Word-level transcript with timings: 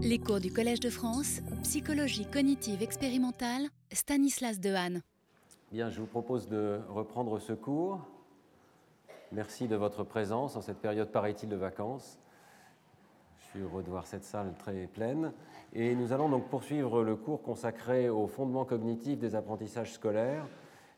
Les 0.00 0.20
cours 0.20 0.38
du 0.38 0.52
Collège 0.52 0.78
de 0.78 0.90
France, 0.90 1.40
psychologie 1.64 2.24
cognitive 2.24 2.84
expérimentale, 2.84 3.62
Stanislas 3.90 4.60
Dehaene. 4.60 5.02
Bien, 5.72 5.90
je 5.90 5.98
vous 5.98 6.06
propose 6.06 6.46
de 6.46 6.78
reprendre 6.88 7.40
ce 7.40 7.52
cours. 7.52 7.98
Merci 9.32 9.66
de 9.66 9.74
votre 9.74 10.04
présence 10.04 10.54
en 10.54 10.60
cette 10.60 10.78
période, 10.78 11.10
paraît-il, 11.10 11.48
de 11.48 11.56
vacances. 11.56 12.20
Je 13.40 13.46
suis 13.46 13.58
heureux 13.58 13.82
de 13.82 13.90
voir 13.90 14.06
cette 14.06 14.22
salle 14.22 14.54
très 14.56 14.86
pleine. 14.86 15.32
Et 15.72 15.96
nous 15.96 16.12
allons 16.12 16.28
donc 16.28 16.48
poursuivre 16.48 17.02
le 17.02 17.16
cours 17.16 17.42
consacré 17.42 18.08
aux 18.08 18.28
fondements 18.28 18.64
cognitifs 18.64 19.18
des 19.18 19.34
apprentissages 19.34 19.94
scolaires. 19.94 20.46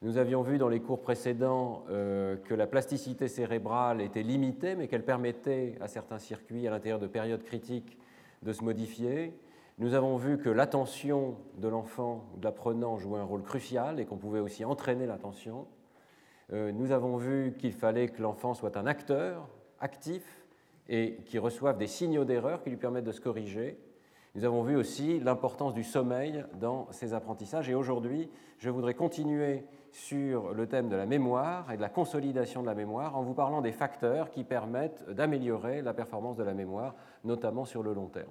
Nous 0.02 0.18
avions 0.18 0.42
vu 0.42 0.58
dans 0.58 0.68
les 0.68 0.80
cours 0.80 1.00
précédents 1.00 1.84
euh, 1.88 2.36
que 2.36 2.52
la 2.52 2.66
plasticité 2.66 3.28
cérébrale 3.28 4.02
était 4.02 4.22
limitée, 4.22 4.74
mais 4.74 4.88
qu'elle 4.88 5.06
permettait 5.06 5.78
à 5.80 5.88
certains 5.88 6.18
circuits, 6.18 6.68
à 6.68 6.70
l'intérieur 6.70 6.98
de 6.98 7.06
périodes 7.06 7.44
critiques, 7.44 7.96
de 8.42 8.52
se 8.52 8.64
modifier. 8.64 9.38
Nous 9.78 9.94
avons 9.94 10.16
vu 10.16 10.38
que 10.38 10.50
l'attention 10.50 11.36
de 11.58 11.68
l'enfant, 11.68 12.24
de 12.36 12.44
l'apprenant, 12.44 12.98
jouait 12.98 13.20
un 13.20 13.24
rôle 13.24 13.42
crucial 13.42 14.00
et 14.00 14.06
qu'on 14.06 14.16
pouvait 14.16 14.40
aussi 14.40 14.64
entraîner 14.64 15.06
l'attention. 15.06 15.66
Euh, 16.52 16.72
nous 16.72 16.92
avons 16.92 17.16
vu 17.16 17.54
qu'il 17.58 17.72
fallait 17.72 18.08
que 18.08 18.20
l'enfant 18.22 18.54
soit 18.54 18.76
un 18.76 18.86
acteur 18.86 19.48
actif 19.78 20.44
et 20.88 21.18
qui 21.26 21.38
reçoive 21.38 21.78
des 21.78 21.86
signaux 21.86 22.24
d'erreur 22.24 22.62
qui 22.62 22.70
lui 22.70 22.76
permettent 22.76 23.04
de 23.04 23.12
se 23.12 23.20
corriger. 23.20 23.78
Nous 24.34 24.44
avons 24.44 24.62
vu 24.62 24.76
aussi 24.76 25.20
l'importance 25.20 25.74
du 25.74 25.84
sommeil 25.84 26.44
dans 26.54 26.90
ces 26.92 27.14
apprentissages. 27.14 27.68
Et 27.68 27.74
aujourd'hui, 27.74 28.30
je 28.58 28.70
voudrais 28.70 28.94
continuer 28.94 29.64
sur 29.92 30.52
le 30.52 30.66
thème 30.66 30.88
de 30.88 30.96
la 30.96 31.06
mémoire 31.06 31.70
et 31.72 31.76
de 31.76 31.82
la 31.82 31.88
consolidation 31.88 32.62
de 32.62 32.66
la 32.66 32.74
mémoire 32.74 33.16
en 33.16 33.22
vous 33.22 33.34
parlant 33.34 33.60
des 33.60 33.72
facteurs 33.72 34.30
qui 34.30 34.44
permettent 34.44 35.04
d'améliorer 35.10 35.82
la 35.82 35.94
performance 35.94 36.36
de 36.36 36.44
la 36.44 36.54
mémoire, 36.54 36.94
notamment 37.24 37.64
sur 37.64 37.82
le 37.82 37.92
long 37.92 38.06
terme. 38.06 38.30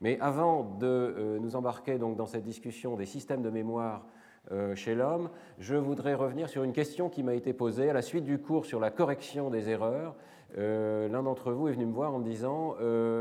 Mais 0.00 0.18
avant 0.20 0.64
de 0.64 0.86
euh, 0.86 1.38
nous 1.38 1.56
embarquer 1.56 1.98
donc 1.98 2.16
dans 2.16 2.26
cette 2.26 2.42
discussion 2.42 2.96
des 2.96 3.06
systèmes 3.06 3.42
de 3.42 3.50
mémoire 3.50 4.04
euh, 4.52 4.74
chez 4.74 4.94
l'homme, 4.94 5.30
je 5.58 5.76
voudrais 5.76 6.14
revenir 6.14 6.48
sur 6.48 6.62
une 6.62 6.72
question 6.72 7.08
qui 7.08 7.22
m'a 7.22 7.34
été 7.34 7.52
posée 7.52 7.88
à 7.90 7.92
la 7.92 8.02
suite 8.02 8.24
du 8.24 8.38
cours 8.38 8.66
sur 8.66 8.80
la 8.80 8.90
correction 8.90 9.50
des 9.50 9.70
erreurs. 9.70 10.14
Euh, 10.58 11.08
l'un 11.08 11.22
d'entre 11.22 11.52
vous 11.52 11.68
est 11.68 11.72
venu 11.72 11.86
me 11.86 11.92
voir 11.92 12.14
en 12.14 12.18
me 12.18 12.24
disant 12.24 12.76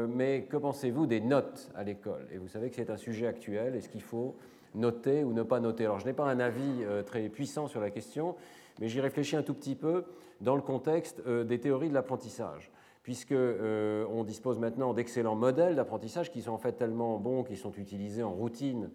Mais 0.10 0.44
que 0.44 0.58
pensez-vous 0.58 1.08
des 1.08 1.22
notes 1.22 1.72
à 1.76 1.84
l'école? 1.84 2.28
Et 2.32 2.38
vous 2.38 2.48
savez 2.48 2.70
que 2.70 2.76
c'est 2.76 2.90
un 2.90 2.98
sujet 2.98 3.28
actuel. 3.28 3.76
Est-ce 3.76 3.90
qu'il 3.90 4.04
faut 4.04 4.36
noter 4.76 5.24
ou 5.24 5.34
ne 5.34 5.44
pas 5.44 5.60
noter. 5.60 5.86
Alors 5.86 6.00
je 6.00 6.06
n'ai 6.06 6.14
pas 6.14 6.26
un 6.26 6.40
avis 6.40 6.84
euh, 6.84 7.04
très 7.04 7.30
puissant 7.30 7.68
sur 7.68 7.82
la 7.82 7.90
question, 7.90 8.36
mais 8.80 8.88
j'y 8.88 9.02
réfléchis 9.02 9.36
un 9.36 9.44
tout 9.44 9.54
petit 9.54 9.76
peu 9.76 10.06
dans 10.42 10.56
le 10.56 10.62
contexte 10.62 11.22
euh, 11.28 11.44
des 11.44 11.60
théories 11.60 11.90
de 11.90 11.94
l'apprentissage 11.94 12.72
puisqu'on 13.04 13.36
euh, 13.36 14.24
dispose 14.24 14.60
maintenant 14.60 14.94
d'excellents 14.94 15.36
modèles 15.36 15.76
d'apprentissage 15.76 16.32
qui 16.32 16.42
sont 16.42 16.54
en 16.54 16.58
fait 16.58 16.72
tellement 16.72 17.18
bons 17.20 17.44
qu'ils 17.44 17.58
sont 17.58 17.74
utilisés 17.74 18.24
en 18.24 18.32
routine 18.32 18.90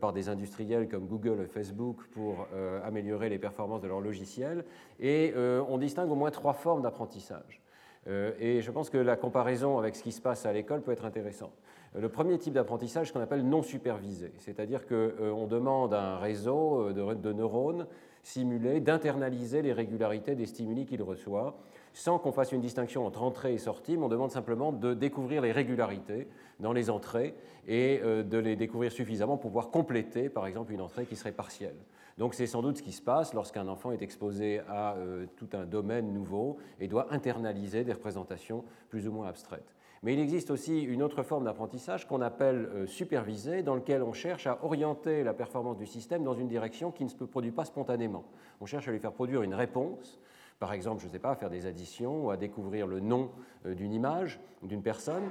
par 0.00 0.12
des 0.12 0.28
industriels 0.28 0.88
comme 0.88 1.06
Google 1.06 1.40
et 1.44 1.46
Facebook 1.46 2.02
pour 2.10 2.48
améliorer 2.84 3.28
les 3.28 3.38
performances 3.38 3.80
de 3.80 3.86
leurs 3.86 4.00
logiciels. 4.00 4.64
Et 4.98 5.32
on 5.36 5.78
distingue 5.78 6.10
au 6.10 6.16
moins 6.16 6.32
trois 6.32 6.52
formes 6.52 6.82
d'apprentissage. 6.82 7.62
et 8.08 8.60
je 8.60 8.70
pense 8.72 8.90
que 8.90 8.98
la 8.98 9.16
comparaison 9.16 9.78
avec 9.78 9.94
ce 9.94 10.02
qui 10.02 10.10
se 10.10 10.20
passe 10.20 10.46
à 10.46 10.52
l'école 10.52 10.82
peut 10.82 10.90
être 10.90 11.04
intéressante. 11.04 11.56
Le 11.94 12.08
premier 12.10 12.38
type 12.38 12.52
d'apprentissage, 12.52 13.12
qu'on 13.12 13.20
appelle 13.20 13.48
non 13.48 13.62
supervisé, 13.62 14.32
c'est-à-dire 14.38 14.86
qu'on 14.86 14.94
euh, 14.94 15.46
demande 15.46 15.94
à 15.94 16.16
un 16.16 16.18
réseau 16.18 16.90
euh, 16.90 17.14
de, 17.14 17.32
neurones 17.32 17.86
simulés 18.22 18.80
d'internaliser 18.80 19.62
les 19.62 19.72
régularités 19.72 20.34
des 20.34 20.44
stimuli 20.44 20.84
qu'il 20.84 21.02
reçoit, 21.02 21.56
sans 21.94 22.18
qu'on 22.18 22.30
fasse 22.30 22.52
une 22.52 22.60
distinction 22.60 23.06
entre 23.06 23.22
entrée 23.22 23.54
et 23.54 23.58
sortie, 23.58 23.96
mais 23.96 24.04
on 24.04 24.08
demande 24.08 24.30
simplement 24.30 24.70
de 24.70 24.92
découvrir 24.92 25.40
les 25.40 25.50
régularités 25.50 26.28
dans 26.60 26.74
les 26.74 26.90
entrées 26.90 27.34
et 27.66 28.00
euh, 28.04 28.22
de 28.22 28.36
les 28.36 28.54
découvrir 28.54 28.92
suffisamment 28.92 29.38
pour 29.38 29.50
pouvoir 29.50 29.70
compléter, 29.70 30.28
par 30.28 30.46
exemple, 30.46 30.72
une 30.72 30.82
entrée 30.82 31.06
qui 31.06 31.16
serait 31.16 31.32
partielle. 31.32 31.76
Donc 32.18 32.34
c'est 32.34 32.46
sans 32.46 32.60
doute 32.60 32.76
ce 32.76 32.82
qui 32.82 32.92
se 32.92 33.00
passe 33.00 33.32
lorsqu'un 33.32 33.66
enfant 33.66 33.92
est 33.92 34.02
exposé 34.02 34.58
à 34.68 34.96
tout 35.36 35.48
un 35.52 35.64
domaine 35.64 36.12
nouveau 36.12 36.58
et 36.80 36.88
doit 36.88 37.06
internaliser 37.14 37.84
des 37.84 37.92
représentations 37.92 38.64
plus 38.90 39.06
ou 39.06 39.12
moins 39.12 39.28
abstraites. 39.28 39.77
Mais 40.02 40.14
il 40.14 40.20
existe 40.20 40.50
aussi 40.50 40.82
une 40.82 41.02
autre 41.02 41.22
forme 41.22 41.44
d'apprentissage 41.44 42.06
qu'on 42.06 42.20
appelle 42.20 42.70
euh, 42.72 42.86
supervisé, 42.86 43.62
dans 43.62 43.74
lequel 43.74 44.02
on 44.02 44.12
cherche 44.12 44.46
à 44.46 44.58
orienter 44.64 45.24
la 45.24 45.34
performance 45.34 45.76
du 45.76 45.86
système 45.86 46.22
dans 46.22 46.34
une 46.34 46.48
direction 46.48 46.92
qui 46.92 47.04
ne 47.04 47.08
se 47.08 47.24
produit 47.24 47.50
pas 47.50 47.64
spontanément. 47.64 48.24
On 48.60 48.66
cherche 48.66 48.86
à 48.88 48.92
lui 48.92 49.00
faire 49.00 49.12
produire 49.12 49.42
une 49.42 49.54
réponse, 49.54 50.20
par 50.58 50.72
exemple, 50.72 51.00
je 51.02 51.06
ne 51.06 51.12
sais 51.12 51.18
pas, 51.18 51.30
à 51.30 51.36
faire 51.36 51.50
des 51.50 51.66
additions 51.66 52.26
ou 52.26 52.30
à 52.30 52.36
découvrir 52.36 52.86
le 52.86 53.00
nom 53.00 53.30
euh, 53.66 53.74
d'une 53.74 53.92
image, 53.92 54.40
d'une 54.62 54.82
personne, 54.82 55.24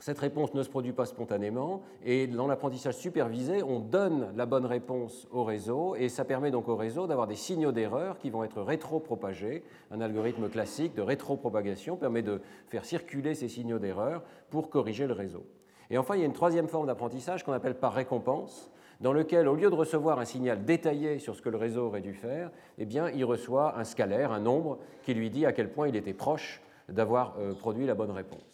cette 0.00 0.18
réponse 0.18 0.52
ne 0.54 0.62
se 0.62 0.68
produit 0.68 0.92
pas 0.92 1.06
spontanément 1.06 1.82
et 2.04 2.26
dans 2.26 2.46
l'apprentissage 2.46 2.96
supervisé, 2.96 3.62
on 3.62 3.78
donne 3.78 4.32
la 4.34 4.46
bonne 4.46 4.66
réponse 4.66 5.28
au 5.30 5.44
réseau 5.44 5.94
et 5.94 6.08
ça 6.08 6.24
permet 6.24 6.50
donc 6.50 6.68
au 6.68 6.76
réseau 6.76 7.06
d'avoir 7.06 7.26
des 7.26 7.36
signaux 7.36 7.72
d'erreur 7.72 8.18
qui 8.18 8.30
vont 8.30 8.42
être 8.42 8.62
rétro-propagés. 8.62 9.62
Un 9.90 10.00
algorithme 10.00 10.48
classique 10.48 10.94
de 10.94 11.02
rétro-propagation 11.02 11.96
permet 11.96 12.22
de 12.22 12.40
faire 12.66 12.84
circuler 12.84 13.34
ces 13.34 13.48
signaux 13.48 13.78
d'erreur 13.78 14.22
pour 14.50 14.70
corriger 14.70 15.06
le 15.06 15.12
réseau. 15.12 15.44
Et 15.90 15.98
enfin, 15.98 16.16
il 16.16 16.20
y 16.20 16.22
a 16.22 16.26
une 16.26 16.32
troisième 16.32 16.68
forme 16.68 16.86
d'apprentissage 16.86 17.44
qu'on 17.44 17.52
appelle 17.52 17.74
par 17.74 17.92
récompense, 17.92 18.72
dans 19.00 19.12
lequel, 19.12 19.48
au 19.48 19.54
lieu 19.54 19.68
de 19.68 19.74
recevoir 19.74 20.18
un 20.18 20.24
signal 20.24 20.64
détaillé 20.64 21.18
sur 21.18 21.34
ce 21.34 21.42
que 21.42 21.48
le 21.48 21.58
réseau 21.58 21.86
aurait 21.86 22.00
dû 22.00 22.14
faire, 22.14 22.50
eh 22.78 22.86
bien, 22.86 23.10
il 23.10 23.24
reçoit 23.24 23.76
un 23.76 23.84
scalaire, 23.84 24.32
un 24.32 24.40
nombre, 24.40 24.78
qui 25.02 25.12
lui 25.12 25.28
dit 25.28 25.44
à 25.44 25.52
quel 25.52 25.70
point 25.70 25.88
il 25.88 25.96
était 25.96 26.14
proche 26.14 26.62
d'avoir 26.88 27.34
euh, 27.38 27.52
produit 27.52 27.84
la 27.84 27.94
bonne 27.94 28.12
réponse. 28.12 28.51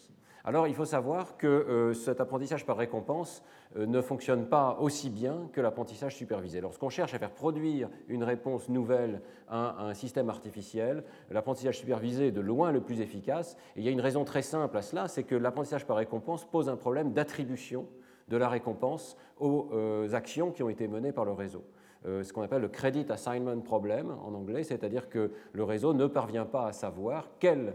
Alors 0.49 0.67
il 0.67 0.73
faut 0.73 0.83
savoir 0.85 1.37
que 1.37 1.45
euh, 1.45 1.93
cet 1.93 2.19
apprentissage 2.19 2.65
par 2.65 2.75
récompense 2.75 3.43
euh, 3.77 3.85
ne 3.85 4.01
fonctionne 4.01 4.47
pas 4.47 4.79
aussi 4.79 5.11
bien 5.11 5.47
que 5.53 5.61
l'apprentissage 5.61 6.15
supervisé. 6.15 6.59
Lorsqu'on 6.59 6.89
cherche 6.89 7.13
à 7.13 7.19
faire 7.19 7.29
produire 7.29 7.87
une 8.07 8.23
réponse 8.23 8.67
nouvelle 8.67 9.21
à 9.47 9.85
un 9.85 9.93
système 9.93 10.27
artificiel, 10.27 11.03
l'apprentissage 11.29 11.77
supervisé 11.77 12.29
est 12.29 12.31
de 12.31 12.41
loin 12.41 12.71
le 12.71 12.81
plus 12.81 12.99
efficace. 12.99 13.57
Et 13.75 13.81
il 13.81 13.85
y 13.85 13.89
a 13.89 13.91
une 13.91 14.01
raison 14.01 14.25
très 14.25 14.41
simple 14.41 14.75
à 14.75 14.81
cela, 14.81 15.07
c'est 15.07 15.21
que 15.21 15.35
l'apprentissage 15.35 15.85
par 15.85 15.97
récompense 15.97 16.45
pose 16.45 16.67
un 16.67 16.77
problème 16.77 17.13
d'attribution 17.13 17.85
de 18.27 18.35
la 18.35 18.49
récompense 18.49 19.17
aux 19.39 19.69
euh, 19.71 20.11
actions 20.15 20.49
qui 20.49 20.63
ont 20.63 20.69
été 20.69 20.87
menées 20.87 21.11
par 21.11 21.25
le 21.25 21.33
réseau. 21.33 21.63
ce 22.05 22.33
qu'on 22.33 22.41
appelle 22.41 22.63
le 22.63 22.69
credit 22.69 23.05
assignment 23.09 23.61
problem 23.61 24.15
en 24.25 24.33
anglais, 24.33 24.63
c'est-à-dire 24.63 25.09
que 25.09 25.31
le 25.53 25.63
réseau 25.63 25.93
ne 25.93 26.07
parvient 26.07 26.45
pas 26.45 26.65
à 26.65 26.71
savoir 26.71 27.29
quel 27.37 27.59
euh, 27.67 27.73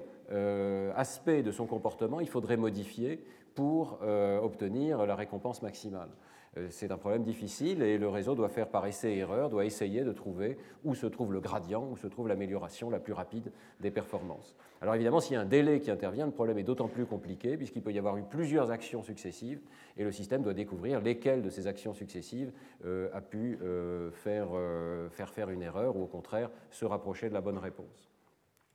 aspect 0.94 1.42
de 1.42 1.52
son 1.52 1.66
comportement 1.66 2.20
il 2.20 2.28
faudrait 2.28 2.56
modifier 2.56 3.24
pour 3.54 3.98
euh, 4.02 4.40
obtenir 4.40 5.06
la 5.06 5.14
récompense 5.14 5.62
maximale. 5.62 6.08
Euh, 6.56 6.68
c'est 6.70 6.92
un 6.92 6.98
problème 6.98 7.24
difficile 7.24 7.82
et 7.82 7.98
le 7.98 8.08
réseau 8.08 8.34
doit 8.34 8.48
faire 8.48 8.68
par 8.68 8.86
essai 8.86 9.12
et 9.12 9.18
erreur, 9.18 9.50
doit 9.50 9.64
essayer 9.64 10.04
de 10.04 10.12
trouver 10.12 10.56
où 10.84 10.94
se 10.94 11.06
trouve 11.06 11.32
le 11.32 11.40
gradient, 11.40 11.88
où 11.90 11.96
se 11.96 12.06
trouve 12.06 12.28
l'amélioration 12.28 12.90
la 12.90 13.00
plus 13.00 13.12
rapide 13.12 13.50
des 13.80 13.90
performances. 13.90 14.54
Alors 14.80 14.94
évidemment, 14.94 15.20
s'il 15.20 15.34
y 15.34 15.36
a 15.36 15.40
un 15.40 15.46
délai 15.46 15.80
qui 15.80 15.90
intervient, 15.90 16.26
le 16.26 16.32
problème 16.32 16.58
est 16.58 16.64
d'autant 16.64 16.88
plus 16.88 17.06
compliqué 17.06 17.56
puisqu'il 17.56 17.82
peut 17.82 17.92
y 17.92 17.98
avoir 17.98 18.16
eu 18.16 18.22
plusieurs 18.22 18.70
actions 18.70 19.02
successives 19.02 19.60
et 19.96 20.04
le 20.04 20.12
système 20.12 20.42
doit 20.42 20.54
découvrir 20.54 21.00
lesquelles 21.00 21.42
de 21.42 21.50
ces 21.50 21.66
actions 21.66 21.94
successives 21.94 22.52
a 22.84 23.20
pu 23.20 23.58
faire, 24.12 24.48
faire 25.10 25.30
faire 25.30 25.50
une 25.50 25.62
erreur 25.62 25.96
ou 25.96 26.02
au 26.02 26.06
contraire 26.06 26.50
se 26.70 26.84
rapprocher 26.84 27.28
de 27.28 27.34
la 27.34 27.40
bonne 27.40 27.58
réponse. 27.58 28.13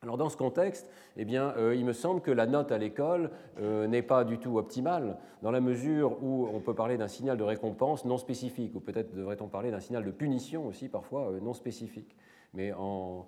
Alors 0.01 0.15
dans 0.15 0.29
ce 0.29 0.37
contexte, 0.37 0.89
eh 1.17 1.25
bien, 1.25 1.53
euh, 1.57 1.75
il 1.75 1.83
me 1.83 1.91
semble 1.91 2.21
que 2.21 2.31
la 2.31 2.45
note 2.45 2.71
à 2.71 2.77
l'école 2.77 3.31
euh, 3.59 3.85
n'est 3.85 4.01
pas 4.01 4.23
du 4.23 4.37
tout 4.37 4.57
optimale, 4.57 5.17
dans 5.41 5.51
la 5.51 5.59
mesure 5.59 6.23
où 6.23 6.47
on 6.53 6.61
peut 6.61 6.73
parler 6.73 6.97
d'un 6.97 7.09
signal 7.09 7.37
de 7.37 7.43
récompense 7.43 8.05
non 8.05 8.17
spécifique, 8.17 8.73
ou 8.75 8.79
peut-être 8.79 9.13
devrait-on 9.13 9.49
parler 9.49 9.71
d'un 9.71 9.81
signal 9.81 10.05
de 10.05 10.11
punition 10.11 10.65
aussi 10.65 10.87
parfois 10.87 11.31
euh, 11.31 11.41
non 11.41 11.53
spécifique. 11.53 12.15
Mais 12.53 12.71
en, 12.73 13.27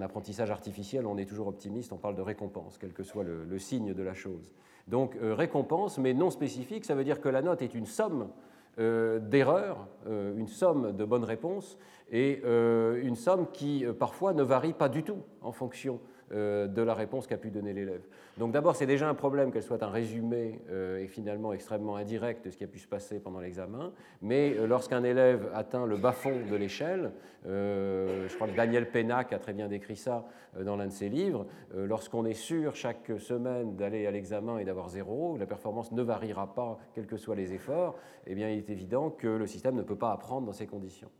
apprentissage 0.00 0.50
artificiel, 0.50 1.06
on 1.06 1.18
est 1.18 1.26
toujours 1.26 1.46
optimiste, 1.46 1.92
on 1.92 1.98
parle 1.98 2.16
de 2.16 2.22
récompense, 2.22 2.78
quel 2.78 2.92
que 2.92 3.02
soit 3.02 3.22
le, 3.22 3.58
signe 3.58 3.92
de 3.92 4.02
la 4.02 4.14
chose. 4.14 4.50
Donc 4.88 5.16
récompense, 5.20 5.98
mais 5.98 6.14
non 6.14 6.30
spécifique, 6.30 6.84
ça 6.84 6.96
veut 6.96 7.04
dire 7.04 7.20
que 7.20 7.28
la 7.28 7.42
note 7.42 7.62
est 7.62 7.74
une 7.74 7.86
somme 7.86 8.30
d'erreurs, 8.76 9.86
une 10.08 10.48
somme 10.48 10.96
de 10.96 11.04
bonnes 11.04 11.22
réponses, 11.22 11.78
et 12.10 12.40
euh, 12.44 13.02
une 13.02 13.16
somme 13.16 13.46
qui 13.52 13.84
parfois 13.98 14.32
ne 14.32 14.42
varie 14.42 14.72
pas 14.72 14.88
du 14.88 15.02
tout 15.02 15.22
en 15.42 15.52
fonction 15.52 16.00
euh, 16.32 16.66
de 16.66 16.82
la 16.82 16.92
réponse 16.92 17.26
qu'a 17.26 17.38
pu 17.38 17.50
donner 17.50 17.72
l'élève. 17.72 18.02
Donc 18.36 18.52
d'abord, 18.52 18.76
c'est 18.76 18.84
déjà 18.84 19.08
un 19.08 19.14
problème 19.14 19.50
qu'elle 19.50 19.62
soit 19.62 19.82
un 19.82 19.88
résumé 19.88 20.60
euh, 20.68 20.98
et 20.98 21.06
finalement 21.06 21.54
extrêmement 21.54 21.96
indirect 21.96 22.44
de 22.44 22.50
ce 22.50 22.58
qui 22.58 22.64
a 22.64 22.66
pu 22.66 22.78
se 22.78 22.86
passer 22.86 23.18
pendant 23.18 23.40
l'examen, 23.40 23.92
mais 24.20 24.54
euh, 24.58 24.66
lorsqu'un 24.66 25.04
élève 25.04 25.50
atteint 25.54 25.86
le 25.86 25.96
bas-fond 25.96 26.34
de 26.50 26.54
l'échelle, 26.54 27.12
je 27.46 28.34
crois 28.34 28.46
que 28.46 28.56
Daniel 28.56 28.90
Pénac 28.90 29.32
a 29.32 29.38
très 29.38 29.54
bien 29.54 29.68
décrit 29.68 29.96
ça 29.96 30.26
dans 30.60 30.76
l'un 30.76 30.86
de 30.86 30.92
ses 30.92 31.08
livres, 31.08 31.46
lorsqu'on 31.74 32.26
est 32.26 32.34
sûr 32.34 32.76
chaque 32.76 33.10
semaine 33.18 33.76
d'aller 33.76 34.06
à 34.06 34.10
l'examen 34.10 34.58
et 34.58 34.64
d'avoir 34.64 34.90
zéro, 34.90 35.38
la 35.38 35.46
performance 35.46 35.92
ne 35.92 36.02
variera 36.02 36.52
pas 36.52 36.78
quels 36.94 37.06
que 37.06 37.16
soient 37.16 37.36
les 37.36 37.54
efforts, 37.54 37.96
eh 38.26 38.34
bien 38.34 38.50
il 38.50 38.58
est 38.58 38.70
évident 38.70 39.08
que 39.08 39.28
le 39.28 39.46
système 39.46 39.76
ne 39.76 39.82
peut 39.82 39.96
pas 39.96 40.12
apprendre 40.12 40.46
dans 40.46 40.52
ces 40.52 40.66
conditions. 40.66 41.10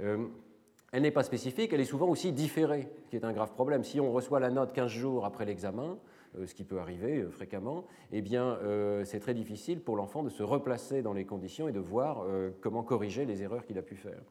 Elle 0.00 1.02
n'est 1.02 1.10
pas 1.10 1.22
spécifique, 1.22 1.72
elle 1.72 1.80
est 1.80 1.84
souvent 1.84 2.08
aussi 2.08 2.32
différée, 2.32 2.88
ce 3.04 3.10
qui 3.10 3.16
est 3.16 3.24
un 3.24 3.32
grave 3.32 3.52
problème. 3.52 3.84
Si 3.84 4.00
on 4.00 4.12
reçoit 4.12 4.40
la 4.40 4.50
note 4.50 4.72
15 4.72 4.90
jours 4.90 5.24
après 5.24 5.44
l'examen, 5.44 5.98
ce 6.44 6.54
qui 6.54 6.64
peut 6.64 6.78
arriver 6.78 7.24
fréquemment, 7.30 7.86
eh 8.12 8.22
bien, 8.22 8.58
c'est 9.04 9.20
très 9.20 9.34
difficile 9.34 9.80
pour 9.80 9.96
l'enfant 9.96 10.22
de 10.22 10.28
se 10.28 10.42
replacer 10.42 11.02
dans 11.02 11.12
les 11.12 11.24
conditions 11.24 11.68
et 11.68 11.72
de 11.72 11.80
voir 11.80 12.24
comment 12.60 12.82
corriger 12.82 13.24
les 13.24 13.42
erreurs 13.42 13.64
qu'il 13.64 13.78
a 13.78 13.82
pu 13.82 13.96
faire. 13.96 14.22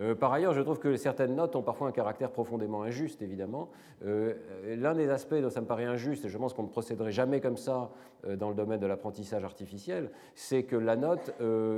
Euh, 0.00 0.14
par 0.14 0.32
ailleurs, 0.32 0.54
je 0.54 0.60
trouve 0.60 0.80
que 0.80 0.96
certaines 0.96 1.36
notes 1.36 1.54
ont 1.54 1.62
parfois 1.62 1.88
un 1.88 1.92
caractère 1.92 2.30
profondément 2.30 2.82
injuste, 2.82 3.22
évidemment. 3.22 3.70
Euh, 4.04 4.34
l'un 4.76 4.94
des 4.94 5.08
aspects 5.08 5.36
dont 5.36 5.50
ça 5.50 5.60
me 5.60 5.66
paraît 5.66 5.84
injuste, 5.84 6.24
et 6.24 6.28
je 6.28 6.36
pense 6.36 6.52
qu'on 6.52 6.64
ne 6.64 6.68
procéderait 6.68 7.12
jamais 7.12 7.40
comme 7.40 7.56
ça 7.56 7.92
euh, 8.26 8.34
dans 8.36 8.48
le 8.48 8.56
domaine 8.56 8.80
de 8.80 8.86
l'apprentissage 8.86 9.44
artificiel, 9.44 10.10
c'est 10.34 10.64
que 10.64 10.76
la 10.76 10.96
note 10.96 11.32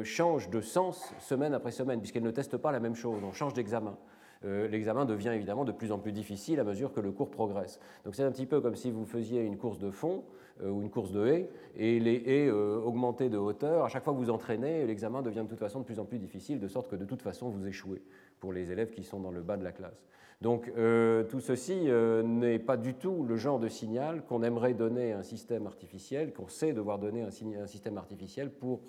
change 0.04 0.48
de 0.48 0.60
sens 0.60 1.12
semaine 1.18 1.52
après 1.52 1.70
semaine, 1.70 2.00
puisqu'elle 2.00 2.22
ne 2.22 2.30
teste 2.30 2.56
pas 2.56 2.72
la 2.72 2.80
même 2.80 2.94
chose, 2.94 3.20
on 3.22 3.32
change 3.32 3.52
d'examen. 3.52 3.96
L'examen 4.42 5.04
devient 5.04 5.32
évidemment 5.34 5.64
de 5.64 5.72
plus 5.72 5.92
en 5.92 5.98
plus 5.98 6.12
difficile 6.12 6.60
à 6.60 6.64
mesure 6.64 6.92
que 6.92 7.00
le 7.00 7.10
cours 7.10 7.30
progresse. 7.30 7.80
Donc 8.04 8.14
c'est 8.14 8.22
un 8.22 8.30
petit 8.30 8.46
peu 8.46 8.60
comme 8.60 8.76
si 8.76 8.90
vous 8.90 9.04
faisiez 9.04 9.42
une 9.42 9.56
course 9.56 9.78
de 9.78 9.90
fond 9.90 10.24
ou 10.62 10.82
une 10.82 10.90
course 10.90 11.10
de 11.10 11.26
haies, 11.26 11.50
et 11.76 11.98
les 11.98 12.22
haies 12.26 12.50
augmentaient 12.50 13.28
de 13.28 13.38
hauteur. 13.38 13.84
À 13.84 13.88
chaque 13.88 14.04
fois 14.04 14.12
que 14.12 14.18
vous 14.18 14.30
entraînez, 14.30 14.86
l'examen 14.86 15.22
devient 15.22 15.42
de 15.42 15.48
toute 15.48 15.58
façon 15.58 15.80
de 15.80 15.84
plus 15.84 15.98
en 15.98 16.04
plus 16.04 16.18
difficile, 16.18 16.60
de 16.60 16.68
sorte 16.68 16.88
que 16.88 16.96
de 16.96 17.04
toute 17.04 17.22
façon 17.22 17.48
vous 17.48 17.66
échouez 17.66 18.02
pour 18.38 18.52
les 18.52 18.70
élèves 18.70 18.90
qui 18.90 19.02
sont 19.02 19.20
dans 19.20 19.32
le 19.32 19.42
bas 19.42 19.56
de 19.56 19.64
la 19.64 19.72
classe. 19.72 20.06
Donc 20.42 20.70
euh, 20.76 21.24
tout 21.24 21.40
ceci 21.40 21.88
euh, 21.88 22.22
n'est 22.22 22.58
pas 22.58 22.76
du 22.76 22.94
tout 22.94 23.24
le 23.24 23.36
genre 23.36 23.58
de 23.58 23.68
signal 23.68 24.22
qu'on 24.24 24.42
aimerait 24.42 24.74
donner 24.74 25.12
à 25.12 25.18
un 25.18 25.22
système 25.22 25.66
artificiel, 25.66 26.32
qu'on 26.34 26.48
sait 26.48 26.72
devoir 26.74 26.98
donner 26.98 27.22
à 27.22 27.28
un 27.28 27.66
système 27.66 27.96
artificiel 27.96 28.50
pour 28.50 28.80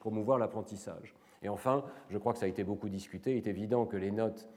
promouvoir 0.00 0.38
l'apprentissage. 0.38 1.14
Et 1.42 1.48
enfin, 1.48 1.84
je 2.10 2.18
crois 2.18 2.32
que 2.32 2.40
ça 2.40 2.46
a 2.46 2.48
été 2.48 2.64
beaucoup 2.64 2.88
discuté, 2.88 3.36
il 3.36 3.36
est 3.38 3.46
évident 3.46 3.86
que 3.86 3.96
les 3.96 4.10
notes 4.10 4.48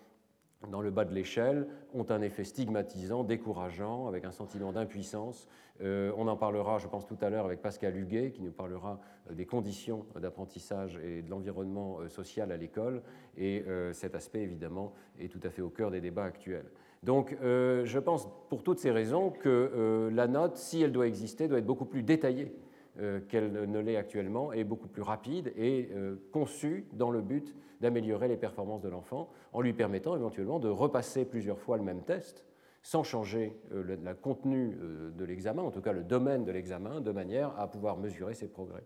dans 0.69 0.81
le 0.81 0.91
bas 0.91 1.05
de 1.05 1.13
l'échelle 1.13 1.67
ont 1.93 2.05
un 2.09 2.21
effet 2.21 2.43
stigmatisant, 2.43 3.23
décourageant, 3.23 4.07
avec 4.07 4.25
un 4.25 4.31
sentiment 4.31 4.71
d'impuissance. 4.71 5.47
Euh, 5.81 6.11
on 6.17 6.27
en 6.27 6.37
parlera, 6.37 6.77
je 6.77 6.87
pense, 6.87 7.07
tout 7.07 7.17
à 7.21 7.29
l'heure 7.29 7.45
avec 7.45 7.61
Pascal 7.61 7.97
Huguet, 7.97 8.31
qui 8.31 8.43
nous 8.43 8.51
parlera 8.51 8.99
euh, 9.29 9.33
des 9.33 9.45
conditions 9.45 10.05
d'apprentissage 10.19 10.99
et 11.03 11.21
de 11.21 11.29
l'environnement 11.29 11.99
euh, 11.99 12.09
social 12.09 12.51
à 12.51 12.57
l'école. 12.57 13.01
Et 13.37 13.63
cet 13.93 14.13
aspect, 14.13 14.41
évidemment, 14.41 14.93
est 15.17 15.29
tout 15.29 15.39
à 15.43 15.49
fait 15.49 15.61
au 15.61 15.69
cœur 15.69 15.89
des 15.89 16.01
débats 16.01 16.25
actuels. 16.25 16.69
Donc, 17.01 17.35
je 17.41 17.99
pense, 17.99 18.27
pour 18.49 18.61
toutes 18.61 18.79
ces 18.79 18.91
raisons, 18.91 19.31
que 19.31 20.09
la 20.13 20.27
note, 20.27 20.57
si 20.57 20.81
elle 20.81 20.91
doit 20.91 21.07
exister, 21.07 21.47
doit 21.47 21.59
être 21.59 21.65
beaucoup 21.65 21.85
plus 21.85 22.03
détaillée 22.03 22.53
qu'elle 23.29 23.53
ne 23.53 23.79
l'est 23.79 23.95
actuellement, 23.95 24.51
et 24.51 24.65
beaucoup 24.65 24.89
plus 24.89 25.01
rapide 25.01 25.53
et 25.55 25.89
conçue 26.33 26.85
dans 26.91 27.09
le 27.09 27.21
but 27.21 27.55
d'améliorer 27.81 28.27
les 28.27 28.37
performances 28.37 28.81
de 28.81 28.89
l'enfant 28.89 29.29
en 29.51 29.61
lui 29.61 29.73
permettant 29.73 30.15
éventuellement 30.15 30.59
de 30.59 30.69
repasser 30.69 31.25
plusieurs 31.25 31.59
fois 31.59 31.77
le 31.77 31.83
même 31.83 32.03
test 32.03 32.45
sans 32.83 33.03
changer 33.03 33.59
euh, 33.73 33.83
le, 33.83 34.13
contenu 34.15 34.77
euh, 34.81 35.11
de 35.11 35.25
l'examen, 35.25 35.61
en 35.61 35.71
tout 35.71 35.81
cas 35.81 35.91
le 35.91 36.03
domaine 36.03 36.45
de 36.45 36.51
l'examen, 36.51 37.01
de 37.01 37.11
manière 37.11 37.59
à 37.59 37.67
pouvoir 37.67 37.97
mesurer 37.97 38.33
ses 38.33 38.47
progrès. 38.47 38.83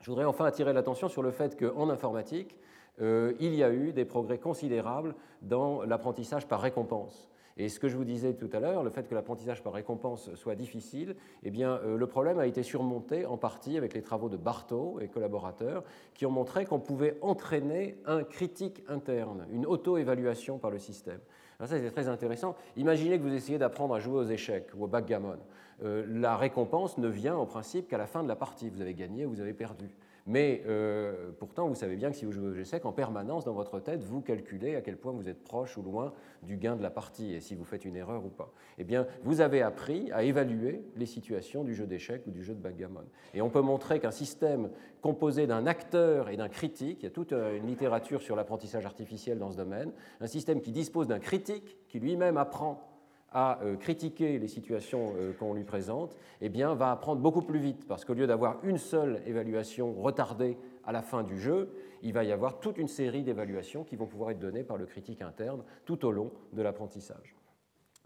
Je 0.00 0.10
voudrais 0.10 0.24
enfin 0.24 0.46
attirer 0.46 0.72
l'attention 0.72 1.08
sur 1.08 1.22
le 1.22 1.30
fait 1.30 1.58
qu'en 1.58 1.90
informatique, 1.90 2.56
euh, 3.00 3.34
il 3.40 3.54
y 3.54 3.62
a 3.62 3.70
eu 3.70 3.92
des 3.92 4.04
progrès 4.04 4.38
considérables 4.38 5.14
dans 5.42 5.82
l'apprentissage 5.82 6.46
par 6.46 6.60
récompense. 6.60 7.30
Et 7.56 7.68
ce 7.68 7.80
que 7.80 7.88
je 7.88 7.96
vous 7.96 8.04
disais 8.04 8.34
tout 8.34 8.48
à 8.52 8.60
l'heure, 8.60 8.82
le 8.82 8.90
fait 8.90 9.08
que 9.08 9.14
l'apprentissage 9.14 9.62
par 9.62 9.72
récompense 9.72 10.34
soit 10.34 10.54
difficile, 10.54 11.16
eh 11.42 11.50
bien, 11.50 11.80
euh, 11.84 11.96
le 11.96 12.06
problème 12.06 12.38
a 12.38 12.46
été 12.46 12.62
surmonté 12.62 13.26
en 13.26 13.36
partie 13.36 13.76
avec 13.76 13.94
les 13.94 14.02
travaux 14.02 14.28
de 14.28 14.36
Bartho 14.36 14.98
et 15.00 15.08
collaborateurs 15.08 15.84
qui 16.14 16.26
ont 16.26 16.30
montré 16.30 16.64
qu'on 16.64 16.80
pouvait 16.80 17.18
entraîner 17.20 17.98
un 18.06 18.24
critique 18.24 18.82
interne, 18.88 19.46
une 19.52 19.66
auto-évaluation 19.66 20.58
par 20.58 20.70
le 20.70 20.78
système. 20.78 21.20
Ça, 21.58 21.78
c'est 21.78 21.90
très 21.90 22.08
intéressant. 22.08 22.56
Imaginez 22.76 23.18
que 23.18 23.22
vous 23.22 23.34
essayez 23.34 23.58
d'apprendre 23.58 23.94
à 23.94 24.00
jouer 24.00 24.20
aux 24.20 24.24
échecs 24.24 24.68
ou 24.74 24.84
au 24.84 24.86
backgammon. 24.86 25.36
Euh, 25.82 26.06
la 26.08 26.36
récompense 26.36 26.96
ne 26.96 27.08
vient 27.08 27.36
en 27.36 27.44
principe 27.44 27.88
qu'à 27.88 27.98
la 27.98 28.06
fin 28.06 28.22
de 28.22 28.28
la 28.28 28.36
partie. 28.36 28.70
Vous 28.70 28.80
avez 28.80 28.94
gagné 28.94 29.26
ou 29.26 29.30
vous 29.30 29.40
avez 29.40 29.52
perdu. 29.52 29.90
Mais 30.26 30.62
euh, 30.66 31.30
pourtant, 31.38 31.68
vous 31.68 31.74
savez 31.74 31.96
bien 31.96 32.10
que 32.10 32.16
si 32.16 32.24
vous 32.24 32.32
jouez 32.32 32.48
au 32.48 32.54
G-Sec, 32.54 32.84
en 32.84 32.92
permanence, 32.92 33.44
dans 33.44 33.52
votre 33.52 33.80
tête, 33.80 34.02
vous 34.02 34.20
calculez 34.20 34.76
à 34.76 34.80
quel 34.80 34.96
point 34.96 35.12
vous 35.12 35.28
êtes 35.28 35.42
proche 35.42 35.76
ou 35.76 35.82
loin 35.82 36.12
du 36.42 36.56
gain 36.56 36.76
de 36.76 36.82
la 36.82 36.90
partie 36.90 37.34
et 37.34 37.40
si 37.40 37.54
vous 37.54 37.64
faites 37.64 37.84
une 37.84 37.96
erreur 37.96 38.24
ou 38.24 38.28
pas. 38.28 38.52
Eh 38.78 38.84
bien, 38.84 39.06
vous 39.24 39.40
avez 39.40 39.62
appris 39.62 40.10
à 40.12 40.22
évaluer 40.22 40.82
les 40.96 41.06
situations 41.06 41.64
du 41.64 41.74
jeu 41.74 41.86
d'échecs 41.86 42.26
ou 42.26 42.30
du 42.30 42.42
jeu 42.42 42.54
de 42.54 42.60
backgammon. 42.60 43.04
Et 43.34 43.42
on 43.42 43.50
peut 43.50 43.60
montrer 43.60 44.00
qu'un 44.00 44.10
système 44.10 44.70
composé 45.00 45.46
d'un 45.46 45.66
acteur 45.66 46.28
et 46.28 46.36
d'un 46.36 46.48
critique, 46.48 46.98
il 47.00 47.04
y 47.04 47.08
a 47.08 47.10
toute 47.10 47.32
euh, 47.32 47.56
une 47.56 47.66
littérature 47.66 48.22
sur 48.22 48.36
l'apprentissage 48.36 48.86
artificiel 48.86 49.38
dans 49.38 49.50
ce 49.50 49.56
domaine, 49.56 49.92
un 50.20 50.26
système 50.26 50.60
qui 50.60 50.72
dispose 50.72 51.08
d'un 51.08 51.18
critique 51.18 51.78
qui 51.88 52.00
lui-même 52.00 52.36
apprend 52.36 52.89
à 53.32 53.60
euh, 53.62 53.76
critiquer 53.76 54.38
les 54.38 54.48
situations 54.48 55.12
euh, 55.16 55.32
qu'on 55.32 55.54
lui 55.54 55.64
présente, 55.64 56.16
eh 56.40 56.48
bien, 56.48 56.74
va 56.74 56.90
apprendre 56.90 57.20
beaucoup 57.20 57.42
plus 57.42 57.58
vite, 57.58 57.86
parce 57.86 58.04
qu'au 58.04 58.14
lieu 58.14 58.26
d'avoir 58.26 58.58
une 58.64 58.78
seule 58.78 59.22
évaluation 59.26 59.92
retardée 59.92 60.58
à 60.84 60.92
la 60.92 61.02
fin 61.02 61.22
du 61.22 61.38
jeu, 61.38 61.70
il 62.02 62.12
va 62.12 62.24
y 62.24 62.32
avoir 62.32 62.60
toute 62.60 62.78
une 62.78 62.88
série 62.88 63.22
d'évaluations 63.22 63.84
qui 63.84 63.96
vont 63.96 64.06
pouvoir 64.06 64.30
être 64.30 64.40
données 64.40 64.64
par 64.64 64.76
le 64.76 64.86
critique 64.86 65.22
interne 65.22 65.62
tout 65.84 66.04
au 66.04 66.10
long 66.10 66.32
de 66.52 66.62
l'apprentissage. 66.62 67.36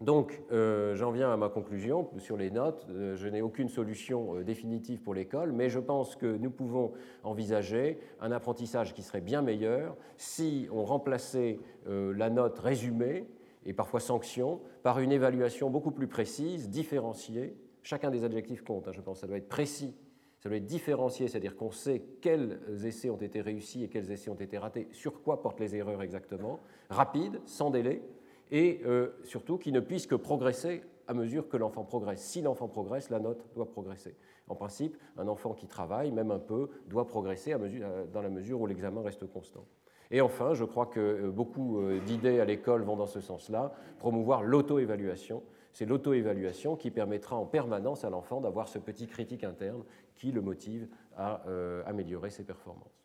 Donc, 0.00 0.42
euh, 0.50 0.96
j'en 0.96 1.12
viens 1.12 1.32
à 1.32 1.36
ma 1.36 1.48
conclusion 1.48 2.10
sur 2.18 2.36
les 2.36 2.50
notes. 2.50 2.84
je 2.90 3.28
n'ai 3.28 3.40
aucune 3.40 3.68
solution 3.68 4.40
définitive 4.42 5.00
pour 5.00 5.14
l'école, 5.14 5.52
mais 5.52 5.70
je 5.70 5.78
pense 5.78 6.16
que 6.16 6.26
nous 6.26 6.50
pouvons 6.50 6.92
envisager 7.22 8.00
un 8.20 8.32
apprentissage 8.32 8.92
qui 8.92 9.02
serait 9.02 9.20
bien 9.20 9.40
meilleur 9.40 9.96
si 10.16 10.66
on 10.72 10.84
remplaçait 10.84 11.60
la 11.86 12.28
note 12.28 12.58
résumée 12.58 13.24
et 13.64 13.72
parfois 13.72 14.00
sanction 14.00 14.60
par 14.82 14.98
une 15.00 15.12
évaluation 15.12 15.70
beaucoup 15.70 15.90
plus 15.90 16.08
précise, 16.08 16.68
différenciée. 16.68 17.56
Chacun 17.82 18.10
des 18.10 18.24
adjectifs 18.24 18.62
compte, 18.62 18.88
hein, 18.88 18.92
je 18.92 19.00
pense, 19.00 19.20
ça 19.20 19.26
doit 19.26 19.36
être 19.36 19.48
précis, 19.48 19.94
ça 20.40 20.48
doit 20.48 20.58
être 20.58 20.66
différencié, 20.66 21.28
c'est-à-dire 21.28 21.56
qu'on 21.56 21.70
sait 21.70 22.02
quels 22.20 22.60
essais 22.84 23.10
ont 23.10 23.16
été 23.16 23.40
réussis 23.40 23.84
et 23.84 23.88
quels 23.88 24.10
essais 24.10 24.30
ont 24.30 24.34
été 24.34 24.58
ratés, 24.58 24.88
sur 24.92 25.22
quoi 25.22 25.42
portent 25.42 25.60
les 25.60 25.74
erreurs 25.76 26.02
exactement, 26.02 26.60
rapide, 26.90 27.40
sans 27.46 27.70
délai, 27.70 28.02
et 28.50 28.80
euh, 28.84 29.08
surtout 29.24 29.58
qui 29.58 29.72
ne 29.72 29.80
puisse 29.80 30.06
que 30.06 30.14
progresser 30.14 30.82
à 31.06 31.14
mesure 31.14 31.48
que 31.48 31.56
l'enfant 31.56 31.84
progresse. 31.84 32.22
Si 32.22 32.42
l'enfant 32.42 32.68
progresse, 32.68 33.10
la 33.10 33.20
note 33.20 33.46
doit 33.54 33.70
progresser. 33.70 34.16
En 34.48 34.54
principe, 34.54 34.96
un 35.16 35.28
enfant 35.28 35.54
qui 35.54 35.66
travaille, 35.66 36.12
même 36.12 36.30
un 36.30 36.38
peu, 36.38 36.68
doit 36.86 37.06
progresser 37.06 37.54
euh, 37.54 38.06
dans 38.12 38.22
la 38.22 38.30
mesure 38.30 38.60
où 38.60 38.66
l'examen 38.66 39.02
reste 39.02 39.26
constant. 39.26 39.64
Et 40.14 40.20
enfin, 40.20 40.54
je 40.54 40.62
crois 40.62 40.86
que 40.86 41.00
euh, 41.00 41.30
beaucoup 41.32 41.80
euh, 41.80 41.98
d'idées 41.98 42.38
à 42.38 42.44
l'école 42.44 42.82
vont 42.82 42.94
dans 42.94 43.08
ce 43.08 43.20
sens-là, 43.20 43.74
promouvoir 43.98 44.44
l'auto-évaluation. 44.44 45.42
C'est 45.72 45.86
l'auto-évaluation 45.86 46.76
qui 46.76 46.92
permettra 46.92 47.34
en 47.34 47.46
permanence 47.46 48.04
à 48.04 48.10
l'enfant 48.10 48.40
d'avoir 48.40 48.68
ce 48.68 48.78
petit 48.78 49.08
critique 49.08 49.42
interne 49.42 49.82
qui 50.14 50.30
le 50.30 50.40
motive 50.40 50.86
à 51.16 51.42
euh, 51.48 51.82
améliorer 51.84 52.30
ses 52.30 52.44
performances. 52.44 53.02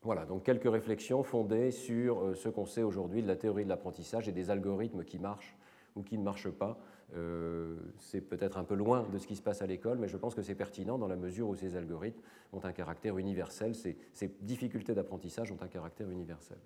Voilà, 0.00 0.24
donc 0.24 0.42
quelques 0.42 0.72
réflexions 0.72 1.22
fondées 1.22 1.70
sur 1.70 2.34
ce 2.34 2.48
qu'on 2.48 2.64
sait 2.64 2.82
aujourd'hui 2.82 3.22
de 3.22 3.28
la 3.28 3.36
théorie 3.36 3.64
de 3.64 3.68
l'apprentissage 3.68 4.26
et 4.26 4.32
des 4.32 4.48
algorithmes 4.48 5.04
qui 5.04 5.18
marchent 5.18 5.54
ou 5.96 6.02
qui 6.02 6.16
ne 6.16 6.24
marchent 6.24 6.50
pas 6.50 6.78
euh, 7.14 7.76
c'est 7.98 8.22
peut-être 8.22 8.56
un 8.56 8.64
peu 8.64 8.74
loin 8.74 9.06
de 9.12 9.18
ce 9.18 9.26
qui 9.26 9.36
se 9.36 9.42
passe 9.42 9.60
à 9.60 9.66
l'école, 9.66 9.98
mais 9.98 10.08
je 10.08 10.16
pense 10.16 10.34
que 10.34 10.42
c'est 10.42 10.54
pertinent 10.54 10.98
dans 10.98 11.08
la 11.08 11.16
mesure 11.16 11.48
où 11.48 11.54
ces 11.54 11.76
algorithmes 11.76 12.20
ont 12.52 12.64
un 12.64 12.72
caractère 12.72 13.18
universel, 13.18 13.74
ces, 13.74 13.96
difficultés 14.40 14.94
d'apprentissage 14.94 15.52
ont 15.52 15.58
un 15.60 15.68
caractère 15.68 16.08
universel. 16.10 16.56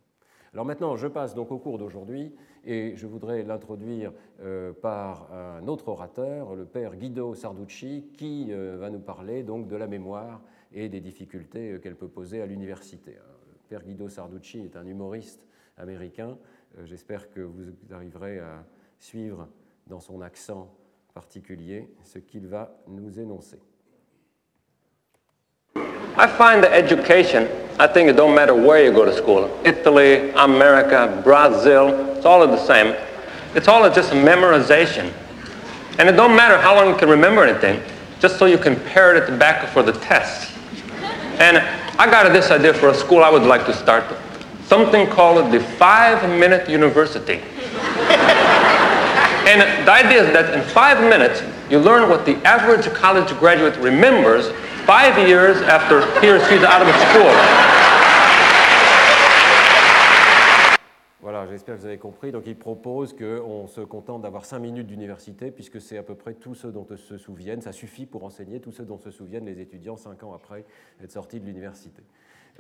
Alors 0.53 0.65
maintenant, 0.65 0.97
je 0.97 1.09
passe 1.09 1.35
donc 1.35 1.51
au 1.51 1.59
cours 1.59 1.79
d'aujourd'hui 1.79 2.33
et 2.65 2.95
je 2.95 3.07
voudrais 3.07 3.43
l'introduire 3.43 4.13
euh, 4.41 4.73
par 4.73 5.33
un 5.33 5.67
autre 5.67 5.89
orateur, 5.89 6.55
le 6.55 6.65
père 6.65 6.95
Guido 6.95 7.35
Sarducci, 7.35 8.09
qui 8.17 8.47
euh, 8.51 8.77
va 8.79 8.89
nous 8.89 9.01
parler 9.01 9.43
donc 9.43 9.67
de 9.67 9.77
la 9.77 9.89
mémoire 9.89 10.41
et 10.73 10.89
des 10.89 11.01
difficultés 11.01 11.79
qu'elle 11.83 11.97
peut 11.97 12.09
poser 12.09 12.41
à 12.41 12.47
l'université. 12.47 13.13
Le 13.13 13.69
père 13.69 13.83
Guido 13.83 14.09
Sarducci 14.09 14.61
est 14.61 14.77
un 14.77 14.87
humoriste 14.87 15.45
américain. 15.77 16.39
J'espère 16.85 17.31
que 17.31 17.41
vous 17.41 17.65
arriverez 17.91 18.39
à 18.39 18.65
suivre 18.99 19.49
dans 19.87 20.01
son 20.01 20.21
accent 20.21 20.69
particulier 21.15 21.89
ce 22.03 22.19
qu'il 22.19 22.47
va 22.47 22.71
nous 22.89 23.19
énoncer. 23.19 23.59
I 26.19 26.27
find 26.27 26.63
that 26.63 26.73
education, 26.73 27.47
I 27.79 27.87
think 27.87 28.09
it 28.09 28.17
don't 28.17 28.35
matter 28.35 28.55
where 28.55 28.83
you 28.83 28.91
go 28.91 29.05
to 29.05 29.13
school, 29.15 29.51
Italy, 29.65 30.31
America, 30.31 31.21
Brazil, 31.23 32.17
it's 32.17 32.25
all 32.25 32.47
the 32.47 32.57
same. 32.57 32.95
It's 33.55 33.69
all 33.69 33.89
just 33.91 34.13
memorization. 34.13 35.13
And 35.99 36.09
it 36.09 36.13
don't 36.13 36.35
matter 36.35 36.59
how 36.59 36.75
long 36.75 36.89
you 36.89 36.97
can 36.97 37.09
remember 37.09 37.45
anything, 37.45 37.83
just 38.19 38.39
so 38.39 38.47
you 38.47 38.59
can 38.59 38.77
parrot 38.77 39.17
it 39.17 39.23
at 39.25 39.31
the 39.31 39.37
back 39.37 39.69
for 39.69 39.83
the 39.83 39.93
test. 39.93 40.53
And 41.39 41.59
I 41.99 42.11
got 42.11 42.31
this 42.33 42.51
idea 42.51 42.75
for 42.75 42.89
a 42.89 42.95
school 42.95 43.23
I 43.23 43.31
would 43.31 43.43
like 43.43 43.65
to 43.67 43.75
start, 43.75 44.05
something 44.65 45.07
called 45.07 45.53
the 45.53 45.61
five-minute 45.61 46.69
university. 46.69 47.41
And 49.49 49.61
the 49.87 49.93
idea 49.93 50.25
is 50.25 50.33
that 50.33 50.55
in 50.55 50.63
five 50.63 51.01
minutes, 51.09 51.41
you 51.71 51.79
learn 51.79 52.09
what 52.11 52.25
the 52.25 52.35
average 52.45 52.93
college 52.93 53.33
graduate 53.39 53.77
remembers 53.77 54.51
five 54.87 55.17
years 55.19 55.57
after 55.63 56.01
he 56.21 56.31
or 56.31 56.41
she's 56.41 56.65
out 56.65 56.83
of 56.83 56.93
school. 57.07 57.31
Voilà, 61.21 61.47
j'espère 61.49 61.77
que 61.77 61.81
vous 61.81 61.87
avez 61.87 61.99
compris. 61.99 62.33
Donc 62.33 62.43
il 62.47 62.57
propose 62.57 63.13
qu'on 63.13 63.69
se 63.69 63.81
contente 63.83 64.23
d'avoir 64.23 64.45
cinq 64.45 64.59
minutes 64.59 64.89
d'université, 64.89 65.53
puisque 65.53 65.81
c'est 65.81 65.99
à 65.99 66.03
peu 66.03 66.17
près 66.17 66.35
tout 66.35 66.57
ce 66.57 66.67
dont 66.67 66.87
se 66.97 67.17
souviennent. 67.17 67.63
Ça 67.63 67.73
suffit 67.73 68.07
pour 68.07 68.25
enseigner 68.25 68.61
tout 68.61 68.73
ce 68.73 68.83
dont 68.83 68.99
se 68.99 69.13
souviennent 69.13 69.47
les 69.47 69.61
étudiants 69.61 69.97
cinq 69.97 70.25
ans 70.25 70.35
après 70.35 70.65
être 71.01 71.13
sortis 71.13 71.39
de 71.39 71.47
l'université. 71.47 72.03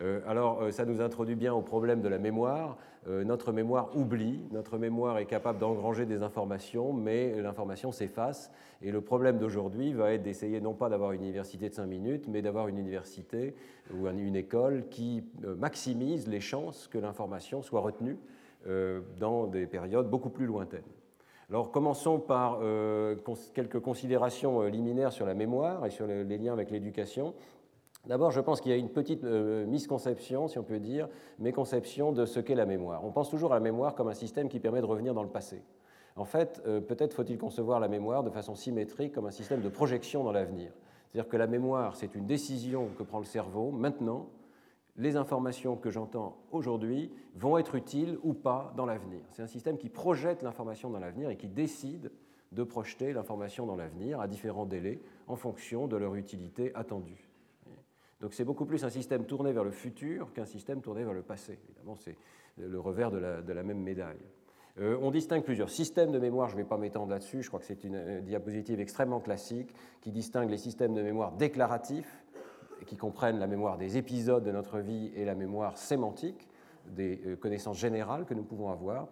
Euh, 0.01 0.21
alors, 0.27 0.63
euh, 0.63 0.71
ça 0.71 0.85
nous 0.85 1.01
introduit 1.01 1.35
bien 1.35 1.55
au 1.55 1.63
problème 1.63 2.01
de 2.01 2.09
la 2.09 2.19
mémoire. 2.19 2.77
Euh, 3.09 3.25
notre 3.25 3.53
mémoire 3.53 3.97
oublie, 3.97 4.41
notre 4.51 4.79
mémoire 4.79 5.19
est 5.19 5.27
capable 5.27 5.59
d'engranger 5.59 6.07
des 6.07 6.23
informations, 6.23 6.93
mais 6.93 7.41
l'information 7.41 7.93
s'efface. 7.93 8.51
Et 8.83 8.91
le 8.91 9.01
problème 9.01 9.39
d'aujourd'hui 9.39 9.93
va 9.93 10.13
être 10.13 10.23
d'essayer 10.23 10.61
non 10.61 10.75
pas 10.75 10.89
d'avoir 10.89 11.13
une 11.13 11.23
université 11.23 11.69
de 11.69 11.75
5 11.75 11.87
minutes, 11.87 12.27
mais 12.29 12.43
d'avoir 12.43 12.69
une 12.69 12.79
université 12.79 13.55
ou 13.95 14.09
une 14.09 14.37
école 14.37 14.89
qui 14.91 15.25
maximise 15.57 16.29
les 16.29 16.41
chances 16.41 16.89
que 16.89 16.99
l'information 16.99 17.63
soit 17.63 17.81
retenue 17.81 18.19
dans 19.19 19.47
des 19.47 19.67
périodes 19.67 20.11
beaucoup 20.11 20.29
plus 20.29 20.45
lointaines. 20.45 20.83
Alors 21.49 21.71
commençons 21.71 22.19
par 22.19 22.59
quelques 23.55 23.79
considérations 23.79 24.63
liminaires 24.63 25.13
sur 25.13 25.25
la 25.25 25.35
mémoire 25.35 25.87
et 25.87 25.91
sur 25.91 26.07
les 26.07 26.39
liens 26.39 26.53
avec 26.53 26.71
l'éducation. 26.73 27.35
D'abord, 28.07 28.31
je 28.31 28.41
pense 28.41 28.61
qu'il 28.61 28.71
y 28.71 28.75
a 28.75 28.79
une 28.79 28.89
petite 28.89 29.25
euh, 29.25 29.67
misconception, 29.67 30.47
si 30.47 30.59
on 30.59 30.63
peut 30.63 30.79
dire, 30.79 31.09
méconception 31.41 32.13
de 32.13 32.25
ce 32.25 32.39
qu'est 32.39 32.55
la 32.55 32.67
mémoire. 32.67 33.05
On 33.05 33.11
pense 33.11 33.29
toujours 33.29 33.53
à 33.53 33.57
la 33.57 33.61
mémoire 33.61 33.97
comme 33.97 34.09
un 34.09 34.15
système 34.15 34.49
qui 34.49 34.61
permet 34.61 34.81
de 34.81 34.87
revenir 34.87 35.13
dans 35.13 35.25
le 35.25 35.29
passé. 35.29 35.63
En 36.15 36.25
fait, 36.25 36.63
euh, 36.67 36.81
peut-être 36.81 37.15
faut-il 37.15 37.37
concevoir 37.37 37.81
la 37.81 37.89
mémoire 37.89 38.23
de 38.23 38.31
façon 38.31 38.55
symétrique 38.55 39.13
comme 39.13 39.27
un 39.27 39.33
système 39.33 39.61
de 39.61 39.69
projection 39.69 40.23
dans 40.23 40.31
l'avenir. 40.33 40.73
C'est-à-dire 41.11 41.29
que 41.29 41.37
la 41.37 41.49
mémoire, 41.49 41.97
c'est 41.97 42.15
une 42.15 42.27
décision 42.27 42.91
que 42.97 43.03
prend 43.03 43.19
le 43.19 43.25
cerveau 43.25 43.73
maintenant. 43.73 44.29
Les 44.97 45.17
informations 45.17 45.77
que 45.77 45.91
j'entends 45.91 46.37
aujourd'hui 46.53 47.11
vont 47.35 47.59
être 47.59 47.75
utiles 47.75 48.19
ou 48.23 48.35
pas 48.35 48.73
dans 48.77 48.87
l'avenir. 48.87 49.21
C'est 49.33 49.43
un 49.43 49.49
système 49.49 49.79
qui 49.79 49.89
projette 49.89 50.43
l'information 50.43 50.91
dans 50.91 51.01
l'avenir 51.01 51.29
et 51.29 51.37
qui 51.37 51.49
décide 51.49 52.13
de 52.53 52.63
projeter 52.63 53.13
l'information 53.13 53.67
dans 53.67 53.77
l'avenir 53.77 54.21
à 54.21 54.29
différents 54.29 54.65
délais 54.65 55.01
en 55.27 55.37
fonction 55.37 55.87
de 55.89 55.97
leur 55.97 56.15
utilité 56.15 56.71
attendue. 56.75 57.26
Donc 58.21 58.33
c'est 58.33 58.45
beaucoup 58.45 58.65
plus 58.65 58.85
un 58.85 58.91
système 58.91 59.25
tourné 59.25 59.53
vers 59.53 59.65
le 59.65 59.71
futur 59.71 60.33
qu'un 60.33 60.47
système 60.47 60.81
tourné 60.81 61.05
vers 61.05 61.13
le 61.13 61.23
passé. 61.23 61.59
Évidemment, 61.69 61.97
c'est 61.97 62.17
le 62.59 62.81
revers 62.81 63.11
de 63.11 63.19
la, 63.19 63.63
même 63.63 63.81
médaille. 63.81 64.25
Euh, 64.79 64.99
on 65.01 65.11
distingue 65.11 65.43
plusieurs 65.43 65.71
systèmes 65.71 66.13
de 66.13 66.19
mémoire, 66.19 66.49
je 66.49 66.57
ne 66.57 66.63
vais 66.63 66.69
pas 66.69 66.77
m'étendre 66.77 67.11
là-dessus, 67.11 67.43
je 67.43 67.49
crois 67.49 67.61
que 67.61 67.67
c'est 67.67 67.85
une 67.85 67.95
euh, 67.95 68.21
diapositive 68.21 68.81
extrêmement 68.81 69.21
classique 69.21 69.75
qui 70.03 70.13
distingue 70.13 70.51
les 70.51 70.59
systèmes 70.59 70.95
de 70.95 71.03
mémoire 71.03 71.33
déclaratifs, 71.33 72.25
qui 72.87 72.97
comprennent 72.97 73.39
la 73.39 73.47
mémoire 73.47 73.79
des 73.79 73.97
épisodes 73.97 74.45
de 74.45 74.53
notre 74.53 74.79
vie 74.79 75.11
et 75.15 75.25
la 75.25 75.35
mémoire 75.35 75.79
sémantique, 75.79 76.49
des 76.87 77.21
euh, 77.27 77.37
connaissances 77.37 77.79
générales 77.79 78.27
que 78.27 78.35
nous 78.35 78.45
pouvons 78.45 78.71
avoir, 78.71 79.09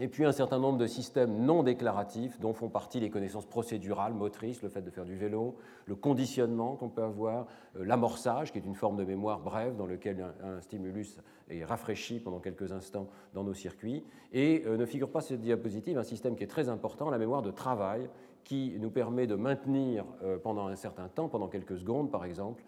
et 0.00 0.08
puis 0.08 0.24
un 0.24 0.32
certain 0.32 0.58
nombre 0.58 0.78
de 0.78 0.86
systèmes 0.86 1.44
non 1.44 1.62
déclaratifs 1.62 2.38
dont 2.38 2.52
font 2.52 2.68
partie 2.68 3.00
les 3.00 3.10
connaissances 3.10 3.46
procédurales, 3.46 4.14
motrices, 4.14 4.62
le 4.62 4.68
fait 4.68 4.82
de 4.82 4.90
faire 4.90 5.04
du 5.04 5.16
vélo, 5.16 5.56
le 5.86 5.96
conditionnement 5.96 6.76
qu'on 6.76 6.88
peut 6.88 7.02
avoir, 7.02 7.46
euh, 7.76 7.84
l'amorçage, 7.84 8.52
qui 8.52 8.58
est 8.58 8.64
une 8.64 8.76
forme 8.76 8.96
de 8.96 9.04
mémoire 9.04 9.40
brève 9.40 9.76
dans 9.76 9.86
lequel 9.86 10.24
un, 10.44 10.60
stimulus 10.60 11.18
est 11.50 11.64
rafraîchi 11.64 12.20
pendant 12.20 12.38
quelques 12.38 12.70
instants 12.70 13.08
dans 13.34 13.42
nos 13.42 13.54
circuits. 13.54 14.04
Et 14.32 14.62
euh, 14.66 14.76
ne 14.76 14.86
figure 14.86 15.10
pas 15.10 15.20
cette 15.20 15.40
diapositive 15.40 15.98
un 15.98 16.04
système 16.04 16.36
qui 16.36 16.44
est 16.44 16.48
très 16.48 16.68
important, 16.68 17.10
la 17.10 17.18
mémoire 17.18 17.42
de 17.42 17.50
travail, 17.50 18.08
qui 18.44 18.76
nous 18.78 18.90
permet 18.90 19.26
de 19.26 19.34
maintenir 19.34 20.04
euh, 20.22 20.38
pendant 20.38 20.68
un 20.68 20.76
certain 20.76 21.08
temps, 21.08 21.28
pendant 21.28 21.48
quelques 21.48 21.76
secondes 21.76 22.10
par 22.10 22.24
exemple, 22.24 22.62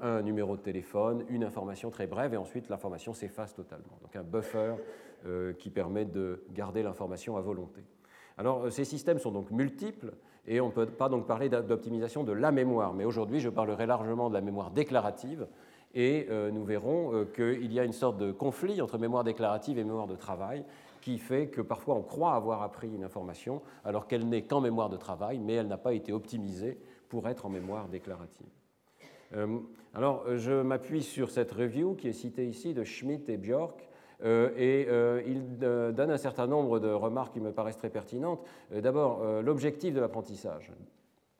un 0.00 0.22
numéro 0.22 0.56
de 0.56 0.62
téléphone, 0.62 1.24
une 1.28 1.42
information 1.42 1.90
très 1.90 2.06
brève, 2.06 2.32
et 2.32 2.36
ensuite 2.36 2.68
l'information 2.68 3.12
s'efface 3.12 3.52
totalement. 3.52 3.98
Donc 4.00 4.14
un 4.14 4.22
buffer 4.22 4.76
qui 5.58 5.70
permet 5.70 6.04
de 6.04 6.44
garder 6.52 6.82
l'information 6.82 7.36
à 7.36 7.40
volonté. 7.40 7.82
Alors, 8.38 8.64
euh, 8.64 8.70
ces 8.70 8.84
systèmes 8.84 9.18
sont 9.18 9.30
donc 9.30 9.50
multiples 9.50 10.12
et 10.46 10.60
on 10.60 10.66
ne 10.66 10.72
peut 10.72 10.86
pas 10.86 11.08
donc 11.08 11.26
parler 11.26 11.48
d'optimisation 11.48 12.22
de 12.22 12.32
la 12.32 12.52
mémoire, 12.52 12.94
mais 12.94 13.04
aujourd'hui 13.04 13.40
je 13.40 13.48
parlerai 13.48 13.86
largement 13.86 14.28
de 14.28 14.34
la 14.34 14.40
mémoire 14.40 14.70
déclarative 14.70 15.46
et 15.94 16.26
euh, 16.30 16.50
nous 16.50 16.64
verrons 16.64 17.26
qu'il 17.34 17.72
y 17.72 17.80
a 17.80 17.84
une 17.84 17.92
sorte 17.92 18.18
de 18.18 18.30
conflit 18.30 18.80
entre 18.80 18.98
mémoire 18.98 19.24
déclarative 19.24 19.78
et 19.78 19.84
mémoire 19.84 20.06
de 20.06 20.14
travail 20.14 20.64
qui 21.00 21.18
fait 21.18 21.48
que 21.48 21.60
parfois 21.60 21.94
on 21.94 22.02
croit 22.02 22.34
avoir 22.34 22.62
appris 22.62 22.92
une 22.94 23.04
information 23.04 23.62
alors 23.84 24.06
qu'elle 24.06 24.28
n'est 24.28 24.42
qu'en 24.42 24.60
mémoire 24.60 24.88
de 24.88 24.96
travail, 24.96 25.38
mais 25.38 25.54
elle 25.54 25.68
n'a 25.68 25.78
pas 25.78 25.94
été 25.94 26.12
optimisée 26.12 26.78
pour 27.08 27.28
être 27.28 27.46
en 27.46 27.48
mémoire 27.48 27.88
déclarative. 27.88 28.46
alors, 29.94 30.36
je 30.36 30.62
m'appuie 30.62 31.02
sur 31.02 31.30
cette 31.30 31.52
review 31.52 31.94
qui 31.94 32.08
est 32.08 32.12
citée 32.12 32.46
ici 32.46 32.74
de 32.74 32.84
Schmidt 32.84 33.32
et 33.32 33.36
Bjork, 33.36 33.80
euh, 33.80 33.86
et 34.20 34.86
euh, 34.88 35.22
il 35.26 35.44
euh, 35.62 35.92
donne 35.92 36.10
un 36.10 36.16
certain 36.16 36.46
nombre 36.46 36.80
de 36.80 36.88
remarques 36.88 37.34
qui 37.34 37.40
me 37.40 37.52
paraissent 37.52 37.76
très 37.76 37.90
pertinentes. 37.90 38.42
D'abord, 38.72 39.24
l'objectif 39.42 39.94
de 39.94 40.00
l'apprentissage 40.00 40.72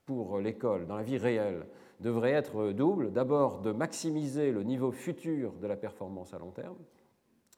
pour 0.05 0.39
l'école, 0.39 0.85
dans 0.85 0.95
la 0.95 1.03
vie 1.03 1.17
réelle, 1.17 1.65
devrait 1.99 2.31
être 2.31 2.71
double. 2.71 3.11
D'abord, 3.11 3.61
de 3.61 3.71
maximiser 3.71 4.51
le 4.51 4.63
niveau 4.63 4.91
futur 4.91 5.53
de 5.53 5.67
la 5.67 5.75
performance 5.75 6.33
à 6.33 6.39
long 6.39 6.51
terme, 6.51 6.77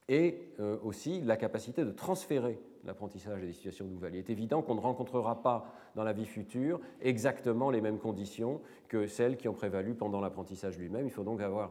et 0.08 0.48
aussi 0.82 1.20
la 1.20 1.36
capacité 1.36 1.84
de 1.84 1.92
transférer 1.92 2.58
l'apprentissage 2.84 3.42
à 3.42 3.46
des 3.46 3.52
situations 3.52 3.84
nouvelles. 3.84 4.16
Il 4.16 4.18
est 4.18 4.30
évident 4.30 4.60
qu'on 4.60 4.74
ne 4.74 4.80
rencontrera 4.80 5.40
pas 5.40 5.66
dans 5.94 6.02
la 6.02 6.12
vie 6.12 6.26
future 6.26 6.80
exactement 7.00 7.70
les 7.70 7.80
mêmes 7.80 7.98
conditions 7.98 8.60
que 8.88 9.06
celles 9.06 9.36
qui 9.36 9.46
ont 9.46 9.54
prévalu 9.54 9.94
pendant 9.94 10.20
l'apprentissage 10.20 10.78
lui-même. 10.78 11.06
Il 11.06 11.12
faut 11.12 11.22
donc 11.22 11.40
avoir 11.40 11.70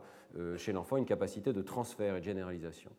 chez 0.56 0.72
l'enfant 0.72 0.96
une 0.96 1.06
capacité 1.06 1.52
de 1.52 1.62
transfert 1.62 2.16
et 2.16 2.20
de 2.20 2.26
généralisation. 2.26 2.92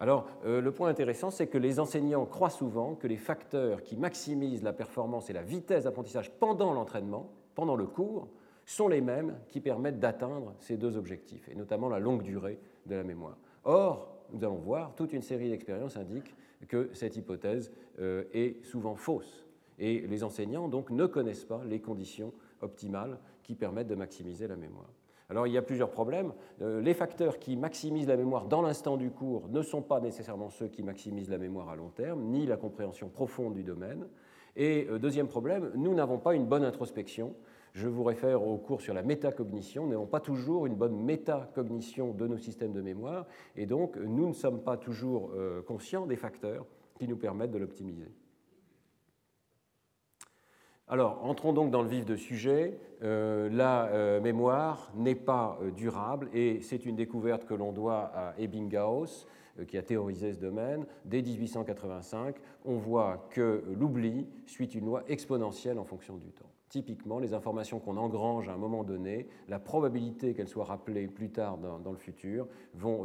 Alors, 0.00 0.26
euh, 0.44 0.60
le 0.60 0.72
point 0.72 0.88
intéressant, 0.88 1.30
c'est 1.30 1.48
que 1.48 1.58
les 1.58 1.80
enseignants 1.80 2.24
croient 2.24 2.50
souvent 2.50 2.94
que 2.94 3.06
les 3.06 3.16
facteurs 3.16 3.82
qui 3.82 3.96
maximisent 3.96 4.62
la 4.62 4.72
performance 4.72 5.28
et 5.28 5.32
la 5.32 5.42
vitesse 5.42 5.84
d'apprentissage 5.84 6.30
pendant 6.30 6.72
l'entraînement, 6.72 7.30
pendant 7.54 7.74
le 7.74 7.86
cours, 7.86 8.28
sont 8.64 8.86
les 8.86 9.00
mêmes 9.00 9.38
qui 9.48 9.60
permettent 9.60 9.98
d'atteindre 9.98 10.54
ces 10.58 10.76
deux 10.76 10.96
objectifs, 10.96 11.48
et 11.48 11.54
notamment 11.54 11.88
la 11.88 11.98
longue 11.98 12.22
durée 12.22 12.60
de 12.86 12.94
la 12.94 13.02
mémoire. 13.02 13.38
Or, 13.64 14.14
nous 14.32 14.44
allons 14.44 14.58
voir, 14.58 14.94
toute 14.94 15.12
une 15.12 15.22
série 15.22 15.48
d'expériences 15.48 15.96
indiquent 15.96 16.34
que 16.68 16.90
cette 16.92 17.16
hypothèse 17.16 17.72
euh, 17.98 18.24
est 18.32 18.64
souvent 18.64 18.94
fausse. 18.94 19.46
Et 19.78 20.00
les 20.00 20.22
enseignants, 20.22 20.68
donc, 20.68 20.90
ne 20.90 21.06
connaissent 21.06 21.44
pas 21.44 21.62
les 21.64 21.80
conditions 21.80 22.32
optimales 22.60 23.18
qui 23.42 23.54
permettent 23.54 23.86
de 23.88 23.94
maximiser 23.94 24.46
la 24.46 24.56
mémoire. 24.56 24.90
Alors 25.30 25.46
il 25.46 25.52
y 25.52 25.58
a 25.58 25.62
plusieurs 25.62 25.90
problèmes. 25.90 26.32
Euh, 26.62 26.80
les 26.80 26.94
facteurs 26.94 27.38
qui 27.38 27.56
maximisent 27.56 28.08
la 28.08 28.16
mémoire 28.16 28.46
dans 28.46 28.62
l'instant 28.62 28.96
du 28.96 29.10
cours 29.10 29.48
ne 29.48 29.60
sont 29.60 29.82
pas 29.82 30.00
nécessairement 30.00 30.48
ceux 30.48 30.68
qui 30.68 30.82
maximisent 30.82 31.28
la 31.28 31.38
mémoire 31.38 31.68
à 31.68 31.76
long 31.76 31.90
terme, 31.90 32.22
ni 32.22 32.46
la 32.46 32.56
compréhension 32.56 33.08
profonde 33.08 33.54
du 33.54 33.62
domaine. 33.62 34.06
Et 34.56 34.86
euh, 34.88 34.98
deuxième 34.98 35.28
problème, 35.28 35.70
nous 35.74 35.94
n'avons 35.94 36.18
pas 36.18 36.34
une 36.34 36.46
bonne 36.46 36.64
introspection. 36.64 37.34
Je 37.74 37.88
vous 37.88 38.04
réfère 38.04 38.42
au 38.42 38.56
cours 38.56 38.80
sur 38.80 38.94
la 38.94 39.02
métacognition. 39.02 39.84
Nous 39.84 39.90
n'avons 39.90 40.06
pas 40.06 40.20
toujours 40.20 40.64
une 40.64 40.74
bonne 40.74 40.96
métacognition 40.96 42.12
de 42.12 42.26
nos 42.26 42.38
systèmes 42.38 42.72
de 42.72 42.80
mémoire. 42.80 43.26
Et 43.54 43.66
donc, 43.66 43.96
nous 43.96 44.28
ne 44.28 44.32
sommes 44.32 44.62
pas 44.62 44.78
toujours 44.78 45.30
euh, 45.36 45.60
conscients 45.62 46.06
des 46.06 46.16
facteurs 46.16 46.64
qui 46.98 47.06
nous 47.06 47.18
permettent 47.18 47.52
de 47.52 47.58
l'optimiser. 47.58 48.10
Alors, 50.90 51.22
entrons 51.22 51.52
donc 51.52 51.70
dans 51.70 51.82
le 51.82 51.88
vif 51.88 52.06
du 52.06 52.16
sujet. 52.16 52.78
Euh, 53.02 53.50
la 53.52 53.88
euh, 53.88 54.22
mémoire 54.22 54.90
n'est 54.96 55.14
pas 55.14 55.58
euh, 55.60 55.70
durable 55.70 56.30
et 56.32 56.62
c'est 56.62 56.86
une 56.86 56.96
découverte 56.96 57.44
que 57.44 57.52
l'on 57.52 57.72
doit 57.72 58.10
à 58.14 58.34
Ebbinghaus, 58.38 59.26
qui 59.66 59.76
a 59.76 59.82
théorisé 59.82 60.32
ce 60.32 60.38
domaine. 60.38 60.86
Dès 61.04 61.20
1885, 61.20 62.36
on 62.64 62.76
voit 62.76 63.26
que 63.30 63.64
l'oubli 63.76 64.26
suit 64.46 64.66
une 64.66 64.86
loi 64.86 65.02
exponentielle 65.08 65.78
en 65.78 65.84
fonction 65.84 66.16
du 66.16 66.30
temps. 66.30 66.48
Typiquement, 66.68 67.18
les 67.18 67.34
informations 67.34 67.80
qu'on 67.80 67.96
engrange 67.96 68.48
à 68.48 68.52
un 68.52 68.56
moment 68.56 68.84
donné, 68.84 69.26
la 69.48 69.58
probabilité 69.58 70.32
qu'elles 70.32 70.48
soient 70.48 70.64
rappelées 70.64 71.08
plus 71.08 71.30
tard 71.30 71.58
dans, 71.58 71.90
le 71.90 71.98
futur, 71.98 72.46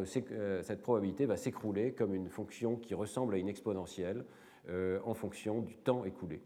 cette 0.03 0.81
probabilité 0.83 1.25
va 1.25 1.37
s'écrouler 1.37 1.93
comme 1.93 2.13
une 2.13 2.29
fonction 2.29 2.75
qui 2.75 2.93
ressemble 2.93 3.33
à 3.33 3.37
une 3.37 3.49
exponentielle 3.49 4.23
en 4.69 5.13
fonction 5.15 5.61
du 5.61 5.75
temps 5.75 6.05
écoulé. 6.05 6.43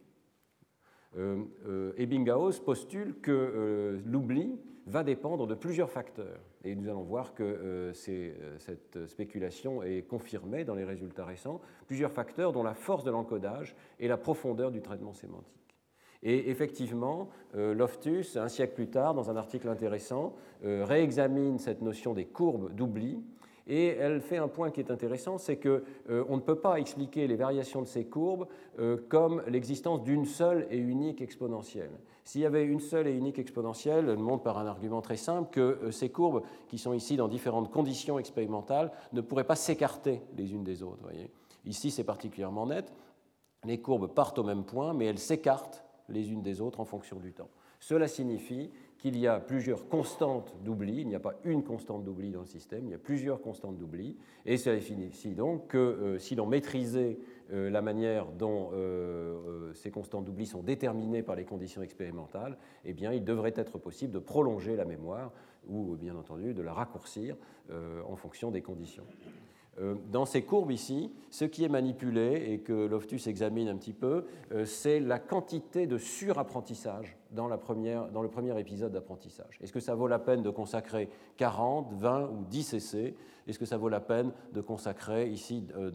Euh, 1.15 1.43
euh, 1.67 1.93
Ebbinghaus 1.97 2.59
postule 2.63 3.15
que 3.21 3.31
euh, 3.31 3.99
l'oubli 4.05 4.59
va 4.85 5.03
dépendre 5.03 5.47
de 5.47 5.55
plusieurs 5.55 5.89
facteurs. 5.89 6.39
Et 6.63 6.75
nous 6.75 6.87
allons 6.89 7.03
voir 7.03 7.33
que 7.33 7.91
cette 8.59 9.05
spéculation 9.07 9.83
est 9.83 10.01
confirmée 10.07 10.63
dans 10.63 10.75
les 10.75 10.85
résultats 10.85 11.25
récents. 11.25 11.61
Plusieurs 11.87 12.11
facteurs 12.11 12.53
dont 12.53 12.63
la 12.63 12.73
force 12.73 13.03
de 13.03 13.11
l'encodage 13.11 13.75
et 13.99 14.07
la 14.07 14.17
profondeur 14.17 14.71
du 14.71 14.81
traitement 14.81 15.13
sémantique. 15.13 15.75
Et 16.23 16.49
effectivement, 16.49 17.29
Loftus, 17.53 18.37
un 18.37 18.47
siècle 18.47 18.75
plus 18.75 18.89
tard, 18.89 19.13
dans 19.13 19.29
un 19.29 19.35
article 19.35 19.67
intéressant, 19.67 20.35
réexamine 20.63 21.59
cette 21.59 21.81
notion 21.81 22.13
des 22.13 22.25
courbes 22.25 22.73
d'oubli 22.73 23.21
Et 23.67 23.87
elle 23.87 24.21
fait 24.21 24.37
un 24.37 24.47
point 24.47 24.71
qui 24.71 24.79
est 24.79 24.91
intéressant, 24.91 25.37
c'est 25.37 25.57
qu'on 25.57 26.35
ne 26.35 26.41
peut 26.41 26.59
pas 26.59 26.79
expliquer 26.79 27.27
les 27.27 27.35
variations 27.35 27.81
de 27.81 27.87
ces 27.87 28.05
courbes 28.05 28.47
comme 29.09 29.43
l'existence 29.47 30.03
d'une 30.03 30.25
seule 30.25 30.67
et 30.71 30.77
unique 30.77 31.21
exponentielle. 31.21 31.91
S'il 32.23 32.41
y 32.41 32.45
avait 32.45 32.65
une 32.65 32.81
seule 32.81 33.07
et 33.07 33.13
unique 33.13 33.39
exponentielle, 33.39 34.09
elle 34.09 34.17
montre 34.17 34.43
par 34.43 34.57
un 34.57 34.67
argument 34.67 35.01
très 35.01 35.15
simple 35.15 35.49
que 35.49 35.91
ces 35.91 36.09
courbes, 36.09 36.43
qui 36.67 36.77
sont 36.77 36.93
ici 36.93 37.15
dans 37.15 37.29
différentes 37.29 37.71
conditions 37.71 38.19
expérimentales, 38.19 38.91
ne 39.13 39.21
pourraient 39.21 39.45
pas 39.45 39.55
s'écarter 39.55 40.21
les 40.35 40.53
unes 40.53 40.63
des 40.63 40.83
autres. 40.83 40.99
Voyez 41.03 41.31
Ici, 41.65 41.91
c'est 41.91 42.03
particulièrement 42.03 42.67
net. 42.67 42.93
Les 43.65 43.79
courbes 43.79 44.07
partent 44.07 44.39
au 44.39 44.43
même 44.43 44.63
point, 44.63 44.93
mais 44.93 45.05
elles 45.05 45.19
s'écartent 45.19 45.85
les 46.09 46.31
unes 46.31 46.41
des 46.41 46.61
autres 46.61 46.79
en 46.79 46.85
fonction 46.85 47.17
du 47.17 47.33
temps. 47.33 47.49
Cela 47.79 48.07
signifie 48.07 48.71
qu'il 48.97 49.17
y 49.17 49.27
a 49.27 49.39
plusieurs 49.39 49.87
constantes 49.87 50.55
d'oubli, 50.63 51.01
il 51.01 51.07
n'y 51.07 51.15
a 51.15 51.19
pas 51.19 51.35
une 51.43 51.63
constante 51.63 52.03
d'oubli 52.03 52.31
dans 52.31 52.41
le 52.41 52.47
système, 52.47 52.85
il 52.85 52.91
y 52.91 52.95
a 52.95 52.99
plusieurs 52.99 53.41
constantes 53.41 53.77
d'oubli, 53.77 54.17
et 54.45 54.57
cela 54.57 54.81
signifie 54.81 55.35
donc 55.35 55.67
que 55.67 55.77
euh, 55.77 56.19
si 56.19 56.35
l'on 56.35 56.47
maîtrisait 56.47 57.19
euh, 57.53 57.69
la 57.69 57.81
manière 57.81 58.27
dont 58.31 58.71
euh, 58.73 59.73
ces 59.73 59.91
constantes 59.91 60.25
d'oubli 60.25 60.45
sont 60.45 60.63
déterminées 60.63 61.21
par 61.21 61.35
les 61.35 61.45
conditions 61.45 61.81
expérimentales, 61.81 62.57
eh 62.85 62.93
bien, 62.93 63.13
il 63.13 63.23
devrait 63.23 63.53
être 63.55 63.77
possible 63.77 64.13
de 64.13 64.19
prolonger 64.19 64.75
la 64.75 64.85
mémoire 64.85 65.31
ou, 65.67 65.95
bien 65.95 66.15
entendu, 66.15 66.53
de 66.53 66.61
la 66.61 66.73
raccourcir 66.73 67.35
en 67.69 68.15
fonction 68.15 68.51
des 68.51 68.61
conditions. 68.61 69.03
Euh, 69.79 69.95
dans 70.11 70.25
ces 70.25 70.41
courbes 70.41 70.71
ici, 70.71 71.11
ce 71.29 71.45
qui 71.45 71.63
est 71.63 71.69
manipulé 71.69 72.51
et 72.51 72.59
que 72.59 72.73
Loftus 72.73 73.27
examine 73.27 73.67
un 73.67 73.77
petit 73.77 73.93
peu, 73.93 74.25
euh, 74.51 74.65
c'est 74.65 74.99
la 74.99 75.19
quantité 75.19 75.85
de 75.85 75.97
surapprentissage 75.97 77.15
dans, 77.31 77.47
le 77.47 77.57
premier 77.57 78.59
épisode 78.59 78.91
d'apprentissage. 78.91 79.59
Est-ce 79.61 79.73
que 79.73 79.79
ça 79.79 79.93
vaut 79.93 80.07
la 80.07 80.19
peine 80.19 80.41
de 80.41 80.49
consacrer 80.49 81.09
40, 81.37 81.93
20 81.93 82.29
ou 82.29 82.45
10 82.45 82.73
essais? 82.73 83.15
Est-ce 83.47 83.59
que 83.59 83.65
ça 83.65 83.77
vaut 83.77 83.89
la 83.89 83.99
peine 83.99 84.31
de 84.53 84.61
consacrer 84.61 85.29
ici, 85.29 85.67
euh, 85.75 85.91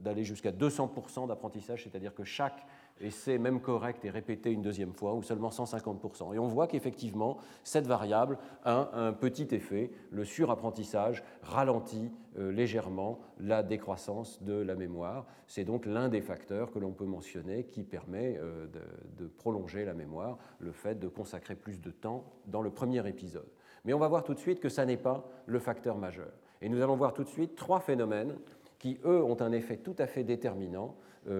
d'aller 0.00 0.24
jusqu'à 0.24 0.52
200% 0.52 1.26
d'apprentissage, 1.26 1.84
c'est-à-dire 1.84 2.14
que 2.14 2.24
chaque 2.24 2.66
et 3.00 3.10
c'est 3.10 3.38
même 3.38 3.60
correct 3.60 4.04
et 4.04 4.10
répété 4.10 4.50
une 4.50 4.62
deuxième 4.62 4.92
fois, 4.92 5.14
ou 5.14 5.22
seulement 5.22 5.50
150%. 5.50 6.34
Et 6.34 6.38
on 6.38 6.48
voit 6.48 6.66
qu'effectivement, 6.66 7.38
cette 7.64 7.86
variable 7.86 8.38
a 8.64 8.90
un 8.94 9.12
petit 9.12 9.48
effet. 9.54 9.90
Le 10.10 10.24
surapprentissage 10.24 11.22
ralentit 11.42 12.10
euh, 12.38 12.50
légèrement 12.50 13.20
la 13.40 13.62
décroissance 13.62 14.42
de 14.42 14.54
la 14.54 14.74
mémoire. 14.74 15.26
C'est 15.46 15.64
donc 15.64 15.86
l'un 15.86 16.08
des 16.08 16.20
facteurs 16.20 16.70
que 16.70 16.78
l'on 16.78 16.92
peut 16.92 17.06
mentionner 17.06 17.64
qui 17.64 17.82
permet 17.82 18.38
euh, 18.38 18.66
de, 19.18 19.26
prolonger 19.26 19.84
la 19.84 19.94
mémoire, 19.94 20.38
le 20.58 20.72
fait 20.72 20.98
de 20.98 21.08
consacrer 21.08 21.54
plus 21.54 21.80
de 21.80 21.90
temps 21.90 22.24
dans 22.46 22.62
le 22.62 22.70
premier 22.70 23.06
épisode. 23.08 23.48
Mais 23.84 23.92
on 23.92 23.98
va 23.98 24.08
voir 24.08 24.24
tout 24.24 24.34
de 24.34 24.38
suite 24.38 24.60
que 24.60 24.68
ça 24.68 24.84
n'est 24.84 24.96
pas 24.96 25.28
le 25.46 25.58
facteur 25.58 25.96
majeur. 25.96 26.32
Et 26.60 26.68
nous 26.68 26.82
allons 26.82 26.96
voir 26.96 27.14
tout 27.14 27.22
de 27.22 27.28
suite 27.28 27.54
trois 27.54 27.80
phénomènes 27.80 28.36
qui, 28.78 28.98
eux, 29.04 29.22
ont 29.22 29.40
un 29.40 29.52
effet 29.52 29.76
tout 29.76 29.94
à 29.98 30.06
fait 30.06 30.24
déterminant 30.24 30.96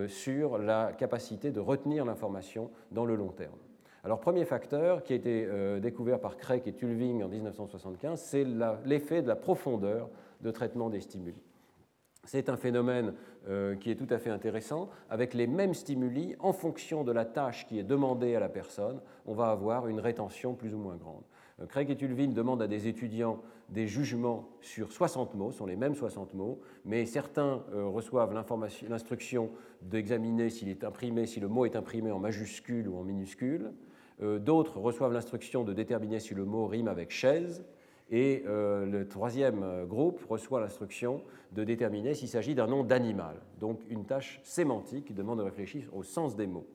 sur 0.09 0.59
la 0.59 0.93
capacité 0.93 1.51
de 1.51 1.61
retenir 1.61 2.05
l'information 2.05 2.71
dans 2.91 3.05
le 3.05 3.15
long 3.15 3.31
terme. 3.31 3.59
Alors, 4.05 4.21
premier 4.21 4.45
facteur 4.45 5.03
qui 5.03 5.13
a 5.13 5.17
été 5.17 5.45
euh, 5.47 5.81
découvert 5.81 6.21
par 6.21 6.37
Craig 6.37 6.63
et 6.67 6.73
Tulving 6.73 7.23
en 7.23 7.29
1975, 7.29 8.21
c'est 8.21 8.47
l'effet 8.85 9.23
de 9.23 9.29
la 9.29 9.37
profondeur 9.37 10.09
de 10.41 10.51
traitement 10.51 10.89
des 10.89 11.01
stimuli. 11.01 11.35
C'est 12.25 12.49
un 12.49 12.57
phénomène 12.57 13.15
euh, 13.49 13.75
qui 13.77 13.91
est 13.91 13.97
tout 13.97 14.07
à 14.11 14.19
fait 14.19 14.31
intéressant. 14.31 14.89
Avec 15.11 15.35
les 15.35 15.47
mêmes 15.47 15.75
stimuli, 15.75 16.37
en 16.39 16.53
fonction 16.53 17.03
de 17.03 17.13
la 17.13 17.25
tâche 17.25 17.67
qui 17.67 17.79
est 17.79 17.85
demandée 17.85 18.35
à 18.35 18.41
la 18.41 18.49
personne, 18.49 19.01
on 19.27 19.35
va 19.35 19.51
avoir 19.51 19.89
une 19.89 20.01
rétention 20.01 20.55
plus 20.55 20.75
ou 20.75 20.79
moins 20.79 20.97
grande. 20.97 21.25
Craig 21.67 21.91
et 21.91 21.97
Tulving 21.97 22.35
demandent 22.35 22.63
à 22.63 22.69
des 22.69 22.87
étudiants 22.87 23.41
des 23.69 23.87
jugements 23.87 24.49
sur 24.61 24.93
60 24.93 25.35
mots, 25.35 25.51
sont 25.51 25.67
les 25.67 25.77
mêmes 25.77 25.95
60 25.95 26.35
mots, 26.35 26.61
mais 26.85 27.05
certains 27.05 27.65
euh, 27.73 27.87
reçoivent 27.87 28.33
l'instruction 28.33 29.51
d'examiner 29.83 30.51
s'il 30.51 30.69
est 30.69 30.85
imprimé, 30.85 31.27
si 31.27 31.41
le 31.41 31.49
mot 31.49 31.67
est 31.67 31.77
imprimé 31.77 32.11
en 32.11 32.19
majuscule 32.19 32.89
ou 32.89 32.97
en 32.97 33.03
minuscule. 33.03 33.73
Euh, 34.23 34.39
d'autres 34.39 34.79
reçoivent 34.79 35.13
l'instruction 35.13 35.65
de 35.65 35.73
déterminer 35.73 36.21
si 36.21 36.35
le 36.35 36.45
mot 36.45 36.67
rime 36.67 36.89
avec 36.89 37.11
chaise. 37.11 37.65
Et 38.11 38.43
euh, 38.47 38.87
le 38.87 39.07
troisième 39.07 39.85
groupe 39.85 40.25
reçoit 40.31 40.61
l'instruction 40.61 41.23
de 41.53 41.63
déterminer 41.63 42.15
s'il 42.15 42.29
s'agit 42.29 42.55
d'un 42.55 42.67
nom 42.67 42.83
d'animal. 42.83 43.37
Donc 43.61 43.81
une 43.91 44.07
tâche 44.07 44.41
sémantique 44.45 45.07
qui 45.07 45.13
demande 45.13 45.41
de 45.41 45.45
réfléchir 45.45 45.91
au 45.93 46.03
sens 46.03 46.35
des 46.35 46.47
mots. 46.47 46.67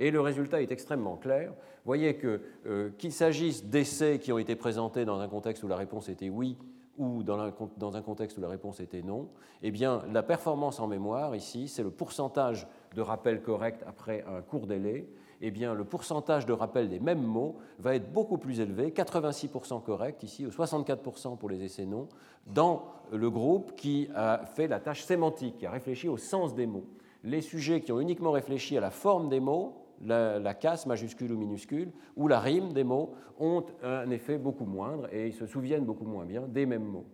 Et 0.00 0.10
le 0.10 0.20
résultat 0.20 0.62
est 0.62 0.72
extrêmement 0.72 1.16
clair. 1.16 1.50
Vous 1.50 1.86
voyez 1.86 2.16
que 2.16 2.40
euh, 2.66 2.90
qu'il 2.98 3.12
s'agisse 3.12 3.66
d'essais 3.66 4.18
qui 4.18 4.32
ont 4.32 4.38
été 4.38 4.56
présentés 4.56 5.04
dans 5.04 5.20
un 5.20 5.28
contexte 5.28 5.62
où 5.62 5.68
la 5.68 5.76
réponse 5.76 6.08
était 6.08 6.30
oui 6.30 6.56
ou 7.00 7.22
dans, 7.22 7.38
un 7.38 8.02
contexte 8.02 8.36
où 8.36 8.42
la 8.42 8.48
réponse 8.48 8.78
était 8.80 9.00
non, 9.00 9.28
eh 9.62 9.70
bien, 9.70 10.02
la 10.12 10.22
performance 10.22 10.80
en 10.80 10.86
mémoire, 10.86 11.34
ici, 11.34 11.66
c'est 11.66 11.82
le 11.82 11.90
pourcentage 11.90 12.66
de 12.94 13.00
rappels 13.00 13.40
corrects 13.40 13.82
après 13.86 14.22
un 14.28 14.42
court 14.42 14.66
délai. 14.66 15.08
Eh 15.40 15.50
bien, 15.50 15.72
le 15.72 15.84
pourcentage 15.84 16.44
de 16.44 16.52
rappel 16.52 16.90
des 16.90 17.00
mêmes 17.00 17.22
mots 17.22 17.56
va 17.78 17.94
être 17.94 18.12
beaucoup 18.12 18.36
plus 18.36 18.60
élevé, 18.60 18.90
86% 18.90 19.82
correct 19.82 20.22
ici, 20.22 20.44
ou 20.44 20.50
64% 20.50 21.38
pour 21.38 21.48
les 21.48 21.64
essais 21.64 21.86
non, 21.86 22.06
dans 22.46 22.84
le 23.10 23.30
groupe 23.30 23.74
qui 23.76 24.10
a 24.14 24.44
fait 24.44 24.68
la 24.68 24.80
tâche 24.80 25.02
sémantique, 25.02 25.56
qui 25.56 25.64
a 25.64 25.70
réfléchi 25.70 26.06
au 26.06 26.18
sens 26.18 26.54
des 26.54 26.66
mots. 26.66 26.84
Les 27.24 27.40
sujets 27.40 27.80
qui 27.80 27.92
ont 27.92 28.00
uniquement 28.00 28.32
réfléchi 28.32 28.76
à 28.76 28.80
la 28.80 28.90
forme 28.90 29.30
des 29.30 29.40
mots, 29.40 29.79
la, 30.04 30.54
casse 30.54 30.86
majuscule 30.86 31.32
ou 31.32 31.38
minuscule, 31.38 31.90
ou 32.16 32.28
la 32.28 32.40
rime 32.40 32.72
des 32.72 32.84
mots 32.84 33.14
ont 33.38 33.64
un 33.82 34.10
effet 34.10 34.38
beaucoup 34.38 34.64
moindre 34.64 35.12
et 35.12 35.28
ils 35.28 35.34
se 35.34 35.46
souviennent 35.46 35.84
beaucoup 35.84 36.04
moins 36.04 36.24
bien 36.24 36.42
des 36.42 36.66
mêmes 36.66 36.84
mots. 36.84 37.06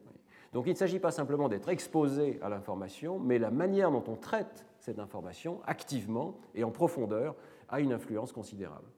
Donc 0.53 0.67
il 0.67 0.73
ne 0.73 0.77
s'agit 0.77 0.99
pas 0.99 1.11
simplement 1.11 1.49
d'être 1.49 1.69
exposé 1.69 2.39
à 2.43 2.49
l'information, 2.49 3.19
mais 3.19 3.39
la 3.39 3.51
manière 3.51 3.91
dont 3.91 4.05
on 4.09 4.17
traite 4.17 4.65
cette 4.79 4.99
information 4.99 5.61
activement 5.67 6.37
et 6.55 6.65
en 6.65 6.71
profondeur 6.71 7.35
a 7.69 7.81
une 7.81 7.93
influence 7.93 8.33
considérable. 8.33 8.89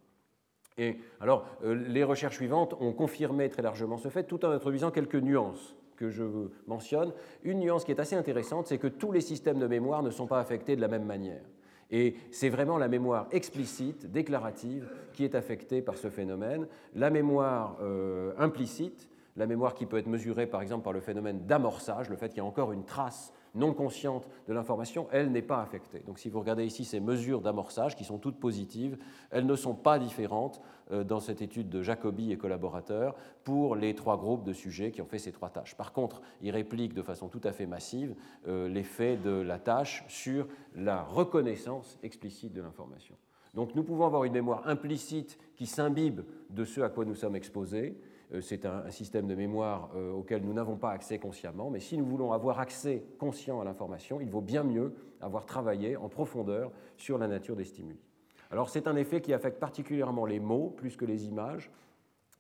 Et 0.77 0.99
alors, 1.21 1.47
euh, 1.65 1.75
les 1.75 2.05
recherches 2.05 2.37
suivantes 2.37 2.75
ont 2.81 2.93
confirmé 2.93 3.49
très 3.49 3.63
largement 3.63 3.99
ce 3.99 4.09
fait, 4.09 4.25
tout 4.25 4.45
en 4.45 4.51
introduisant 4.51 4.91
quelques 4.91 5.17
nuances 5.17 5.75
que 5.97 6.09
je 6.11 6.23
mentionne. 6.69 7.13
Une 7.43 7.59
nuance 7.59 7.85
qui 7.85 7.91
est 7.91 8.01
assez 8.01 8.15
intéressante, 8.15 8.69
c'est 8.69 8.79
que 8.79 8.87
tous 8.87 9.11
les 9.11 9.21
systèmes 9.21 9.59
de 9.59 9.67
mémoire 9.67 10.05
ne 10.05 10.11
sont 10.11 10.29
pas 10.29 10.39
affectés 10.39 10.77
de 10.77 10.81
la 10.81 10.87
même 10.87 11.05
manière. 11.05 11.43
Et 11.91 12.17
c'est 12.31 12.51
vraiment 12.51 12.77
la 12.77 12.89
mémoire 12.89 13.29
explicite, 13.31 14.11
déclarative, 14.11 14.89
qui 15.15 15.25
est 15.25 15.35
affectée 15.35 15.81
par 15.81 15.97
ce 15.97 16.11
phénomène. 16.11 16.67
La 16.95 17.11
mémoire 17.11 17.79
euh, 17.81 18.33
implicite, 18.39 19.09
la 19.37 19.47
mémoire 19.47 19.75
qui 19.75 19.87
peut 19.87 19.97
être 19.97 20.07
mesurée 20.07 20.47
par 20.47 20.61
exemple 20.61 20.85
par 20.85 20.93
le 20.93 21.01
phénomène 21.01 21.47
d'amorçage, 21.47 22.11
le 22.11 22.17
fait 22.17 22.29
qu'il 22.29 22.39
y 22.39 22.41
a 22.41 22.45
encore 22.45 22.73
une 22.73 22.85
trace 22.85 23.33
non 23.55 23.75
consciente 23.75 24.29
de 24.47 24.53
l'information, 24.53 25.07
elle 25.13 25.31
n'est 25.31 25.43
pas 25.43 25.61
affectée. 25.61 26.03
Donc 26.07 26.19
si 26.19 26.31
vous 26.31 26.41
regardez 26.41 26.65
ici 26.65 26.85
ces 26.85 27.01
mesures 27.01 27.41
d'amorçage, 27.41 27.97
qui 27.97 28.05
sont 28.05 28.19
toutes 28.19 28.39
positives, 28.39 28.99
elles 29.31 29.47
ne 29.47 29.57
sont 29.57 29.75
pas 29.75 29.99
différentes 29.99 30.61
euh, 30.91 31.05
dans 31.05 31.21
cette 31.21 31.43
étude 31.43 31.69
de 31.69 31.83
Jacobi 31.83 32.33
et 32.33 32.39
collaborateurs 32.39 33.15
pour 33.45 33.77
les 33.77 33.95
trois 33.95 34.17
groupes 34.17 34.45
de 34.45 34.53
sujets 34.53 34.91
qui 34.91 35.03
ont 35.03 35.07
fait 35.07 35.19
ces 35.19 35.33
trois 35.33 35.51
tâches. 35.51 35.77
Par 35.77 35.93
contre, 35.93 36.23
ils 36.41 36.51
répliquent 36.51 36.95
de 36.95 37.03
façon 37.03 37.29
tout 37.29 37.41
à 37.45 37.53
fait 37.53 37.67
massive 37.67 38.15
euh, 38.47 38.69
l'effet 38.69 39.17
de 39.17 39.31
la 39.31 39.59
tâche 39.59 40.05
sur 40.09 40.47
la 40.75 41.03
reconnaissance 41.03 41.99
explicite 42.03 42.53
de 42.53 42.63
l'information. 42.63 43.17
Donc 43.55 43.75
nous 43.75 43.83
pouvons 43.83 44.07
avoir 44.07 44.25
une 44.25 44.33
mémoire 44.33 44.69
implicite 44.69 45.39
qui 45.57 45.67
s'imbibe 45.67 46.21
de 46.51 46.65
ce 46.65 46.81
à 46.81 46.89
quoi 46.89 47.05
nous 47.05 47.15
sommes 47.15 47.37
exposés, 47.37 47.99
c'est 48.41 48.67
un, 48.67 48.91
système 48.91 49.27
de 49.27 49.35
mémoire 49.35 49.91
euh, 49.97 50.13
auquel 50.13 50.43
nous 50.43 50.53
n'avons 50.53 50.77
pas 50.77 50.91
accès 50.91 51.19
consciemment, 51.19 51.71
mais 51.71 51.81
si 51.81 51.97
nous 51.97 52.05
voulons 52.05 52.33
avoir 52.33 52.61
accès 52.61 53.05
conscient 53.19 53.61
à 53.61 53.65
l'information, 53.65 54.21
il 54.21 54.29
vaut 54.29 54.41
bien 54.41 54.63
mieux 54.63 54.95
avoir 55.21 55.47
travaillé 55.47 55.97
en 55.97 56.09
profondeur 56.09 56.71
sur 56.97 57.19
la 57.19 57.27
nature 57.27 57.57
des 57.57 57.65
stimuli. 57.65 57.99
Alors 58.51 58.71
c'est 58.71 58.87
un 58.87 58.97
effet 58.97 59.21
qui 59.21 59.33
affecte 59.33 59.59
particulièrement 59.59 60.27
les 60.27 60.41
mots 60.41 60.75
plus 60.77 60.97
que 60.97 61.05
les 61.05 61.27
images, 61.27 61.71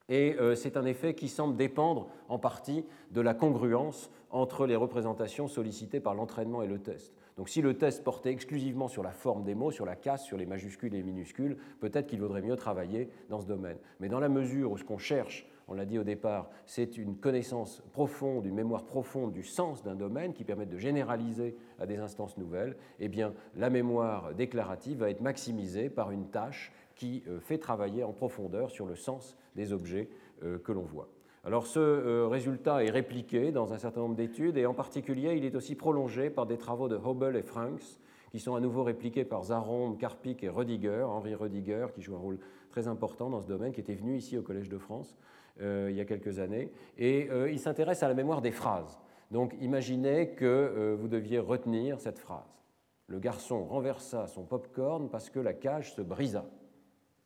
et 0.09 0.37
euh, 0.39 0.55
c'est 0.55 0.77
un 0.77 0.87
effet 0.87 1.15
qui 1.15 1.29
semble 1.29 1.57
dépendre 1.57 2.09
en 2.29 2.39
partie 2.39 2.85
de 3.11 3.21
la 3.21 3.35
congruence 3.35 4.11
entre 4.31 4.67
les 4.67 4.77
représentations 4.77 5.49
sollicitées 5.49 6.01
par 6.01 6.15
l'entraînement 6.15 6.63
et 6.63 6.67
le 6.67 6.79
test. 6.79 7.15
Donc 7.37 7.49
si 7.49 7.63
le 7.63 7.77
test 7.77 8.03
portait 8.05 8.33
exclusivement 8.33 8.89
sur 8.89 9.03
la 9.03 9.13
forme 9.13 9.45
des 9.45 9.55
mots, 9.55 9.71
sur 9.71 9.87
la 9.87 9.97
casse, 9.97 10.25
sur 10.25 10.37
les 10.37 10.47
majuscules 10.47 10.95
et 10.95 10.99
les 10.99 11.03
minuscules, 11.03 11.57
peut-être 11.81 12.07
qu'il 12.07 12.21
vaudrait 12.21 12.43
mieux 12.43 12.57
travailler 12.57 13.11
dans 13.29 13.41
ce 13.41 13.47
domaine. 13.47 13.79
Mais 14.01 14.09
dans 14.09 14.21
la 14.21 14.29
mesure 14.29 14.73
où 14.73 14.79
ce 14.79 14.85
qu'on 14.85 14.99
cherche 14.99 15.47
on 15.69 15.75
l'a 15.75 15.85
dit 15.85 15.99
au 15.99 16.05
départ, 16.05 16.49
c'est 16.67 16.97
une 16.97 17.17
connaissance 17.17 17.83
profonde, 17.93 18.47
une 18.47 18.55
mémoire 18.55 18.85
profonde 18.85 19.33
du 19.33 19.45
sens 19.45 19.83
d'un 19.83 19.95
domaine 19.95 20.33
qui 20.33 20.45
permet 20.45 20.67
de 20.67 20.79
généraliser 20.79 21.57
à 21.79 21.87
des 21.87 21.99
instances 21.99 22.39
nouvelles, 22.39 22.77
eh 23.01 23.09
bien, 23.09 23.35
la 23.55 23.69
mémoire 23.69 24.35
déclarative 24.35 24.99
va 24.99 25.11
être 25.11 25.21
maximisée 25.21 25.91
par 25.91 26.11
une 26.11 26.29
tâche 26.29 26.73
qui 26.95 27.23
euh, 27.29 27.39
fait 27.39 27.59
travailler 27.59 28.03
en 28.03 28.13
profondeur 28.13 28.71
sur 28.71 28.87
le 28.87 28.97
sens 28.97 29.37
des 29.55 29.73
objets 29.73 30.09
euh, 30.43 30.59
que 30.59 30.73
l'on 30.73 30.83
voit. 30.83 31.09
Alors 31.45 31.67
ce 31.67 31.79
euh, 31.79 32.27
résultat 32.27 32.85
est 32.85 32.91
répliqué 32.91 33.53
dans 33.53 33.73
un 33.73 33.79
certain 33.79 34.01
nombre 34.01 34.17
d'études 34.17 34.57
et 34.57 34.67
en 34.67 34.75
particulier 34.75 35.35
il 35.37 35.45
est 35.45 35.55
aussi 35.55 35.77
prolongé 35.77 36.31
par 36.31 36.47
des 36.47 36.59
travaux 36.59 36.89
de 36.89 36.97
Hobel 36.97 37.37
et 37.37 37.43
Franks 37.43 38.01
qui 38.33 38.41
sont 38.41 38.55
à 38.55 38.61
nouveau 38.61 38.83
répliqués 38.83 39.25
par 39.25 39.45
Zaron, 39.45 39.95
Karpik 39.95 40.43
et 40.43 40.49
Rediger, 40.49 41.05
Henri 41.05 41.35
Rediger 41.35 41.87
qui 41.95 42.03
joue 42.03 42.17
un 42.17 42.19
rôle 42.19 42.39
très 42.71 42.89
important 42.89 43.31
dans 43.31 43.41
ce 43.41 43.47
domaine, 43.47 43.73
qui 43.73 43.81
était 43.81 43.95
venu 43.95 44.17
ici 44.17 44.37
au 44.37 44.43
Collège 44.43 44.69
de 44.69 44.79
France 44.79 45.17
il 45.61 45.97
y 45.97 46.01
a 46.01 46.05
quelques 46.05 46.39
années, 46.39 46.71
et 46.97 47.29
euh, 47.31 47.51
il 47.51 47.59
s'intéresse 47.59 48.03
à 48.03 48.09
la 48.09 48.15
mémoire 48.15 48.43
des 48.43 48.53
phrases. 48.53 48.99
Donc 49.31 49.55
imaginez 49.61 50.31
que 50.31 50.45
euh, 50.45 50.97
vous 50.99 51.09
deviez 51.09 51.39
retenir 51.39 52.01
cette 52.01 52.19
phrase. 52.19 52.65
Le 53.07 53.19
garçon 53.19 53.65
renversa 53.65 54.27
son 54.27 54.45
pop-corn 54.45 55.09
parce 55.11 55.31
que 55.31 55.41
la 55.41 55.53
cage 55.53 55.95
se 55.95 56.03
brisa. 56.03 56.47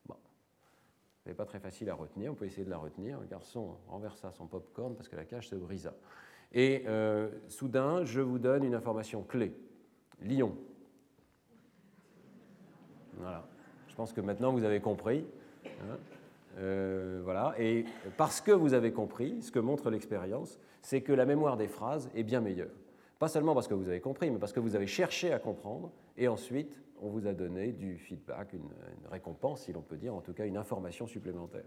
Bon. 0.07 0.16
Ce 1.23 1.29
n'est 1.29 1.35
pas 1.35 1.45
très 1.45 1.61
facile 1.61 1.90
à 1.90 1.95
retenir, 1.95 2.33
on 2.33 2.35
peut 2.35 2.47
essayer 2.47 2.64
de 2.64 2.71
la 2.71 2.79
retenir. 2.79 3.21
Le 3.21 3.27
garçon 3.27 3.77
renversa 3.88 4.33
son 4.33 4.47
pop-corn 4.47 4.95
parce 4.95 5.09
que 5.09 5.16
la 5.16 5.25
cage 5.25 5.49
se 5.49 5.55
brisa. 5.55 5.95
Et 6.53 6.85
euh, 6.87 7.31
soudain, 7.49 8.05
je 8.05 8.21
vous 8.21 8.38
donne 8.38 8.64
une 8.64 8.75
information 8.75 9.23
clé. 9.23 9.55
Lyon. 10.21 10.57
Voilà. 13.14 13.47
Je 13.88 13.95
pense 13.95 14.12
que 14.12 14.21
maintenant 14.21 14.53
vous 14.53 14.64
avez 14.64 14.81
compris. 14.81 15.25
Hein. 15.66 15.99
Euh, 16.59 17.21
voilà. 17.25 17.55
Et 17.59 17.85
parce 18.17 18.41
que 18.41 18.53
vous 18.53 18.75
avez 18.75 18.93
compris, 18.93 19.43
ce 19.43 19.51
que 19.51 19.59
montre 19.59 19.91
l'expérience, 19.91 20.59
c'est 20.81 21.01
que 21.01 21.12
la 21.12 21.27
mémoire 21.27 21.57
des 21.57 21.69
phrases 21.69 22.11
est 22.15 22.23
bien 22.23 22.41
meilleure. 22.41 22.71
Pas 23.19 23.29
seulement 23.29 23.55
parce 23.55 23.69
que 23.69 23.75
vous 23.75 23.88
avez 23.88 24.01
compris, 24.01 24.31
mais 24.31 24.38
parce 24.38 24.53
que 24.53 24.61
vous 24.61 24.75
avez 24.75 24.87
cherché 24.87 25.33
à 25.33 25.38
comprendre, 25.38 25.93
et 26.17 26.29
ensuite 26.29 26.81
on 27.01 27.09
vous 27.09 27.27
a 27.27 27.33
donné 27.33 27.73
du 27.73 27.97
feedback, 27.99 28.53
une, 28.53 28.69
récompense, 29.11 29.62
si 29.62 29.73
l'on 29.73 29.81
peut 29.81 29.97
dire, 29.97 30.15
en 30.15 30.21
tout 30.21 30.33
cas 30.33 30.47
une 30.47 30.57
information 30.57 31.07
supplémentaire. 31.07 31.65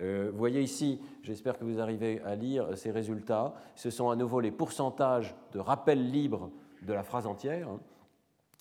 Euh, 0.00 0.30
vous 0.32 0.38
voyez 0.38 0.62
ici, 0.62 1.00
j'espère 1.22 1.58
que 1.58 1.64
vous 1.64 1.80
arrivez 1.80 2.20
à 2.22 2.34
lire 2.34 2.76
ces 2.76 2.90
résultats, 2.90 3.54
ce 3.74 3.90
sont 3.90 4.10
à 4.10 4.16
nouveau 4.16 4.40
les 4.40 4.50
pourcentages 4.50 5.34
de 5.52 5.58
rappel 5.58 6.10
libre 6.10 6.50
de 6.82 6.92
la 6.92 7.02
phrase 7.02 7.26
entière. 7.26 7.68
Hein. 7.68 7.80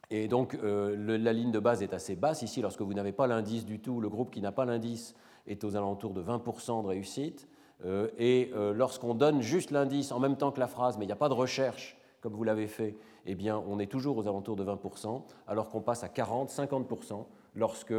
Et 0.09 0.27
donc 0.27 0.55
euh, 0.55 1.17
la 1.17 1.33
ligne 1.33 1.51
de 1.51 1.59
base 1.59 1.83
est 1.83 1.93
assez 1.93 2.15
basse 2.15 2.41
ici 2.41 2.61
lorsque 2.61 2.81
vous 2.81 2.93
n'avez 2.93 3.11
pas 3.11 3.27
l'indice 3.27 3.65
du 3.65 3.79
tout. 3.79 4.01
Le 4.01 4.09
groupe 4.09 4.31
qui 4.31 4.41
n'a 4.41 4.51
pas 4.51 4.65
l'indice 4.65 5.13
est 5.47 5.63
aux 5.63 5.75
alentours 5.75 6.13
de 6.13 6.21
20% 6.21 6.83
de 6.83 6.87
réussite. 6.87 7.47
Euh, 7.85 8.09
et 8.17 8.51
euh, 8.55 8.73
lorsqu'on 8.73 9.13
donne 9.13 9.41
juste 9.41 9.71
l'indice 9.71 10.11
en 10.11 10.19
même 10.19 10.35
temps 10.35 10.51
que 10.51 10.59
la 10.59 10.67
phrase, 10.67 10.97
mais 10.97 11.05
il 11.05 11.07
n'y 11.07 11.13
a 11.13 11.17
pas 11.17 11.29
de 11.29 11.33
recherche 11.33 11.95
comme 12.21 12.33
vous 12.33 12.43
l'avez 12.43 12.67
fait, 12.67 12.97
eh 13.25 13.33
bien 13.33 13.63
on 13.65 13.79
est 13.79 13.89
toujours 13.89 14.17
aux 14.17 14.27
alentours 14.27 14.57
de 14.57 14.65
20%, 14.65 15.21
alors 15.47 15.69
qu'on 15.69 15.79
passe 15.79 16.03
à 16.03 16.09
40, 16.09 16.49
50% 16.49 17.25
lorsque 17.55 17.93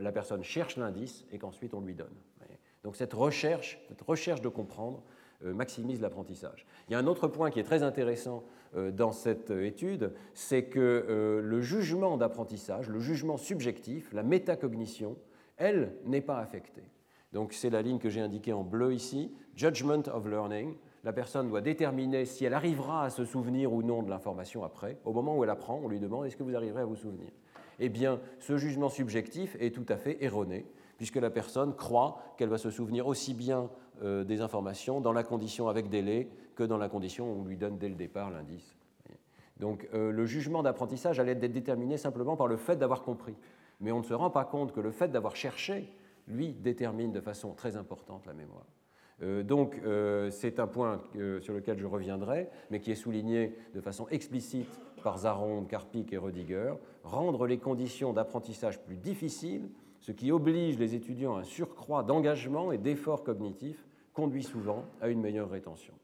la 0.00 0.10
personne 0.10 0.42
cherche 0.42 0.76
l'indice 0.76 1.24
et 1.30 1.38
qu'ensuite 1.38 1.72
on 1.72 1.80
lui 1.80 1.94
donne. 1.94 2.12
Donc 2.82 2.96
cette 2.96 3.12
recherche, 3.12 3.80
cette 3.88 4.02
recherche 4.02 4.40
de 4.40 4.48
comprendre, 4.48 5.04
euh, 5.44 5.54
maximise 5.54 6.00
l'apprentissage. 6.00 6.66
Il 6.88 6.92
y 6.92 6.94
a 6.94 6.98
un 6.98 7.06
autre 7.06 7.26
point 7.26 7.50
qui 7.50 7.58
est 7.58 7.64
très 7.64 7.82
intéressant 7.82 8.44
euh, 8.76 8.92
dans 8.92 9.10
cette 9.10 9.50
euh, 9.50 9.66
étude, 9.66 10.12
c'est 10.34 10.64
que 10.64 11.40
le 11.42 11.60
jugement 11.60 12.16
d'apprentissage, 12.16 12.88
le 12.88 13.00
jugement 13.00 13.36
subjectif, 13.36 14.12
la 14.12 14.22
métacognition, 14.22 15.16
elle 15.56 15.94
n'est 16.04 16.20
pas 16.20 16.38
affectée. 16.38 16.84
Donc 17.32 17.52
c'est 17.52 17.70
la 17.70 17.82
ligne 17.82 17.98
que 17.98 18.10
j'ai 18.10 18.20
indiquée 18.20 18.52
en 18.52 18.62
bleu 18.62 18.92
ici, 18.92 19.32
judgment 19.56 20.02
of 20.12 20.26
learning. 20.26 20.76
La 21.04 21.12
personne 21.12 21.48
doit 21.48 21.60
déterminer 21.60 22.24
si 22.26 22.44
elle 22.44 22.54
arrivera 22.54 23.04
à 23.04 23.10
se 23.10 23.24
souvenir 23.24 23.72
ou 23.72 23.82
non 23.82 24.02
de 24.02 24.10
l'information 24.10 24.64
après. 24.64 24.98
Au 25.04 25.12
moment 25.12 25.36
où 25.36 25.42
elle 25.42 25.50
apprend, 25.50 25.80
on 25.82 25.88
lui 25.88 25.98
demande 25.98 26.26
est-ce 26.26 26.36
que 26.36 26.42
vous 26.42 26.54
arriverez 26.54 26.82
à 26.82 26.84
vous 26.84 26.96
souvenir? 26.96 27.30
Eh 27.80 27.88
bien, 27.88 28.20
ce 28.38 28.58
jugement 28.58 28.88
subjectif 28.88 29.56
est 29.58 29.74
tout 29.74 29.86
à 29.88 29.96
fait 29.96 30.22
erroné 30.22 30.66
puisque 30.98 31.16
la 31.16 31.30
personne 31.30 31.74
croit 31.74 32.18
qu'elle 32.36 32.50
va 32.50 32.58
se 32.58 32.70
souvenir 32.70 33.08
aussi 33.08 33.34
bien 33.34 33.70
euh, 34.02 34.22
des 34.22 34.40
informations 34.40 35.00
dans 35.00 35.12
la 35.12 35.24
condition 35.24 35.68
avec 35.68 35.88
délai 35.88 36.28
que 36.54 36.62
dans 36.62 36.78
la 36.78 36.88
condition 36.88 37.32
où 37.32 37.40
on 37.40 37.44
lui 37.44 37.56
donne 37.56 37.78
dès 37.78 37.88
le 37.88 37.96
départ 37.96 38.30
l'indice. 38.30 38.76
Donc 39.58 39.88
euh, 39.94 40.10
le 40.10 40.26
jugement 40.26 40.62
d'apprentissage 40.62 41.20
allait 41.20 41.32
être 41.32 41.52
déterminé 41.52 41.96
simplement 41.96 42.36
par 42.36 42.46
le 42.46 42.56
fait 42.56 42.76
d'avoir 42.76 43.02
compris. 43.02 43.36
Mais 43.82 43.92
on 43.92 43.98
ne 43.98 44.04
se 44.04 44.14
rend 44.14 44.30
pas 44.30 44.44
compte 44.44 44.72
que 44.72 44.80
le 44.80 44.90
fait 44.90 45.08
d'avoir 45.08 45.36
cherché, 45.36 45.92
lui, 46.26 46.54
détermine 46.54 47.12
de 47.12 47.20
façon 47.20 47.52
très 47.52 47.76
importante 47.76 48.24
la 48.26 48.32
mémoire. 48.32 48.66
Euh, 49.20 49.42
donc 49.42 49.78
c'est 50.30 50.58
un 50.58 50.66
point 50.66 51.02
sur 51.40 51.52
lequel 51.52 51.78
je 51.78 51.86
reviendrai, 51.86 52.48
mais 52.70 52.80
qui 52.80 52.90
est 52.90 52.96
souligné 52.96 53.54
de 53.74 53.80
façon 53.80 54.08
explicite 54.08 54.80
par 55.02 55.18
Zaron, 55.18 55.64
Karpik 55.64 56.12
et 56.12 56.16
Rediger. 56.16 56.74
Rendre 57.04 57.46
les 57.46 57.58
conditions 57.58 58.14
d'apprentissage 58.14 58.80
plus 58.80 58.96
difficiles 58.96 59.68
ce 60.02 60.10
qui 60.10 60.32
oblige 60.32 60.78
les 60.78 60.96
étudiants 60.96 61.36
à 61.36 61.40
un 61.40 61.44
surcroît 61.44 62.02
d'engagement 62.02 62.72
et 62.72 62.78
d'effort 62.78 63.22
cognitif 63.22 63.86
conduit 64.12 64.42
souvent 64.42 64.84
à 65.00 65.08
une 65.08 65.20
meilleure 65.20 65.48
rétention. 65.48 65.94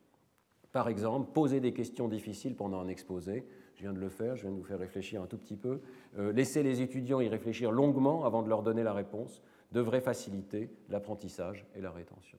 Par 0.73 0.89
exemple, 0.89 1.33
poser 1.33 1.59
des 1.59 1.73
questions 1.73 2.07
difficiles 2.07 2.55
pendant 2.55 2.81
un 2.81 2.87
exposé, 2.87 3.45
je 3.79 3.85
viens 3.85 3.95
de 3.95 4.01
le 4.01 4.11
faire, 4.11 4.37
je 4.37 4.43
viens 4.43 4.51
de 4.51 4.57
vous 4.57 4.65
faire 4.65 4.79
réfléchir 4.79 5.23
un 5.23 5.27
tout 5.27 5.39
petit 5.39 5.57
peu, 5.57 5.81
euh, 6.19 6.33
laisser 6.33 6.63
les 6.63 6.83
étudiants 6.83 7.21
y 7.21 7.29
réfléchir 7.29 7.73
longuement 7.73 8.25
avant 8.25 8.43
de 8.43 8.49
leur 8.49 8.63
donner 8.63 8.83
la 8.83 8.93
réponse 8.93 9.43
devrait 9.73 10.01
faciliter 10.01 10.71
l'apprentissage 10.89 11.67
et 11.75 11.81
la 11.81 11.91
rétention. 11.91 12.39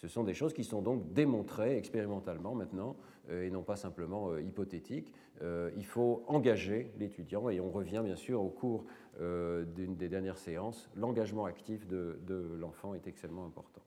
Ce 0.00 0.08
sont 0.08 0.24
des 0.24 0.32
choses 0.32 0.54
qui 0.54 0.64
sont 0.64 0.80
donc 0.80 1.12
démontrées 1.12 1.76
expérimentalement 1.76 2.54
maintenant 2.54 2.96
euh, 3.28 3.44
et 3.44 3.50
non 3.50 3.62
pas 3.62 3.76
simplement 3.76 4.30
euh, 4.30 4.40
hypothétiques. 4.40 5.12
Euh, 5.42 5.70
il 5.76 5.84
faut 5.84 6.24
engager 6.26 6.90
l'étudiant 6.98 7.50
et 7.50 7.60
on 7.60 7.70
revient 7.70 8.00
bien 8.02 8.16
sûr 8.16 8.42
au 8.42 8.48
cours 8.48 8.84
des 9.18 10.08
dernières 10.08 10.38
séances. 10.38 10.88
L'engagement 10.96 11.44
actif 11.44 11.86
de, 11.86 12.18
l'enfant 12.58 12.94
est 12.94 13.06
extrêmement 13.06 13.44
important. 13.44 13.82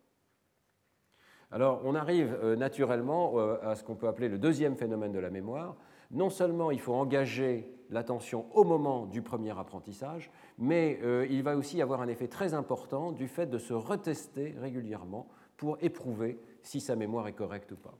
Alors 1.49 1.81
on 1.85 1.95
arrive 1.95 2.37
naturellement 2.55 3.39
à 3.39 3.73
ce 3.75 3.83
qu'on 3.83 3.95
peut 3.95 4.07
appeler 4.07 4.29
le 4.29 4.37
deuxième 4.37 4.75
phénomène 4.75 5.11
de 5.11 5.17
la 5.17 5.31
mémoire. 5.31 5.75
Non 6.13 6.29
seulement 6.29 6.71
il 6.71 6.79
faut 6.79 6.93
engager 6.93 7.69
l'attention 7.89 8.45
au 8.53 8.63
moment 8.63 9.05
du 9.05 9.21
premier 9.21 9.57
apprentissage, 9.57 10.31
mais 10.57 10.99
il 11.29 11.43
va 11.43 11.55
aussi 11.57 11.81
avoir 11.81 12.01
un 12.01 12.07
effet 12.07 12.27
très 12.27 12.53
important 12.53 13.11
du 13.11 13.27
fait 13.27 13.45
de 13.45 13.59
se 13.59 13.73
retester 13.73 14.55
régulièrement 14.59 15.27
pour 15.57 15.77
éprouver 15.81 16.39
si 16.61 16.79
sa 16.79 16.95
mémoire 16.95 17.27
est 17.27 17.33
correcte 17.33 17.71
ou 17.71 17.75
pas. 17.75 17.97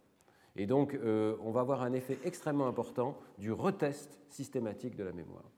Et 0.56 0.66
donc, 0.66 0.94
euh, 0.94 1.36
on 1.42 1.52
va 1.52 1.62
avoir 1.62 1.82
un 1.82 1.94
effet 1.94 2.18
extrêmement 2.24 2.68
important 2.68 3.18
du 3.40 3.52
retest 3.52 4.20
systématique 4.30 4.96
de 4.96 5.04
la 5.04 5.12
mémoire. 5.12 5.50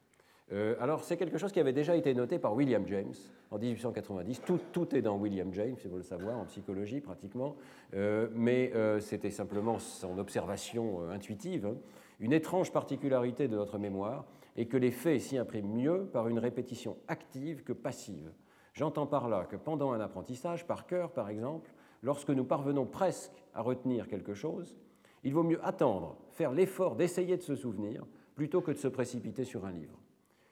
Euh, 0.52 0.76
alors, 0.80 1.04
c'est 1.04 1.18
quelque 1.18 1.38
chose 1.38 1.52
qui 1.52 1.60
avait 1.60 1.74
déjà 1.74 1.96
été 1.96 2.14
noté 2.14 2.40
par 2.40 2.54
William 2.54 2.88
James 2.88 3.14
en 3.52 3.58
1890. 3.58 4.42
Tout, 4.72 4.96
est 4.96 5.02
dans 5.02 5.18
William 5.18 5.52
James, 5.54 5.76
il 5.84 5.90
faut 5.90 5.98
le 5.98 6.04
savoir, 6.04 6.38
en 6.38 6.46
psychologie 6.46 7.02
pratiquement, 7.02 7.56
euh, 7.94 8.30
mais 8.34 8.72
c'était 9.00 9.32
simplement 9.32 9.80
son 9.80 10.18
observation 10.18 11.10
intuitive. 11.10 11.66
Hein. 11.66 11.76
Une 12.20 12.34
étrange 12.34 12.72
particularité 12.72 13.48
de 13.48 13.56
notre 13.56 13.78
mémoire 13.78 14.26
est 14.56 14.68
que 14.68 14.78
les 14.78 14.92
faits 14.92 15.22
s'y 15.22 15.38
impriment 15.38 15.74
mieux 15.74 16.06
par 16.06 16.28
une 16.28 16.40
répétition 16.40 16.98
active 17.08 17.64
que 17.64 17.74
passive. 17.74 18.32
J'entends 18.74 19.08
par 19.08 19.30
là 19.30 19.46
que 19.46 19.56
pendant 19.56 19.92
un 19.92 20.00
apprentissage, 20.00 20.66
par 20.66 20.86
cœur 20.86 21.12
par 21.12 21.30
exemple, 21.30 21.74
lorsque 22.02 22.30
nous 22.30 22.46
parvenons 22.46 22.86
presque 22.86 23.44
à 23.54 23.62
retenir 23.62 24.08
quelque 24.08 24.34
chose, 24.34 24.78
il 25.24 25.34
vaut 25.34 25.44
mieux 25.44 25.66
attendre, 25.66 26.18
faire 26.32 26.52
l'effort 26.52 26.96
d'essayer 26.96 27.36
de 27.36 27.42
se 27.42 27.56
souvenir, 27.56 28.06
plutôt 28.36 28.62
que 28.62 28.72
de 28.72 28.78
se 28.78 28.88
précipiter 28.88 29.44
sur 29.44 29.66
un 29.66 29.72
livre. 29.72 29.98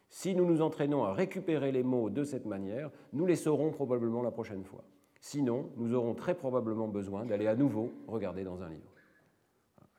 Si 0.10 0.36
nous 0.36 0.45
nous 0.45 0.62
entraînons 0.62 1.04
à 1.04 1.13
récupérer 1.13 1.71
les 1.71 1.84
mots 1.84 2.10
de 2.10 2.23
cette 2.23 2.45
manière, 2.45 2.91
nous 3.13 3.26
les 3.26 3.36
saurons 3.36 3.71
probablement 3.71 4.21
la 4.21 4.32
prochaine 4.32 4.63
fois. 4.63 4.84
Sinon, 5.19 5.69
nous 5.78 5.93
aurons 5.93 6.13
très 6.15 6.36
probablement 6.36 6.88
besoin 6.88 7.26
d'aller 7.26 7.47
à 7.47 7.56
nouveau 7.56 7.91
regarder 8.08 8.43
dans 8.43 8.62
un 8.62 8.69
livre. 8.69 8.91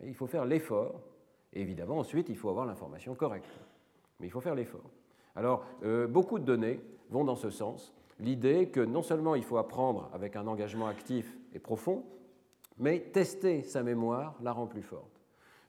il 0.05 0.15
faut 0.15 0.27
faire 0.27 0.45
l'effort, 0.45 1.01
évidemment 1.61 1.99
ensuite 1.99 2.29
il 2.29 2.37
faut 2.37 2.51
avoir 2.51 2.67
l'information 2.67 3.15
correcte. 3.15 3.49
Mais 4.21 4.27
il 4.27 4.31
faut 4.31 4.41
faire 4.41 4.55
l'effort. 4.55 4.91
Alors, 5.37 5.65
euh, 5.83 6.07
beaucoup 6.07 6.39
de 6.39 6.45
données 6.45 6.81
vont 7.11 7.25
dans 7.25 7.37
ce 7.37 7.51
sens 7.51 7.93
l'idée 8.21 8.69
que 8.69 8.81
non 8.81 9.03
seulement 9.03 9.35
il 9.35 9.43
faut 9.43 9.57
apprendre 9.57 10.09
avec 10.13 10.37
un 10.37 10.47
engagement 10.47 10.87
actif 10.87 11.37
et 11.53 11.59
profond, 11.59 12.05
mais 12.79 13.01
tester 13.01 13.63
sa 13.63 13.83
mémoire 13.83 14.35
la 14.41 14.53
rend 14.53 14.67
plus 14.67 14.83
forte. 14.83 15.14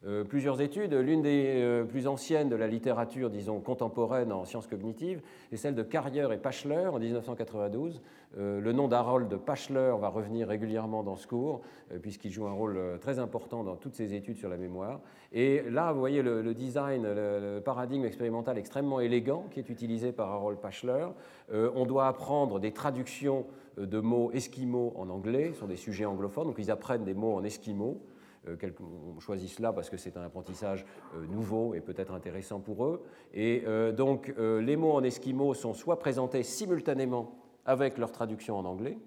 Euh, 0.08 0.24
plusieurs 0.24 0.62
études. 0.62 0.94
L'une 0.94 1.24
des 1.24 1.54
euh, 1.56 1.84
plus 1.84 2.06
anciennes 2.06 2.48
de 2.48 2.56
la 2.56 2.68
littérature, 2.68 3.32
disons, 3.32 3.60
contemporaine 3.60 4.32
en 4.32 4.46
sciences 4.46 4.68
cognitives, 4.68 5.20
est 5.52 5.58
celle 5.58 5.74
de 5.74 5.82
Carrier 5.82 6.28
et 6.32 6.38
Pachler 6.38 6.86
en 6.86 7.00
1992. 7.00 8.04
Euh, 8.38 8.62
le 8.62 8.72
nom 8.72 8.88
d'Harold 8.88 9.36
Pachler 9.38 9.96
va 10.00 10.10
revenir 10.10 10.48
régulièrement 10.48 11.02
dans 11.02 11.16
ce 11.16 11.26
cours, 11.26 11.62
puisqu'il 12.04 12.32
joue 12.32 12.46
un 12.46 12.52
rôle 12.52 12.78
très 13.02 13.18
important 13.18 13.64
dans 13.64 13.78
toutes 13.78 13.96
ces 13.96 14.14
études 14.14 14.38
sur 14.38 14.50
la 14.50 14.58
mémoire. 14.58 15.00
Et 15.34 15.64
là, 15.72 15.92
vous 15.92 16.00
voyez 16.00 16.22
le, 16.22 16.54
design, 16.54 17.04
le, 17.04 17.60
paradigme 17.66 18.06
expérimental 18.06 18.60
extrêmement 18.60 19.00
élégant 19.00 19.46
qui 19.50 19.60
est 19.60 19.70
utilisé 19.70 20.12
par 20.12 20.30
Harold 20.32 20.60
Pachler. 20.60 21.08
on 21.52 21.86
doit 21.86 22.08
apprendre 22.08 22.60
des 22.60 22.72
traductions 22.72 23.46
de 23.78 24.00
mots 24.00 24.32
esquimaux 24.34 24.94
en 24.98 25.10
anglais 25.10 25.54
sur 25.54 25.68
des 25.68 25.78
sujets 25.78 26.06
anglophones, 26.06 26.48
donc 26.48 26.60
ils 26.60 26.72
apprennent 26.72 27.06
des 27.06 27.14
mots 27.14 27.36
en 27.36 27.44
esquimaux. 27.44 28.02
Euh, 28.48 28.56
on 29.16 29.20
choisit 29.20 29.50
cela 29.50 29.74
parce 29.74 29.90
que 29.90 29.98
c'est 29.98 30.18
un 30.18 30.24
apprentissage 30.24 30.86
euh, 31.16 31.26
nouveau 31.28 31.74
et 31.74 31.82
peut-être 31.82 32.14
intéressant 32.14 32.60
pour 32.60 32.86
eux. 32.86 33.04
Et 33.34 33.64
euh, 33.66 33.92
donc 33.92 34.34
les 34.38 34.76
mots 34.76 34.94
en 34.94 35.04
esquimau 35.04 35.54
sont 35.54 35.74
soit 35.74 36.00
présentés 36.00 36.44
simultanément 36.44 37.36
avec 37.66 37.98
leur 37.98 38.12
traduction 38.12 38.58
en 38.58 38.66
anglais, 38.66 38.98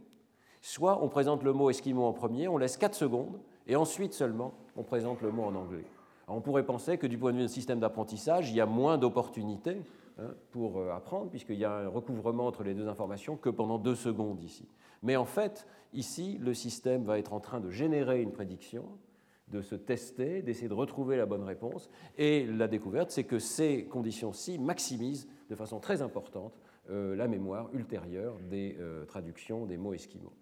soit 0.60 1.02
on 1.02 1.08
présente 1.08 1.42
le 1.42 1.52
mot 1.52 1.70
esquimau 1.70 2.04
en 2.04 2.12
premier, 2.12 2.48
on 2.48 2.58
laisse 2.58 2.76
4 2.76 2.94
secondes, 2.94 3.38
et 3.66 3.76
ensuite 3.76 4.12
seulement 4.12 4.54
on 4.76 4.82
présente 4.82 5.22
le 5.22 5.30
mot 5.30 5.44
en 5.44 5.54
anglais. 5.54 5.84
on 6.26 6.40
pourrait 6.40 6.66
penser 6.66 6.98
que 6.98 7.06
du 7.06 7.18
point 7.18 7.32
de 7.32 7.36
vue 7.36 7.42
d'un 7.42 7.48
système 7.48 7.78
d'apprentissage, 7.78 8.50
il 8.50 8.56
y 8.56 8.60
a 8.60 8.66
moins 8.66 8.98
d'opportunités 8.98 9.80
hein, 10.18 10.34
pour 10.50 10.82
apprendre, 10.90 11.30
puisqu'il 11.30 11.58
y 11.58 11.64
a 11.64 11.72
un 11.72 11.88
recouvrement 11.88 12.46
entre 12.46 12.64
les 12.64 12.74
deux 12.74 12.88
informations 12.88 13.36
que 13.36 13.50
pendant 13.50 13.78
deux 13.78 13.94
secondes 13.94 14.42
ici. 14.42 14.66
Mais 15.02 15.14
en 15.14 15.24
fait, 15.24 15.66
ici, 15.92 16.38
le 16.40 16.54
système 16.54 17.04
va 17.04 17.18
être 17.18 17.32
en 17.32 17.40
train 17.40 17.60
de 17.60 17.70
générer 17.70 18.20
une 18.20 18.32
prédiction 18.32 18.84
de 19.50 19.62
se 19.62 19.74
tester, 19.74 20.42
d'essayer 20.42 20.68
de 20.68 20.74
retrouver 20.74 21.16
la 21.16 21.26
bonne 21.26 21.42
réponse. 21.42 21.88
Et 22.16 22.46
la 22.46 22.68
découverte, 22.68 23.10
c'est 23.10 23.24
que 23.24 23.38
ces 23.38 23.84
conditions-ci 23.84 24.58
maximisent 24.58 25.28
de 25.48 25.54
façon 25.54 25.80
très 25.80 26.02
importante 26.02 26.60
euh, 26.90 27.14
la 27.16 27.28
mémoire 27.28 27.68
ultérieure 27.74 28.38
des 28.50 28.76
euh, 28.78 29.04
traductions 29.04 29.66
des 29.66 29.76
mots 29.76 29.92
esquimaux. 29.92 30.32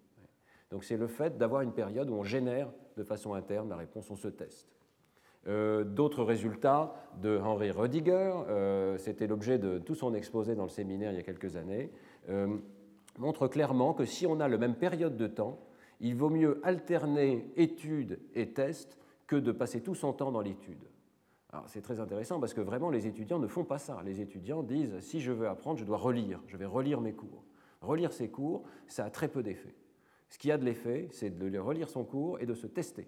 Donc 0.71 0.83
c'est 0.83 0.97
le 0.97 1.07
fait 1.07 1.37
d'avoir 1.37 1.61
une 1.61 1.73
période 1.73 2.09
où 2.09 2.13
on 2.13 2.23
génère 2.23 2.71
de 2.95 3.03
façon 3.03 3.33
interne 3.33 3.69
la 3.69 3.75
réponse, 3.75 4.09
on 4.11 4.15
se 4.15 4.29
teste. 4.29 4.69
Euh, 5.47 5.83
d'autres 5.83 6.23
résultats 6.23 6.93
de 7.21 7.37
Henry 7.37 7.71
Rediger, 7.71 8.33
c'était 8.97 9.27
l'objet 9.27 9.59
de 9.59 9.77
tout 9.77 9.95
son 9.95 10.13
exposé 10.13 10.55
dans 10.55 10.63
le 10.63 10.69
séminaire 10.69 11.11
il 11.11 11.17
y 11.17 11.19
a 11.19 11.23
quelques 11.23 11.55
années, 11.55 11.91
montrent 13.17 13.47
clairement 13.47 13.93
que 13.93 14.05
si 14.05 14.25
on 14.25 14.39
a 14.39 14.47
la 14.47 14.57
même 14.57 14.75
période 14.75 15.17
de 15.17 15.27
temps, 15.27 15.59
il 15.99 16.15
vaut 16.15 16.29
mieux 16.29 16.59
alterner 16.63 17.51
études 17.55 18.19
et 18.35 18.53
tests 18.53 18.97
que 19.25 19.35
de 19.35 19.51
passer 19.51 19.81
tout 19.81 19.95
son 19.95 20.13
temps 20.13 20.31
dans 20.31 20.41
l'étude. 20.41 20.87
C'est 21.65 21.81
très 21.81 21.99
intéressant 21.99 22.39
parce 22.39 22.53
que 22.53 22.61
vraiment 22.61 22.89
les 22.89 23.07
étudiants 23.07 23.39
ne 23.39 23.47
font 23.47 23.63
pas 23.63 23.79
ça. 23.79 24.01
Les 24.05 24.21
étudiants 24.21 24.63
disent 24.63 24.99
si 24.99 25.19
je 25.19 25.31
veux 25.31 25.47
apprendre, 25.47 25.79
je 25.79 25.85
dois 25.85 25.97
relire, 25.97 26.41
je 26.47 26.57
vais 26.57 26.65
relire 26.65 27.01
mes 27.01 27.13
cours. 27.13 27.43
Relire 27.81 28.13
ses 28.13 28.29
cours, 28.29 28.63
ça 28.87 29.05
a 29.05 29.09
très 29.09 29.27
peu 29.27 29.41
d'effet. 29.43 29.75
Ce 30.29 30.37
qui 30.37 30.51
a 30.51 30.57
de 30.57 30.65
l'effet, 30.65 31.07
c'est 31.11 31.37
de 31.37 31.57
relire 31.57 31.89
son 31.89 32.03
cours 32.03 32.39
et 32.39 32.45
de 32.45 32.53
se 32.53 32.67
tester 32.67 33.07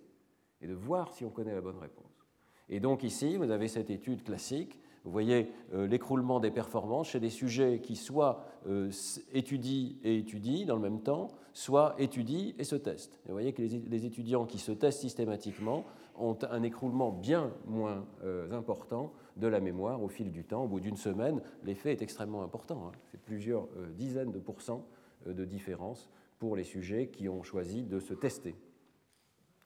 et 0.61 0.67
de 0.67 0.73
voir 0.73 1.13
si 1.13 1.25
on 1.25 1.29
connaît 1.29 1.53
la 1.53 1.61
bonne 1.61 1.77
réponse. 1.77 2.25
Et 2.69 2.79
donc 2.79 3.03
ici, 3.03 3.35
vous 3.37 3.51
avez 3.51 3.67
cette 3.67 3.89
étude 3.89 4.23
classique 4.23 4.79
vous 5.09 5.13
voyez 5.13 5.51
euh, 5.73 5.87
l'écroulement 5.87 6.39
des 6.39 6.51
performances 6.51 7.09
chez 7.09 7.19
des 7.19 7.31
sujets 7.31 7.79
qui 7.79 7.95
soit 7.95 8.45
euh, 8.67 8.91
étudient 9.33 9.95
et 10.03 10.19
étudient 10.19 10.67
dans 10.67 10.75
le 10.75 10.83
même 10.83 11.01
temps, 11.01 11.29
soit 11.51 11.95
étudient 11.97 12.53
et 12.59 12.63
se 12.63 12.75
testent. 12.75 13.19
vous 13.25 13.33
voyez 13.33 13.51
que 13.51 13.63
les, 13.63 14.05
étudiants 14.05 14.45
qui 14.45 14.59
se 14.59 14.71
testent 14.71 14.99
systématiquement 14.99 15.83
ont 16.15 16.37
un 16.51 16.61
écroulement 16.61 17.11
bien 17.11 17.51
moins 17.65 18.05
euh, 18.23 18.51
important 18.51 19.11
de 19.35 19.47
la 19.47 19.59
mémoire 19.59 20.03
au 20.03 20.09
fil 20.09 20.31
du 20.31 20.43
temps. 20.43 20.65
Au 20.65 20.67
bout 20.67 20.79
d'une 20.79 20.95
semaine, 20.95 21.41
l'effet 21.63 21.91
est 21.91 22.03
extrêmement 22.03 22.43
important. 22.43 22.83
Hein. 22.85 22.91
C'est 23.09 23.19
plusieurs 23.19 23.67
dizaines 23.97 24.31
de 24.31 24.39
pourcents 24.39 24.85
de 25.25 25.43
différence 25.43 26.07
pour 26.37 26.55
les 26.55 26.63
sujets 26.63 27.07
qui 27.07 27.27
ont 27.27 27.41
choisi 27.41 27.81
de 27.81 27.99
se 27.99 28.13
tester. 28.13 28.55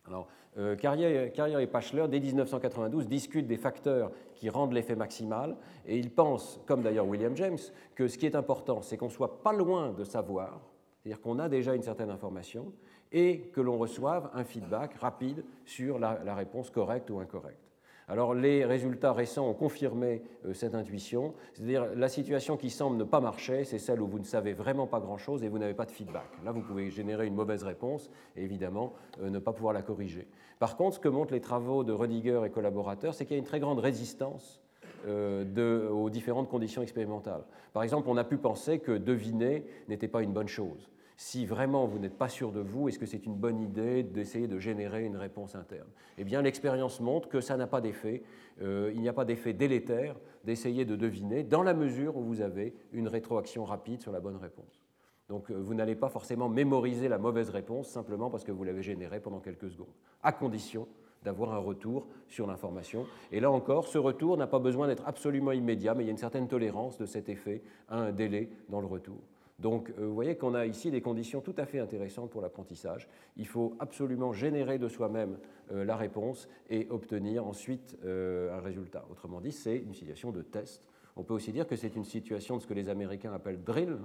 Alors, 0.06 0.28
euh, 0.58 0.76
Carrière, 0.76 1.60
et 1.60 1.68
Pachler, 1.68 2.08
dès 2.10 2.20
1992, 2.20 3.08
discutent 3.08 3.48
des 3.48 3.58
facteurs 3.58 4.12
qui 4.36 4.50
rendent 4.50 4.74
l'effet 4.74 4.96
maximal, 4.96 5.56
et 5.86 5.98
ils 5.98 6.12
pensent, 6.12 6.60
comme 6.66 6.82
d'ailleurs 6.82 7.08
William 7.08 7.36
James, 7.36 7.58
que 7.96 8.08
ce 8.08 8.18
qui 8.18 8.26
est 8.26 8.36
important, 8.36 8.82
c'est 8.82 8.98
qu'on 8.98 9.10
soit 9.10 9.42
pas 9.42 9.54
loin 9.54 9.92
de 9.92 10.04
savoir, 10.04 10.62
c'est-à-dire 10.98 11.22
qu'on 11.22 11.40
a 11.40 11.50
déjà 11.50 11.74
une 11.74 11.84
certaine 11.84 12.10
information, 12.10 12.74
et 13.12 13.42
que 13.54 13.62
l'on 13.62 13.78
reçoive 13.78 14.30
un 14.34 14.44
feedback 14.44 14.96
rapide 14.96 15.46
sur 15.66 16.00
la 16.00 16.36
réponse 16.36 16.70
correcte 16.70 17.10
ou 17.10 17.20
incorrecte. 17.20 17.73
Alors 18.08 18.34
les 18.34 18.66
résultats 18.66 19.14
récents 19.14 19.48
ont 19.48 19.54
confirmé 19.54 20.22
euh, 20.46 20.54
cette 20.54 20.76
intuition, 20.76 21.34
c'est-à-dire 21.54 21.88
la 21.96 22.10
situation 22.10 22.58
qui 22.58 22.70
semble 22.70 22.98
ne 22.98 23.04
pas 23.04 23.22
marcher, 23.22 23.64
c'est 23.64 23.80
celle 23.80 24.02
où 24.02 24.08
vous 24.08 24.20
ne 24.20 24.26
savez 24.26 24.54
vraiment 24.54 24.88
pas 24.88 25.00
grand-chose 25.00 25.44
et 25.44 25.50
vous 25.50 25.60
n'avez 25.60 25.74
pas 25.74 25.86
de 25.86 25.92
feedback. 25.92 26.28
Là, 26.44 26.52
vous 26.52 26.62
pouvez 26.62 26.90
générer 26.90 27.28
une 27.28 27.36
mauvaise 27.36 27.64
réponse 27.64 28.10
et 28.36 28.44
évidemment 28.44 28.94
euh, 29.22 29.30
ne 29.30 29.40
pas 29.40 29.54
pouvoir 29.54 29.74
la 29.74 29.82
corriger. 29.82 30.28
Par 30.60 30.76
contre, 30.76 30.96
ce 30.96 31.00
que 31.00 31.10
montrent 31.10 31.34
les 31.34 31.42
travaux 31.42 31.84
de 31.84 31.94
Rediger 31.94 32.42
et 32.46 32.50
collaborateurs, 32.50 33.14
c'est 33.14 33.26
qu'il 33.26 33.36
y 33.36 33.40
a 33.40 33.40
une 33.40 33.46
très 33.46 33.60
grande 33.60 33.80
résistance 33.80 34.62
euh, 35.08 35.90
aux 35.90 36.10
différentes 36.10 36.50
conditions 36.50 36.82
expérimentales. 36.82 37.44
Par 37.74 37.84
exemple, 37.84 38.08
on 38.10 38.18
a 38.18 38.24
pu 38.24 38.38
penser 38.38 38.80
que 38.80 38.94
deviner 38.94 39.66
n'était 39.90 40.08
pas 40.08 40.22
une 40.22 40.32
bonne 40.32 40.48
chose 40.48 40.93
si 41.18 41.46
vraiment 41.46 41.86
vous 41.86 42.00
n'êtes 42.00 42.18
pas 42.18 42.30
sûr 42.30 42.52
de 42.52 42.60
vous, 42.60 42.88
est-ce 42.88 43.00
que 43.00 43.06
c'est 43.06 43.26
une 43.26 43.36
bonne 43.36 43.60
idée 43.60 44.04
d'essayer 44.04 44.48
de 44.48 44.58
générer 44.60 45.06
une 45.06 45.18
réponse 45.18 45.56
interne? 45.56 45.90
Eh 46.18 46.24
bien, 46.24 46.42
l'expérience 46.42 47.00
montre 47.00 47.30
que 47.30 47.42
ça 47.42 47.58
n'a 47.58 47.68
pas 47.68 47.82
d'effet. 47.82 48.24
Euh, 48.62 48.92
il 48.94 49.02
n'y 49.02 49.10
a 49.10 49.14
pas 49.14 49.26
d'effet 49.26 49.54
délétère 49.54 50.16
d'essayer 50.44 50.86
de 50.86 50.96
deviner 50.96 51.44
dans 51.44 51.64
la 51.64 51.74
mesure 51.74 52.18
où 52.18 52.24
vous 52.24 52.42
avez 52.42 52.74
une 52.92 53.08
rétroaction 53.08 53.64
rapide 53.64 54.02
sur 54.02 54.12
la 54.12 54.20
bonne 54.20 54.38
réponse. 54.38 54.84
Donc, 55.30 55.50
euh, 55.50 55.56
vous 55.56 55.74
n'allez 55.74 55.96
pas 55.96 56.10
forcément 56.10 56.50
mémoriser 56.50 57.08
la 57.08 57.18
mauvaise 57.18 57.50
réponse 57.50 57.90
simplement 57.90 58.30
parce 58.30 58.44
que 58.44 58.52
vous 58.52 58.64
l'avez 58.64 58.84
générée 58.84 59.20
pendant 59.20 59.40
quelques 59.40 59.70
secondes, 59.70 59.94
à 60.22 60.32
condition 60.32 60.88
d'avoir 61.24 61.54
un 61.54 61.58
retour 61.58 62.08
sur 62.28 62.48
l'information. 62.48 63.06
Et 63.32 63.40
là 63.40 63.50
encore, 63.50 63.88
ce 63.88 63.98
retour 63.98 64.38
n'a 64.38 64.48
pas 64.48 64.60
besoin 64.60 64.88
d'être 64.88 65.08
absolument 65.08 65.54
immédiat, 65.54 65.94
mais 65.94 66.04
il 66.04 66.08
y 66.08 66.10
a 66.10 66.12
une 66.12 66.18
certaine 66.18 66.48
tolérance 66.48 66.98
de 66.98 67.06
cet 67.06 67.30
effet 67.30 67.62
à 67.88 67.98
un 67.98 68.12
délai 68.12 68.50
dans 68.70 68.82
le 68.82 68.88
retour. 68.88 69.22
Donc 69.64 69.92
euh, 69.92 70.06
vous 70.06 70.14
voyez 70.14 70.36
qu'on 70.36 70.56
a 70.56 70.66
ici 70.66 70.92
des 70.92 71.02
conditions 71.02 71.40
tout 71.40 71.56
à 71.58 71.66
fait 71.66 71.80
intéressantes 71.80 72.30
pour 72.30 72.42
l'apprentissage. 72.42 73.08
Il 73.38 73.48
faut 73.48 73.78
absolument 73.80 74.34
générer 74.34 74.78
de 74.78 74.90
soi-même 74.90 75.38
euh, 75.72 75.86
la 75.86 75.96
réponse 75.96 76.50
et 76.70 76.86
obtenir 76.90 77.48
ensuite 77.48 77.98
euh, 78.04 78.54
un 78.56 78.60
résultat. 78.60 79.06
Autrement 79.10 79.40
dit, 79.40 79.54
c'est 79.54 79.78
une 79.78 79.94
situation 79.94 80.32
de 80.32 80.42
test. 80.42 80.84
On 81.16 81.24
peut 81.24 81.34
aussi 81.34 81.54
dire 81.54 81.66
que 81.66 81.78
c'est 81.78 81.96
une 81.96 82.04
situation 82.04 82.58
de 82.58 82.62
ce 82.62 82.68
que 82.68 82.74
les 82.74 82.90
Américains 82.90 83.32
appellent 83.32 83.64
drill, 83.64 83.98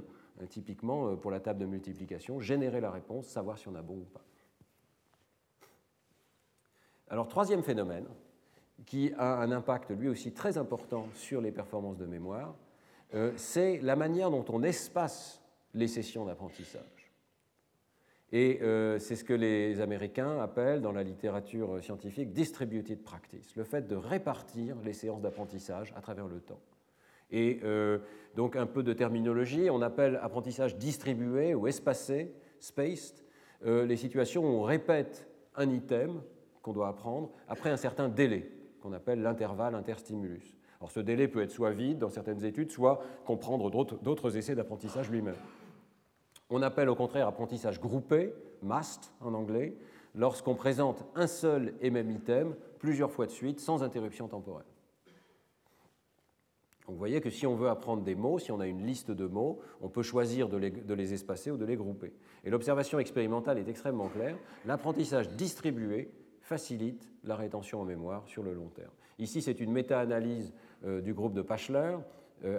typiquement 0.50 1.16
pour 1.16 1.32
la 1.32 1.40
table 1.40 1.58
de 1.58 1.66
multiplication, 1.66 2.38
générer 2.38 2.80
la 2.80 2.92
réponse, 2.92 3.26
savoir 3.26 3.58
si 3.58 3.66
on 3.66 3.74
a 3.74 3.82
bon 3.82 3.94
ou 3.94 4.04
pas. 4.04 4.22
Alors 7.08 7.26
troisième 7.26 7.62
phénomène, 7.62 8.06
qui 8.84 9.10
a 9.16 9.40
un 9.40 9.50
impact 9.50 9.90
lui 9.90 10.08
aussi 10.08 10.32
très 10.32 10.58
important 10.58 11.08
sur 11.14 11.40
les 11.40 11.50
performances 11.50 11.96
de 11.96 12.04
mémoire, 12.04 12.54
c'est 13.36 13.80
la 13.80 13.96
manière 13.96 14.30
dont 14.30 14.44
on 14.50 14.62
espace 14.62 15.40
les 15.74 15.88
sessions 15.88 16.24
d'apprentissage. 16.24 17.12
Et 18.30 18.60
euh, 18.62 18.98
c'est 18.98 19.16
ce 19.16 19.24
que 19.24 19.32
les 19.32 19.80
Américains 19.80 20.38
appellent 20.38 20.82
dans 20.82 20.92
la 20.92 21.02
littérature 21.02 21.82
scientifique 21.82 22.32
distributed 22.32 23.02
practice, 23.02 23.56
le 23.56 23.64
fait 23.64 23.86
de 23.86 23.96
répartir 23.96 24.76
les 24.84 24.92
séances 24.92 25.22
d'apprentissage 25.22 25.94
à 25.96 26.00
travers 26.00 26.26
le 26.26 26.40
temps. 26.40 26.60
Et 27.30 27.60
euh, 27.62 27.98
donc 28.36 28.56
un 28.56 28.66
peu 28.66 28.82
de 28.82 28.92
terminologie, 28.92 29.70
on 29.70 29.80
appelle 29.80 30.18
apprentissage 30.22 30.76
distribué 30.76 31.54
ou 31.54 31.66
espacé, 31.66 32.32
spaced, 32.60 33.24
les 33.64 33.96
situations 33.96 34.44
où 34.44 34.60
on 34.60 34.62
répète 34.62 35.26
un 35.56 35.68
item 35.70 36.22
qu'on 36.62 36.72
doit 36.72 36.88
apprendre 36.88 37.32
après 37.48 37.70
un 37.70 37.76
certain 37.76 38.08
délai, 38.08 38.48
qu'on 38.80 38.92
appelle 38.92 39.20
l'intervalle 39.20 39.74
interstimulus. 39.74 40.56
Alors 40.80 40.90
ce 40.92 41.00
délai 41.00 41.26
peut 41.28 41.42
être 41.42 41.50
soit 41.50 41.72
vide 41.72 41.98
dans 41.98 42.08
certaines 42.08 42.44
études, 42.44 42.70
soit 42.70 43.02
comprendre 43.24 43.70
d'autres 43.70 44.36
essais 44.36 44.54
d'apprentissage 44.54 45.10
lui-même. 45.10 45.34
On 46.50 46.62
appelle 46.62 46.88
au 46.88 46.94
contraire 46.94 47.28
apprentissage 47.28 47.80
groupé, 47.80 48.32
MAST 48.62 49.12
en 49.20 49.34
anglais, 49.34 49.76
lorsqu'on 50.14 50.54
présente 50.54 51.04
un 51.14 51.26
seul 51.26 51.74
et 51.80 51.90
même 51.90 52.10
item 52.10 52.54
plusieurs 52.78 53.10
fois 53.10 53.26
de 53.26 53.30
suite 53.30 53.60
sans 53.60 53.82
interruption 53.82 54.28
temporelle. 54.28 54.66
vous 56.86 56.96
voyez 56.96 57.20
que 57.20 57.28
si 57.28 57.46
on 57.46 57.54
veut 57.54 57.68
apprendre 57.68 58.02
des 58.02 58.14
mots, 58.14 58.38
si 58.38 58.50
on 58.50 58.60
a 58.60 58.66
une 58.66 58.86
liste 58.86 59.10
de 59.10 59.26
mots, 59.26 59.60
on 59.82 59.90
peut 59.90 60.02
choisir 60.02 60.48
de 60.48 60.56
les, 60.56 61.12
espacer 61.12 61.50
ou 61.50 61.58
de 61.58 61.66
les 61.66 61.76
grouper. 61.76 62.14
Et 62.44 62.50
l'observation 62.50 62.98
expérimentale 62.98 63.58
est 63.58 63.68
extrêmement 63.68 64.08
claire. 64.08 64.38
L'apprentissage 64.64 65.28
distribué 65.30 66.10
facilite 66.40 67.10
la 67.24 67.36
rétention 67.36 67.82
en 67.82 67.84
mémoire 67.84 68.26
sur 68.26 68.42
le 68.42 68.54
long 68.54 68.68
terme. 68.68 68.92
Ici, 69.18 69.42
c'est 69.42 69.60
une 69.60 69.72
méta-analyse 69.72 70.54
euh, 70.84 71.02
du 71.02 71.12
groupe 71.12 71.34
de 71.34 71.42
Pachler 71.42 71.98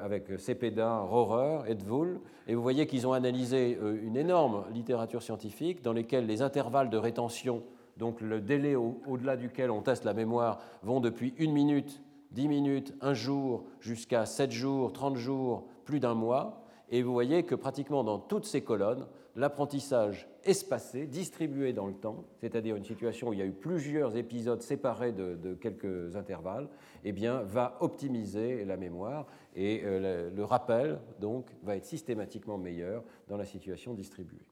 avec 0.04 0.40
Cepeda, 0.40 1.00
Rohrer, 1.00 1.70
Edvoul, 1.70 2.20
et 2.48 2.56
vous 2.56 2.62
voyez 2.62 2.88
qu'ils 2.88 3.08
ont 3.08 3.14
analysé 3.14 3.78
euh, 3.82 4.00
une 4.02 4.16
énorme 4.18 4.66
littérature 4.74 5.22
scientifique 5.22 5.82
dans 5.82 5.94
laquelle 5.94 6.26
les 6.26 6.42
intervalles 6.42 6.90
de 6.90 6.98
rétention, 6.98 7.64
donc 7.98 8.22
le 8.22 8.42
délai 8.42 8.76
au-delà 8.76 9.36
duquel 9.36 9.72
on 9.72 9.82
teste 9.82 10.06
la 10.06 10.14
mémoire, 10.14 10.60
vont 10.84 11.00
depuis 11.00 11.34
une 11.38 11.52
minute, 11.52 12.02
dix 12.32 12.48
minutes, 12.48 12.96
un 13.02 13.14
jour, 13.14 13.66
jusqu'à 13.82 14.26
sept 14.26 14.52
jours, 14.52 14.94
trente 14.94 15.18
jours, 15.18 15.66
plus 15.86 16.00
d'un 16.00 16.14
mois. 16.14 16.64
Et 16.90 17.02
vous 17.04 17.12
voyez 17.14 17.44
que 17.44 17.56
pratiquement 17.56 18.04
dans 18.04 18.20
toutes 18.20 18.46
ces 18.46 18.64
colonnes, 18.64 19.06
l'apprentissage 19.36 20.29
espacé, 20.44 21.08
distribué 21.08 21.74
dans 21.74 21.88
le 21.88 21.94
temps, 21.94 22.26
c'est-à-dire 22.38 22.76
une 22.76 22.84
situation 22.84 23.30
où 23.30 23.34
il 23.34 23.40
y 23.40 23.42
a 23.42 23.46
eu 23.46 23.52
plusieurs 23.52 24.16
épisodes 24.16 24.62
séparés 24.62 25.12
de, 25.12 25.54
quelques 25.56 26.16
intervalles, 26.16 26.70
eh 27.04 27.12
bien, 27.12 27.42
va 27.42 27.78
optimiser 27.80 28.66
la 28.66 28.78
mémoire 28.78 29.28
et 29.56 29.82
euh, 29.84 30.30
le, 30.30 30.44
rappel 30.44 31.00
donc 31.20 31.50
va 31.64 31.76
être 31.76 31.86
systématiquement 31.86 32.58
meilleur 32.58 33.04
dans 33.28 33.38
la 33.38 33.46
situation 33.46 33.94
distribuée. 33.94 34.48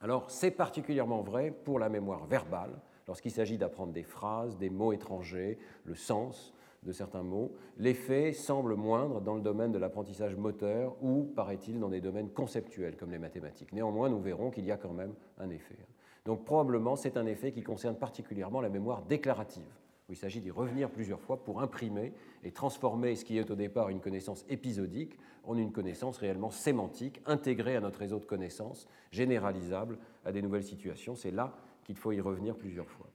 Alors, 0.00 0.30
c'est 0.30 0.50
particulièrement 0.50 1.22
vrai 1.22 1.50
pour 1.50 1.78
la 1.78 1.88
mémoire 1.88 2.26
verbale, 2.26 2.80
lorsqu'il 3.06 3.30
s'agit 3.30 3.58
d'apprendre 3.58 3.92
des 3.92 4.02
phrases, 4.02 4.56
des 4.56 4.70
mots 4.70 4.92
étrangers, 4.92 5.58
le 5.84 5.94
sens, 5.94 6.53
de 6.84 6.92
certains 6.92 7.22
mots, 7.22 7.52
l'effet 7.78 8.32
semble 8.32 8.74
moindre 8.74 9.20
dans 9.20 9.34
le 9.34 9.40
domaine 9.40 9.72
de 9.72 9.78
l'apprentissage 9.78 10.36
moteur 10.36 10.96
ou, 11.02 11.24
paraît-il, 11.34 11.80
dans 11.80 11.88
des 11.88 12.00
domaines 12.00 12.30
conceptuels 12.30 12.96
comme 12.96 13.10
les 13.10 13.18
mathématiques. 13.18 13.72
Néanmoins, 13.72 14.08
nous 14.08 14.20
verrons 14.20 14.50
qu'il 14.50 14.64
y 14.64 14.70
a 14.70 14.76
quand 14.76 14.92
même 14.92 15.14
un 15.38 15.50
effet. 15.50 15.78
Donc 16.24 16.44
probablement, 16.44 16.96
c'est 16.96 17.16
un 17.16 17.26
effet 17.26 17.52
qui 17.52 17.62
concerne 17.62 17.96
particulièrement 17.96 18.60
la 18.60 18.68
mémoire 18.68 19.02
déclarative, 19.02 19.66
où 20.08 20.12
il 20.12 20.16
s'agit 20.16 20.40
d'y 20.40 20.50
revenir 20.50 20.90
plusieurs 20.90 21.20
fois 21.20 21.42
pour 21.42 21.60
imprimer 21.60 22.12
et 22.42 22.52
transformer 22.52 23.16
ce 23.16 23.24
qui 23.24 23.38
est 23.38 23.50
au 23.50 23.56
départ 23.56 23.88
une 23.88 24.00
connaissance 24.00 24.44
épisodique 24.48 25.18
en 25.44 25.56
une 25.56 25.72
connaissance 25.72 26.18
réellement 26.18 26.50
sémantique, 26.50 27.20
intégrée 27.26 27.76
à 27.76 27.80
notre 27.80 27.98
réseau 27.98 28.18
de 28.18 28.24
connaissances, 28.24 28.86
généralisable 29.10 29.98
à 30.24 30.32
des 30.32 30.42
nouvelles 30.42 30.64
situations. 30.64 31.14
C'est 31.14 31.30
là 31.30 31.54
qu'il 31.84 31.96
faut 31.96 32.12
y 32.12 32.20
revenir 32.20 32.56
plusieurs 32.56 32.88
fois. 32.88 33.06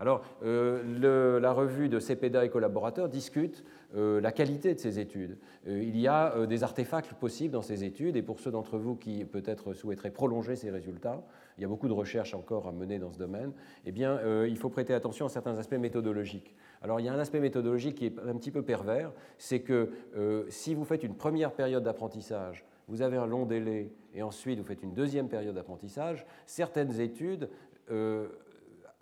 Alors, 0.00 0.22
la 0.42 1.52
revue 1.52 1.88
de 1.88 2.00
CEPEDA 2.00 2.46
et 2.46 2.48
collaborateurs 2.48 3.08
discute 3.08 3.62
la 3.94 4.32
qualité 4.32 4.74
de 4.74 4.80
ces 4.80 4.98
études. 4.98 5.36
il 5.66 5.98
y 5.98 6.08
a 6.08 6.46
des 6.46 6.64
artefacts 6.64 7.12
possibles 7.12 7.52
dans 7.52 7.62
ces 7.62 7.84
études, 7.84 8.16
et 8.16 8.22
pour 8.22 8.40
ceux 8.40 8.50
d'entre 8.50 8.78
vous 8.78 8.96
qui 8.96 9.24
peut-être 9.26 9.74
souhaiteraient 9.74 10.10
prolonger 10.10 10.56
ces 10.56 10.70
résultats, 10.70 11.22
il 11.58 11.62
y 11.62 11.64
a 11.64 11.68
beaucoup 11.68 11.88
de 11.88 11.92
recherches 11.92 12.32
encore 12.32 12.66
à 12.66 12.72
mener 12.72 12.98
dans 12.98 13.12
ce 13.12 13.18
domaine, 13.18 13.52
eh 13.84 13.92
bien, 13.92 14.18
il 14.46 14.56
faut 14.56 14.70
prêter 14.70 14.94
attention 14.94 15.26
à 15.26 15.28
certains 15.28 15.58
aspects 15.58 15.74
méthodologiques. 15.74 16.54
Alors 16.82 16.98
il 16.98 17.06
y 17.06 17.08
a 17.08 17.12
un 17.12 17.18
aspect 17.18 17.40
méthodologique 17.40 17.96
qui 17.96 18.06
est 18.06 18.18
un 18.18 18.36
petit 18.36 18.50
peu 18.50 18.62
pervers, 18.62 19.12
c'est 19.38 19.60
que 19.60 19.90
euh, 20.16 20.44
si 20.48 20.74
vous 20.74 20.84
faites 20.84 21.02
une 21.02 21.14
première 21.14 21.52
période 21.52 21.82
d'apprentissage, 21.82 22.64
vous 22.88 23.02
avez 23.02 23.18
un 23.18 23.26
long 23.26 23.44
délai, 23.44 23.92
et 24.14 24.22
ensuite 24.22 24.58
vous 24.58 24.64
faites 24.64 24.82
une 24.82 24.94
deuxième 24.94 25.28
période 25.28 25.54
d'apprentissage, 25.54 26.26
certaines 26.46 27.00
études 27.00 27.48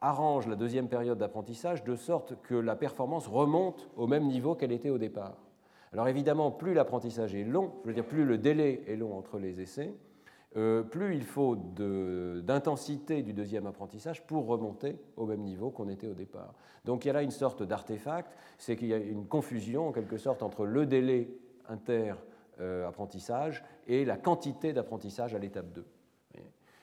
euh, 0.02 0.06
arrangent 0.06 0.46
la 0.46 0.56
deuxième 0.56 0.88
période 0.88 1.18
d'apprentissage 1.18 1.84
de 1.84 1.96
sorte 1.96 2.40
que 2.42 2.54
la 2.54 2.76
performance 2.76 3.26
remonte 3.26 3.88
au 3.96 4.06
même 4.06 4.26
niveau 4.26 4.54
qu'elle 4.54 4.72
était 4.72 4.90
au 4.90 4.98
départ. 4.98 5.36
Alors 5.92 6.08
évidemment, 6.08 6.50
plus 6.50 6.74
l'apprentissage 6.74 7.34
est 7.34 7.44
long, 7.44 7.72
je 7.82 7.88
veux 7.88 7.94
dire 7.94 8.06
plus 8.06 8.24
le 8.24 8.38
délai 8.38 8.82
est 8.86 8.96
long 8.96 9.16
entre 9.16 9.38
les 9.38 9.60
essais, 9.60 9.94
euh, 10.56 10.82
plus 10.82 11.14
il 11.14 11.24
faut 11.24 11.56
d'intensité 11.56 13.22
du 13.22 13.32
deuxième 13.32 13.66
apprentissage 13.66 14.26
pour 14.26 14.46
remonter 14.46 14.96
au 15.16 15.26
même 15.26 15.42
niveau 15.42 15.70
qu'on 15.70 15.88
était 15.88 16.08
au 16.08 16.14
départ. 16.14 16.54
Donc 16.84 17.04
il 17.04 17.08
y 17.08 17.10
a 17.10 17.14
là 17.14 17.22
une 17.22 17.30
sorte 17.30 17.62
d'artefact, 17.62 18.34
c'est 18.56 18.76
qu'il 18.76 18.88
y 18.88 18.94
a 18.94 18.98
une 18.98 19.26
confusion 19.26 19.88
en 19.88 19.92
quelque 19.92 20.16
sorte 20.16 20.42
entre 20.42 20.64
le 20.64 20.86
délai 20.86 21.30
inter-apprentissage 21.68 23.62
et 23.86 24.04
la 24.04 24.16
quantité 24.16 24.72
d'apprentissage 24.72 25.34
à 25.34 25.38
l'étape 25.38 25.72
2. 25.72 25.84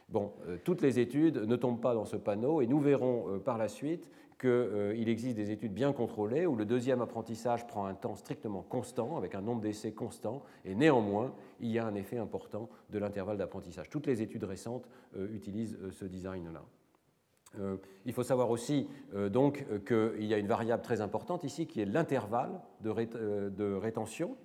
Bon, 0.10 0.34
euh, 0.48 0.58
toutes 0.64 0.82
les 0.82 1.00
études 1.00 1.38
ne 1.38 1.56
tombent 1.56 1.82
pas 1.82 1.96
dans 1.96 2.06
ce 2.06 2.16
panneau 2.16 2.62
et 2.62 2.68
nous 2.68 2.80
verrons 2.80 3.26
euh, 3.28 3.40
par 3.40 3.58
la 3.58 3.68
suite 3.68 4.08
qu'il 4.40 4.50
euh, 4.50 5.08
existe 5.08 5.36
des 5.36 5.50
études 5.50 5.74
bien 5.74 5.94
contrôlées 5.94 6.46
où 6.46 6.56
le 6.56 6.66
deuxième 6.66 7.02
apprentissage 7.02 7.66
prend 7.66 7.86
un 7.86 7.96
temps 7.96 8.16
strictement 8.16 8.62
constant, 8.62 9.18
avec 9.18 9.34
un 9.34 9.42
nombre 9.42 9.62
d'essais 9.62 9.94
constant, 9.94 10.44
et 10.64 10.76
néanmoins, 10.76 11.34
il 11.60 11.72
y 11.72 11.80
a 11.80 11.88
un 11.88 11.96
effet 11.96 12.18
important 12.18 12.70
de 12.92 13.00
l'intervalle 13.00 13.38
d'apprentissage. 13.38 13.90
Toutes 13.90 14.06
les 14.06 14.22
études 14.22 14.44
récentes 14.44 14.88
utilisent 15.34 15.78
ce 15.92 16.06
design-là. 16.06 16.64
il 18.06 18.14
faut 18.14 18.24
savoir 18.24 18.50
aussi 18.50 18.90
donc 19.32 19.66
qu'il 19.86 20.26
y 20.26 20.34
a 20.34 20.38
une 20.38 20.48
variable 20.48 20.84
très 20.84 21.00
importante 21.00 21.46
ici 21.46 21.66
qui 21.66 21.80
est 21.80 21.86
l'intervalle 21.86 22.60
de 22.82 23.74
rétention 23.74 24.36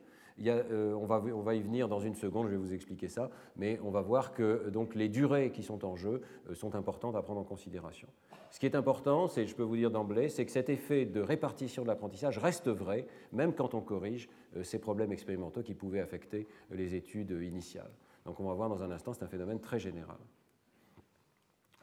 euh, 0.47 0.95
on, 0.95 1.07
va, 1.07 1.55
y 1.55 1.61
venir 1.61 1.89
dans 1.89 2.01
une 2.01 2.15
seconde, 2.15 2.47
je 2.47 2.53
vais 2.53 2.57
vous 2.57 2.73
expliquer 2.73 3.09
ça, 3.09 3.31
mais 3.57 3.79
on 3.85 3.91
va 3.91 4.01
voir 4.01 4.33
que 4.33 4.71
donc, 4.71 4.95
les 4.95 5.09
durées 5.09 5.51
qui 5.51 5.63
sont 5.63 5.85
en 5.85 5.97
jeu 5.97 6.23
euh, 6.49 6.55
sont 6.55 6.75
importantes 6.75 7.17
à 7.17 7.23
prendre 7.23 7.41
en 7.41 7.45
considération. 7.45 8.09
Ce 8.51 8.59
qui 8.59 8.67
est 8.67 8.75
important, 8.75 9.29
c'est, 9.29 9.47
je 9.47 9.55
peux 9.55 9.63
vous 9.63 9.77
dire 9.77 9.91
d'emblée, 9.91 10.29
c'est 10.29 10.45
que 10.45 10.51
cet 10.51 10.69
effet 10.69 11.05
de 11.05 11.21
répartition 11.21 11.83
de 11.83 11.89
l'apprentissage 11.89 12.39
reste 12.39 12.69
vrai, 12.69 13.07
même 13.33 13.55
quand 13.55 13.75
on 13.75 13.81
corrige 13.81 14.29
euh, 14.57 14.63
ces 14.63 14.79
problèmes 14.79 15.13
expérimentaux 15.13 15.63
qui 15.63 15.75
pouvaient 15.75 16.01
affecter 16.01 16.47
les 16.71 16.95
études 16.95 17.31
initiales. 17.43 17.91
Donc 18.25 18.41
on 18.41 18.45
va 18.45 18.55
voir 18.55 18.69
dans 18.69 18.83
un 18.83 18.91
instant, 18.91 19.13
c'est 19.13 19.25
un 19.25 19.29
phénomène 19.29 19.61
très 19.61 19.79
général. 19.79 20.19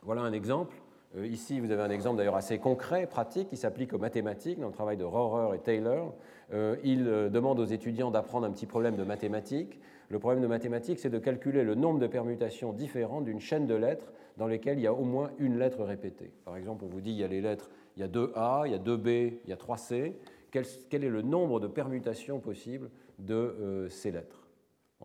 Voilà 0.03 0.21
un 0.21 0.33
exemple. 0.33 0.75
Ici, 1.23 1.59
vous 1.59 1.71
avez 1.71 1.81
un 1.81 1.89
exemple 1.89 2.17
d'ailleurs 2.17 2.35
assez 2.35 2.59
concret, 2.59 3.07
pratique, 3.07 3.47
qui 3.49 3.57
s'applique 3.57 3.93
aux 3.93 3.97
mathématiques 3.97 4.59
dans 4.59 4.67
le 4.67 4.73
travail 4.73 4.97
de 4.97 5.03
Rohrer 5.03 5.55
et 5.55 5.59
Taylor. 5.59 6.13
Euh, 6.53 6.77
il 6.83 7.07
euh, 7.07 7.29
demande 7.29 7.59
aux 7.59 7.65
étudiants 7.65 8.11
d'apprendre 8.11 8.47
un 8.47 8.51
petit 8.51 8.65
problème 8.65 8.95
de 8.95 9.03
mathématiques. 9.03 9.79
Le 10.09 10.19
problème 10.19 10.41
de 10.41 10.47
mathématiques, 10.47 10.99
c'est 10.99 11.09
de 11.09 11.19
calculer 11.19 11.63
le 11.63 11.75
nombre 11.75 11.99
de 11.99 12.07
permutations 12.07 12.71
différentes 12.71 13.25
d'une 13.25 13.41
chaîne 13.41 13.67
de 13.67 13.75
lettres 13.75 14.13
dans 14.37 14.47
lesquelles 14.47 14.77
il 14.77 14.83
y 14.83 14.87
a 14.87 14.93
au 14.93 15.03
moins 15.03 15.31
une 15.39 15.57
lettre 15.57 15.83
répétée. 15.83 16.31
Par 16.45 16.55
exemple, 16.55 16.85
on 16.85 16.87
vous 16.87 17.01
dit 17.01 17.11
il 17.11 17.17
y 17.17 17.23
a 17.23 17.27
les 17.27 17.41
lettres, 17.41 17.69
il 17.97 18.01
y 18.01 18.03
a 18.03 18.07
2A, 18.07 18.65
il 18.65 18.71
y 18.71 18.75
a 18.75 18.79
2B, 18.79 19.39
il 19.43 19.49
y 19.49 19.53
a 19.53 19.57
3C. 19.57 20.13
Quel, 20.51 21.03
est 21.03 21.09
le 21.09 21.21
nombre 21.21 21.59
de 21.59 21.67
permutations 21.67 22.39
possibles 22.39 22.89
de 23.19 23.35
euh, 23.35 23.89
ces 23.89 24.11
lettres? 24.11 24.47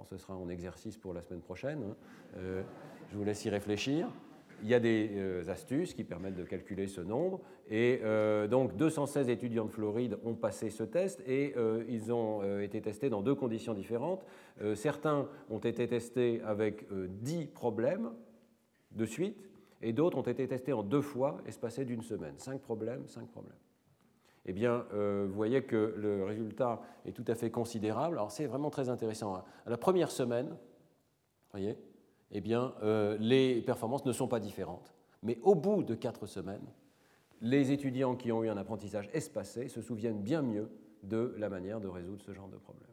Ce 0.09 0.17
sera 0.17 0.35
un 0.35 0.49
exercice 0.49 0.97
pour 0.97 1.13
la 1.13 1.21
semaine 1.21 1.43
prochaine. 1.43 1.83
Hein. 1.83 2.63
je 3.11 3.17
vous 3.17 3.25
laisse 3.25 3.45
y 3.45 3.51
réfléchir 3.51 4.09
il 4.63 4.69
y 4.69 4.75
a 4.75 4.81
des 4.81 5.11
euh, 5.15 5.49
astuces 5.49 5.95
qui 5.95 6.05
permettent 6.05 6.37
de 6.37 6.45
calculer 6.45 6.87
ce 6.87 7.01
nombre. 7.01 7.41
Et 7.69 8.01
euh, 8.03 8.47
donc 8.47 8.77
216 8.77 9.29
étudiants 9.29 9.65
de 9.65 9.71
Floride 9.71 10.19
ont 10.25 10.35
passé 10.35 10.71
ce 10.71 10.85
test 10.85 11.23
et 11.27 11.55
euh, 11.57 11.85
ils 11.89 12.13
ont 12.13 12.43
été 12.61 12.81
testés 12.81 13.11
dans 13.11 13.23
deux 13.23 13.35
conditions 13.35 13.75
différentes. 13.75 14.25
certains 14.75 15.29
ont 15.51 15.59
été 15.59 15.87
testés 15.87 16.41
avec 16.45 16.87
10 16.93 17.47
problèmes 17.47 18.13
de 18.93 19.05
suite 19.05 19.49
et 19.81 19.93
d'autres 19.93 20.19
ont 20.19 20.23
été 20.23 20.47
testés 20.47 20.73
en 20.73 20.83
deux 20.83 21.01
fois 21.01 21.39
espacés 21.47 21.85
d'une 21.85 22.03
semaine. 22.03 22.35
5 22.39 22.61
problèmes, 22.61 23.07
5 23.07 23.29
problèmes. 23.29 23.57
Eh 24.45 24.53
bien, 24.53 24.85
vous 24.93 25.33
voyez 25.33 25.63
que 25.63 25.95
le 25.97 26.25
résultat 26.25 26.83
est 27.07 27.13
tout 27.13 27.25
à 27.27 27.35
fait 27.35 27.51
considérable. 27.51 28.17
Alors 28.17 28.31
c'est 28.31 28.47
vraiment 28.47 28.71
très 28.71 28.89
intéressant. 28.89 29.37
Hein. 29.37 29.45
À 29.67 29.71
la 29.71 29.79
première 29.79 30.11
semaine, 30.11 30.57
voyez, 31.53 31.77
eh 32.33 32.41
bien, 32.41 32.75
euh, 32.83 33.17
les 33.21 33.61
performances 33.63 34.05
ne 34.05 34.13
sont 34.13 34.29
pas 34.29 34.41
différentes. 34.41 34.95
Mais 35.23 35.39
au 35.43 35.55
bout 35.55 35.83
de 35.83 35.95
quatre 35.95 36.27
semaines, 36.27 36.67
les 37.41 37.73
étudiants 37.73 38.17
qui 38.17 38.33
ont 38.33 38.43
eu 38.43 38.49
un 38.49 38.57
apprentissage 38.57 39.09
espacé 39.13 39.69
se 39.69 39.83
souviennent 39.83 40.23
bien 40.23 40.43
mieux 40.43 40.71
de 41.03 41.35
la 41.39 41.49
manière 41.49 41.81
de 41.81 41.89
résoudre 41.89 42.23
ce 42.23 42.33
genre 42.33 42.49
de 42.49 42.57
problème. 42.57 42.89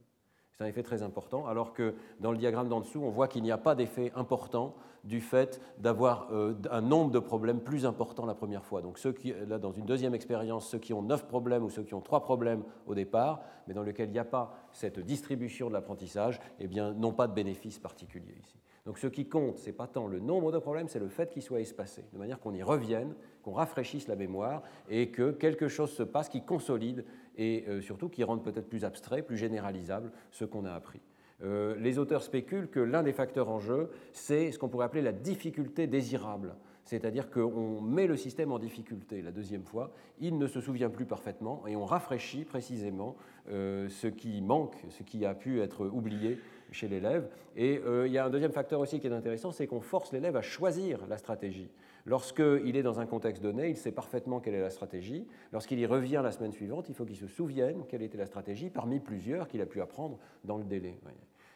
C'est 0.51 0.65
un 0.65 0.67
effet 0.67 0.83
très 0.83 1.03
important, 1.03 1.47
alors 1.47 1.73
que 1.73 1.95
dans 2.19 2.33
le 2.33 2.37
diagramme 2.37 2.67
d'en 2.67 2.81
dessous, 2.81 3.01
on 3.01 3.09
voit 3.09 3.29
qu'il 3.29 3.43
n'y 3.43 3.51
a 3.51 3.57
pas 3.57 3.75
d'effet 3.75 4.11
important 4.13 4.75
du 5.05 5.21
fait 5.21 5.61
d'avoir 5.77 6.27
euh, 6.33 6.53
un 6.69 6.81
nombre 6.81 7.11
de 7.11 7.19
problèmes 7.19 7.61
plus 7.61 7.85
important 7.85 8.25
la 8.25 8.35
première 8.35 8.65
fois. 8.65 8.81
Donc 8.81 8.99
ceux 8.99 9.13
qui, 9.13 9.33
là, 9.47 9.57
dans 9.57 9.71
une 9.71 9.85
deuxième 9.85 10.13
expérience, 10.13 10.67
ceux 10.67 10.79
qui 10.79 10.91
ont 10.91 11.01
neuf 11.01 11.25
problèmes 11.27 11.63
ou 11.63 11.69
ceux 11.69 11.83
qui 11.83 11.93
ont 11.93 12.01
trois 12.01 12.21
problèmes 12.21 12.63
au 12.87 12.93
départ, 12.93 13.39
mais 13.67 13.73
dans 13.73 13.83
lesquels 13.83 14.09
il 14.09 14.11
n'y 14.11 14.19
a 14.19 14.25
pas 14.25 14.53
cette 14.73 14.99
distribution 14.99 15.69
de 15.69 15.73
l'apprentissage, 15.73 16.41
eh 16.59 16.67
bien, 16.67 16.91
n'ont 16.93 17.13
pas 17.13 17.27
de 17.27 17.33
bénéfice 17.33 17.79
particulier 17.79 18.35
ici. 18.41 18.59
Donc 18.85 18.97
ce 18.97 19.07
qui 19.07 19.27
compte, 19.27 19.59
ce 19.59 19.67
n'est 19.67 19.73
pas 19.73 19.87
tant 19.87 20.07
le 20.07 20.19
nombre 20.19 20.51
de 20.51 20.57
problèmes, 20.57 20.87
c'est 20.87 20.99
le 20.99 21.09
fait 21.09 21.29
qu'ils 21.29 21.41
soient 21.41 21.59
espacés, 21.59 22.05
de 22.13 22.17
manière 22.17 22.39
qu'on 22.39 22.53
y 22.53 22.63
revienne, 22.63 23.13
qu'on 23.43 23.51
rafraîchisse 23.51 24.07
la 24.07 24.15
mémoire 24.15 24.63
et 24.89 25.09
que 25.09 25.31
quelque 25.31 25.67
chose 25.67 25.91
se 25.91 26.03
passe 26.03 26.29
qui 26.29 26.43
consolide 26.43 27.05
et 27.37 27.65
euh, 27.67 27.81
surtout 27.81 28.09
qui 28.09 28.23
rende 28.23 28.43
peut-être 28.43 28.69
plus 28.69 28.85
abstrait, 28.85 29.21
plus 29.21 29.37
généralisable 29.37 30.11
ce 30.31 30.45
qu'on 30.45 30.65
a 30.65 30.73
appris. 30.73 31.01
Euh, 31.41 31.75
les 31.77 31.97
auteurs 31.97 32.23
spéculent 32.23 32.69
que 32.69 32.79
l'un 32.79 33.03
des 33.03 33.13
facteurs 33.13 33.49
en 33.49 33.59
jeu, 33.59 33.89
c'est 34.11 34.51
ce 34.51 34.59
qu'on 34.59 34.67
pourrait 34.67 34.85
appeler 34.85 35.01
la 35.01 35.13
difficulté 35.13 35.87
désirable. 35.87 36.55
C'est-à-dire 36.83 37.29
qu'on 37.29 37.81
met 37.81 38.07
le 38.07 38.17
système 38.17 38.51
en 38.51 38.57
difficulté 38.57 39.21
la 39.21 39.31
deuxième 39.31 39.63
fois, 39.63 39.91
il 40.19 40.39
ne 40.39 40.47
se 40.47 40.59
souvient 40.59 40.89
plus 40.89 41.05
parfaitement 41.05 41.67
et 41.67 41.75
on 41.75 41.85
rafraîchit 41.85 42.45
précisément 42.45 43.15
euh, 43.51 43.87
ce 43.89 44.07
qui 44.07 44.41
manque, 44.41 44.75
ce 44.89 45.03
qui 45.03 45.23
a 45.23 45.35
pu 45.35 45.61
être 45.61 45.85
oublié 45.85 46.39
chez 46.71 46.87
l'élève. 46.87 47.29
Et 47.55 47.81
euh, 47.85 48.07
il 48.07 48.13
y 48.13 48.17
a 48.17 48.25
un 48.25 48.29
deuxième 48.29 48.51
facteur 48.51 48.79
aussi 48.79 48.99
qui 48.99 49.07
est 49.07 49.11
intéressant, 49.11 49.51
c'est 49.51 49.67
qu'on 49.67 49.81
force 49.81 50.11
l'élève 50.11 50.35
à 50.35 50.41
choisir 50.41 51.05
la 51.07 51.17
stratégie. 51.17 51.71
Lorsqu'il 52.05 52.75
est 52.75 52.83
dans 52.83 52.99
un 52.99 53.05
contexte 53.05 53.43
donné, 53.43 53.69
il 53.69 53.77
sait 53.77 53.91
parfaitement 53.91 54.39
quelle 54.39 54.55
est 54.55 54.61
la 54.61 54.69
stratégie. 54.69 55.27
Lorsqu'il 55.51 55.79
y 55.79 55.85
revient 55.85 56.21
la 56.23 56.31
semaine 56.31 56.51
suivante, 56.51 56.89
il 56.89 56.95
faut 56.95 57.05
qu'il 57.05 57.17
se 57.17 57.27
souvienne 57.27 57.83
quelle 57.87 58.01
était 58.01 58.17
la 58.17 58.25
stratégie 58.25 58.69
parmi 58.69 58.99
plusieurs 58.99 59.47
qu'il 59.47 59.61
a 59.61 59.65
pu 59.65 59.81
apprendre 59.81 60.17
dans 60.43 60.57
le 60.57 60.63
délai. 60.63 60.97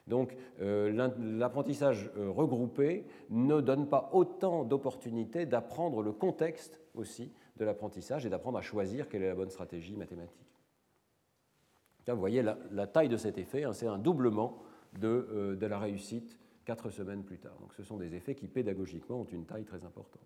Donc 0.08 0.36
euh, 0.62 1.10
l'apprentissage 1.18 2.12
euh, 2.18 2.30
regroupé 2.30 3.06
ne 3.30 3.62
donne 3.62 3.88
pas 3.88 4.10
autant 4.12 4.64
d'opportunités 4.64 5.46
d'apprendre 5.46 6.02
le 6.02 6.12
contexte 6.12 6.82
aussi 6.94 7.32
de 7.58 7.66
l'apprentissage 7.66 8.26
et 8.26 8.30
d'apprendre 8.30 8.58
à 8.58 8.62
choisir 8.62 9.08
quelle 9.08 9.24
est 9.24 9.28
la 9.30 9.36
bonne 9.36 9.50
stratégie 9.50 9.96
mathématique. 9.96 10.48
vous 12.08 12.18
voyez 12.18 12.42
la, 12.42 12.88
taille 12.88 13.10
de 13.10 13.18
cet 13.18 13.38
effet, 13.38 13.64
hein, 13.64 13.74
c'est 13.74 13.88
un 13.88 13.98
doublement 13.98 14.62
euh, 15.04 15.56
de, 15.56 15.66
la 15.66 15.80
réussite 15.80 16.38
quatre 16.66 16.90
semaines 16.90 17.24
plus 17.24 17.38
tard. 17.38 17.58
Donc 17.60 17.74
ce 17.74 17.84
sont 17.84 17.98
des 17.98 18.16
effets 18.16 18.36
qui 18.36 18.48
pédagogiquement 18.48 19.22
ont 19.22 19.26
une 19.26 19.46
taille 19.46 19.66
très 19.66 19.84
importante. 19.86 20.22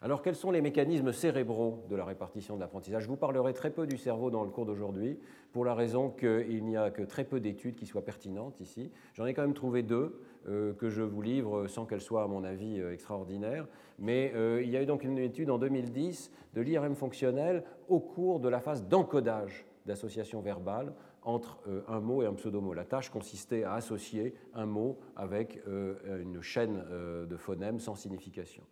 Alors 0.00 0.22
quels 0.22 0.34
sont 0.34 0.50
les 0.50 0.62
mécanismes 0.62 1.12
cérébraux 1.12 1.84
de 1.88 1.94
la 1.94 2.04
répartition 2.04 2.56
de 2.56 2.60
l'apprentissage? 2.60 3.04
Je 3.04 3.08
vous 3.08 3.16
parlerai 3.16 3.52
très 3.52 3.70
peu 3.70 3.86
du 3.86 3.96
cerveau 3.96 4.30
dans 4.30 4.42
le 4.42 4.50
cours 4.50 4.66
d'aujourd'hui, 4.66 5.18
pour 5.52 5.64
la 5.64 5.74
raison 5.74 6.10
qu'il 6.10 6.64
n'y 6.64 6.76
a 6.76 6.90
que 6.90 7.02
très 7.02 7.24
peu 7.24 7.38
d'études 7.38 7.76
qui 7.76 7.86
soient 7.86 8.04
pertinentes 8.04 8.58
ici. 8.60 8.90
J'en 9.14 9.26
ai 9.26 9.34
quand 9.34 9.42
même 9.42 9.54
trouvé 9.54 9.82
deux 9.82 10.20
euh, 10.48 10.72
que 10.72 10.88
je 10.88 11.02
vous 11.02 11.22
livre 11.22 11.68
sans 11.68 11.86
qu'elles 11.86 12.00
soient, 12.00 12.24
à 12.24 12.26
mon 12.26 12.42
avis, 12.42 12.80
euh, 12.80 12.92
extraordinaires. 12.92 13.68
Mais 14.00 14.32
il 14.64 14.70
y 14.70 14.76
a 14.76 14.82
eu 14.82 14.86
donc 14.86 15.04
une 15.04 15.18
étude 15.18 15.50
en 15.50 15.58
2010 15.58 16.32
de 16.54 16.60
l'IRM 16.60 16.96
fonctionnel 16.96 17.62
au 17.86 18.00
cours 18.00 18.40
de 18.40 18.48
la 18.48 18.60
phase 18.60 18.88
d'encodage 18.88 19.66
d'association 19.86 20.40
verbale 20.40 20.92
entre 21.24 21.60
euh, 21.68 21.82
un 21.88 22.00
mot 22.00 22.22
et 22.22 22.26
un 22.26 22.34
pseudomot. 22.34 22.74
La 22.74 22.84
tâche 22.84 23.10
consistait 23.10 23.64
à 23.64 23.74
associer 23.74 24.34
un 24.54 24.66
mot 24.66 24.98
avec 25.16 25.60
euh, 25.68 26.22
une 26.22 26.42
chaîne 26.42 26.84
euh, 26.90 27.26
de 27.26 27.36
phonèmes 27.36 27.80
sans 27.80 27.94
signification. 27.94 28.64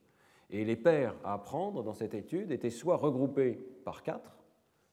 Et 0.51 0.65
les 0.65 0.77
paires 0.77 1.15
à 1.25 1.35
apprendre 1.35 1.83
dans 1.83 1.95
cette 1.95 2.15
étude 2.15 2.51
étaient 2.51 2.71
soit 2.71 2.97
regroupés 2.97 3.65
par 3.85 4.03
quatre, 4.03 4.37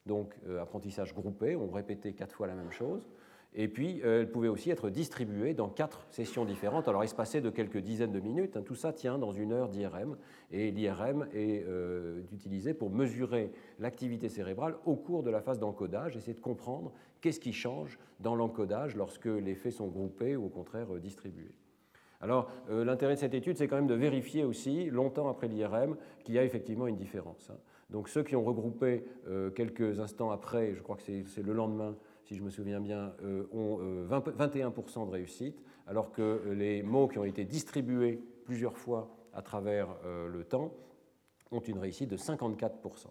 donc 0.06 0.36
apprentissage 0.60 1.14
groupé, 1.14 1.56
on 1.56 1.68
répétait 1.68 2.12
quatre 2.12 2.36
fois 2.36 2.46
la 2.46 2.54
même 2.54 2.70
chose, 2.70 3.08
Et 3.54 3.68
puis, 3.68 4.02
euh, 4.04 4.20
elles 4.20 4.30
pouvaient 4.30 4.48
aussi 4.48 4.70
être 4.70 4.90
distribuées 4.90 5.54
dans 5.54 5.68
quatre 5.68 6.06
sessions 6.10 6.44
différentes, 6.44 6.86
alors 6.86 7.02
espacées 7.02 7.40
de 7.40 7.50
quelques 7.50 7.78
dizaines 7.78 8.12
de 8.12 8.20
minutes. 8.20 8.56
Hein. 8.56 8.62
Tout 8.62 8.74
ça 8.74 8.92
tient 8.92 9.18
dans 9.18 9.32
une 9.32 9.52
heure 9.52 9.68
d'IRM. 9.68 10.16
Et 10.50 10.70
l'IRM 10.70 11.26
est 11.32 11.64
euh, 11.66 12.20
utilisé 12.32 12.74
pour 12.74 12.90
mesurer 12.90 13.50
l'activité 13.78 14.28
cérébrale 14.28 14.76
au 14.84 14.96
cours 14.96 15.22
de 15.22 15.30
la 15.30 15.40
phase 15.40 15.58
d'encodage, 15.58 16.16
essayer 16.16 16.34
de 16.34 16.40
comprendre 16.40 16.92
qu'est-ce 17.20 17.40
qui 17.40 17.54
change 17.54 17.98
dans 18.20 18.34
l'encodage 18.34 18.96
lorsque 18.96 19.26
les 19.26 19.54
faits 19.54 19.72
sont 19.72 19.88
groupés 19.88 20.36
ou 20.36 20.46
au 20.46 20.50
contraire 20.50 20.94
euh, 20.94 21.00
distribués. 21.00 21.54
Alors, 22.20 22.50
l'intérêt 22.68 23.14
de 23.14 23.20
cette 23.20 23.34
étude, 23.34 23.56
c'est 23.58 23.68
quand 23.68 23.76
même 23.76 23.86
de 23.86 23.94
vérifier 23.94 24.42
aussi, 24.42 24.90
longtemps 24.90 25.28
après 25.28 25.46
l'IRM, 25.46 25.96
qu'il 26.24 26.34
y 26.34 26.38
a 26.40 26.42
effectivement 26.42 26.88
une 26.88 26.96
différence. 26.96 27.48
Hein. 27.48 27.58
Donc, 27.90 28.08
ceux 28.08 28.24
qui 28.24 28.34
ont 28.34 28.42
regroupé 28.42 29.04
quelques 29.54 30.00
instants 30.00 30.32
après, 30.32 30.74
je 30.74 30.82
crois 30.82 30.96
que 30.96 31.02
c'est 31.04 31.42
le 31.42 31.52
lendemain, 31.52 31.94
si 32.28 32.36
je 32.36 32.42
me 32.42 32.50
souviens 32.50 32.78
bien, 32.78 33.14
euh, 33.22 33.46
ont 33.52 33.78
21% 34.10 35.02
euh, 35.02 35.06
de 35.06 35.10
réussite, 35.10 35.62
alors 35.86 36.12
que 36.12 36.52
les 36.54 36.82
mots 36.82 37.08
qui 37.08 37.18
ont 37.18 37.24
été 37.24 37.46
distribués 37.46 38.22
plusieurs 38.44 38.76
fois 38.76 39.16
à 39.32 39.40
travers 39.40 39.96
euh, 40.04 40.28
le 40.28 40.44
temps 40.44 40.74
ont 41.50 41.60
une 41.60 41.78
réussite 41.78 42.10
de 42.10 42.18
54%. 42.18 43.06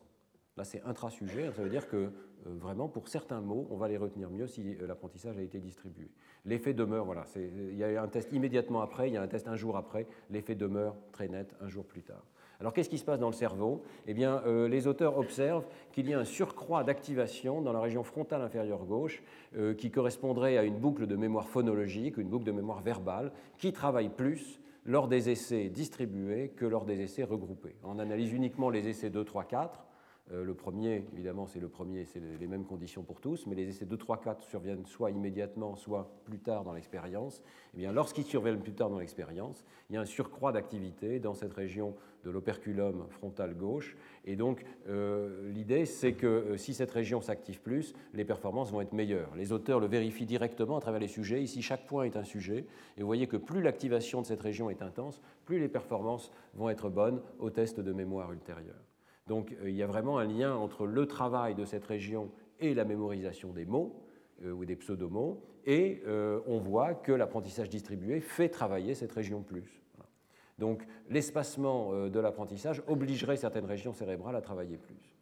Là, 0.56 0.64
c'est 0.64 0.84
intra-sujet, 0.84 1.52
ça 1.52 1.64
veut 1.64 1.70
dire 1.70 1.88
que 1.88 2.12
vraiment, 2.46 2.88
pour 2.88 3.08
certains 3.08 3.42
mots, 3.42 3.68
on 3.72 3.78
va 3.78 3.88
les 3.88 3.98
retenir 3.98 4.30
mieux 4.30 4.46
si 4.46 4.76
l'apprentissage 4.76 5.38
a 5.40 5.42
été 5.42 5.60
distribué. 5.60 6.12
L'effet 6.46 6.76
demeure, 6.76 7.06
voilà, 7.06 7.26
il 7.36 7.76
y 7.76 7.84
a 7.84 8.02
un 8.02 8.08
test 8.08 8.32
immédiatement 8.34 8.82
après, 8.82 9.10
il 9.10 9.14
y 9.14 9.18
a 9.18 9.22
un 9.24 9.28
test 9.28 9.48
un 9.48 9.56
jour 9.56 9.78
après, 9.78 10.06
l'effet 10.30 10.54
demeure 10.54 10.96
très 11.12 11.28
net 11.28 11.56
un 11.60 11.68
jour 11.68 11.86
plus 11.86 12.04
tard. 12.04 12.24
Alors 12.60 12.74
qu'est-ce 12.74 12.90
qui 12.90 12.98
se 12.98 13.06
passe 13.06 13.20
dans 13.20 13.28
le 13.28 13.34
cerveau? 13.34 13.84
Eh 14.08 14.14
bien, 14.14 14.42
euh, 14.48 14.68
les 14.68 14.88
auteurs 14.88 15.18
observent 15.18 15.68
qu'il 15.92 16.10
y 16.10 16.14
a 16.14 16.20
un 16.20 16.26
surcroît 16.26 16.84
d'activation 16.84 17.62
dans 17.62 17.72
la 17.72 17.80
région 17.80 18.04
frontale 18.04 18.42
inférieure 18.42 18.84
gauche 18.86 19.22
euh, 19.56 19.76
qui 19.76 19.92
correspondrait 19.92 20.58
à 20.58 20.64
une 20.64 20.78
boucle 20.78 21.06
de 21.06 21.16
mémoire 21.16 21.48
phonologique, 21.50 22.18
une 22.18 22.30
boucle 22.30 22.46
de 22.46 22.52
mémoire 22.52 22.82
verbale, 22.82 23.32
qui 23.58 23.74
travaille 23.74 24.10
plus 24.10 24.60
lors 24.86 25.08
des 25.08 25.30
essais 25.30 25.70
distribués 25.70 26.50
que 26.56 26.66
lors 26.66 26.86
des 26.86 27.02
essais 27.02 27.24
regroupés. 27.24 27.76
On 27.84 28.00
analyse 28.00 28.34
uniquement 28.34 28.70
les 28.70 28.88
essais 28.88 29.10
2, 29.10 29.24
3, 29.24 29.44
4 29.44 29.80
euh, 29.80 29.87
le 30.32 30.54
premier, 30.54 31.06
évidemment, 31.14 31.48
c'est 31.48 31.60
le 31.60 31.70
premier, 31.70 32.06
c'est 32.06 32.20
les 32.20 32.48
mêmes 32.48 32.66
conditions 32.66 33.04
pour 33.04 33.22
tous, 33.22 33.46
mais 33.48 33.56
les 33.56 33.70
essais 33.70 33.86
2, 33.86 33.96
3, 33.96 34.20
4 34.20 34.44
surviennent 34.44 34.86
soit 34.86 35.12
immédiatement, 35.12 35.76
soit 35.76 36.12
plus 36.26 36.40
tard 36.40 36.64
dans 36.64 36.74
l'expérience. 36.74 37.42
Eh 37.74 37.78
bien, 37.78 37.92
lorsqu'ils 37.94 38.26
surviennent 38.26 38.60
plus 38.60 38.74
tard 38.74 38.90
dans 38.90 39.00
l'expérience, 39.00 39.64
il 39.90 39.94
y 39.94 39.98
a 39.98 40.02
un 40.02 40.06
surcroît 40.06 40.52
d'activité 40.52 41.20
dans 41.20 41.34
cette 41.34 41.54
région 41.54 41.96
de 42.28 42.32
l'operculum 42.32 43.06
frontal 43.10 43.56
gauche. 43.56 43.96
Et 44.26 44.36
donc, 44.36 44.66
euh, 44.90 45.50
l'idée, 45.52 45.86
c'est 45.86 46.14
que 46.14 46.28
euh, 46.28 46.58
si 46.58 46.74
cette 46.74 46.92
région 46.92 47.22
s'active 47.22 47.62
plus, 47.62 47.94
les 48.14 48.26
performances 48.26 48.72
vont 48.72 48.82
être 48.82 48.94
meilleures. 48.94 49.34
Les 49.36 49.52
auteurs 49.54 49.80
le 49.80 49.88
vérifient 49.88 50.26
directement 50.26 50.78
à 50.78 50.82
travers 50.82 51.00
les 51.00 51.08
sujets. 51.08 51.42
Ici, 51.42 51.62
chaque 51.62 51.88
point 51.88 52.04
est 52.04 52.18
un 52.18 52.26
sujet. 52.26 52.66
Et 52.98 53.02
vous 53.02 53.08
voyez 53.08 53.28
que 53.28 53.38
plus 53.38 53.62
l'activation 53.62 54.22
de 54.22 54.26
cette 54.26 54.42
région 54.42 54.70
est 54.70 54.82
intense, 54.82 55.22
plus 55.46 55.60
les 55.60 55.70
performances 55.70 56.32
vont 56.56 56.70
être 56.70 56.90
bonnes 56.90 57.22
au 57.40 57.50
test 57.50 57.80
de 57.80 57.94
mémoire 57.94 58.32
ultérieur. 58.34 58.87
Donc 59.28 59.54
euh, 59.62 59.70
il 59.70 59.76
y 59.76 59.84
a 59.84 59.88
vraiment 59.88 60.18
un 60.18 60.26
lien 60.26 60.56
entre 60.56 60.86
le 60.86 61.06
travail 61.06 61.54
de 61.56 61.66
cette 61.66 61.86
région 61.86 62.32
et 62.60 62.74
la 62.74 62.86
mémorisation 62.86 63.52
des 63.52 63.66
mots 63.66 64.02
euh, 64.44 64.52
ou 64.52 64.66
des 64.66 64.76
pseudomots, 64.76 65.44
et 65.66 66.02
euh, 66.08 66.40
on 66.48 66.60
voit 66.60 66.94
que 66.94 67.12
l'apprentissage 67.12 67.70
distribué 67.70 68.22
fait 68.22 68.50
travailler 68.50 68.96
cette 68.96 69.12
région 69.12 69.42
plus. 69.42 69.84
Donc 70.58 70.88
l'espacement 71.12 72.08
de 72.08 72.20
l'apprentissage 72.20 72.82
obligerait 72.88 73.38
certaines 73.38 73.66
régions 73.66 73.94
cérébrales 73.94 74.36
à 74.36 74.42
travailler 74.42 74.78
plus. 74.78 75.16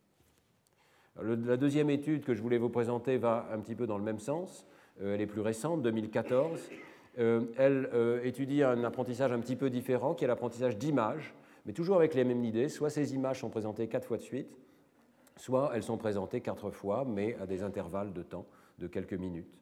la 1.22 1.58
deuxième 1.58 1.90
étude 1.90 2.24
que 2.24 2.34
je 2.34 2.42
voulais 2.42 2.58
vous 2.58 2.70
présenter 2.70 3.18
va 3.18 3.46
un 3.52 3.60
petit 3.60 3.76
peu 3.76 3.86
dans 3.86 3.98
le 3.98 4.04
même 4.06 4.20
sens. 4.20 4.66
elle 5.02 5.20
est 5.20 5.28
plus 5.28 5.42
récente, 5.42 5.82
2014. 5.82 6.70
elle 7.18 7.90
étudie 8.24 8.64
un 8.64 8.86
apprentissage 8.86 9.34
un 9.34 9.40
petit 9.42 9.58
peu 9.58 9.70
différent, 9.70 10.14
qui 10.14 10.24
est 10.24 10.28
l'apprentissage 10.30 10.78
d'images 10.78 11.34
mais 11.66 11.74
toujours 11.74 11.98
avec 11.98 12.14
les 12.14 12.24
mêmes 12.24 12.44
idées. 12.44 12.70
Soit 12.70 12.90
ces 12.90 13.14
images 13.14 13.40
sont 13.40 13.50
présentées 13.50 13.88
quatre 13.88 14.08
fois 14.08 14.18
de 14.18 14.22
suite, 14.22 14.58
soit 15.38 15.72
elles 15.74 15.84
sont 15.84 15.98
présentées 15.98 16.42
quatre 16.42 16.72
fois, 16.72 17.06
mais 17.06 17.36
à 17.36 17.46
des 17.46 17.64
intervalles 17.64 18.14
de 18.14 18.24
temps 18.24 18.46
de 18.80 18.88
quelques 18.88 19.14
minutes. 19.14 19.58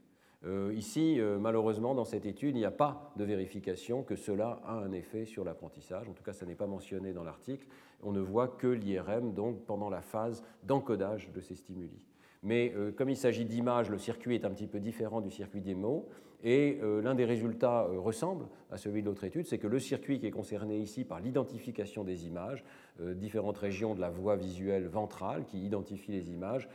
Euh, 0.46 0.74
ici, 0.76 1.20
euh, 1.20 1.40
malheureusement, 1.40 1.96
dans 1.96 2.04
cette 2.04 2.26
étude, 2.26 2.56
il 2.56 2.60
n'y 2.60 2.66
a 2.66 2.72
pas 2.72 3.14
de 3.16 3.24
vérification 3.24 4.04
que 4.04 4.16
cela 4.16 4.60
a 4.66 4.74
un 4.74 4.92
effet 4.92 5.26
sur 5.26 5.46
l'apprentissage. 5.46 6.10
En 6.10 6.14
tout 6.14 6.24
cas, 6.24 6.34
ça 6.34 6.46
n'est 6.46 6.56
pas 6.56 6.68
mentionné 6.68 7.14
dans 7.14 7.24
l'article. 7.24 7.66
On 8.04 8.12
ne 8.12 8.20
voit 8.20 8.48
que 8.48 8.68
l'IRM 8.68 9.34
donc 9.34 9.66
pendant 9.66 9.90
la 9.90 10.02
phase 10.02 10.44
d'encodage 10.64 11.32
de 11.32 11.40
ces 11.40 11.56
stimuli. 11.56 12.02
Mais 12.44 12.74
euh, 12.76 12.92
comme 12.92 13.10
il 13.10 13.18
s'agit 13.18 13.46
d'images, 13.46 13.90
le 13.90 13.98
circuit 13.98 14.36
est 14.36 14.46
un 14.46 14.52
petit 14.52 14.68
peu 14.68 14.80
différent 14.80 15.22
du 15.22 15.32
circuit 15.32 15.62
des 15.62 15.76
mots. 15.76 16.08
Et 16.44 16.78
euh, 16.84 17.02
l'un 17.02 17.16
des 17.16 17.24
résultats 17.24 17.86
euh, 17.86 17.98
ressemble 18.00 18.48
à 18.70 18.78
celui 18.78 19.02
de 19.02 19.08
l'autre 19.08 19.24
étude, 19.24 19.48
c'est 19.48 19.60
que 19.60 19.68
le 19.68 19.80
circuit 19.80 20.20
qui 20.20 20.28
est 20.28 20.32
concerné 20.32 20.78
ici 20.78 21.06
par 21.06 21.22
l'identification 21.22 22.04
des 22.04 22.28
images, 22.28 22.64
différentes 23.00 23.58
régions 23.58 23.96
de 23.96 24.02
la 24.02 24.10
voie 24.10 24.36
visuelle 24.36 24.88
ventrale 24.88 25.46
qui 25.46 25.64
identifient 25.64 26.12
les 26.12 26.32
images, 26.32 26.68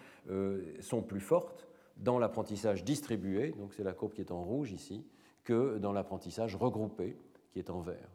sont 0.81 1.03
plus 1.03 1.21
fortes 1.21 1.69
dans 1.99 2.19
l'apprentissage 2.19 2.85
distribué, 2.85 3.53
donc 3.59 3.75
c'est 3.75 3.85
la 3.85 3.93
courbe 3.93 4.13
qui 4.13 4.21
est 4.21 4.31
en 4.31 4.43
rouge 4.43 4.73
ici, 4.73 5.05
que 5.45 5.79
dans 5.79 5.93
l'apprentissage 5.93 6.57
regroupé 6.57 7.17
qui 7.51 7.59
est 7.59 7.71
en 7.71 7.81
vert. 7.81 8.09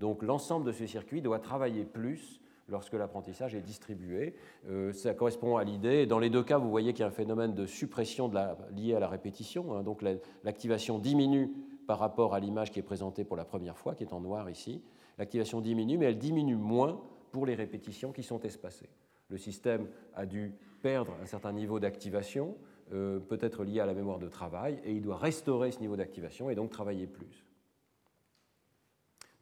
Donc 0.00 0.22
l'ensemble 0.22 0.64
de 0.64 0.72
ce 0.72 0.86
circuit 0.86 1.20
doit 1.20 1.38
travailler 1.38 1.84
plus 1.84 2.40
lorsque 2.70 2.94
l'apprentissage 2.94 3.54
est 3.54 3.60
distribué. 3.60 4.34
Euh, 4.68 4.92
ça 4.94 5.12
correspond 5.12 5.58
à 5.58 5.64
l'idée. 5.64 6.06
Dans 6.06 6.18
les 6.18 6.30
deux 6.30 6.42
cas, 6.42 6.56
vous 6.56 6.70
voyez 6.70 6.94
qu'il 6.94 7.00
y 7.00 7.04
a 7.04 7.08
un 7.08 7.12
phénomène 7.12 7.54
de 7.54 7.66
suppression 7.66 8.30
lié 8.74 8.94
à 8.94 9.00
la 9.00 9.08
répétition. 9.08 9.74
Hein. 9.74 9.82
donc 9.82 10.02
l'activation 10.42 10.98
diminue 10.98 11.52
par 11.86 11.98
rapport 11.98 12.34
à 12.34 12.40
l'image 12.40 12.70
qui 12.70 12.78
est 12.78 12.84
présentée 12.84 13.24
pour 13.24 13.36
la 13.36 13.44
première 13.44 13.76
fois, 13.76 13.94
qui 13.94 14.02
est 14.04 14.14
en 14.14 14.20
noir 14.20 14.48
ici. 14.48 14.82
L'activation 15.18 15.60
diminue, 15.60 15.98
mais 15.98 16.06
elle 16.06 16.18
diminue 16.18 16.56
moins 16.56 17.02
pour 17.30 17.44
les 17.44 17.54
répétitions 17.54 18.10
qui 18.10 18.22
sont 18.22 18.40
espacées. 18.40 18.88
Le 19.28 19.36
système 19.36 19.86
a 20.14 20.24
dû 20.24 20.54
perdre 20.82 21.12
un 21.22 21.26
certain 21.26 21.52
niveau 21.52 21.78
d'activation, 21.78 22.56
euh, 22.94 23.18
peut-être 23.20 23.64
lié 23.64 23.80
à 23.80 23.86
la 23.86 23.92
mémoire 23.94 24.18
de 24.18 24.28
travail, 24.28 24.80
et 24.82 24.92
il 24.92 25.02
doit 25.02 25.18
restaurer 25.18 25.72
ce 25.72 25.80
niveau 25.80 25.96
d'activation 25.96 26.48
et 26.48 26.54
donc 26.54 26.70
travailler 26.70 27.06
plus. 27.06 27.44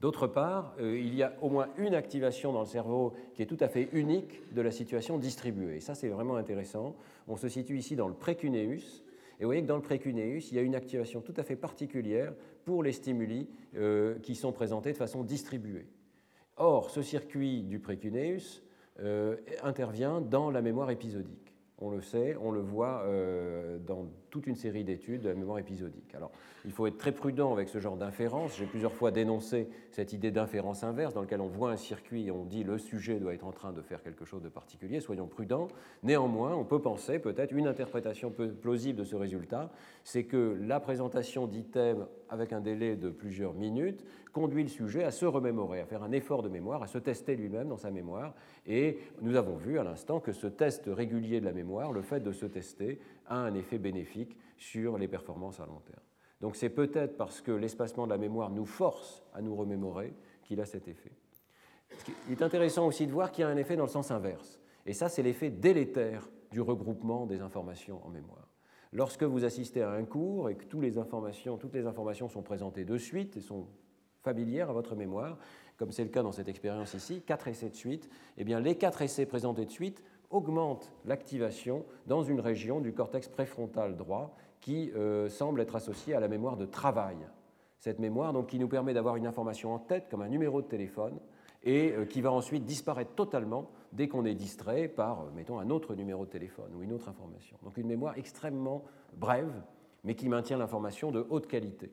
D'autre 0.00 0.28
part, 0.28 0.76
euh, 0.78 0.96
il 0.96 1.14
y 1.14 1.24
a 1.24 1.32
au 1.42 1.48
moins 1.48 1.68
une 1.76 1.94
activation 1.94 2.52
dans 2.52 2.60
le 2.60 2.66
cerveau 2.66 3.14
qui 3.34 3.42
est 3.42 3.46
tout 3.46 3.56
à 3.58 3.66
fait 3.66 3.88
unique 3.92 4.54
de 4.54 4.62
la 4.62 4.70
situation 4.70 5.18
distribuée. 5.18 5.80
Ça, 5.80 5.96
c'est 5.96 6.08
vraiment 6.08 6.36
intéressant. 6.36 6.94
On 7.26 7.36
se 7.36 7.48
situe 7.48 7.78
ici 7.78 7.96
dans 7.96 8.06
le 8.06 8.14
précuneus. 8.14 8.78
Et 9.40 9.44
vous 9.44 9.48
voyez 9.48 9.62
que 9.62 9.66
dans 9.66 9.76
le 9.76 9.82
précuneus, 9.82 10.38
il 10.50 10.54
y 10.54 10.58
a 10.58 10.62
une 10.62 10.76
activation 10.76 11.20
tout 11.20 11.34
à 11.36 11.42
fait 11.42 11.56
particulière 11.56 12.32
pour 12.64 12.84
les 12.84 12.92
stimuli 12.92 13.48
euh, 13.76 14.18
qui 14.20 14.36
sont 14.36 14.52
présentés 14.52 14.92
de 14.92 14.96
façon 14.96 15.24
distribuée. 15.24 15.86
Or, 16.56 16.90
ce 16.90 17.02
circuit 17.02 17.62
du 17.62 17.80
précuneus 17.80 18.62
euh, 19.00 19.36
intervient 19.64 20.20
dans 20.20 20.50
la 20.50 20.62
mémoire 20.62 20.90
épisodique. 20.90 21.52
On 21.80 21.90
le 21.90 22.02
sait, 22.02 22.36
on 22.40 22.50
le 22.50 22.60
voit 22.60 23.04
dans 23.86 24.08
toute 24.30 24.46
une 24.46 24.56
série 24.56 24.84
d'études 24.84 25.22
de 25.22 25.28
la 25.28 25.34
mémoire 25.34 25.58
épisodique. 25.58 26.14
Alors, 26.14 26.30
il 26.64 26.72
faut 26.72 26.86
être 26.86 26.98
très 26.98 27.12
prudent 27.12 27.52
avec 27.52 27.68
ce 27.68 27.78
genre 27.78 27.96
d'inférence. 27.96 28.56
J'ai 28.58 28.66
plusieurs 28.66 28.92
fois 28.92 29.10
dénoncé 29.10 29.68
cette 29.90 30.12
idée 30.12 30.30
d'inférence 30.30 30.84
inverse 30.84 31.14
dans 31.14 31.22
laquelle 31.22 31.40
on 31.40 31.48
voit 31.48 31.70
un 31.70 31.76
circuit 31.76 32.26
et 32.26 32.30
on 32.30 32.44
dit 32.44 32.64
le 32.64 32.78
sujet 32.78 33.20
doit 33.20 33.34
être 33.34 33.46
en 33.46 33.52
train 33.52 33.72
de 33.72 33.80
faire 33.80 34.02
quelque 34.02 34.24
chose 34.24 34.42
de 34.42 34.48
particulier. 34.48 35.00
Soyons 35.00 35.26
prudents. 35.26 35.68
Néanmoins, 36.02 36.54
on 36.54 36.64
peut 36.64 36.80
penser 36.80 37.18
peut-être 37.18 37.52
une 37.52 37.66
interprétation 37.66 38.30
plausible 38.30 38.98
de 38.98 39.04
ce 39.04 39.16
résultat, 39.16 39.70
c'est 40.04 40.24
que 40.24 40.58
la 40.60 40.80
présentation 40.80 41.46
d'items 41.46 42.06
avec 42.28 42.52
un 42.52 42.60
délai 42.60 42.96
de 42.96 43.10
plusieurs 43.10 43.54
minutes 43.54 44.04
conduit 44.32 44.62
le 44.62 44.68
sujet 44.68 45.04
à 45.04 45.10
se 45.10 45.24
remémorer, 45.24 45.80
à 45.80 45.86
faire 45.86 46.02
un 46.02 46.12
effort 46.12 46.42
de 46.42 46.48
mémoire, 46.48 46.82
à 46.82 46.86
se 46.86 46.98
tester 46.98 47.34
lui-même 47.34 47.68
dans 47.68 47.76
sa 47.76 47.90
mémoire. 47.90 48.34
Et 48.66 48.98
nous 49.22 49.36
avons 49.36 49.56
vu 49.56 49.78
à 49.78 49.84
l'instant 49.84 50.20
que 50.20 50.32
ce 50.32 50.46
test 50.46 50.84
régulier 50.86 51.40
de 51.40 51.46
la 51.46 51.52
mémoire, 51.52 51.92
le 51.92 52.02
fait 52.02 52.20
de 52.20 52.32
se 52.32 52.46
tester, 52.46 53.00
a 53.28 53.36
un 53.36 53.54
effet 53.54 53.78
bénéfique 53.78 54.36
sur 54.56 54.98
les 54.98 55.08
performances 55.08 55.60
à 55.60 55.66
long 55.66 55.80
terme. 55.80 56.02
Donc 56.40 56.56
c'est 56.56 56.70
peut-être 56.70 57.16
parce 57.16 57.40
que 57.40 57.52
l'espacement 57.52 58.06
de 58.06 58.12
la 58.12 58.18
mémoire 58.18 58.50
nous 58.50 58.66
force 58.66 59.24
à 59.34 59.42
nous 59.42 59.56
remémorer 59.56 60.14
qu'il 60.42 60.60
a 60.60 60.66
cet 60.66 60.88
effet. 60.88 61.12
Il 62.28 62.32
est 62.32 62.42
intéressant 62.42 62.86
aussi 62.86 63.06
de 63.06 63.12
voir 63.12 63.32
qu'il 63.32 63.42
y 63.42 63.44
a 63.44 63.48
un 63.48 63.56
effet 63.56 63.76
dans 63.76 63.84
le 63.84 63.88
sens 63.88 64.10
inverse. 64.10 64.60
Et 64.86 64.92
ça, 64.92 65.08
c'est 65.08 65.22
l'effet 65.22 65.50
délétère 65.50 66.28
du 66.50 66.60
regroupement 66.60 67.26
des 67.26 67.40
informations 67.40 68.04
en 68.06 68.10
mémoire. 68.10 68.48
Lorsque 68.92 69.22
vous 69.22 69.44
assistez 69.44 69.82
à 69.82 69.90
un 69.90 70.04
cours 70.04 70.48
et 70.48 70.56
que 70.56 70.64
toutes 70.64 70.82
les 70.82 70.96
informations, 70.96 71.58
toutes 71.58 71.74
les 71.74 71.86
informations 71.86 72.28
sont 72.28 72.42
présentées 72.42 72.84
de 72.84 72.96
suite 72.96 73.36
et 73.36 73.40
sont 73.40 73.66
familières 74.22 74.70
à 74.70 74.72
votre 74.72 74.94
mémoire, 74.96 75.38
comme 75.76 75.92
c'est 75.92 76.04
le 76.04 76.10
cas 76.10 76.22
dans 76.22 76.32
cette 76.32 76.48
expérience 76.48 76.94
ici, 76.94 77.22
quatre 77.22 77.48
essais 77.48 77.68
de 77.68 77.76
suite, 77.76 78.08
eh 78.36 78.44
bien 78.44 78.60
les 78.60 78.76
quatre 78.76 79.02
essais 79.02 79.26
présentés 79.26 79.66
de 79.66 79.70
suite 79.70 80.02
augmentent 80.30 80.92
l'activation 81.04 81.84
dans 82.06 82.22
une 82.22 82.40
région 82.40 82.80
du 82.80 82.92
cortex 82.92 83.28
préfrontal 83.28 83.96
droit 83.96 84.36
qui 84.60 84.90
euh, 84.94 85.28
semble 85.28 85.60
être 85.60 85.76
associée 85.76 86.14
à 86.14 86.20
la 86.20 86.28
mémoire 86.28 86.56
de 86.56 86.66
travail. 86.66 87.16
Cette 87.78 87.98
mémoire 87.98 88.32
donc, 88.32 88.48
qui 88.48 88.58
nous 88.58 88.68
permet 88.68 88.92
d'avoir 88.92 89.16
une 89.16 89.26
information 89.26 89.72
en 89.72 89.78
tête 89.78 90.08
comme 90.10 90.22
un 90.22 90.28
numéro 90.28 90.60
de 90.60 90.66
téléphone 90.66 91.18
et 91.62 91.92
euh, 91.92 92.04
qui 92.04 92.20
va 92.20 92.32
ensuite 92.32 92.64
disparaître 92.64 93.14
totalement 93.14 93.70
dès 93.92 94.08
qu'on 94.08 94.24
est 94.24 94.34
distrait 94.34 94.88
par, 94.88 95.22
euh, 95.22 95.30
mettons, 95.34 95.58
un 95.58 95.70
autre 95.70 95.94
numéro 95.94 96.26
de 96.26 96.30
téléphone 96.30 96.70
ou 96.76 96.82
une 96.82 96.92
autre 96.92 97.08
information. 97.08 97.56
Donc 97.62 97.76
une 97.76 97.86
mémoire 97.86 98.18
extrêmement 98.18 98.84
brève 99.16 99.62
mais 100.04 100.14
qui 100.14 100.28
maintient 100.28 100.58
l'information 100.58 101.10
de 101.10 101.26
haute 101.28 101.46
qualité. 101.46 101.90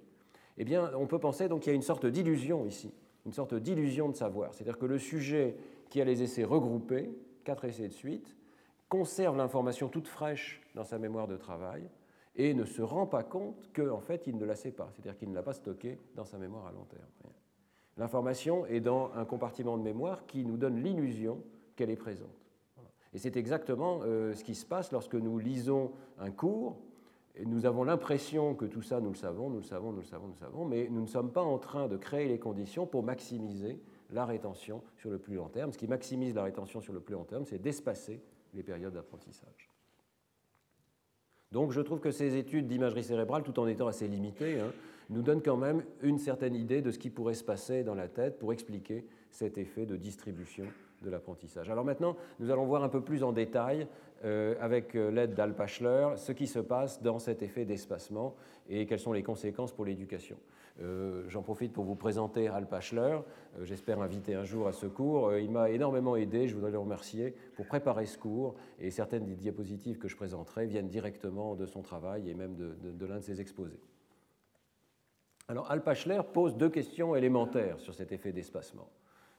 Eh 0.57 0.63
bien, 0.63 0.91
on 0.97 1.07
peut 1.07 1.19
penser 1.19 1.47
qu'il 1.49 1.67
y 1.67 1.69
a 1.69 1.73
une 1.73 1.81
sorte 1.81 2.05
d'illusion 2.05 2.65
ici, 2.65 2.93
une 3.25 3.33
sorte 3.33 3.55
d'illusion 3.55 4.09
de 4.09 4.15
savoir. 4.15 4.53
C'est-à-dire 4.53 4.77
que 4.77 4.85
le 4.85 4.99
sujet 4.99 5.57
qui 5.89 6.01
a 6.01 6.05
les 6.05 6.23
essais 6.23 6.43
regroupés, 6.43 7.09
quatre 7.45 7.63
essais 7.63 7.87
de 7.87 7.93
suite, 7.93 8.35
conserve 8.89 9.37
l'information 9.37 9.87
toute 9.87 10.07
fraîche 10.07 10.61
dans 10.75 10.83
sa 10.83 10.99
mémoire 10.99 11.27
de 11.27 11.37
travail 11.37 11.89
et 12.35 12.53
ne 12.53 12.65
se 12.65 12.81
rend 12.81 13.07
pas 13.07 13.23
compte 13.23 13.69
qu'en 13.73 14.01
fait, 14.01 14.27
il 14.27 14.37
ne 14.37 14.45
la 14.45 14.55
sait 14.55 14.71
pas, 14.71 14.89
c'est-à-dire 14.91 15.17
qu'il 15.17 15.29
ne 15.29 15.35
l'a 15.35 15.43
pas 15.43 15.53
stockée 15.53 15.99
dans 16.15 16.25
sa 16.25 16.37
mémoire 16.37 16.67
à 16.67 16.71
long 16.73 16.83
terme. 16.83 17.33
L'information 17.97 18.65
est 18.65 18.81
dans 18.81 19.11
un 19.13 19.23
compartiment 19.23 19.77
de 19.77 19.83
mémoire 19.83 20.25
qui 20.25 20.43
nous 20.43 20.57
donne 20.57 20.83
l'illusion 20.83 21.41
qu'elle 21.77 21.89
est 21.89 21.95
présente. 21.95 22.27
Et 23.13 23.17
c'est 23.17 23.37
exactement 23.37 24.01
euh, 24.03 24.33
ce 24.33 24.43
qui 24.43 24.55
se 24.55 24.65
passe 24.65 24.91
lorsque 24.91 25.15
nous 25.15 25.39
lisons 25.39 25.93
un 26.19 26.31
cours. 26.31 26.77
Nous 27.45 27.65
avons 27.65 27.85
l'impression 27.85 28.53
que 28.53 28.65
tout 28.65 28.81
ça, 28.81 28.99
nous 28.99 29.09
le 29.09 29.15
savons, 29.15 29.49
nous 29.49 29.59
le 29.59 29.63
savons, 29.63 29.93
nous 29.93 30.01
le 30.01 30.05
savons, 30.05 30.27
nous 30.27 30.33
le 30.33 30.39
savons, 30.39 30.65
mais 30.65 30.89
nous 30.91 31.01
ne 31.01 31.07
sommes 31.07 31.31
pas 31.31 31.43
en 31.43 31.57
train 31.57 31.87
de 31.87 31.95
créer 31.95 32.27
les 32.27 32.39
conditions 32.39 32.85
pour 32.85 33.03
maximiser 33.03 33.79
la 34.11 34.25
rétention 34.25 34.83
sur 34.95 35.09
le 35.09 35.17
plus 35.17 35.35
long 35.35 35.49
terme. 35.49 35.71
Ce 35.71 35.77
qui 35.77 35.87
maximise 35.87 36.35
la 36.35 36.43
rétention 36.43 36.81
sur 36.81 36.93
le 36.93 36.99
plus 36.99 37.13
long 37.13 37.23
terme, 37.23 37.45
c'est 37.45 37.59
d'espacer 37.59 38.21
les 38.53 38.63
périodes 38.63 38.93
d'apprentissage. 38.93 39.69
Donc 41.51 41.71
je 41.71 41.81
trouve 41.81 41.99
que 41.99 42.11
ces 42.11 42.35
études 42.35 42.67
d'imagerie 42.67 43.03
cérébrale, 43.03 43.43
tout 43.43 43.59
en 43.59 43.67
étant 43.67 43.87
assez 43.87 44.07
limitées, 44.07 44.59
hein, 44.59 44.71
nous 45.09 45.21
donnent 45.21 45.43
quand 45.43 45.57
même 45.57 45.83
une 46.01 46.17
certaine 46.17 46.55
idée 46.55 46.81
de 46.81 46.91
ce 46.91 46.99
qui 46.99 47.09
pourrait 47.09 47.33
se 47.35 47.43
passer 47.43 47.83
dans 47.83 47.95
la 47.95 48.07
tête 48.07 48.39
pour 48.39 48.51
expliquer 48.51 49.05
cet 49.31 49.57
effet 49.57 49.85
de 49.85 49.95
distribution 49.95 50.65
de 51.01 51.09
l'apprentissage. 51.09 51.69
Alors 51.69 51.85
maintenant, 51.85 52.15
nous 52.39 52.49
allons 52.51 52.65
voir 52.65 52.83
un 52.83 52.89
peu 52.89 53.01
plus 53.01 53.23
en 53.23 53.31
détail, 53.31 53.87
euh, 54.23 54.55
avec 54.59 54.95
euh, 54.95 55.11
l'aide 55.11 55.33
d'Al 55.33 55.53
Pachler, 55.53 56.13
ce 56.15 56.31
qui 56.31 56.47
se 56.47 56.59
passe 56.59 57.01
dans 57.01 57.19
cet 57.19 57.43
effet 57.43 57.65
d'espacement 57.65 58.35
et 58.67 58.85
quelles 58.85 58.99
sont 58.99 59.13
les 59.13 59.23
conséquences 59.23 59.71
pour 59.71 59.85
l'éducation. 59.85 60.37
Euh, 60.81 61.23
j'en 61.29 61.41
profite 61.41 61.71
pour 61.71 61.85
vous 61.85 61.95
présenter 61.95 62.47
Al 62.47 62.67
Pachler. 62.67 63.19
J'espère 63.61 64.01
inviter 64.01 64.35
un 64.35 64.43
jour 64.43 64.67
à 64.67 64.73
ce 64.73 64.85
cours. 64.85 65.33
il 65.35 65.49
m'a 65.49 65.69
énormément 65.69 66.15
aidé, 66.15 66.47
je 66.47 66.55
voudrais 66.55 66.71
le 66.71 66.79
remercier, 66.79 67.33
pour 67.55 67.65
préparer 67.65 68.05
ce 68.05 68.17
cours. 68.17 68.55
Et 68.79 68.91
certaines 68.91 69.25
des 69.25 69.35
diapositives 69.35 69.97
que 69.97 70.07
je 70.07 70.15
présenterai 70.15 70.65
viennent 70.65 70.89
directement 70.89 71.55
de 71.55 71.65
son 71.65 71.81
travail 71.81 72.29
et 72.29 72.33
même 72.33 72.55
de, 72.55 73.05
l'un 73.05 73.19
de 73.19 73.23
ses 73.23 73.39
exposés. 73.39 73.79
Alors, 75.47 75.69
Al 75.71 75.83
Pachler 75.83 76.21
pose 76.33 76.57
deux 76.57 76.69
questions 76.69 77.15
élémentaires 77.15 77.79
sur 77.79 77.93
cet 77.93 78.11
effet 78.11 78.33
d'espacement. 78.33 78.89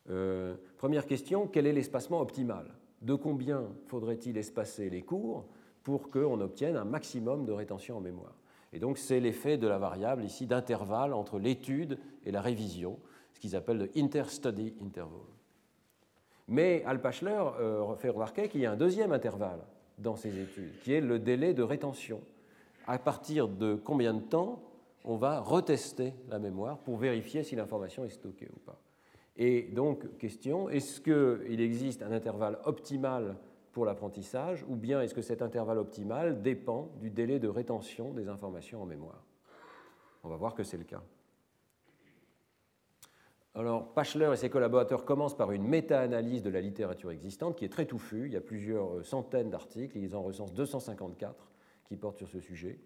Euh, 0.09 0.55
première 0.79 1.05
question, 1.05 1.49
quel 1.49 1.67
est 1.67 1.73
l'espacement 1.73 2.21
optimal? 2.21 2.73
De 3.03 3.15
combien 3.15 3.69
faudrait-il 3.89 4.39
espacer 4.39 4.89
les 4.89 5.03
cours 5.03 5.47
pour 5.83 6.11
qu'on 6.11 6.41
obtienne 6.41 6.77
un 6.77 6.85
maximum 6.85 7.45
de 7.45 7.53
rétention 7.53 7.97
en 7.99 8.01
mémoire? 8.01 8.37
Et 8.77 8.79
donc 8.79 8.99
c'est 8.99 9.21
l'effet 9.21 9.57
de 9.57 9.67
la 9.67 9.79
variable 9.79 10.23
ici 10.23 10.47
d'intervalle 10.47 11.15
entre 11.15 11.39
l'étude 11.39 11.99
et 12.27 12.31
la 12.31 12.43
révision, 12.43 12.99
ce 13.33 13.41
qu'ils 13.41 13.57
appellent 13.57 13.79
le 13.79 13.91
interstudy 13.97 14.75
interval. 14.83 15.23
Mais 16.47 16.85
Alpachler 16.85 17.43
euh, 17.59 17.97
fait 17.97 18.11
remarquer 18.11 18.51
qu'il 18.51 18.61
y 18.61 18.67
a 18.67 18.73
un 18.73 18.77
deuxième 18.77 19.13
intervalle 19.13 19.61
dans 19.97 20.15
ces 20.15 20.39
études, 20.39 20.79
qui 20.83 20.93
est 20.93 21.01
le 21.01 21.19
délai 21.19 21.55
de 21.55 21.63
rétention. 21.63 22.21
À 22.87 22.99
partir 22.99 23.49
de 23.49 23.77
combien 23.77 24.13
de 24.13 24.21
temps 24.21 24.63
on 25.07 25.17
va 25.17 25.41
retester 25.41 26.13
la 26.29 26.39
mémoire 26.39 26.77
pour 26.77 26.99
vérifier 26.99 27.45
si 27.45 27.57
l'information 27.57 28.05
est 28.05 28.11
stockée 28.11 28.51
ou 28.55 28.59
pas. 28.59 28.79
Et 29.39 29.63
donc, 29.73 30.19
question, 30.19 30.69
est-ce 30.69 31.01
qu'il 31.01 31.63
existe 31.63 32.03
un 32.03 32.13
intervalle 32.13 32.59
optimal 32.67 33.37
pour 33.77 33.85
l'apprentissage 33.85 34.65
ou 34.69 34.75
bien 34.75 35.03
est-ce 35.03 35.13
que 35.13 35.21
cet 35.21 35.43
intervalle 35.43 35.77
optimal 35.77 36.41
dépend 36.41 36.89
du 36.99 37.11
délai 37.11 37.39
de 37.39 37.47
rétention 37.47 38.15
des 38.15 38.31
informations 38.31 38.81
en 38.81 38.87
mémoire? 38.87 39.23
On 40.25 40.31
va 40.31 40.37
voir 40.37 40.55
que 40.55 40.63
c'est 40.63 40.79
le 40.79 40.85
cas. 40.85 41.03
Alors, 43.55 43.93
Pachler 43.93 44.31
et 44.33 44.37
ses 44.37 44.49
collaborateurs 44.49 45.05
commencent 45.05 45.37
par 45.37 45.53
une 45.53 45.63
méta-analyse 45.63 46.43
de 46.43 46.49
la 46.49 46.63
littérature 46.63 47.11
existante 47.11 47.55
qui 47.55 47.67
est 47.67 47.69
très 47.69 47.85
touffue. 47.85 48.25
Il 48.25 48.33
y 48.33 48.37
a 48.39 48.41
plusieurs 48.41 49.05
centaines 49.05 49.51
d'articles, 49.51 49.99
ils 49.99 50.17
en 50.17 50.23
recensent 50.23 50.55
254 50.55 51.51
qui 51.85 51.99
portent 51.99 52.17
sur 52.17 52.29
ce 52.29 52.41
sujet 52.41 52.81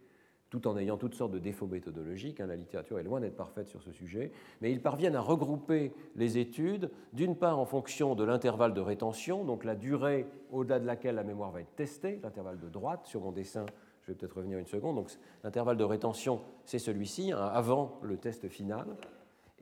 tout 0.50 0.66
en 0.66 0.76
ayant 0.76 0.96
toutes 0.96 1.14
sortes 1.14 1.30
de 1.32 1.38
défauts 1.38 1.66
méthodologiques. 1.66 2.40
Hein, 2.40 2.46
la 2.46 2.56
littérature 2.56 2.98
est 2.98 3.04
loin 3.04 3.20
d'être 3.20 3.36
parfaite 3.36 3.68
sur 3.68 3.82
ce 3.82 3.92
sujet, 3.92 4.32
mais 4.60 4.72
ils 4.72 4.82
parviennent 4.82 5.16
à 5.16 5.20
regrouper 5.20 5.92
les 6.16 6.38
études, 6.38 6.90
d'une 7.12 7.36
part 7.36 7.58
en 7.58 7.64
fonction 7.64 8.14
de 8.14 8.24
l'intervalle 8.24 8.74
de 8.74 8.80
rétention, 8.80 9.44
donc 9.44 9.64
la 9.64 9.76
durée 9.76 10.26
au-delà 10.50 10.80
de 10.80 10.86
laquelle 10.86 11.14
la 11.14 11.24
mémoire 11.24 11.52
va 11.52 11.60
être 11.60 11.74
testée, 11.76 12.20
l'intervalle 12.22 12.58
de 12.58 12.68
droite, 12.68 13.06
sur 13.06 13.20
mon 13.20 13.32
dessin, 13.32 13.64
je 14.02 14.12
vais 14.12 14.18
peut-être 14.18 14.36
revenir 14.36 14.58
une 14.58 14.66
seconde, 14.66 14.96
donc 14.96 15.10
l'intervalle 15.44 15.76
de 15.76 15.84
rétention, 15.84 16.40
c'est 16.64 16.78
celui-ci, 16.78 17.32
hein, 17.32 17.50
avant 17.52 17.98
le 18.02 18.16
test 18.16 18.48
final. 18.48 18.86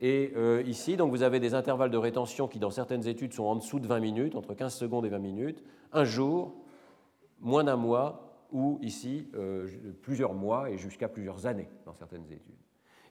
Et 0.01 0.31
euh, 0.37 0.63
ici, 0.65 0.95
donc, 0.95 1.11
vous 1.11 1.23
avez 1.23 1.41
des 1.41 1.53
intervalles 1.53 1.91
de 1.91 1.97
rétention 1.97 2.47
qui, 2.47 2.57
dans 2.57 2.69
certaines 2.71 3.05
études, 3.07 3.33
sont 3.33 3.43
en 3.43 3.57
dessous 3.57 3.79
de 3.79 3.87
20 3.87 3.99
minutes, 3.99 4.35
entre 4.35 4.53
15 4.53 4.73
secondes 4.73 5.05
et 5.05 5.09
20 5.09 5.19
minutes, 5.19 5.63
un 5.91 6.05
jour, 6.05 6.53
moins 7.41 7.65
d'un 7.65 7.75
mois, 7.75 8.28
ou 8.51 8.79
ici 8.81 9.27
euh, 9.35 9.67
plusieurs 10.01 10.33
mois 10.33 10.69
et 10.69 10.77
jusqu'à 10.77 11.07
plusieurs 11.07 11.45
années 11.45 11.69
dans 11.85 11.93
certaines 11.93 12.25
études. 12.25 12.55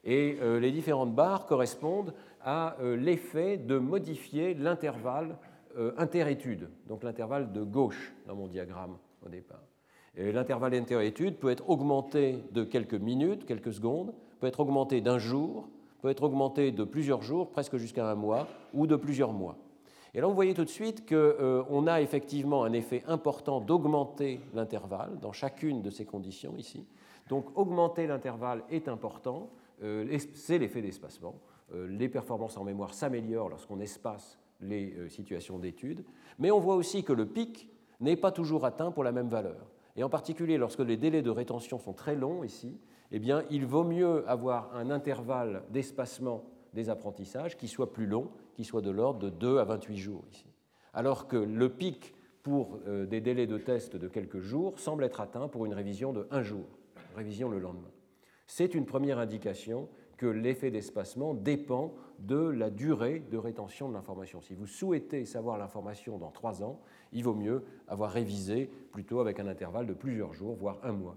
Et 0.05 0.39
euh, 0.41 0.61
les 0.61 0.71
différentes 0.71 1.15
barres 1.15 1.47
correspondent 1.47 2.15
à 2.41 2.77
euh, 2.81 2.97
l'effet 2.97 3.57
de 3.57 3.79
modifier 3.79 4.55
l'intervalle 4.55 5.37
interétude, 5.97 6.71
donc 6.89 7.05
l'intervalle 7.05 7.53
de 7.53 7.63
gauche 7.63 8.13
dans 8.27 8.35
mon 8.35 8.49
diagramme 8.49 8.97
au 9.25 9.29
départ. 9.29 9.63
L'intervalle 10.17 10.75
interétude 10.75 11.37
peut 11.37 11.51
être 11.51 11.71
augmenté 11.71 12.43
de 12.51 12.65
quelques 12.65 12.95
minutes, 12.95 13.47
quelques 13.47 13.73
secondes, 13.73 14.13
peut 14.41 14.49
être 14.49 14.59
augmenté 14.59 15.01
d'un 15.01 15.19
jour, 15.19 15.69
peut 16.03 16.09
être 16.09 16.25
augmenté 16.25 16.73
de 16.73 16.83
plusieurs 16.83 17.23
jours, 17.23 17.51
presque 17.51 17.77
jusqu'à 17.77 18.11
un 18.11 18.17
mois, 18.17 18.49
ou 18.75 18.89
de 18.89 18.97
plusieurs 18.97 19.33
mois. 19.33 19.57
Et 20.15 20.21
là, 20.21 20.27
vous 20.27 20.35
voyez 20.35 20.55
tout 20.55 20.65
de 20.65 20.71
suite 20.71 21.07
qu'on 21.09 21.15
euh, 21.15 21.87
a 21.87 22.01
effectivement 22.01 22.65
un 22.65 22.73
effet 22.73 23.03
important 23.07 23.61
d'augmenter 23.61 24.41
l'intervalle 24.55 25.19
dans 25.21 25.33
chacune 25.33 25.83
de 25.83 25.91
ces 25.91 26.07
conditions 26.07 26.57
ici. 26.57 26.87
Donc, 27.29 27.57
augmenter 27.59 28.07
l'intervalle 28.07 28.63
est 28.71 28.89
important, 28.89 29.51
euh, 29.83 30.19
c'est 30.35 30.59
l'effet 30.59 30.81
d'espacement. 30.81 31.35
Euh, 31.75 31.87
les 31.89 32.09
performances 32.09 32.57
en 32.57 32.65
mémoire 32.65 32.95
s'améliorent 32.95 33.51
lorsqu'on 33.51 33.81
espace 33.81 34.39
les 34.61 35.09
situations 35.09 35.59
d'étude, 35.59 36.05
mais 36.41 36.51
on 36.51 36.59
voit 36.59 36.75
aussi 36.75 37.05
que 37.05 37.13
le 37.13 37.27
pic 37.27 37.69
n'est 38.01 38.17
pas 38.17 38.33
toujours 38.33 38.65
atteint 38.65 38.91
pour 38.91 39.05
la 39.05 39.13
même 39.13 39.29
valeur. 39.29 39.71
Et 39.95 40.03
en 40.03 40.09
particulier, 40.09 40.59
lorsque 40.59 40.81
les 40.81 40.97
délais 40.97 41.23
de 41.23 41.31
rétention 41.31 41.79
sont 41.79 41.93
très 41.93 42.17
longs 42.17 42.43
ici, 42.43 42.77
eh 43.13 43.21
bien, 43.21 43.45
il 43.51 43.67
vaut 43.67 43.85
mieux 43.85 44.29
avoir 44.29 44.75
un 44.75 44.91
intervalle 44.91 45.63
d'espacement 45.71 46.43
des 46.75 46.91
apprentissages 46.91 47.57
qui 47.57 47.69
soit 47.69 47.93
plus 47.93 48.07
long, 48.07 48.31
qui 48.59 48.65
soit 48.65 48.81
de 48.81 48.91
l'ordre 48.91 49.21
de 49.21 49.31
2 49.31 49.59
à 49.59 49.65
28 49.65 49.97
jours 49.97 50.25
ici. 50.33 50.45
Alors 50.93 51.29
que 51.29 51.37
le 51.37 51.69
pic 51.69 52.13
pour 52.43 52.81
euh, 52.89 53.07
des 53.07 53.21
délais 53.21 53.47
de 53.47 53.57
test 53.57 53.95
de 53.95 54.09
quelques 54.09 54.41
jours 54.41 54.81
semble 54.81 55.05
être 55.05 55.21
atteint 55.21 55.47
pour 55.47 55.65
une 55.65 55.75
révision 55.75 56.13
de 56.13 56.27
1 56.33 56.43
jour, 56.43 56.67
révision 57.15 57.49
le 57.49 57.61
lendemain. 57.61 57.93
C'est 58.49 58.75
une 58.75 58.85
première 58.85 59.21
indication 59.21 59.89
que 60.17 60.27
l'effet 60.27 60.73
d'espacement 60.73 61.35
dépend 61.35 61.95
de 62.19 62.49
la 62.49 62.71
durée 62.71 63.21
de 63.31 63.39
rétention 63.39 63.89
de 63.91 63.95
l'information. 63.95 64.41
Si 64.41 64.55
vous 64.55 64.67
souhaitez 64.67 65.25
savoir 65.25 65.57
l'information 65.57 66.19
dans 66.19 66.33
3 66.33 66.65
ans, 66.65 66.81
il 67.13 67.23
vaut 67.23 67.37
mieux 67.37 67.65
avoir 67.87 68.11
révisé 68.11 68.69
plutôt 68.91 69.21
avec 69.21 69.39
un 69.39 69.47
intervalle 69.47 69.87
de 69.87 69.95
plusieurs 69.95 70.35
jours, 70.35 70.57
voire 70.57 70.81
un 70.83 70.95
mois. 70.95 71.17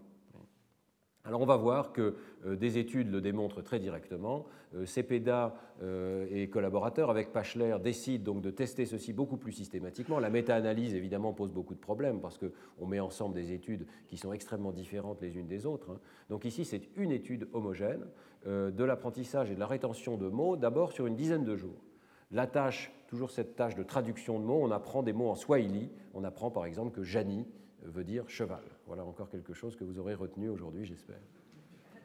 Alors 1.24 1.42
on 1.42 1.46
va 1.46 1.56
voir 1.56 1.94
que 1.94 2.16
euh, 2.46 2.56
des 2.56 2.80
études 2.80 3.12
le 3.12 3.22
démontrent 3.22 3.62
très 3.62 3.80
directement. 3.80 4.48
Euh, 4.74 4.88
CEPEDA 4.88 5.56
euh, 5.84 6.26
et 6.32 6.50
collaborateurs 6.50 7.12
avec 7.12 7.32
Pachler 7.32 7.78
décident 7.84 8.34
donc 8.34 8.42
de 8.42 8.50
tester 8.50 8.86
ceci 8.86 9.14
beaucoup 9.14 9.38
plus 9.38 9.52
systématiquement. 9.52 10.20
La 10.20 10.32
méta-analyse 10.32 10.96
évidemment 10.96 11.34
pose 11.34 11.52
beaucoup 11.52 11.76
de 11.76 11.80
problèmes 11.80 12.22
parce 12.22 12.40
qu'on 12.40 12.88
met 12.88 13.00
ensemble 13.00 13.36
des 13.36 13.52
études 13.52 13.86
qui 14.08 14.18
sont 14.18 14.34
extrêmement 14.34 14.72
différentes 14.72 15.22
les 15.22 15.38
unes 15.38 15.48
des 15.48 15.68
autres. 15.68 15.92
Hein. 15.92 16.00
Donc 16.30 16.44
ici 16.44 16.66
c'est 16.66 16.90
une 16.96 17.12
étude 17.12 17.48
homogène 17.54 18.06
de 18.48 18.84
l'apprentissage 18.84 19.52
et 19.52 19.54
de 19.54 19.60
la 19.60 19.68
rétention 19.68 20.18
de 20.18 20.28
mots 20.28 20.58
d'abord 20.58 20.94
sur 20.94 21.06
une 21.06 21.16
dizaine 21.16 21.44
de 21.44 21.56
jours. 21.56 21.84
La 22.32 22.48
tâche, 22.48 22.92
toujours 23.08 23.30
cette 23.30 23.56
tâche 23.56 23.76
de 23.76 23.84
traduction 23.84 24.40
de 24.40 24.46
mots, 24.46 24.62
on 24.64 24.72
apprend 24.72 25.04
des 25.04 25.14
mots 25.14 25.30
en 25.30 25.36
swahili. 25.36 25.92
On 26.16 26.24
apprend 26.24 26.50
par 26.50 26.66
exemple 26.66 26.90
que 26.90 27.04
Jani 27.04 27.46
veut 27.84 28.04
dire 28.04 28.28
cheval. 28.28 28.64
Voilà 28.88 29.04
encore 29.04 29.30
quelque 29.30 29.54
chose 29.54 29.76
que 29.76 29.84
vous 29.84 30.00
aurez 30.00 30.14
retenu 30.14 30.50
aujourd'hui, 30.50 30.86
j'espère. 30.86 31.20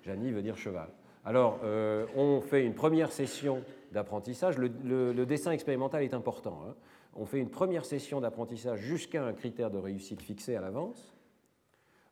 Janie 0.02 0.30
veut 0.30 0.42
dire 0.42 0.56
cheval. 0.56 0.88
Alors, 1.24 1.58
euh, 1.64 2.06
on 2.14 2.40
fait 2.40 2.64
une 2.64 2.74
première 2.74 3.10
session 3.10 3.64
d'apprentissage. 3.90 4.58
Le, 4.58 5.24
dessin 5.26 5.50
expérimental 5.50 6.04
est 6.04 6.14
important. 6.14 6.62
Hein. 6.66 6.74
On 7.16 7.24
fait 7.24 7.38
une 7.38 7.50
première 7.50 7.84
session 7.84 8.20
d'apprentissage 8.20 8.80
jusqu'à 8.80 9.24
un 9.24 9.32
critère 9.32 9.70
de 9.70 9.78
réussite 9.78 10.22
fixé 10.22 10.54
à 10.54 10.60
l'avance. 10.60 11.16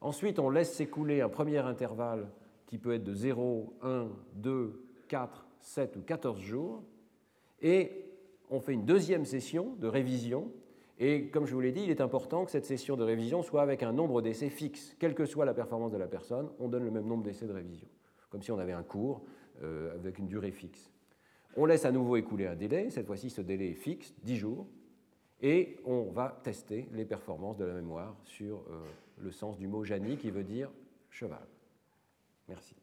Ensuite, 0.01 0.41
on 0.41 0.51
laisse 0.51 0.73
s'écouler 0.73 1.21
un 1.21 1.29
premier 1.29 1.59
intervalle 1.59 2.29
qui 2.67 2.79
peut 2.79 2.93
être 2.95 3.05
de 3.05 3.15
0, 3.15 3.75
1, 3.83 4.09
2, 4.35 4.85
4, 5.07 5.47
7 5.61 5.97
ou 5.97 6.01
14 6.01 6.41
jours. 6.41 6.83
Et 7.61 8.11
on 8.51 8.59
fait 8.59 8.73
une 8.73 8.85
deuxième 8.85 9.25
session 9.25 9.77
de 9.79 9.87
révision 9.87 10.51
Et 10.99 11.29
comme 11.29 11.47
je 11.47 11.55
vous 11.55 11.61
l'ai 11.61 11.73
dit, 11.73 11.83
il 11.83 11.91
est 11.91 12.01
important 12.01 12.45
que 12.45 12.51
cette 12.51 12.67
session 12.67 12.97
de 12.97 13.03
révision 13.03 13.43
soit 13.43 13.63
avec 13.63 13.83
un 13.83 13.93
nombre 13.93 14.23
d'essais 14.23 14.49
fixe. 14.49 14.95
Quelle 14.99 15.15
que 15.15 15.27
soit 15.27 15.45
la 15.45 15.55
performance 15.55 15.91
de 15.91 15.99
la 15.99 16.07
personne, 16.07 16.51
on 16.61 16.69
donne 16.69 16.85
le 16.85 16.91
même 16.91 17.07
nombre 17.07 17.25
d'essais 17.25 17.47
de 17.47 17.53
révision, 17.53 17.89
comme 18.31 18.43
si 18.43 18.53
on 18.53 18.59
avait 18.59 18.73
un 18.73 18.85
cours 18.85 19.25
euh, 19.63 19.95
avec 19.95 20.19
une 20.19 20.29
durée 20.29 20.53
fixe. 20.53 20.93
On 21.57 21.67
laisse 21.67 21.85
à 21.85 21.93
nouveau 21.93 22.17
écouler 22.17 22.47
un 22.47 22.55
délai, 22.55 22.91
cette 22.91 23.07
fois-ci 23.07 23.31
ce 23.31 23.41
délai 23.41 23.71
est 23.71 23.75
fixe, 23.75 24.15
10 24.23 24.37
jours, 24.37 24.67
et 25.41 25.77
on 25.85 26.05
va 26.11 26.41
tester 26.43 26.89
les 26.93 27.05
performances 27.05 27.57
de 27.57 27.65
la 27.65 27.75
mémoire 27.75 28.17
sur 28.23 28.59
euh, 28.71 28.83
le 29.19 29.31
sens 29.31 29.59
du 29.59 29.67
mot 29.67 29.85
Jani 29.85 30.17
qui 30.17 30.31
veut 30.31 30.45
dire 30.45 30.71
cheval. 31.11 31.47
Merci. 32.49 32.77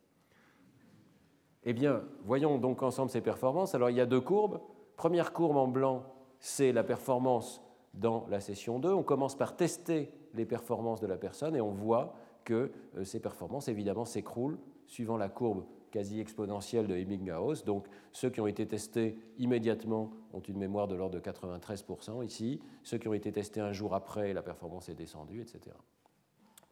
Eh 1.63 1.73
bien, 1.73 2.03
voyons 2.23 2.57
donc 2.57 2.81
ensemble 2.81 3.11
ces 3.11 3.21
performances. 3.21 3.75
Alors, 3.75 3.89
il 3.89 3.95
y 3.95 4.01
a 4.01 4.05
deux 4.05 4.21
courbes. 4.21 4.59
Première 4.95 5.31
courbe 5.33 5.57
en 5.57 5.67
blanc, 5.67 6.03
c'est 6.39 6.71
la 6.71 6.83
performance 6.83 7.61
dans 7.93 8.25
la 8.29 8.39
session 8.39 8.79
2. 8.79 8.91
On 8.91 9.03
commence 9.03 9.35
par 9.35 9.55
tester 9.55 10.11
les 10.33 10.45
performances 10.45 11.01
de 11.01 11.07
la 11.07 11.17
personne 11.17 11.55
et 11.55 11.61
on 11.61 11.71
voit 11.71 12.13
que 12.45 12.71
euh, 12.97 13.03
ces 13.03 13.19
performances, 13.19 13.67
évidemment, 13.67 14.05
s'écroulent 14.05 14.57
suivant 14.87 15.17
la 15.17 15.29
courbe 15.29 15.65
quasi 15.91 16.19
exponentielle 16.19 16.87
de 16.87 16.95
Ebbinghaus. 16.95 17.63
Donc, 17.65 17.87
ceux 18.11 18.29
qui 18.29 18.39
ont 18.41 18.47
été 18.47 18.65
testés 18.65 19.17
immédiatement 19.37 20.11
ont 20.33 20.39
une 20.39 20.57
mémoire 20.57 20.87
de 20.87 20.95
l'ordre 20.95 21.15
de 21.15 21.19
93% 21.19 22.25
ici. 22.25 22.61
Ceux 22.83 22.97
qui 22.97 23.07
ont 23.07 23.13
été 23.13 23.31
testés 23.31 23.59
un 23.59 23.73
jour 23.73 23.93
après, 23.93 24.33
la 24.33 24.41
performance 24.41 24.89
est 24.89 24.95
descendue, 24.95 25.41
etc. 25.41 25.75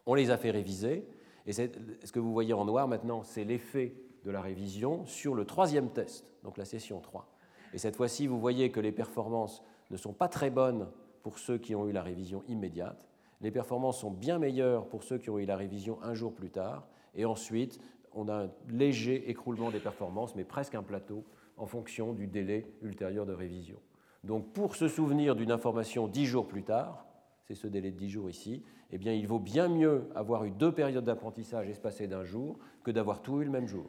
On 0.06 0.14
les 0.14 0.30
a 0.30 0.38
fait 0.38 0.50
réviser. 0.50 1.06
Et 1.46 1.52
ce 1.52 2.12
que 2.12 2.18
vous 2.18 2.32
voyez 2.32 2.54
en 2.54 2.64
noir 2.64 2.88
maintenant, 2.88 3.22
c'est 3.22 3.44
l'effet 3.44 3.94
de 4.24 4.30
la 4.30 4.40
révision 4.40 5.04
sur 5.06 5.34
le 5.34 5.44
troisième 5.44 5.90
test, 5.90 6.32
donc 6.42 6.56
la 6.56 6.64
session 6.64 7.00
3. 7.00 7.28
Et 7.72 7.78
cette 7.78 7.96
fois-ci, 7.96 8.26
vous 8.26 8.40
voyez 8.40 8.70
que 8.70 8.80
les 8.80 8.92
performances 8.92 9.62
ne 9.90 9.96
sont 9.96 10.12
pas 10.12 10.28
très 10.28 10.50
bonnes 10.50 10.88
pour 11.22 11.38
ceux 11.38 11.58
qui 11.58 11.74
ont 11.74 11.86
eu 11.86 11.92
la 11.92 12.02
révision 12.02 12.42
immédiate. 12.48 13.06
Les 13.40 13.50
performances 13.50 14.00
sont 14.00 14.10
bien 14.10 14.38
meilleures 14.38 14.86
pour 14.88 15.02
ceux 15.02 15.18
qui 15.18 15.30
ont 15.30 15.38
eu 15.38 15.46
la 15.46 15.56
révision 15.56 16.02
un 16.02 16.14
jour 16.14 16.34
plus 16.34 16.50
tard. 16.50 16.88
Et 17.14 17.24
ensuite, 17.24 17.80
on 18.12 18.28
a 18.28 18.44
un 18.44 18.50
léger 18.68 19.30
écroulement 19.30 19.70
des 19.70 19.78
performances, 19.78 20.34
mais 20.34 20.44
presque 20.44 20.74
un 20.74 20.82
plateau 20.82 21.24
en 21.56 21.66
fonction 21.66 22.12
du 22.12 22.26
délai 22.26 22.66
ultérieur 22.82 23.26
de 23.26 23.32
révision. 23.32 23.78
Donc 24.24 24.52
pour 24.52 24.76
se 24.76 24.88
souvenir 24.88 25.34
d'une 25.34 25.50
information 25.50 26.06
dix 26.08 26.26
jours 26.26 26.46
plus 26.46 26.62
tard, 26.62 27.06
c'est 27.44 27.54
ce 27.54 27.66
délai 27.66 27.90
de 27.90 27.96
dix 27.96 28.10
jours 28.10 28.28
ici, 28.28 28.62
eh 28.90 28.98
bien 28.98 29.12
il 29.12 29.26
vaut 29.26 29.38
bien 29.38 29.68
mieux 29.68 30.08
avoir 30.14 30.44
eu 30.44 30.50
deux 30.50 30.72
périodes 30.72 31.04
d'apprentissage 31.04 31.68
espacées 31.68 32.06
d'un 32.06 32.24
jour 32.24 32.58
que 32.84 32.90
d'avoir 32.90 33.22
tout 33.22 33.40
eu 33.40 33.44
le 33.44 33.50
même 33.50 33.66
jour. 33.66 33.86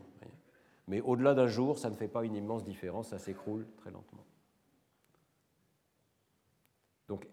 Mais 0.87 1.01
au-delà 1.01 1.33
d'un 1.33 1.47
jour, 1.47 1.77
ça 1.77 1.89
ne 1.89 1.95
fait 1.95 2.07
pas 2.07 2.25
une 2.25 2.35
immense 2.35 2.63
différence, 2.63 3.09
ça 3.09 3.19
s'écroule 3.19 3.67
très 3.77 3.91
lentement. 3.91 4.25
Donc, 7.11 7.27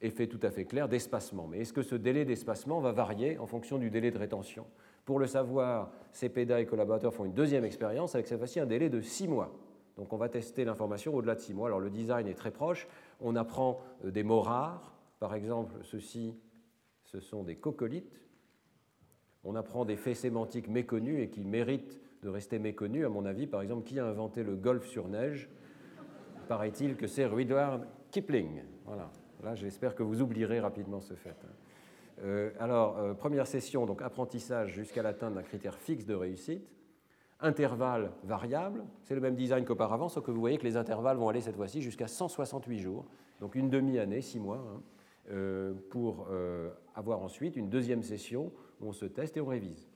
effet 0.00 0.26
tout 0.26 0.40
à 0.42 0.50
fait 0.50 0.64
clair 0.64 0.88
d'espacement. 0.88 1.46
Mais 1.46 1.60
est-ce 1.60 1.72
que 1.72 1.82
ce 1.82 1.94
délai 1.94 2.24
d'espacement 2.24 2.80
va 2.80 2.90
varier 2.90 3.38
en 3.38 3.46
fonction 3.46 3.78
du 3.78 3.88
délai 3.88 4.10
de 4.10 4.18
rétention? 4.18 4.66
Pour 5.04 5.20
le 5.20 5.28
savoir, 5.28 5.92
CEPEDA 6.10 6.60
et 6.60 6.66
collaborateurs 6.66 7.14
font 7.14 7.24
une 7.24 7.32
deuxième 7.32 7.64
expérience 7.64 8.16
avec 8.16 8.26
cette 8.26 8.38
fois-ci 8.38 8.58
un 8.58 8.66
délai 8.66 8.90
de 8.90 9.00
six 9.00 9.28
mois. 9.28 9.56
Donc 9.96 10.12
on 10.12 10.16
va 10.16 10.28
tester 10.28 10.64
l'information 10.64 11.14
au-delà 11.14 11.36
de 11.36 11.40
six 11.40 11.54
mois. 11.54 11.68
Alors 11.68 11.78
le 11.78 11.90
design 11.90 12.26
est 12.26 12.34
très 12.34 12.50
proche. 12.50 12.88
On 13.20 13.36
apprend 13.36 13.80
euh, 14.04 14.10
des 14.10 14.24
mots 14.24 14.40
rares. 14.40 14.96
Par 15.20 15.32
exemple, 15.36 15.76
ceci, 15.82 16.34
ce 17.04 17.20
sont 17.20 17.44
des 17.44 17.54
cocolites. 17.54 18.20
On 19.44 19.54
apprend 19.54 19.84
des 19.84 19.96
faits 19.96 20.16
sémantiques 20.16 20.66
méconnus 20.66 21.22
et 21.22 21.28
qui 21.30 21.44
méritent 21.44 22.00
de 22.24 22.28
rester 22.28 22.58
méconnu, 22.58 23.06
à 23.06 23.08
mon 23.08 23.26
avis. 23.26 23.46
Par 23.46 23.62
exemple, 23.62 23.84
qui 23.84 24.00
a 24.00 24.06
inventé 24.06 24.42
le 24.42 24.56
golf 24.56 24.88
sur 24.88 25.06
neige? 25.06 25.48
Paraît-il 26.48 26.96
que 26.96 27.06
c'est 27.06 27.26
Rudyard 27.26 27.82
Kipling. 28.10 28.73
Voilà. 28.84 29.10
Là, 29.42 29.54
j'espère 29.54 29.94
que 29.94 30.02
vous 30.02 30.22
oublierez 30.22 30.60
rapidement 30.60 31.00
ce 31.00 31.14
fait. 31.14 31.36
Euh, 32.22 32.50
alors, 32.58 32.98
euh, 32.98 33.14
première 33.14 33.46
session, 33.46 33.86
donc 33.86 34.02
apprentissage 34.02 34.72
jusqu'à 34.72 35.02
l'atteinte 35.02 35.34
d'un 35.34 35.42
critère 35.42 35.76
fixe 35.76 36.06
de 36.06 36.14
réussite. 36.14 36.66
Intervalle 37.40 38.12
variable, 38.22 38.84
c'est 39.02 39.14
le 39.14 39.20
même 39.20 39.34
design 39.34 39.64
qu'auparavant, 39.64 40.08
sauf 40.08 40.24
que 40.24 40.30
vous 40.30 40.40
voyez 40.40 40.56
que 40.56 40.64
les 40.64 40.76
intervalles 40.76 41.16
vont 41.16 41.28
aller 41.28 41.40
cette 41.40 41.56
fois-ci 41.56 41.82
jusqu'à 41.82 42.06
168 42.06 42.78
jours, 42.78 43.04
donc 43.40 43.54
une 43.54 43.68
demi-année, 43.68 44.22
six 44.22 44.38
mois, 44.38 44.64
hein, 44.64 44.82
euh, 45.30 45.74
pour 45.90 46.28
avoir 46.94 47.20
ensuite 47.20 47.56
une 47.56 47.68
deuxième 47.68 48.02
session 48.02 48.52
où 48.80 48.88
on 48.88 48.92
se 48.92 49.04
teste 49.04 49.36
et 49.36 49.40
on 49.40 49.46
révise. 49.46 49.88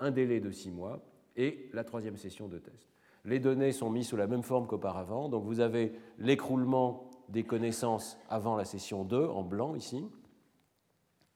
Un 0.00 0.10
délai 0.10 0.40
de 0.40 0.50
six 0.50 0.70
mois 0.70 1.00
et 1.36 1.70
la 1.72 1.84
troisième 1.84 2.16
session 2.16 2.48
de 2.48 2.58
test. 2.58 2.92
Les 3.24 3.38
données 3.38 3.72
sont 3.72 3.88
mises 3.88 4.08
sous 4.08 4.16
la 4.16 4.26
même 4.26 4.42
forme 4.42 4.66
qu'auparavant. 4.66 5.28
Donc 5.28 5.44
vous 5.44 5.60
avez 5.60 5.92
l'écroulement 6.18 7.11
des 7.32 7.44
connaissances 7.44 8.18
avant 8.28 8.56
la 8.56 8.64
session 8.64 9.04
2 9.04 9.26
en 9.26 9.42
blanc 9.42 9.74
ici, 9.74 10.04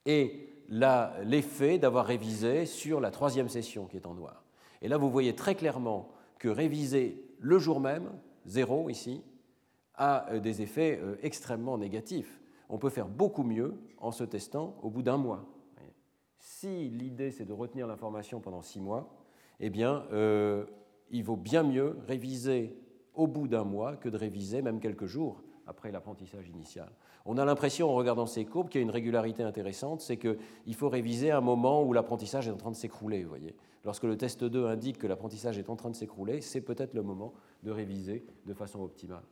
et 0.05 0.53
l'effet 0.69 1.79
d'avoir 1.79 2.05
révisé 2.05 2.65
sur 2.65 3.01
la 3.01 3.11
troisième 3.11 3.49
session 3.49 3.87
qui 3.87 3.97
est 3.97 4.05
en 4.05 4.13
noir. 4.13 4.43
Et 4.81 4.87
là, 4.87 4.97
vous 4.97 5.09
voyez 5.09 5.35
très 5.35 5.55
clairement 5.55 6.09
que 6.39 6.47
réviser 6.47 7.23
le 7.39 7.57
jour 7.57 7.79
même, 7.79 8.11
zéro 8.45 8.89
ici, 8.89 9.23
a 9.95 10.29
euh, 10.31 10.39
des 10.39 10.61
effets 10.61 10.99
euh, 11.01 11.15
extrêmement 11.23 11.77
négatifs. 11.77 12.39
On 12.69 12.77
peut 12.77 12.89
faire 12.89 13.07
beaucoup 13.07 13.43
mieux 13.43 13.73
en 13.97 14.11
se 14.11 14.23
testant 14.23 14.77
au 14.83 14.89
bout 14.89 15.01
d'un 15.01 15.17
mois. 15.17 15.45
Si 16.39 16.89
l'idée 16.89 17.31
c'est 17.31 17.45
de 17.45 17.53
retenir 17.53 17.87
l'information 17.87 18.39
pendant 18.39 18.61
six 18.61 18.79
mois, 18.79 19.17
eh 19.59 19.69
bien, 19.69 20.05
euh, 20.11 20.65
il 21.09 21.23
vaut 21.23 21.35
bien 21.35 21.63
mieux 21.63 21.97
réviser 22.07 22.77
au 23.15 23.25
bout 23.25 23.47
d'un 23.47 23.63
mois 23.63 23.95
que 23.95 24.09
de 24.09 24.17
réviser 24.17 24.61
même 24.61 24.79
quelques 24.79 25.07
jours 25.07 25.41
après 25.67 25.91
l'apprentissage 25.91 26.47
initial. 26.49 26.89
On 27.25 27.37
a 27.37 27.45
l'impression, 27.45 27.89
en 27.89 27.93
regardant 27.93 28.25
ces 28.25 28.45
courbes, 28.45 28.69
qu'il 28.69 28.79
y 28.79 28.83
a 28.83 28.85
une 28.85 28.91
régularité 28.91 29.43
intéressante, 29.43 30.01
c'est 30.01 30.17
qu'il 30.17 30.75
faut 30.75 30.89
réviser 30.89 31.31
à 31.31 31.37
un 31.37 31.41
moment 31.41 31.83
où 31.83 31.93
l'apprentissage 31.93 32.47
est 32.47 32.51
en 32.51 32.57
train 32.57 32.71
de 32.71 32.75
s'écrouler. 32.75 33.23
Vous 33.23 33.29
voyez. 33.29 33.55
Lorsque 33.83 34.03
le 34.03 34.17
test 34.17 34.43
2 34.43 34.65
indique 34.65 34.97
que 34.97 35.07
l'apprentissage 35.07 35.57
est 35.57 35.69
en 35.69 35.75
train 35.75 35.89
de 35.89 35.95
s'écrouler, 35.95 36.41
c'est 36.41 36.61
peut-être 36.61 36.93
le 36.93 37.03
moment 37.03 37.33
de 37.63 37.71
réviser 37.71 38.25
de 38.45 38.53
façon 38.53 38.81
optimale. 38.81 39.23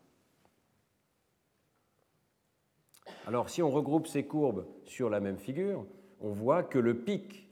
Alors, 3.27 3.49
si 3.49 3.61
on 3.61 3.69
regroupe 3.71 4.07
ces 4.07 4.25
courbes 4.25 4.65
sur 4.85 5.09
la 5.09 5.19
même 5.19 5.37
figure, 5.37 5.85
on 6.19 6.31
voit 6.31 6.63
que 6.63 6.79
le 6.79 6.99
pic 6.99 7.49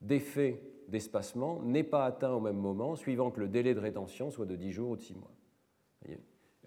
d'effet 0.00 0.62
d'espacement 0.88 1.60
n'est 1.62 1.82
pas 1.84 2.04
atteint 2.04 2.32
au 2.32 2.40
même 2.40 2.56
moment, 2.56 2.96
suivant 2.96 3.30
que 3.30 3.40
le 3.40 3.48
délai 3.48 3.74
de 3.74 3.80
rétention 3.80 4.30
soit 4.30 4.46
de 4.46 4.56
10 4.56 4.72
jours 4.72 4.90
ou 4.90 4.96
de 4.96 5.02
6 5.02 5.14
mois. 5.14 5.32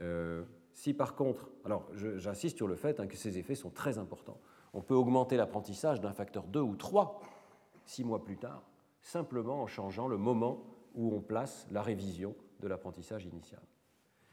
Euh, 0.01 0.43
si 0.73 0.93
par 0.93 1.15
contre, 1.15 1.49
alors 1.65 1.87
j'insiste 1.93 2.57
sur 2.57 2.67
le 2.67 2.75
fait 2.75 2.99
hein, 2.99 3.07
que 3.07 3.17
ces 3.17 3.37
effets 3.37 3.55
sont 3.55 3.69
très 3.69 3.97
importants. 3.97 4.39
On 4.73 4.81
peut 4.81 4.95
augmenter 4.95 5.35
l'apprentissage 5.35 5.99
d'un 5.99 6.13
facteur 6.13 6.45
2 6.45 6.59
ou 6.59 6.75
3 6.75 7.19
6 7.89 8.03
mois 8.03 8.23
plus 8.23 8.37
tard, 8.37 8.61
simplement 9.01 9.63
en 9.63 9.67
changeant 9.67 10.07
le 10.07 10.17
moment 10.17 10.63
où 10.93 11.13
on 11.13 11.21
place 11.21 11.67
la 11.71 11.81
révision 11.81 12.35
de 12.59 12.67
l'apprentissage 12.67 13.25
initial. 13.25 13.61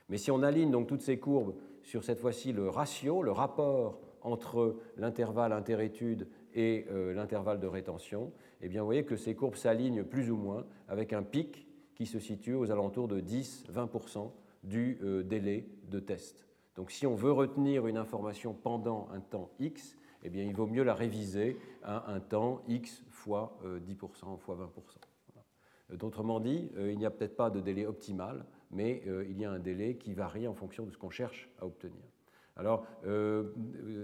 Mais 0.08 0.18
si 0.18 0.30
on 0.30 0.42
aligne 0.42 0.70
donc 0.70 0.86
toutes 0.86 1.00
ces 1.00 1.18
courbes 1.18 1.54
sur 1.82 2.04
cette 2.04 2.20
fois-ci 2.20 2.52
le 2.52 2.68
ratio, 2.68 3.22
le 3.22 3.32
rapport 3.32 3.98
entre 4.20 4.76
l'intervalle 4.96 5.52
interétude 5.52 6.28
et 6.54 6.86
euh, 6.90 7.14
l'intervalle 7.14 7.60
de 7.60 7.66
rétention, 7.66 8.32
eh 8.60 8.68
bien, 8.68 8.82
vous 8.82 8.86
voyez 8.86 9.04
que 9.04 9.16
ces 9.16 9.34
courbes 9.34 9.56
s'alignent 9.56 10.04
plus 10.04 10.30
ou 10.30 10.36
moins 10.36 10.66
avec 10.88 11.12
un 11.12 11.22
pic 11.22 11.66
qui 11.94 12.06
se 12.06 12.18
situe 12.18 12.54
aux 12.54 12.70
alentours 12.70 13.08
de 13.08 13.20
10-20% 13.20 14.30
du 14.66 14.98
euh, 15.02 15.22
délai 15.22 15.66
de 15.88 15.98
test. 15.98 16.46
Donc 16.74 16.90
si 16.90 17.06
on 17.06 17.14
veut 17.14 17.32
retenir 17.32 17.86
une 17.86 17.96
information 17.96 18.52
pendant 18.52 19.08
un 19.12 19.20
temps 19.20 19.50
x, 19.58 19.96
eh 20.22 20.28
bien, 20.28 20.44
il 20.44 20.54
vaut 20.54 20.66
mieux 20.66 20.82
la 20.82 20.94
réviser 20.94 21.56
à 21.82 22.12
un 22.12 22.20
temps 22.20 22.62
x 22.68 23.02
fois 23.10 23.58
10%, 23.64 23.64
euh, 23.64 24.36
fois 24.36 24.56
20%. 24.56 25.96
D'autrement 25.96 26.40
dit, 26.40 26.68
il 26.76 26.98
n'y 26.98 27.06
a 27.06 27.10
peut-être 27.10 27.36
pas 27.36 27.48
de 27.48 27.60
délai 27.60 27.86
optimal, 27.86 28.44
mais 28.72 29.04
il 29.28 29.38
y 29.38 29.44
a 29.44 29.52
un 29.52 29.60
délai 29.60 29.96
qui 29.96 30.14
varie 30.14 30.48
en 30.48 30.54
fonction 30.54 30.84
de 30.84 30.90
ce 30.90 30.98
qu'on 30.98 31.10
cherche 31.10 31.48
à 31.60 31.64
obtenir. 31.64 32.02
Alors, 32.56 32.86
euh, 33.04 33.52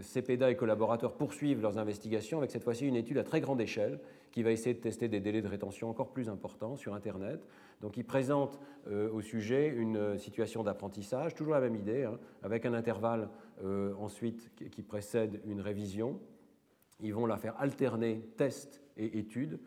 CEPEDA 0.02 0.50
et 0.50 0.56
collaborateurs 0.56 1.16
poursuivent 1.16 1.62
leurs 1.62 1.78
investigations 1.78 2.38
avec 2.38 2.50
cette 2.50 2.64
fois-ci 2.64 2.86
une 2.86 2.96
étude 2.96 3.16
à 3.16 3.24
très 3.24 3.40
grande 3.40 3.60
échelle 3.60 3.98
qui 4.32 4.42
va 4.42 4.50
essayer 4.50 4.74
de 4.74 4.80
tester 4.80 5.08
des 5.08 5.20
délais 5.20 5.42
de 5.42 5.48
rétention 5.48 5.88
encore 5.88 6.12
plus 6.12 6.28
importants 6.28 6.76
sur 6.76 6.94
Internet. 6.94 7.46
Donc, 7.80 7.96
ils 7.96 8.04
présentent 8.04 8.58
euh, 8.88 9.10
au 9.10 9.20
sujet 9.20 9.68
une 9.68 10.18
situation 10.18 10.62
d'apprentissage, 10.62 11.34
toujours 11.34 11.54
la 11.54 11.60
même 11.60 11.76
idée, 11.76 12.04
hein, 12.04 12.18
avec 12.42 12.66
un 12.66 12.74
intervalle 12.74 13.28
euh, 13.62 13.94
ensuite 14.00 14.50
qui 14.70 14.82
précède 14.82 15.40
une 15.46 15.60
révision. 15.60 16.18
Ils 17.00 17.14
vont 17.14 17.26
la 17.26 17.36
faire 17.36 17.54
alterner 17.60 18.20
test 18.36 18.82
et 18.96 19.18
étude 19.18 19.58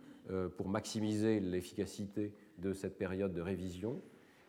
pour 0.57 0.69
maximiser 0.69 1.39
l'efficacité 1.39 2.33
de 2.57 2.73
cette 2.73 2.97
période 2.97 3.31
de 3.31 3.41
révision 3.41 4.01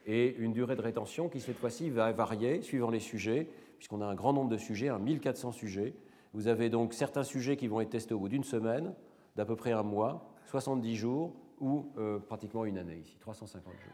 et 0.06 0.34
une 0.36 0.52
durée 0.52 0.76
de 0.76 0.82
rétention 0.82 1.28
qui 1.28 1.40
cette 1.40 1.58
fois-ci 1.58 1.90
va 1.90 2.12
varier 2.12 2.62
suivant 2.62 2.90
les 2.90 3.00
sujets 3.00 3.48
puisqu'on 3.76 4.00
a 4.00 4.06
un 4.06 4.14
grand 4.14 4.32
nombre 4.32 4.50
de 4.50 4.56
sujets, 4.56 4.90
1400 4.96 5.52
sujets. 5.52 5.94
Vous 6.32 6.48
avez 6.48 6.70
donc 6.70 6.94
certains 6.94 7.24
sujets 7.24 7.56
qui 7.56 7.66
vont 7.66 7.80
être 7.80 7.90
testés 7.90 8.14
au 8.14 8.18
bout 8.18 8.28
d'une 8.28 8.44
semaine, 8.44 8.94
d'à 9.36 9.44
peu 9.44 9.56
près 9.56 9.72
un 9.72 9.82
mois, 9.82 10.28
70 10.46 10.96
jours 10.96 11.34
ou 11.60 11.86
euh, 11.98 12.18
pratiquement 12.18 12.64
une 12.64 12.78
année 12.78 12.98
ici, 12.98 13.16
350 13.20 13.72
jours. 13.72 13.92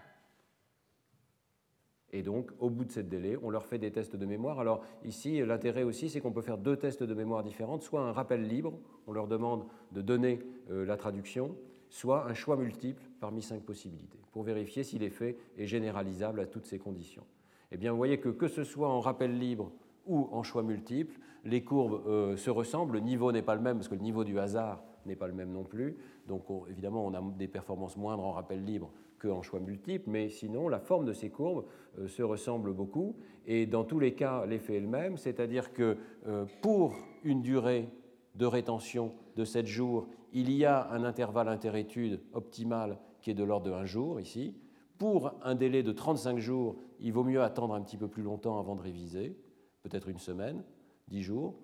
Et 2.14 2.22
donc, 2.22 2.50
au 2.58 2.68
bout 2.68 2.84
de 2.84 2.92
cette 2.92 3.08
délai, 3.08 3.38
on 3.42 3.48
leur 3.48 3.64
fait 3.64 3.78
des 3.78 3.90
tests 3.90 4.16
de 4.16 4.26
mémoire. 4.26 4.60
Alors 4.60 4.84
ici, 5.04 5.40
l'intérêt 5.40 5.82
aussi, 5.82 6.10
c'est 6.10 6.20
qu'on 6.20 6.32
peut 6.32 6.42
faire 6.42 6.58
deux 6.58 6.76
tests 6.76 7.02
de 7.02 7.14
mémoire 7.14 7.42
différents, 7.42 7.80
soit 7.80 8.02
un 8.02 8.12
rappel 8.12 8.46
libre, 8.46 8.78
on 9.06 9.12
leur 9.12 9.28
demande 9.28 9.64
de 9.92 10.02
donner 10.02 10.40
euh, 10.70 10.84
la 10.84 10.96
traduction, 10.96 11.56
soit 11.88 12.26
un 12.26 12.34
choix 12.34 12.56
multiple 12.56 13.02
parmi 13.18 13.42
cinq 13.42 13.62
possibilités, 13.62 14.20
pour 14.32 14.42
vérifier 14.42 14.84
si 14.84 14.98
l'effet 14.98 15.36
est 15.56 15.66
généralisable 15.66 16.40
à 16.40 16.46
toutes 16.46 16.66
ces 16.66 16.78
conditions. 16.78 17.24
Eh 17.70 17.78
bien, 17.78 17.92
vous 17.92 17.96
voyez 17.96 18.20
que 18.20 18.28
que 18.28 18.48
ce 18.48 18.64
soit 18.64 18.88
en 18.88 19.00
rappel 19.00 19.38
libre 19.38 19.72
ou 20.04 20.28
en 20.32 20.42
choix 20.42 20.62
multiple, 20.62 21.18
les 21.44 21.64
courbes 21.64 22.06
euh, 22.06 22.36
se 22.36 22.50
ressemblent, 22.50 22.94
le 22.94 23.00
niveau 23.00 23.32
n'est 23.32 23.42
pas 23.42 23.54
le 23.54 23.62
même, 23.62 23.78
parce 23.78 23.88
que 23.88 23.94
le 23.94 24.02
niveau 24.02 24.24
du 24.24 24.38
hasard 24.38 24.82
n'est 25.06 25.16
pas 25.16 25.26
le 25.26 25.32
même 25.32 25.52
non 25.52 25.64
plus. 25.64 25.96
Donc 26.26 26.44
évidemment, 26.68 27.06
on 27.06 27.14
a 27.14 27.22
des 27.36 27.48
performances 27.48 27.96
moindres 27.96 28.24
en 28.24 28.32
rappel 28.32 28.64
libre 28.64 28.90
qu'en 29.22 29.42
choix 29.42 29.60
multiple, 29.60 30.10
mais 30.10 30.28
sinon, 30.28 30.68
la 30.68 30.80
forme 30.80 31.04
de 31.04 31.12
ces 31.12 31.30
courbes 31.30 31.64
euh, 31.98 32.08
se 32.08 32.22
ressemble 32.22 32.72
beaucoup. 32.72 33.16
Et 33.46 33.66
dans 33.66 33.84
tous 33.84 34.00
les 34.00 34.14
cas, 34.14 34.44
l'effet 34.46 34.76
est 34.76 34.80
le 34.80 34.88
même, 34.88 35.16
c'est-à-dire 35.16 35.72
que 35.72 35.96
euh, 36.26 36.44
pour 36.60 36.94
une 37.22 37.40
durée 37.40 37.88
de 38.34 38.46
rétention 38.46 39.12
de 39.36 39.44
7 39.44 39.66
jours, 39.66 40.08
il 40.32 40.50
y 40.50 40.64
a 40.64 40.90
un 40.90 41.04
intervalle 41.04 41.48
interétude 41.48 42.20
optimal 42.32 42.98
qui 43.20 43.30
est 43.30 43.34
de 43.34 43.44
l'ordre 43.44 43.66
de 43.66 43.72
1 43.72 43.84
jour 43.84 44.20
ici. 44.20 44.54
Pour 44.98 45.32
un 45.42 45.54
délai 45.54 45.82
de 45.82 45.92
35 45.92 46.38
jours, 46.38 46.76
il 47.00 47.12
vaut 47.12 47.24
mieux 47.24 47.42
attendre 47.42 47.74
un 47.74 47.82
petit 47.82 47.96
peu 47.96 48.08
plus 48.08 48.22
longtemps 48.22 48.58
avant 48.58 48.76
de 48.76 48.82
réviser, 48.82 49.36
peut-être 49.82 50.08
une 50.08 50.18
semaine, 50.18 50.62
10 51.08 51.22
jours. 51.22 51.54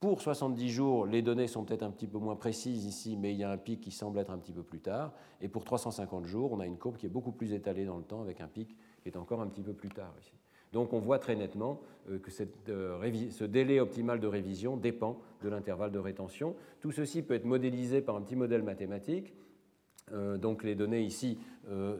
Pour 0.00 0.22
70 0.22 0.70
jours, 0.70 1.04
les 1.04 1.20
données 1.20 1.46
sont 1.46 1.62
peut-être 1.62 1.82
un 1.82 1.90
petit 1.90 2.06
peu 2.06 2.16
moins 2.16 2.34
précises 2.34 2.86
ici, 2.86 3.18
mais 3.18 3.32
il 3.32 3.36
y 3.36 3.44
a 3.44 3.50
un 3.50 3.58
pic 3.58 3.82
qui 3.82 3.90
semble 3.90 4.18
être 4.18 4.30
un 4.30 4.38
petit 4.38 4.54
peu 4.54 4.62
plus 4.62 4.80
tard. 4.80 5.12
Et 5.42 5.48
pour 5.48 5.62
350 5.62 6.24
jours, 6.24 6.52
on 6.52 6.60
a 6.60 6.66
une 6.66 6.78
courbe 6.78 6.96
qui 6.96 7.04
est 7.04 7.10
beaucoup 7.10 7.32
plus 7.32 7.52
étalée 7.52 7.84
dans 7.84 7.98
le 7.98 8.02
temps 8.02 8.22
avec 8.22 8.40
un 8.40 8.48
pic 8.48 8.74
qui 9.02 9.10
est 9.10 9.16
encore 9.18 9.42
un 9.42 9.46
petit 9.46 9.60
peu 9.60 9.74
plus 9.74 9.90
tard 9.90 10.14
ici. 10.18 10.32
Donc 10.72 10.94
on 10.94 11.00
voit 11.00 11.18
très 11.18 11.36
nettement 11.36 11.82
euh, 12.08 12.18
que 12.18 12.30
euh, 12.70 13.30
ce 13.30 13.44
délai 13.44 13.78
optimal 13.78 14.20
de 14.20 14.26
révision 14.26 14.78
dépend 14.78 15.18
de 15.42 15.50
l'intervalle 15.50 15.92
de 15.92 15.98
rétention. 15.98 16.56
Tout 16.80 16.92
ceci 16.92 17.22
peut 17.22 17.34
être 17.34 17.44
modélisé 17.44 18.00
par 18.00 18.16
un 18.16 18.22
petit 18.22 18.36
modèle 18.36 18.62
mathématique. 18.62 19.34
Euh, 20.12 20.38
donc 20.38 20.64
les 20.64 20.74
données 20.74 21.02
ici 21.02 21.38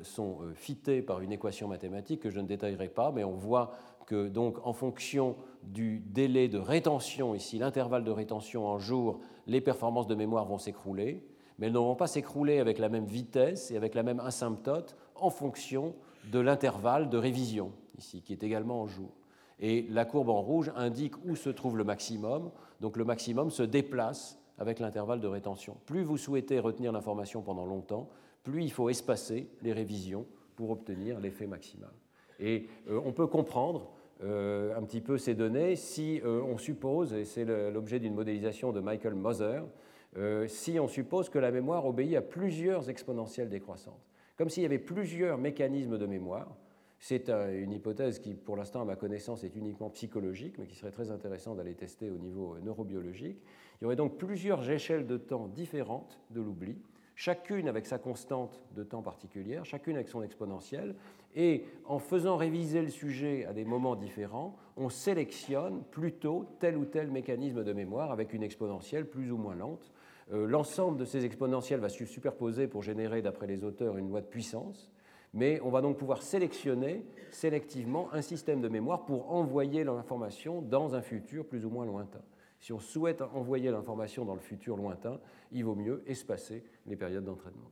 sont 0.03 0.39
fitées 0.55 1.01
par 1.03 1.21
une 1.21 1.31
équation 1.31 1.69
mathématique 1.69 2.23
que 2.23 2.31
je 2.31 2.41
ne 2.41 2.47
détaillerai 2.47 2.89
pas, 2.89 3.13
mais 3.13 3.23
on 3.23 3.37
voit 3.37 3.73
que 4.07 4.27
donc 4.27 4.67
en 4.67 4.73
fonction 4.73 5.37
du 5.63 6.01
délai 6.01 6.49
de 6.49 6.59
rétention, 6.59 7.35
ici 7.35 7.59
l'intervalle 7.59 8.05
de 8.05 8.11
rétention 8.11 8.67
en 8.67 8.79
jours, 8.79 9.21
les 9.47 9.61
performances 9.61 10.07
de 10.07 10.15
mémoire 10.15 10.45
vont 10.45 10.59
s'écrouler, 10.59 11.25
mais 11.59 11.67
elles 11.67 11.73
ne 11.73 11.79
vont 11.79 11.95
pas 11.95 12.07
s'écrouler 12.07 12.59
avec 12.59 12.79
la 12.79 12.89
même 12.89 13.05
vitesse 13.05 13.71
et 13.71 13.77
avec 13.77 13.95
la 13.95 14.03
même 14.03 14.21
asymptote 14.21 14.97
en 15.15 15.31
fonction 15.31 15.95
de 16.33 16.39
l'intervalle 16.39 17.11
de 17.11 17.19
révision, 17.19 17.73
ici, 17.99 18.23
qui 18.23 18.33
est 18.33 18.43
également 18.43 18.83
en 18.83 18.87
jours. 18.87 19.13
Et 19.59 19.87
la 19.91 20.07
courbe 20.07 20.31
en 20.31 20.41
rouge 20.41 20.73
indique 20.75 21.15
où 21.27 21.37
se 21.37 21.51
trouve 21.51 21.77
le 21.77 21.85
maximum, 21.85 22.51
donc 22.81 22.97
le 22.97 23.05
maximum 23.05 23.51
se 23.51 23.63
déplace 23.63 24.39
avec 24.59 24.79
l'intervalle 24.79 25.21
de 25.21 25.29
rétention. 25.29 25.77
Plus 25.87 26.03
vous 26.03 26.17
souhaitez 26.17 26.59
retenir 26.59 26.93
l'information 26.93 27.43
pendant 27.43 27.67
longtemps, 27.67 28.09
plus 28.43 28.65
il 28.65 28.73
faut 28.73 28.89
espacer 28.89 29.51
les 29.63 29.73
révisions 29.73 30.27
pour 30.57 30.71
obtenir 30.71 31.21
l'effet 31.21 31.47
maximal. 31.47 31.93
Et 32.39 32.69
euh, 32.89 33.01
on 33.05 33.13
peut 33.13 33.27
comprendre 33.27 33.91
euh, 34.23 34.77
un 34.77 34.83
petit 34.83 35.01
peu 35.01 35.17
ces 35.17 35.35
données 35.35 35.77
si 35.77 36.21
euh, 36.25 36.43
on 36.43 36.59
suppose, 36.59 37.15
et 37.15 37.25
c'est 37.25 37.45
l'objet 37.45 37.99
d'une 37.99 38.15
modélisation 38.15 38.71
de 38.71 38.81
Michael 38.81 39.15
Moser, 39.15 39.63
euh, 40.19 40.47
si 40.47 40.79
on 40.79 40.89
suppose 40.89 41.31
que 41.31 41.39
la 41.39 41.51
mémoire 41.51 41.87
obéit 41.87 42.17
à 42.17 42.21
plusieurs 42.21 42.91
exponentielles 42.91 43.49
décroissantes, 43.49 44.11
comme 44.37 44.51
s'il 44.51 44.63
y 44.63 44.67
avait 44.67 44.79
plusieurs 44.79 45.39
mécanismes 45.39 45.97
de 45.97 46.07
mémoire. 46.07 46.55
C'est 46.99 47.31
une 47.31 47.73
hypothèse 47.73 48.19
qui, 48.19 48.35
pour 48.35 48.57
l'instant, 48.57 48.83
à 48.83 48.85
ma 48.85 48.95
connaissance, 48.95 49.43
est 49.43 49.57
uniquement 49.57 49.89
psychologique, 49.89 50.59
mais 50.59 50.67
qui 50.67 50.77
serait 50.77 50.91
très 50.91 51.11
intéressant 51.11 51.55
d'aller 51.55 51.75
tester 51.75 52.11
au 52.11 52.19
niveau 52.19 52.59
neurobiologique. 52.63 53.39
Il 53.81 53.85
y 53.85 53.87
aurait 53.87 53.97
donc 53.97 54.19
plusieurs 54.19 54.69
échelles 54.69 55.07
de 55.07 55.17
temps 55.17 55.49
différentes 55.49 56.21
de 56.29 56.43
l'oubli, 56.43 56.77
chacune 57.15 57.69
avec 57.69 57.87
sa 57.87 57.99
constante 57.99 58.63
de 58.77 58.83
temps 58.83 59.01
particulière, 59.01 59.65
chacune 59.65 59.97
avec 59.97 60.09
son 60.09 60.23
exponentielle, 60.23 60.95
et 61.35 61.65
en 61.85 61.99
faisant 61.99 62.37
réviser 62.37 62.83
le 62.83 62.91
sujet 62.91 63.45
à 63.45 63.53
des 63.53 63.65
moments 63.65 63.97
différents, 63.97 64.57
on 64.77 64.89
sélectionne 64.89 65.83
plutôt 65.91 66.47
tel 66.59 66.77
ou 66.77 66.85
tel 66.85 67.11
mécanisme 67.11 67.65
de 67.65 67.73
mémoire 67.73 68.11
avec 68.11 68.33
une 68.33 68.43
exponentielle 68.43 69.07
plus 69.07 69.31
ou 69.31 69.37
moins 69.37 69.55
lente. 69.55 69.93
Euh, 70.33 70.47
l'ensemble 70.47 70.99
de 70.99 71.05
ces 71.05 71.25
exponentielles 71.25 71.81
va 71.81 71.89
se 71.89 72.05
superposer 72.05 72.69
pour 72.69 72.83
générer, 72.83 73.23
d'après 73.23 73.47
les 73.47 73.65
auteurs, 73.65 73.97
une 73.97 74.09
loi 74.09 74.21
de 74.21 74.27
puissance, 74.27 74.91
mais 75.33 75.61
on 75.63 75.71
va 75.71 75.81
donc 75.81 75.97
pouvoir 75.97 76.23
sélectionner 76.23 77.05
sélectivement 77.31 78.13
un 78.13 78.23
système 78.23 78.61
de 78.61 78.69
mémoire 78.69 79.05
pour 79.05 79.33
envoyer 79.33 79.85
l'information 79.85 80.63
dans 80.63 80.95
un 80.95 81.03
futur 81.03 81.47
plus 81.47 81.65
ou 81.65 81.71
moins 81.71 81.87
lointain. 81.87 82.23
Si 82.59 82.73
on 82.73 82.81
souhaite 82.81 83.23
envoyer 83.23 83.71
l'information 83.71 84.25
dans 84.25 84.35
le 84.35 84.41
futur 84.41 84.77
lointain, 84.77 85.19
il 85.53 85.65
vaut 85.65 85.75
mieux 85.75 86.03
espacer 86.07 86.63
les 86.87 86.97
périodes 86.97 87.25
d'entraînement. 87.25 87.71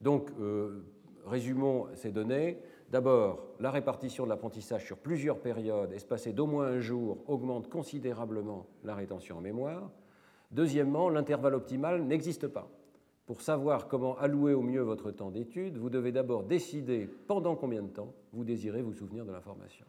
Donc, 0.00 0.30
euh, 0.40 0.84
résumons 1.26 1.86
ces 1.94 2.12
données. 2.12 2.58
D'abord, 2.90 3.44
la 3.60 3.70
répartition 3.70 4.24
de 4.24 4.30
l'apprentissage 4.30 4.86
sur 4.86 4.98
plusieurs 4.98 5.40
périodes 5.40 5.92
espacées 5.92 6.32
d'au 6.32 6.46
moins 6.46 6.66
un 6.66 6.80
jour 6.80 7.18
augmente 7.26 7.68
considérablement 7.68 8.66
la 8.84 8.94
rétention 8.94 9.38
en 9.38 9.40
mémoire. 9.40 9.90
Deuxièmement, 10.50 11.10
l'intervalle 11.10 11.54
optimal 11.54 12.02
n'existe 12.04 12.48
pas. 12.48 12.70
Pour 13.26 13.42
savoir 13.42 13.88
comment 13.88 14.16
allouer 14.16 14.54
au 14.54 14.62
mieux 14.62 14.80
votre 14.80 15.10
temps 15.10 15.30
d'étude, 15.30 15.76
vous 15.76 15.90
devez 15.90 16.12
d'abord 16.12 16.44
décider 16.44 17.06
pendant 17.26 17.56
combien 17.56 17.82
de 17.82 17.88
temps 17.88 18.14
vous 18.32 18.44
désirez 18.44 18.80
vous 18.80 18.94
souvenir 18.94 19.26
de 19.26 19.32
l'information. 19.32 19.84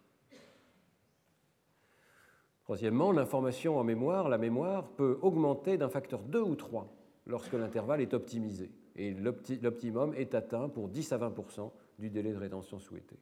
Troisièmement, 2.65 3.13
l'information 3.13 3.79
en 3.79 3.83
mémoire, 3.85 4.27
la 4.27 4.37
mémoire, 4.37 4.89
peut 4.89 5.17
augmenter 5.21 5.77
d'un 5.77 5.87
facteur 5.87 6.21
2 6.21 6.41
ou 6.41 6.55
3 6.55 6.93
lorsque 7.25 7.53
l'intervalle 7.53 8.01
est 8.01 8.13
optimisé. 8.13 8.69
Et 8.99 9.13
l'optimum 9.13 10.13
est 10.13 10.35
atteint 10.35 10.67
pour 10.67 10.89
10 10.89 11.13
à 11.13 11.17
20% 11.17 11.71
du 11.99 12.09
délai 12.09 12.33
de 12.33 12.37
rétention 12.37 12.79
souhaité. 12.79 13.15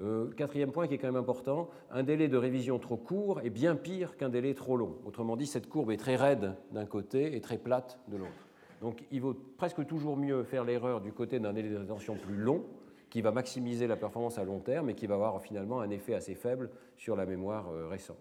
Euh, 0.00 0.28
quatrième 0.32 0.72
point 0.72 0.88
qui 0.88 0.94
est 0.94 0.98
quand 0.98 1.06
même 1.06 1.16
important, 1.16 1.70
un 1.92 2.02
délai 2.02 2.26
de 2.26 2.36
révision 2.36 2.80
trop 2.80 2.96
court 2.96 3.40
est 3.42 3.50
bien 3.50 3.76
pire 3.76 4.16
qu'un 4.16 4.28
délai 4.28 4.54
trop 4.54 4.76
long. 4.76 4.98
Autrement 5.04 5.36
dit, 5.36 5.46
cette 5.46 5.68
courbe 5.68 5.92
est 5.92 5.96
très 5.98 6.16
raide 6.16 6.54
d'un 6.72 6.84
côté 6.84 7.36
et 7.36 7.40
très 7.40 7.58
plate 7.58 8.00
de 8.08 8.16
l'autre. 8.16 8.48
Donc 8.80 9.04
il 9.12 9.20
vaut 9.20 9.34
presque 9.34 9.86
toujours 9.86 10.16
mieux 10.16 10.42
faire 10.42 10.64
l'erreur 10.64 11.00
du 11.00 11.12
côté 11.12 11.38
d'un 11.38 11.52
délai 11.52 11.70
de 11.70 11.76
rétention 11.76 12.16
plus 12.16 12.36
long, 12.36 12.64
qui 13.08 13.22
va 13.22 13.30
maximiser 13.30 13.86
la 13.86 13.96
performance 13.96 14.36
à 14.38 14.44
long 14.44 14.58
terme 14.58 14.90
et 14.90 14.94
qui 14.94 15.06
va 15.06 15.14
avoir 15.14 15.40
finalement 15.40 15.80
un 15.80 15.90
effet 15.90 16.14
assez 16.14 16.34
faible 16.34 16.70
sur 16.96 17.14
la 17.14 17.24
mémoire 17.24 17.68
euh, 17.70 17.86
récente. 17.86 18.18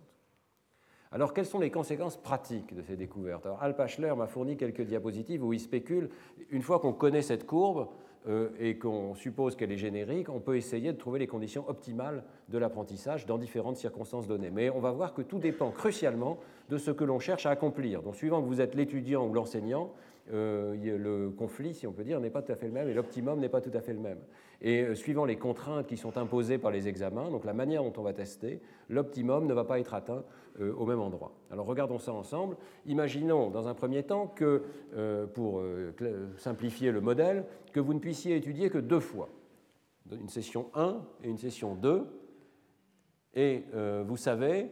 Alors, 1.11 1.33
quelles 1.33 1.45
sont 1.45 1.59
les 1.59 1.71
conséquences 1.71 2.17
pratiques 2.17 2.75
de 2.75 2.81
ces 2.81 2.97
découvertes? 2.97 3.45
Alors, 3.45 3.61
Al 3.61 3.75
m'a 4.15 4.27
fourni 4.27 4.57
quelques 4.57 4.81
diapositives 4.81 5.43
où 5.43 5.53
il 5.53 5.59
spécule, 5.59 6.09
une 6.51 6.61
fois 6.61 6.79
qu'on 6.79 6.93
connaît 6.93 7.21
cette 7.21 7.45
courbe 7.45 7.87
euh, 8.27 8.49
et 8.59 8.77
qu'on 8.77 9.15
suppose 9.15 9.55
qu'elle 9.55 9.71
est 9.71 9.77
générique, 9.77 10.27
on 10.29 10.41
peut 10.41 10.57
essayer 10.57 10.91
de 10.91 10.97
trouver 10.97 11.19
les 11.19 11.27
conditions 11.27 11.67
optimales 11.69 12.23
de 12.49 12.57
l'apprentissage 12.57 13.25
dans 13.25 13.37
différentes 13.37 13.77
circonstances 13.77 14.27
données. 14.27 14.51
Mais 14.51 14.69
on 14.69 14.79
va 14.79 14.91
voir 14.91 15.13
que 15.13 15.21
tout 15.21 15.39
dépend 15.39 15.71
crucialement 15.71 16.39
de 16.69 16.77
ce 16.77 16.91
que 16.91 17.05
l'on 17.05 17.19
cherche 17.19 17.45
à 17.45 17.51
accomplir. 17.51 18.01
Donc, 18.01 18.15
suivant 18.15 18.41
que 18.41 18.47
vous 18.47 18.59
êtes 18.59 18.75
l'étudiant 18.75 19.25
ou 19.25 19.33
l'enseignant, 19.33 19.93
euh, 20.33 20.75
le 20.97 21.29
conflit, 21.29 21.73
si 21.73 21.87
on 21.87 21.93
peut 21.93 22.03
dire, 22.03 22.19
n'est 22.19 22.29
pas 22.29 22.41
tout 22.41 22.51
à 22.51 22.55
fait 22.55 22.67
le 22.67 22.73
même 22.73 22.89
et 22.89 22.93
l'optimum 22.93 23.39
n'est 23.39 23.47
pas 23.47 23.61
tout 23.61 23.71
à 23.73 23.79
fait 23.79 23.93
le 23.93 23.99
même. 23.99 24.19
Et 24.61 24.81
euh, 24.81 24.95
suivant 24.95 25.23
les 25.23 25.37
contraintes 25.37 25.87
qui 25.87 25.95
sont 25.95 26.17
imposées 26.17 26.57
par 26.57 26.71
les 26.71 26.89
examens, 26.89 27.29
donc 27.29 27.45
la 27.45 27.53
manière 27.53 27.83
dont 27.83 27.93
on 27.97 28.01
va 28.01 28.11
tester, 28.11 28.59
l'optimum 28.89 29.47
ne 29.47 29.53
va 29.53 29.63
pas 29.63 29.79
être 29.79 29.93
atteint 29.93 30.23
euh, 30.59 30.73
au 30.73 30.85
même 30.85 30.99
endroit. 30.99 31.33
Alors 31.51 31.65
regardons 31.65 31.99
ça 31.99 32.13
ensemble. 32.13 32.57
Imaginons 32.85 33.49
dans 33.49 33.67
un 33.67 33.73
premier 33.73 34.03
temps 34.03 34.27
que, 34.27 34.63
pour 35.33 35.61
simplifier 36.37 36.91
le 36.91 37.01
modèle, 37.01 37.45
que 37.73 37.79
vous 37.79 37.93
ne 37.93 37.99
puissiez 37.99 38.35
étudier 38.35 38.69
que 38.69 38.77
deux 38.77 38.99
fois, 38.99 39.29
une 40.11 40.29
session 40.29 40.69
1 40.73 41.01
et 41.23 41.29
une 41.29 41.37
session 41.37 41.75
2, 41.75 42.07
et 43.35 43.63
vous 44.05 44.17
savez 44.17 44.71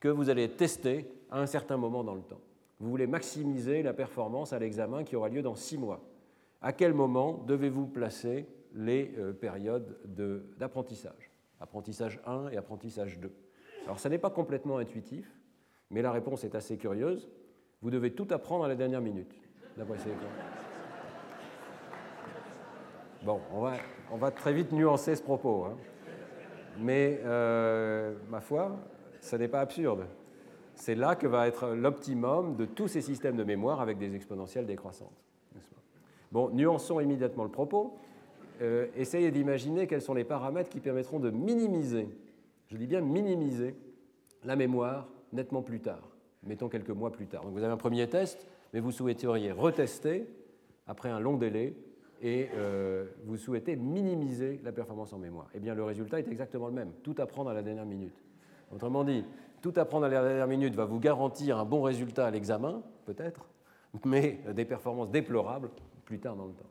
que 0.00 0.08
vous 0.08 0.30
allez 0.30 0.50
tester 0.50 1.08
à 1.30 1.40
un 1.40 1.46
certain 1.46 1.76
moment 1.76 2.04
dans 2.04 2.14
le 2.14 2.22
temps. 2.22 2.40
Vous 2.80 2.90
voulez 2.90 3.06
maximiser 3.06 3.82
la 3.82 3.92
performance 3.92 4.52
à 4.52 4.58
l'examen 4.58 5.04
qui 5.04 5.16
aura 5.16 5.28
lieu 5.28 5.42
dans 5.42 5.54
six 5.54 5.78
mois. 5.78 6.04
À 6.60 6.72
quel 6.72 6.92
moment 6.94 7.44
devez-vous 7.46 7.86
placer 7.86 8.46
les 8.74 9.14
euh, 9.18 9.32
périodes 9.32 9.98
d'apprentissage? 10.58 11.30
Apprentissage 11.60 12.20
1 12.26 12.48
et 12.48 12.56
apprentissage 12.56 13.18
2. 13.18 13.32
Alors, 13.84 13.98
ça 13.98 14.08
n'est 14.08 14.18
pas 14.18 14.30
complètement 14.30 14.78
intuitif, 14.78 15.30
mais 15.90 16.02
la 16.02 16.12
réponse 16.12 16.44
est 16.44 16.54
assez 16.54 16.76
curieuse. 16.76 17.28
Vous 17.82 17.90
devez 17.90 18.12
tout 18.12 18.26
apprendre 18.30 18.64
à 18.64 18.68
la 18.68 18.74
dernière 18.74 19.00
minute, 19.00 19.34
Bon, 23.22 23.40
on 23.52 23.60
va, 23.60 23.74
on 24.10 24.16
va, 24.16 24.30
très 24.30 24.52
vite 24.52 24.72
nuancer 24.72 25.16
ce 25.16 25.22
propos. 25.22 25.64
Hein. 25.64 25.76
Mais, 26.78 27.20
euh, 27.24 28.14
ma 28.30 28.40
foi, 28.40 28.76
ça 29.20 29.38
n'est 29.38 29.48
pas 29.48 29.60
absurde 29.60 30.06
c'est 30.74 30.94
là 30.94 31.14
que 31.14 31.26
va 31.26 31.46
être 31.46 31.68
l'optimum 31.68 32.56
de 32.56 32.64
tous 32.64 32.88
ces 32.88 33.00
systèmes 33.00 33.36
de 33.36 33.44
mémoire 33.44 33.80
avec 33.80 33.98
des 33.98 34.14
exponentielles 34.14 34.66
décroissantes. 34.66 35.22
Bon, 36.32 36.50
nuançons 36.50 37.00
immédiatement 37.00 37.44
le 37.44 37.50
propos. 37.50 37.96
euh, 38.60 38.86
essayez 38.96 39.30
d'imaginer 39.30 39.86
quels 39.86 40.02
sont 40.02 40.14
les 40.14 40.24
paramètres 40.24 40.70
qui 40.70 40.80
permettront 40.80 41.20
de 41.20 41.30
minimiser, 41.30 42.08
je 42.68 42.76
dis 42.76 42.86
bien 42.86 43.00
minimiser, 43.00 43.76
la 44.44 44.56
mémoire 44.56 45.08
nettement 45.32 45.62
plus 45.62 45.80
tard, 45.80 46.08
mettons 46.42 46.68
quelques 46.68 46.90
mois 46.90 47.10
plus 47.10 47.26
tard. 47.26 47.42
Donc 47.42 47.52
vous 47.52 47.62
avez 47.62 47.72
un 47.72 47.78
premier 47.78 48.08
test, 48.08 48.46
mais 48.72 48.80
vous 48.80 48.92
souhaiteriez 48.92 49.52
retester 49.52 50.26
après 50.86 51.08
un 51.10 51.20
long 51.20 51.36
délai 51.36 51.76
et 52.22 52.48
euh, 52.54 53.06
vous 53.24 53.36
souhaitez 53.36 53.76
minimiser 53.76 54.60
la 54.64 54.72
performance 54.72 55.12
en 55.12 55.18
mémoire. 55.18 55.48
Eh 55.54 55.60
bien, 55.60 55.74
le 55.74 55.84
résultat 55.84 56.18
est 56.18 56.28
exactement 56.28 56.68
le 56.68 56.72
même, 56.72 56.92
tout 57.02 57.14
apprendre 57.18 57.50
à 57.50 57.54
la 57.54 57.62
dernière 57.62 57.86
minute. 57.86 58.22
Autrement 58.72 59.04
dit, 59.04 59.24
tout 59.60 59.72
apprendre 59.76 60.06
à 60.06 60.08
la 60.08 60.22
dernière 60.22 60.46
minute 60.46 60.74
va 60.74 60.84
vous 60.84 61.00
garantir 61.00 61.58
un 61.58 61.64
bon 61.64 61.82
résultat 61.82 62.26
à 62.26 62.30
l'examen, 62.30 62.82
peut-être, 63.04 63.46
mais 64.04 64.40
des 64.54 64.64
performances 64.64 65.10
déplorables 65.10 65.70
plus 66.04 66.18
tard 66.18 66.36
dans 66.36 66.46
le 66.46 66.52
temps. 66.52 66.66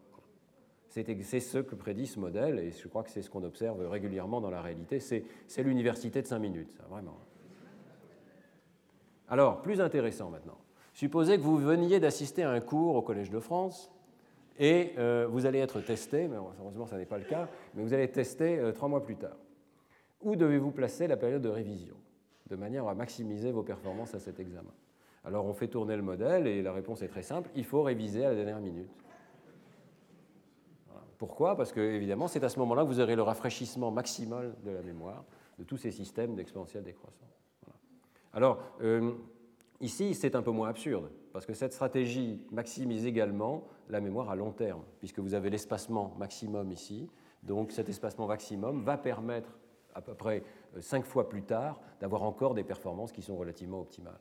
C'est 0.93 1.39
ce 1.39 1.57
que 1.57 1.73
prédit 1.73 2.05
ce 2.05 2.19
modèle, 2.19 2.59
et 2.59 2.69
je 2.69 2.87
crois 2.87 3.01
que 3.01 3.09
c'est 3.09 3.23
ce 3.23 3.29
qu'on 3.29 3.43
observe 3.43 3.83
régulièrement 3.89 4.41
dans 4.41 4.51
la 4.51 4.61
réalité. 4.61 4.99
C'est 4.99 5.63
l'université 5.63 6.21
de 6.21 6.27
5 6.27 6.37
minutes, 6.37 6.71
ça, 6.77 6.83
vraiment. 6.87 7.17
Alors, 9.27 9.63
plus 9.63 9.81
intéressant 9.81 10.29
maintenant. 10.29 10.59
Supposez 10.93 11.37
que 11.37 11.41
vous 11.41 11.57
veniez 11.57 11.99
d'assister 11.99 12.43
à 12.43 12.51
un 12.51 12.59
cours 12.59 12.95
au 12.95 13.01
Collège 13.01 13.31
de 13.31 13.39
France 13.39 13.91
et 14.59 14.93
euh, 14.99 15.25
vous 15.27 15.47
allez 15.47 15.57
être 15.57 15.81
testé, 15.81 16.27
mais 16.27 16.35
heureusement 16.35 16.85
ça 16.85 16.99
n'est 16.99 17.07
pas 17.07 17.17
le 17.17 17.23
cas, 17.23 17.47
mais 17.73 17.81
vous 17.81 17.95
allez 17.95 18.03
être 18.03 18.13
testé 18.13 18.59
euh, 18.59 18.71
trois 18.71 18.87
mois 18.87 19.01
plus 19.01 19.15
tard. 19.15 19.37
Où 20.21 20.35
devez-vous 20.35 20.69
placer 20.69 21.07
la 21.07 21.17
période 21.17 21.41
de 21.41 21.49
révision 21.49 21.95
de 22.51 22.55
manière 22.55 22.87
à 22.87 22.93
maximiser 22.93 23.51
vos 23.51 23.63
performances 23.63 24.13
à 24.13 24.19
cet 24.19 24.39
examen? 24.39 24.73
Alors 25.25 25.45
on 25.45 25.53
fait 25.53 25.69
tourner 25.69 25.95
le 25.95 26.03
modèle 26.03 26.45
et 26.45 26.61
la 26.61 26.71
réponse 26.71 27.01
est 27.01 27.07
très 27.07 27.23
simple, 27.23 27.49
il 27.55 27.65
faut 27.65 27.81
réviser 27.81 28.23
à 28.23 28.29
la 28.29 28.35
dernière 28.35 28.61
minute. 28.61 28.91
Pourquoi? 31.23 31.55
Parce 31.55 31.71
que 31.71 31.79
évidemment 31.79 32.27
c'est 32.27 32.43
à 32.43 32.49
ce 32.49 32.59
moment-là 32.59 32.83
que 32.83 32.89
vous 32.89 32.99
aurez 32.99 33.15
le 33.15 33.21
rafraîchissement 33.21 33.91
maximal 33.91 34.53
de 34.65 34.71
la 34.71 34.81
mémoire 34.81 35.23
de 35.57 35.63
tous 35.63 35.77
ces 35.77 35.89
systèmes 35.91 36.35
d'exponentielle 36.35 36.83
décroissance. 36.83 37.39
Alors, 38.33 38.59
euh, 38.81 39.13
ici, 39.79 40.15
c'est 40.15 40.35
un 40.35 40.41
peu 40.41 40.51
moins 40.51 40.67
absurde, 40.67 41.09
parce 41.31 41.45
que 41.45 41.53
cette 41.53 41.71
stratégie 41.71 42.45
maximise 42.51 43.05
également 43.05 43.63
la 43.87 44.01
mémoire 44.01 44.29
à 44.31 44.35
long 44.35 44.51
terme, 44.51 44.81
puisque 44.99 45.19
vous 45.19 45.33
avez 45.33 45.49
l'espacement 45.49 46.13
maximum 46.19 46.73
ici. 46.73 47.09
Donc, 47.41 47.71
cet 47.71 47.87
espacement 47.87 48.27
maximum 48.27 48.83
va 48.83 48.97
permettre, 48.97 49.57
à 49.95 50.01
peu 50.01 50.15
près 50.15 50.43
euh, 50.75 50.81
cinq 50.81 51.05
fois 51.05 51.29
plus 51.29 51.43
tard, 51.43 51.79
d'avoir 52.01 52.23
encore 52.23 52.53
des 52.53 52.65
performances 52.65 53.13
qui 53.13 53.21
sont 53.21 53.37
relativement 53.37 53.79
optimales. 53.79 54.19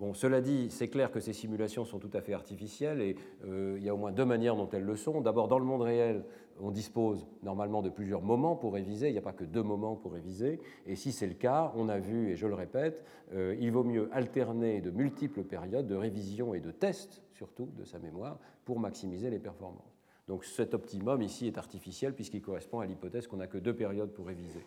Bon, 0.00 0.12
cela 0.12 0.40
dit, 0.40 0.70
c'est 0.70 0.88
clair 0.88 1.12
que 1.12 1.20
ces 1.20 1.32
simulations 1.32 1.84
sont 1.84 2.00
tout 2.00 2.10
à 2.14 2.20
fait 2.20 2.32
artificielles 2.32 3.00
et 3.00 3.16
euh, 3.44 3.76
il 3.78 3.84
y 3.84 3.88
a 3.88 3.94
au 3.94 3.96
moins 3.96 4.10
deux 4.10 4.24
manières 4.24 4.56
dont 4.56 4.68
elles 4.72 4.84
le 4.84 4.96
sont. 4.96 5.20
D'abord, 5.20 5.46
dans 5.46 5.60
le 5.60 5.64
monde 5.64 5.82
réel, 5.82 6.24
on 6.60 6.72
dispose 6.72 7.28
normalement 7.44 7.80
de 7.80 7.90
plusieurs 7.90 8.20
moments 8.20 8.56
pour 8.56 8.74
réviser, 8.74 9.08
il 9.08 9.12
n'y 9.12 9.18
a 9.18 9.22
pas 9.22 9.32
que 9.32 9.44
deux 9.44 9.62
moments 9.62 9.94
pour 9.94 10.14
réviser. 10.14 10.58
Et 10.86 10.96
si 10.96 11.12
c'est 11.12 11.28
le 11.28 11.34
cas, 11.34 11.72
on 11.76 11.88
a 11.88 12.00
vu, 12.00 12.30
et 12.30 12.36
je 12.36 12.48
le 12.48 12.54
répète, 12.54 13.04
euh, 13.34 13.56
il 13.60 13.70
vaut 13.70 13.84
mieux 13.84 14.08
alterner 14.12 14.80
de 14.80 14.90
multiples 14.90 15.44
périodes 15.44 15.86
de 15.86 15.94
révision 15.94 16.54
et 16.54 16.60
de 16.60 16.72
test, 16.72 17.22
surtout, 17.32 17.68
de 17.76 17.84
sa 17.84 18.00
mémoire, 18.00 18.40
pour 18.64 18.80
maximiser 18.80 19.30
les 19.30 19.38
performances. 19.38 20.00
Donc 20.26 20.44
cet 20.44 20.74
optimum 20.74 21.22
ici 21.22 21.46
est 21.46 21.58
artificiel 21.58 22.14
puisqu'il 22.14 22.42
correspond 22.42 22.80
à 22.80 22.86
l'hypothèse 22.86 23.28
qu'on 23.28 23.36
n'a 23.36 23.46
que 23.46 23.58
deux 23.58 23.74
périodes 23.74 24.10
pour 24.10 24.26
réviser. 24.26 24.66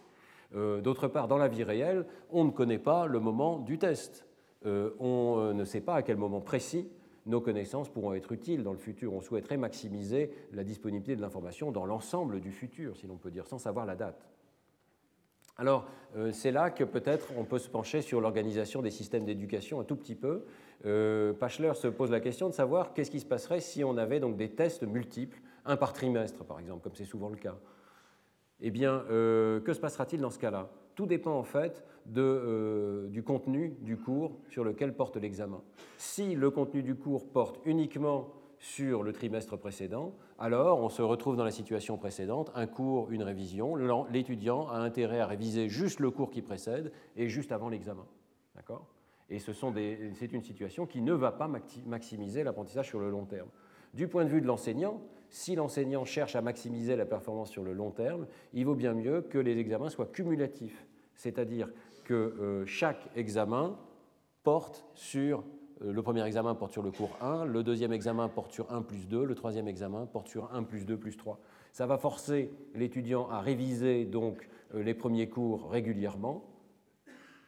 Euh, 0.55 0.79
d'autre 0.79 1.09
part, 1.09 1.27
dans 1.27 1.37
la 1.37 1.49
vie 1.49 1.63
réelle, 1.63 2.05
on 2.29 2.45
ne 2.45 2.51
connaît 2.51 2.79
pas 2.79 3.07
le 3.07 3.19
moment 3.19 3.59
du 3.59 3.77
test. 3.77 4.26
Euh, 4.65 4.91
on 4.99 5.37
euh, 5.39 5.53
ne 5.53 5.65
sait 5.65 5.81
pas 5.81 5.95
à 5.95 6.01
quel 6.01 6.17
moment 6.17 6.41
précis 6.41 6.89
nos 7.25 7.41
connaissances 7.41 7.89
pourront 7.89 8.13
être 8.13 8.31
utiles 8.31 8.63
dans 8.63 8.71
le 8.71 8.77
futur. 8.77 9.13
On 9.13 9.21
souhaiterait 9.21 9.57
maximiser 9.57 10.31
la 10.53 10.63
disponibilité 10.63 11.15
de 11.15 11.21
l'information 11.21 11.71
dans 11.71 11.85
l'ensemble 11.85 12.39
du 12.39 12.51
futur, 12.51 12.95
si 12.95 13.05
l'on 13.05 13.17
peut 13.17 13.31
dire, 13.31 13.47
sans 13.47 13.57
savoir 13.59 13.85
la 13.85 13.95
date. 13.95 14.25
Alors, 15.57 15.87
euh, 16.15 16.31
c'est 16.31 16.51
là 16.51 16.69
que 16.69 16.83
peut-être 16.83 17.31
on 17.37 17.43
peut 17.43 17.59
se 17.59 17.69
pencher 17.69 18.01
sur 18.01 18.21
l'organisation 18.21 18.81
des 18.81 18.91
systèmes 18.91 19.25
d'éducation 19.25 19.79
un 19.79 19.83
tout 19.83 19.95
petit 19.95 20.15
peu. 20.15 20.45
Pachler 21.39 21.73
se 21.73 21.87
pose 21.87 22.11
la 22.11 22.19
question 22.19 22.47
de 22.47 22.53
savoir 22.53 22.93
qu'est-ce 22.93 23.09
qui 23.09 23.19
se 23.19 23.25
passerait 23.25 23.61
si 23.61 23.83
on 23.83 23.97
avait 23.97 24.19
donc 24.19 24.37
des 24.37 24.49
tests 24.49 24.83
multiples, 24.83 25.39
un 25.65 25.75
par 25.75 25.91
trimestre 25.91 26.45
par 26.45 26.59
exemple, 26.59 26.83
comme 26.83 26.95
c'est 26.95 27.03
souvent 27.03 27.29
le 27.29 27.35
cas. 27.35 27.57
Eh 28.61 28.71
bien, 28.71 29.03
que 29.07 29.71
se 29.73 29.79
passera-t-il 29.79 30.21
dans 30.21 30.31
ce 30.31 30.39
cas-là? 30.39 30.69
Tout 30.95 31.05
dépend 31.05 31.37
en 31.37 31.43
fait 31.43 31.85
euh, 32.17 33.07
du 33.09 33.21
contenu 33.21 33.75
du 33.81 33.97
cours 33.97 34.39
sur 34.49 34.63
lequel 34.63 34.95
porte 34.95 35.17
l'examen. 35.17 35.61
Si 35.97 36.33
le 36.33 36.49
contenu 36.49 36.81
du 36.81 36.95
cours 36.95 37.29
porte 37.29 37.59
uniquement 37.65 38.29
sur 38.57 39.03
le 39.03 39.13
trimestre 39.13 39.57
précédent, 39.57 40.15
alors 40.39 40.79
on 40.79 40.89
se 40.89 41.03
retrouve 41.03 41.35
dans 41.35 41.43
la 41.43 41.51
situation 41.51 41.97
précédente, 41.97 42.51
un 42.55 42.65
cours, 42.65 43.11
une 43.11 43.21
révision, 43.21 43.75
l'étudiant 44.09 44.67
a 44.69 44.77
intérêt 44.77 45.19
à 45.19 45.27
réviser 45.27 45.69
juste 45.69 45.99
le 45.99 46.09
cours 46.09 46.31
qui 46.31 46.41
précède 46.41 46.91
et 47.15 47.29
juste 47.29 47.51
avant 47.51 47.69
l'examen. 47.69 48.05
D'accord? 48.55 48.87
Et 49.29 49.37
c'est 49.37 50.33
une 50.33 50.41
situation 50.41 50.87
qui 50.87 51.01
ne 51.01 51.13
va 51.13 51.31
pas 51.31 51.49
maximiser 51.85 52.43
l'apprentissage 52.43 52.87
sur 52.87 52.99
le 52.99 53.11
long 53.11 53.25
terme. 53.25 53.49
Du 53.93 54.07
point 54.07 54.23
de 54.23 54.29
vue 54.29 54.41
de 54.41 54.47
l'enseignant, 54.47 55.01
si 55.29 55.55
l'enseignant 55.55 56.05
cherche 56.05 56.35
à 56.35 56.41
maximiser 56.41 56.95
la 56.95 57.05
performance 57.05 57.49
sur 57.49 57.63
le 57.63 57.73
long 57.73 57.91
terme, 57.91 58.27
il 58.53 58.65
vaut 58.65 58.75
bien 58.75 58.93
mieux 58.93 59.21
que 59.21 59.37
les 59.37 59.57
examens 59.57 59.89
soient 59.89 60.05
cumulatifs, 60.05 60.85
c'est-à-dire 61.15 61.69
que 62.03 62.13
euh, 62.13 62.65
chaque 62.65 63.09
examen 63.15 63.77
porte 64.43 64.85
sur 64.95 65.43
euh, 65.83 65.91
le 65.91 66.01
premier 66.01 66.25
examen 66.25 66.55
porte 66.55 66.71
sur 66.71 66.81
le 66.81 66.91
cours 66.91 67.17
1, 67.21 67.45
le 67.45 67.63
deuxième 67.63 67.91
examen 67.91 68.29
porte 68.29 68.53
sur 68.53 68.71
1 68.71 68.81
plus 68.81 69.07
2, 69.07 69.23
le 69.25 69.35
troisième 69.35 69.67
examen 69.67 70.05
porte 70.05 70.27
sur 70.27 70.53
1 70.53 70.63
plus 70.63 70.85
2 70.85 70.97
plus 70.97 71.17
3. 71.17 71.39
Ça 71.73 71.85
va 71.85 71.97
forcer 71.97 72.51
l'étudiant 72.73 73.29
à 73.29 73.41
réviser 73.41 74.05
donc 74.05 74.47
euh, 74.73 74.81
les 74.81 74.93
premiers 74.93 75.27
cours 75.27 75.69
régulièrement, 75.69 76.45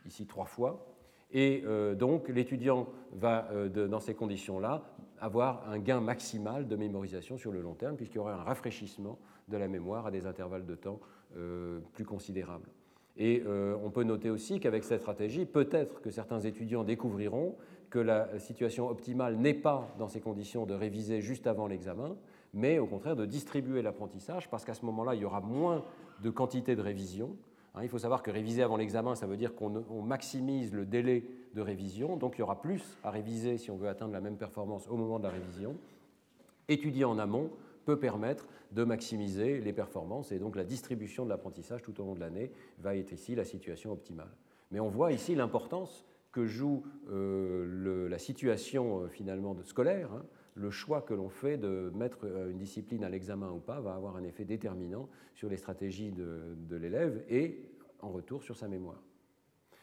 ici 0.06 0.26
trois 0.26 0.46
fois, 0.46 0.86
et 1.32 1.64
donc 1.96 2.28
l'étudiant 2.28 2.88
va, 3.12 3.48
dans 3.68 4.00
ces 4.00 4.16
conditions-là, 4.16 4.82
avoir 5.22 5.70
un 5.70 5.80
gain 5.80 6.02
maximal 6.02 6.68
de 6.68 6.76
mémorisation 6.76 7.38
sur 7.38 7.52
le 7.52 7.62
long 7.62 7.74
terme, 7.74 7.96
puisqu'il 7.96 8.18
y 8.18 8.20
aura 8.20 8.34
un 8.34 8.44
rafraîchissement 8.44 9.18
de 9.48 9.58
la 9.58 9.68
mémoire 9.68 10.06
à 10.06 10.12
des 10.12 10.26
intervalles 10.26 10.66
de 10.66 10.76
temps 10.76 11.00
euh, 11.38 11.80
plus 11.94 12.06
considérables. 12.06 12.70
Et 13.18 13.44
euh, 13.46 13.76
on 13.84 13.90
peut 13.90 14.04
noter 14.04 14.30
aussi 14.30 14.60
qu'avec 14.60 14.84
cette 14.84 15.02
stratégie, 15.02 15.46
peut-être 15.46 16.02
que 16.02 16.10
certains 16.10 16.40
étudiants 16.40 16.84
découvriront 16.84 17.56
que 17.90 18.00
la 18.00 18.40
situation 18.40 18.88
optimale 18.90 19.36
n'est 19.36 19.54
pas 19.54 19.94
dans 19.98 20.08
ces 20.08 20.22
conditions 20.22 20.66
de 20.66 20.74
réviser 20.74 21.22
juste 21.22 21.48
avant 21.48 21.68
l'examen, 21.68 22.16
mais 22.54 22.80
au 22.80 22.86
contraire 22.86 23.16
de 23.16 23.26
distribuer 23.26 23.82
l'apprentissage, 23.82 24.50
parce 24.50 24.64
qu'à 24.64 24.74
ce 24.74 24.86
moment-là, 24.86 25.16
il 25.16 25.22
y 25.22 25.26
aura 25.26 25.42
moins 25.42 25.84
de 26.22 26.30
quantité 26.30 26.76
de 26.76 26.82
révision, 26.82 27.36
il 27.82 27.90
faut 27.90 28.00
savoir 28.00 28.24
que 28.24 28.32
réviser 28.32 28.64
avant 28.64 28.78
l'examen, 28.78 29.16
ça 29.16 29.28
veut 29.28 29.38
dire 29.38 29.56
qu'on 29.56 30.02
maximise 30.02 30.74
le 30.74 30.86
délai 30.86 31.24
de 31.54 31.62
révision, 31.62 32.18
donc 32.18 32.36
il 32.38 32.40
y 32.40 32.42
aura 32.42 32.62
plus 32.62 32.98
à 33.04 33.12
réviser 33.12 33.58
si 33.58 33.72
on 33.72 33.78
veut 33.78 33.88
atteindre 33.88 34.14
la 34.14 34.22
même 34.22 34.38
performance 34.38 34.88
au 34.88 34.98
moment 34.98 35.20
de 35.20 35.24
la 35.24 35.30
révision. 35.30 35.76
Étudier 36.68 37.06
en 37.06 37.18
amont 37.18 37.50
peut 37.86 38.00
permettre 38.00 38.48
de 38.72 38.84
maximiser 38.84 39.60
les 39.60 39.74
performances 39.74 40.32
et 40.32 40.40
donc 40.40 40.56
la 40.56 40.64
distribution 40.64 41.24
de 41.26 41.30
l'apprentissage 41.30 41.82
tout 41.82 42.00
au 42.02 42.06
long 42.06 42.16
de 42.16 42.20
l'année 42.20 42.52
va 42.80 42.96
être 42.96 43.12
ici 43.12 43.36
la 43.36 43.46
situation 43.46 43.92
optimale. 43.92 44.30
Mais 44.72 44.80
on 44.80 44.90
voit 44.90 45.12
ici 45.12 45.34
l'importance 45.34 46.06
que 46.32 46.46
joue 46.46 46.84
euh, 47.10 48.08
la 48.08 48.20
situation 48.20 49.02
euh, 49.02 49.08
finalement 49.08 49.56
de 49.56 49.64
scolaire. 49.64 50.12
Hein. 50.14 50.24
Le 50.60 50.72
choix 50.72 51.01
que 51.01 51.14
l'on 51.14 51.30
fait 51.30 51.57
de 51.57 51.91
mettre 51.95 52.26
euh, 52.26 52.51
une 52.51 52.57
discipline 52.57 53.03
à 53.03 53.10
l'examen 53.10 53.49
ou 53.51 53.60
pas 53.60 53.80
va 53.80 53.93
avoir 53.93 54.18
un 54.18 54.24
effet 54.24 54.45
déterminant 54.45 55.07
sur 55.34 55.49
les 55.49 55.57
stratégies 55.57 56.12
de, 56.12 56.76
l'élève 56.76 57.24
et 57.30 57.64
en 58.01 58.10
retour 58.10 58.43
sur 58.43 58.55
sa 58.55 58.68
mémoire. 58.68 59.01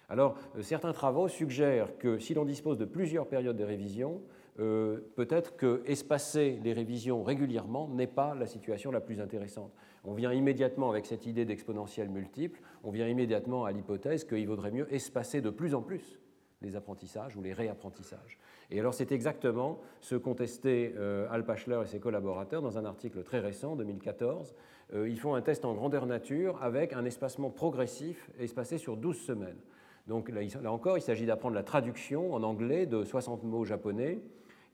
Alors, 0.09 0.39
certains 0.61 0.93
travaux 0.93 1.27
suggèrent 1.27 1.99
que 1.99 2.19
si 2.19 2.35
l'on 2.35 2.45
dispose 2.45 2.79
de 2.79 2.85
plusieurs 2.85 3.27
périodes 3.27 3.57
de 3.57 3.65
révision, 3.65 4.23
peut-être 4.57 5.57
que 5.57 5.83
espacer 5.85 6.61
les 6.63 6.73
révisions 6.73 7.25
régulièrement 7.25 7.89
n'est 7.89 8.07
pas 8.07 8.37
la 8.37 8.47
situation 8.47 8.93
la 8.93 9.01
plus 9.01 9.21
intéressante. 9.21 9.73
On 10.05 10.15
vient 10.15 10.33
immédiatement 10.33 10.91
avec 10.91 11.07
cette 11.07 11.27
idée 11.27 11.45
d'exponentielle 11.45 12.09
multiple, 12.09 12.61
on 12.85 12.93
vient 12.93 13.09
immédiatement 13.09 13.65
à 13.65 13.73
l'hypothèse 13.73 14.25
qu'il 14.25 14.47
vaudrait 14.47 14.71
mieux 14.71 14.87
espacer 14.95 15.41
de 15.41 15.51
plus 15.51 15.75
en 15.75 15.83
plus 15.83 16.21
les 16.63 16.77
apprentissages 16.77 17.37
ou 17.37 17.43
les 17.43 17.53
réapprentissages. 17.53 18.39
Et 18.71 18.81
alors 18.81 18.95
c'est 18.95 19.13
exactement 19.13 19.79
ce 20.01 20.17
qu'ont 20.17 20.37
euh, 20.67 21.27
Al 21.31 21.45
Pachler 21.45 21.81
et 21.85 21.87
ses 21.87 22.01
collaborateurs 22.01 22.63
dans 22.63 22.79
un 22.79 22.85
article 22.85 23.23
très 23.23 23.41
récent, 23.41 23.77
2014. 23.77 24.55
Euh, 24.95 25.09
ils 25.09 25.19
font 25.19 25.35
un 25.35 25.43
test 25.43 25.65
en 25.65 25.75
grandeur 25.75 26.07
nature 26.07 26.63
avec 26.63 26.93
un 26.93 27.05
espacement 27.05 27.51
progressif 27.51 28.31
espacé 28.39 28.79
sur 28.79 28.97
12 28.97 29.17
semaines. 29.17 29.59
Donc 30.07 30.29
là, 30.29 30.41
là 30.63 30.73
encore, 30.73 30.99
il 30.99 31.03
s'agit 31.03 31.27
d'apprendre 31.27 31.55
la 31.55 31.65
traduction 31.65 32.33
en 32.33 32.43
anglais 32.43 32.87
de 32.87 33.03
60 33.03 33.43
mots 33.43 33.65
japonais 33.65 34.21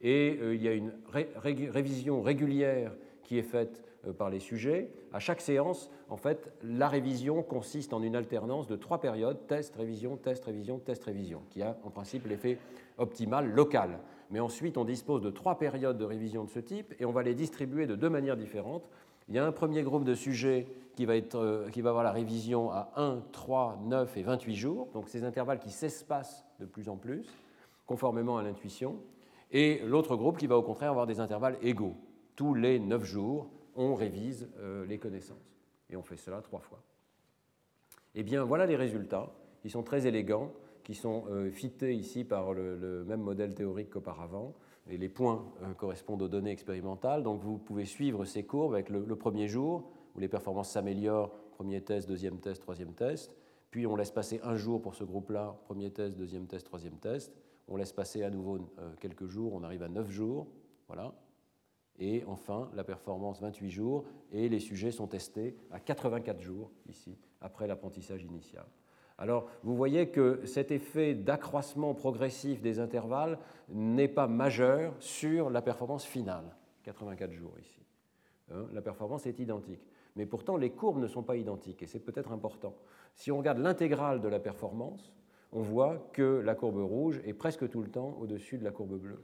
et 0.03 0.39
euh, 0.41 0.55
il 0.55 0.63
y 0.63 0.69
a 0.69 0.73
une 0.73 0.93
révision 1.13 2.23
régulière 2.23 2.93
qui 3.23 3.39
est 3.39 3.43
faite 3.43 3.83
euh, 4.07 4.13
par 4.13 4.31
les 4.31 4.41
sujets. 4.41 4.91
À 5.13 5.21
chaque 5.21 5.41
séance, 5.41 5.91
en 6.09 6.17
fait, 6.17 6.53
la 6.63 6.89
révision 6.89 7.43
consiste 7.43 7.93
en 7.93 8.03
une 8.03 8.17
alternance 8.17 8.67
de 8.67 8.77
trois 8.77 9.01
périodes, 9.01 9.47
test, 9.47 9.77
révision, 9.77 10.17
test, 10.17 10.45
révision, 10.45 10.79
test, 10.79 11.05
révision, 11.05 11.43
qui 11.51 11.63
a 11.63 11.79
en 11.85 11.91
principe 11.91 12.27
l'effet 12.27 12.59
optimal 13.03 13.51
local. 13.51 13.99
Mais 14.31 14.41
ensuite, 14.41 14.79
on 14.79 14.85
dispose 14.85 15.21
de 15.21 15.31
trois 15.31 15.59
périodes 15.59 15.99
de 15.99 16.05
révision 16.05 16.45
de 16.45 16.49
ce 16.49 16.59
type 16.59 16.95
et 16.99 17.05
on 17.05 17.13
va 17.13 17.23
les 17.23 17.35
distribuer 17.35 17.87
de 17.87 17.95
deux 17.95 18.09
manières 18.09 18.37
différentes. 18.37 18.89
Il 19.29 19.35
y 19.35 19.39
a 19.39 19.45
un 19.45 19.53
premier 19.53 19.83
groupe 19.83 20.05
de 20.05 20.15
sujets 20.15 20.67
qui 20.97 21.05
va, 21.05 21.17
être, 21.17 21.37
euh, 21.37 21.69
qui 21.71 21.81
va 21.81 21.91
avoir 21.91 22.05
la 22.05 22.13
révision 22.13 22.71
à 22.71 22.93
1, 22.97 23.23
3, 23.33 23.81
9 23.85 24.17
et 24.17 24.23
28 24.23 24.55
jours, 24.55 24.89
donc 24.95 25.09
ces 25.09 25.25
intervalles 25.25 25.59
qui 25.59 25.71
s'espacent 25.71 26.45
de 26.61 26.67
plus 26.67 26.89
en 26.89 26.97
plus, 26.97 27.27
conformément 27.87 28.39
à 28.39 28.43
l'intuition, 28.43 28.97
et 29.51 29.81
l'autre 29.85 30.17
groupe 30.17 30.39
qui 30.39 30.47
va 30.47 30.57
au 30.57 30.63
contraire 30.63 30.91
avoir 30.91 31.07
des 31.07 31.21
intervalles 31.21 31.59
égaux. 31.63 31.95
Tous 32.37 32.55
les 32.55 32.79
9 32.79 33.05
jours, 33.05 33.51
on 33.75 33.95
révise 33.95 34.49
euh, 34.59 34.87
les 34.87 34.99
connaissances, 34.99 35.57
et 35.91 35.97
on 35.97 36.03
fait 36.03 36.17
cela 36.17 36.41
trois 36.41 36.61
fois. 36.61 36.83
Eh 38.15 38.23
bien, 38.23 38.45
voilà 38.45 38.67
les 38.67 38.77
résultats, 38.77 39.31
qui 39.61 39.71
sont 39.71 39.83
très 39.83 40.07
élégants, 40.07 40.53
qui 40.83 40.95
sont 40.95 41.25
euh, 41.31 41.51
fités 41.51 41.95
ici 41.95 42.25
par 42.25 42.53
le, 42.53 43.05
même 43.07 43.21
modèle 43.21 43.55
théorique 43.55 43.91
qu'auparavant, 43.91 44.55
et 44.89 44.97
les 44.97 45.09
points 45.09 45.45
correspondent 45.79 46.23
aux 46.23 46.29
données 46.29 46.51
expérimentales, 46.51 47.23
donc 47.23 47.41
vous 47.41 47.57
pouvez 47.57 47.85
suivre 47.85 48.25
ces 48.25 48.45
courbes 48.45 48.75
avec 48.75 48.91
le 48.91 49.15
premier 49.15 49.47
jour, 49.47 49.93
où 50.15 50.21
les 50.21 50.29
performances 50.29 50.71
s'améliorent, 50.71 51.31
premier 51.53 51.81
test, 51.81 52.09
deuxième 52.09 52.39
test, 52.39 52.63
troisième 52.63 52.93
test. 52.93 53.37
Puis 53.71 53.87
on 53.87 53.97
laisse 53.97 54.11
passer 54.11 54.41
un 54.43 54.57
jour 54.57 54.83
pour 54.83 54.95
ce 54.95 55.05
groupe-là, 55.05 55.59
premier 55.65 55.91
test, 55.91 56.17
deuxième 56.17 56.47
test, 56.47 56.67
troisième 56.67 56.99
test. 56.99 57.33
On 57.69 57.77
laisse 57.77 57.93
passer 57.93 58.23
à 58.23 58.31
nouveau 58.31 58.59
euh, 58.79 58.93
quelques 59.01 59.27
jours, 59.27 59.55
on 59.55 59.63
arrive 59.63 59.83
à 59.83 59.89
9 59.89 60.11
jours. 60.11 60.47
Voilà. 60.89 61.15
Et 61.99 62.25
enfin, 62.27 62.71
la 62.75 62.85
performance 62.85 63.41
28 63.41 63.71
jours, 63.71 64.05
et 64.31 64.49
les 64.49 64.61
sujets 64.61 64.91
sont 64.91 65.07
testés 65.07 65.57
à 65.71 65.79
84 65.79 66.41
jours, 66.41 66.71
ici, 66.89 67.17
après 67.41 67.67
l'apprentissage 67.67 68.25
initial. 68.25 68.67
Alors, 69.19 69.49
vous 69.63 69.77
voyez 69.77 70.09
que 70.09 70.41
cet 70.45 70.71
effet 70.71 71.15
d'accroissement 71.15 71.95
progressif 71.95 72.61
des 72.61 72.81
intervalles 72.81 73.39
n'est 73.69 74.09
pas 74.09 74.27
majeur 74.27 74.95
sur 74.99 75.51
la 75.51 75.63
performance 75.63 76.05
finale, 76.05 76.57
84 76.85 77.33
jours 77.33 77.55
ici. 77.61 77.81
Hein, 78.53 78.67
la 78.73 78.83
performance 78.83 79.27
est 79.27 79.39
identique 79.39 79.83
mais 80.17 80.27
pourtant 80.27 80.57
les 80.57 80.71
courbes 80.71 81.01
ne 81.01 81.07
sont 81.07 81.23
pas 81.23 81.37
identiques, 81.37 81.83
et 81.83 81.87
c'est 81.87 82.01
peut-être 82.01 82.33
important. 82.33 82.75
Si 83.15 83.31
on 83.31 83.39
regarde 83.39 83.59
l'intégrale 83.59 84.21
de 84.21 84.29
la 84.29 84.39
performance, 84.39 85.13
on 85.53 85.61
voit 85.61 86.09
que 86.13 86.41
la 86.41 86.55
courbe 86.55 86.79
rouge 86.79 87.21
est 87.25 87.35
presque 87.35 87.69
tout 87.69 87.83
le 87.83 87.91
temps 87.91 88.17
au-dessus 88.21 88.59
de 88.59 88.65
la 88.65 88.71
courbe 88.71 88.99
bleue. 88.99 89.23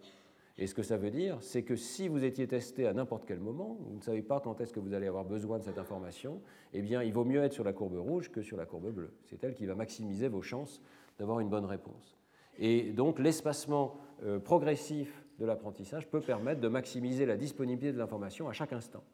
Et 0.58 0.66
ce 0.66 0.74
que 0.74 0.82
ça 0.82 0.96
veut 0.96 1.10
dire, 1.10 1.38
c'est 1.40 1.62
que 1.62 1.76
si 1.76 2.08
vous 2.08 2.24
étiez 2.24 2.48
testé 2.48 2.88
à 2.88 2.92
n'importe 2.92 3.24
quel 3.24 3.38
moment, 3.38 3.78
vous 3.80 3.96
ne 3.96 4.02
savez 4.02 4.22
pas 4.22 4.40
quand 4.40 4.60
est-ce 4.60 4.72
que 4.72 4.80
vous 4.80 4.92
allez 4.92 5.06
avoir 5.06 5.24
besoin 5.24 5.58
de 5.58 5.62
cette 5.62 5.78
information, 5.78 6.42
eh 6.72 6.82
bien, 6.82 7.02
il 7.04 7.12
vaut 7.12 7.24
mieux 7.24 7.42
être 7.44 7.52
sur 7.52 7.62
la 7.62 7.72
courbe 7.72 7.96
rouge 7.96 8.32
que 8.32 8.42
sur 8.42 8.56
la 8.56 8.66
courbe 8.66 8.90
bleue. 8.92 9.12
C'est 9.24 9.42
elle 9.44 9.54
qui 9.54 9.66
va 9.66 9.76
maximiser 9.76 10.26
vos 10.26 10.42
chances 10.42 10.82
d'avoir 11.16 11.38
une 11.38 11.48
bonne 11.48 11.64
réponse. 11.64 12.18
Et 12.58 12.90
donc, 12.90 13.20
l'espacement 13.20 13.98
euh, 14.24 14.40
progressif 14.40 15.24
de 15.38 15.46
l'apprentissage 15.46 16.08
peut 16.08 16.20
permettre 16.20 16.60
de 16.60 16.68
maximiser 16.68 17.24
la 17.24 17.36
disponibilité 17.36 17.92
de 17.92 17.98
l'information 17.98 18.48
à 18.48 18.52
chaque 18.52 18.72
instant. 18.72 19.04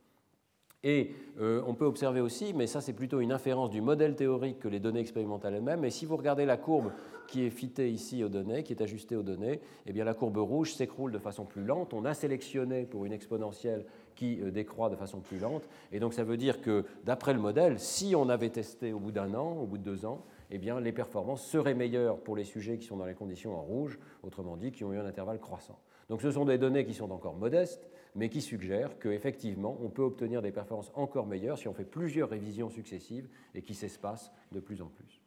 Et 0.85 1.13
euh, 1.41 1.63
on 1.67 1.75
peut 1.75 1.87
observer 1.87 2.21
aussi, 2.21 2.53
mais 2.55 2.67
ça 2.67 2.83
c'est 2.83 2.93
plutôt 2.93 3.21
une 3.21 3.33
inférence 3.33 3.71
du 3.71 3.81
modèle 3.81 4.15
théorique 4.15 4.61
que 4.61 4.69
les 4.69 4.79
données 4.79 5.01
expérimentales 5.01 5.55
elles-mêmes, 5.55 5.81
mais 5.81 5.91
si 5.91 6.05
vous 6.05 6.17
regardez 6.17 6.45
la 6.45 6.59
courbe 6.59 6.93
qui 7.27 7.45
est 7.45 7.51
fitée 7.51 7.91
ici 7.91 8.23
aux 8.23 8.29
données, 8.29 8.63
qui 8.63 8.75
est 8.75 8.83
ajustée 8.83 9.17
aux 9.17 9.23
données, 9.23 9.61
eh 9.87 9.93
bien 9.95 10.05
la 10.05 10.13
courbe 10.13 10.37
rouge 10.37 10.75
s'écroule 10.75 11.11
de 11.11 11.19
façon 11.19 11.47
plus 11.47 11.65
lente. 11.65 11.95
On 11.95 12.05
a 12.05 12.13
sélectionné 12.13 12.85
pour 12.85 13.07
une 13.07 13.13
exponentielle 13.13 13.87
qui 14.15 14.41
euh, 14.43 14.51
décroît 14.51 14.91
de 14.91 14.97
façon 14.97 15.21
plus 15.21 15.39
lente. 15.39 15.67
Et 15.91 16.01
donc 16.01 16.13
ça 16.13 16.23
veut 16.23 16.37
dire 16.37 16.61
que 16.61 16.85
d'après 17.05 17.33
le 17.33 17.41
modèle, 17.41 17.81
si 17.81 18.15
on 18.15 18.29
avait 18.29 18.51
testé 18.51 18.93
au 18.93 19.01
bout 19.01 19.11
d'un 19.11 19.35
an, 19.35 19.57
au 19.57 19.67
bout 19.67 19.79
de 19.79 19.83
deux 19.83 20.05
ans, 20.05 20.23
eh 20.51 20.59
bien, 20.59 20.79
les 20.79 20.93
performances 20.93 21.45
seraient 21.45 21.75
meilleures 21.75 22.19
pour 22.19 22.37
les 22.37 22.45
sujets 22.45 22.77
qui 22.77 22.87
sont 22.87 22.97
dans 22.97 23.07
les 23.07 23.15
conditions 23.15 23.57
en 23.57 23.63
rouge, 23.63 23.99
autrement 24.23 24.57
dit, 24.57 24.71
qui 24.71 24.85
ont 24.85 24.93
eu 24.93 24.99
un 24.99 25.07
intervalle 25.07 25.41
croissant. 25.41 25.79
Donc 26.09 26.21
ce 26.21 26.31
sont 26.31 26.45
des 26.45 26.59
données 26.59 26.85
qui 26.85 26.95
sont 26.95 27.11
encore 27.11 27.35
modestes, 27.35 27.89
mais 28.15 28.29
qui 28.29 28.41
suggèrent 28.41 28.99
qu'effectivement, 28.99 29.79
on 29.83 29.89
peut 29.89 30.03
obtenir 30.03 30.43
des 30.43 30.53
performances 30.53 30.93
encore 30.95 31.27
meilleures 31.27 31.59
si 31.59 31.69
on 31.69 31.75
fait 31.75 31.85
plusieurs 31.85 32.31
révisions 32.31 32.71
successives 32.71 33.29
et 33.55 33.63
qui 33.63 33.75
s'espacent 33.75 34.33
de 34.53 34.61
plus 34.61 34.83
en 34.83 34.87
plus. 34.87 35.21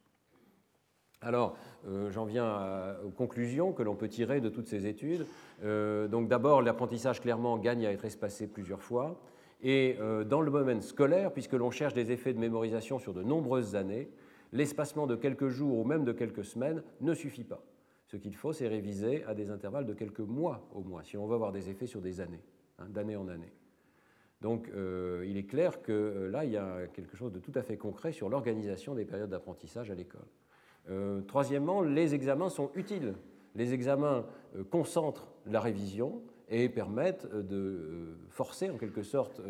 Alors, 1.20 1.56
euh, 1.88 2.10
j'en 2.10 2.24
viens 2.24 2.96
aux 3.04 3.10
conclusions 3.10 3.72
que 3.72 3.82
l'on 3.82 3.96
peut 3.96 4.08
tirer 4.08 4.40
de 4.40 4.48
toutes 4.48 4.68
ces 4.68 4.86
études. 4.86 5.26
Euh, 5.64 6.06
donc, 6.06 6.28
d'abord, 6.28 6.62
l'apprentissage 6.62 7.20
clairement 7.20 7.58
gagne 7.58 7.86
à 7.86 7.92
être 7.92 8.04
espacé 8.04 8.46
plusieurs 8.46 8.82
fois. 8.82 9.20
Et 9.60 9.96
euh, 9.98 10.22
dans 10.22 10.40
le 10.40 10.50
domaine 10.50 10.80
scolaire, 10.80 11.32
puisque 11.32 11.54
l'on 11.54 11.72
cherche 11.72 11.94
des 11.94 12.12
effets 12.12 12.32
de 12.32 12.38
mémorisation 12.38 13.00
sur 13.00 13.12
de 13.12 13.24
nombreuses 13.24 13.74
années, 13.74 14.08
l'espacement 14.52 15.08
de 15.08 15.16
quelques 15.16 15.48
jours 15.48 15.78
ou 15.78 15.84
même 15.84 16.04
de 16.04 16.12
quelques 16.12 16.44
semaines 16.44 16.84
ne 17.00 17.14
suffit 17.14 17.44
pas. 17.44 17.64
Ce 18.06 18.16
qu'il 18.16 18.36
faut, 18.36 18.52
c'est 18.52 18.68
réviser 18.68 19.24
à 19.24 19.34
des 19.34 19.50
intervalles 19.50 19.86
de 19.86 19.94
quelques 19.94 20.20
mois 20.20 20.68
au 20.72 20.82
moins, 20.82 21.02
si 21.02 21.16
on 21.16 21.26
veut 21.26 21.34
avoir 21.34 21.52
des 21.52 21.68
effets 21.68 21.86
sur 21.86 22.00
des 22.00 22.20
années. 22.20 22.42
Hein, 22.78 22.86
d'année 22.90 23.16
en 23.16 23.28
année. 23.28 23.52
Donc 24.40 24.68
euh, 24.68 25.24
il 25.26 25.36
est 25.36 25.46
clair 25.46 25.82
que 25.82 25.92
euh, 25.92 26.30
là, 26.30 26.44
il 26.44 26.52
y 26.52 26.56
a 26.56 26.86
quelque 26.86 27.16
chose 27.16 27.32
de 27.32 27.40
tout 27.40 27.52
à 27.56 27.62
fait 27.62 27.76
concret 27.76 28.12
sur 28.12 28.28
l'organisation 28.28 28.94
des 28.94 29.04
périodes 29.04 29.30
d'apprentissage 29.30 29.90
à 29.90 29.94
l'école. 29.94 30.26
Euh, 30.88 31.20
troisièmement, 31.22 31.82
les 31.82 32.14
examens 32.14 32.48
sont 32.48 32.70
utiles. 32.74 33.14
Les 33.56 33.74
examens 33.74 34.26
concentrent 34.70 35.26
la 35.46 35.58
révision 35.60 36.22
et 36.48 36.68
permettent 36.68 37.26
de 37.26 38.16
forcer 38.28 38.70
en 38.70 38.76
quelque 38.76 39.02
sorte 39.02 39.40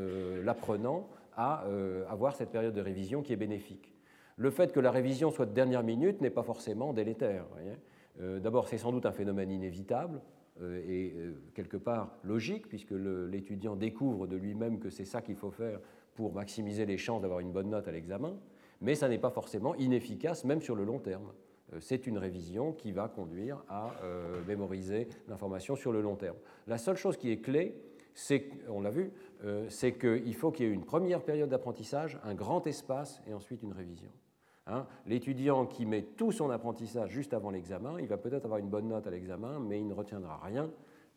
l'apprenant 0.43 1.11
à 1.37 1.67
avoir 2.09 2.35
cette 2.35 2.51
période 2.51 2.73
de 2.73 2.81
révision 2.81 3.23
qui 3.23 3.35
est 3.35 3.37
bénéfique. 3.37 3.93
Le 4.37 4.51
fait 4.51 4.73
que 4.73 4.81
la 4.81 4.91
révision 4.91 5.31
soit 5.31 5.45
de 5.45 5.53
dernière 5.53 5.83
minute 5.83 6.23
n'est 6.23 6.31
pas 6.31 6.45
forcément 6.45 6.95
délétère. 6.95 7.45
D'abord, 8.19 8.69
c'est 8.69 8.79
sans 8.79 8.93
doute 8.93 9.05
un 9.05 9.13
phénomène 9.13 9.51
inévitable. 9.51 10.23
Euh, 10.61 10.83
est 10.89 11.15
euh, 11.15 11.35
quelque 11.55 11.77
part 11.77 12.17
logique, 12.25 12.67
puisque 12.69 12.91
l'étudiant 12.91 13.77
découvre 13.77 14.27
de 14.27 14.35
lui-même 14.35 14.81
que 14.81 14.91
c'est 14.91 15.05
ça 15.05 15.23
qu'il 15.23 15.37
faut 15.37 15.53
faire 15.53 15.79
pour 16.17 16.33
maximiser 16.33 16.85
les 16.85 16.99
chances 16.99 17.23
d'avoir 17.23 17.39
une 17.39 17.53
bonne 17.53 17.71
note 17.71 17.87
à 17.87 17.93
l'examen, 17.93 18.37
mais 18.81 18.97
ça 18.97 19.09
n'est 19.09 19.19
pas 19.19 19.31
forcément 19.31 19.77
inefficace, 19.77 20.45
même 20.45 20.61
sur 20.61 20.75
le 20.75 20.85
long 20.85 20.99
terme. 20.99 21.33
Euh, 21.73 21.79
c'est 21.81 22.09
une 22.09 22.19
révision 22.19 22.73
qui 22.73 22.91
va 22.91 23.07
conduire 23.09 23.63
à 23.69 23.95
mémoriser 24.49 25.07
l'information 25.29 25.77
sur 25.77 25.93
le 25.93 26.01
long 26.01 26.17
terme. 26.17 26.37
La 26.67 26.79
seule 26.79 26.97
chose 26.97 27.17
qui 27.17 27.31
est 27.31 27.39
clé, 27.39 27.77
c'est, 28.15 28.51
on 28.69 28.81
l'a 28.81 28.91
vu, 28.91 29.13
c'est 29.69 29.93
qu'il 29.93 30.35
faut 30.35 30.51
qu'il 30.51 30.67
y 30.67 30.69
ait 30.69 30.73
une 30.73 30.85
première 30.85 31.23
période 31.23 31.51
d'apprentissage, 31.51 32.19
un 32.25 32.35
grand 32.35 32.67
espace 32.67 33.23
et 33.29 33.35
ensuite 33.35 33.63
une 33.63 33.73
révision. 33.73 34.11
Hein. 34.69 34.87
L'étudiant 35.07 35.67
qui 35.67 35.87
met 35.87 36.03
tout 36.03 36.33
son 36.33 36.51
apprentissage 36.51 37.11
juste 37.11 37.35
avant 37.35 37.51
l'examen, 37.51 37.99
il 38.01 38.07
va 38.07 38.17
peut-être 38.17 38.45
avoir 38.45 38.59
une 38.59 38.69
bonne 38.69 38.89
note 38.89 39.07
à 39.07 39.11
l'examen, 39.11 39.59
mais 39.59 39.79
il 39.79 39.87
ne 39.87 39.95
retiendra 39.95 40.39
rien 40.45 40.71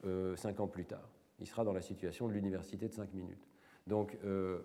euh, 0.06 0.36
cinq 0.36 0.60
ans 0.60 0.68
plus 0.68 0.86
tard. 0.86 1.10
Il 1.40 1.48
sera 1.48 1.64
dans 1.64 1.74
la 1.74 1.82
situation 1.82 2.28
de 2.28 2.34
l'université 2.34 2.88
de 2.88 2.94
cinq 2.94 3.14
minutes. 3.14 3.48
Donc, 3.88 4.18
euh, 4.24 4.60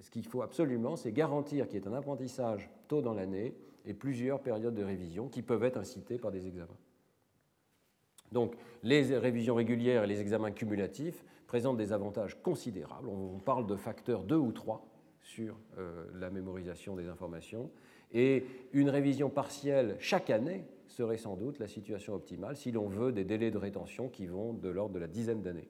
ce 0.00 0.10
qu'il 0.10 0.26
faut 0.26 0.42
absolument, 0.42 0.96
c'est 0.96 1.12
garantir 1.12 1.66
qu'il 1.66 1.80
y 1.80 1.82
ait 1.82 1.88
un 1.88 1.94
apprentissage 1.94 2.70
tôt 2.88 3.00
dans 3.00 3.14
l'année 3.14 3.54
et 3.84 3.94
plusieurs 3.94 4.40
périodes 4.40 4.74
de 4.74 4.84
révision 4.84 5.28
qui 5.28 5.42
peuvent 5.42 5.64
être 5.64 5.78
incitées 5.78 6.18
par 6.18 6.30
des 6.30 6.46
examens. 6.46 6.76
Donc, 8.32 8.54
les 8.82 9.16
révisions 9.16 9.54
régulières 9.54 10.04
et 10.04 10.06
les 10.06 10.20
examens 10.20 10.52
cumulatifs 10.52 11.24
présentent 11.46 11.78
des 11.78 11.92
avantages 11.92 12.40
considérables. 12.42 13.08
On 13.08 13.38
parle 13.38 13.66
de 13.66 13.74
facteurs 13.74 14.22
2 14.22 14.36
ou 14.36 14.52
3 14.52 14.86
sur 15.20 15.56
euh, 15.78 16.06
la 16.14 16.30
mémorisation 16.30 16.94
des 16.94 17.08
informations. 17.08 17.70
Et 18.12 18.44
une 18.72 18.90
révision 18.90 19.30
partielle 19.30 19.96
chaque 19.98 20.30
année 20.30 20.64
serait 20.88 21.18
sans 21.18 21.36
doute 21.36 21.58
la 21.58 21.68
situation 21.68 22.14
optimale 22.14 22.56
si 22.56 22.72
l'on 22.72 22.88
veut 22.88 23.12
des 23.12 23.24
délais 23.24 23.50
de 23.50 23.58
rétention 23.58 24.08
qui 24.08 24.26
vont 24.26 24.52
de 24.52 24.68
l'ordre 24.68 24.94
de 24.94 24.98
la 24.98 25.06
dizaine 25.06 25.42
d'années. 25.42 25.68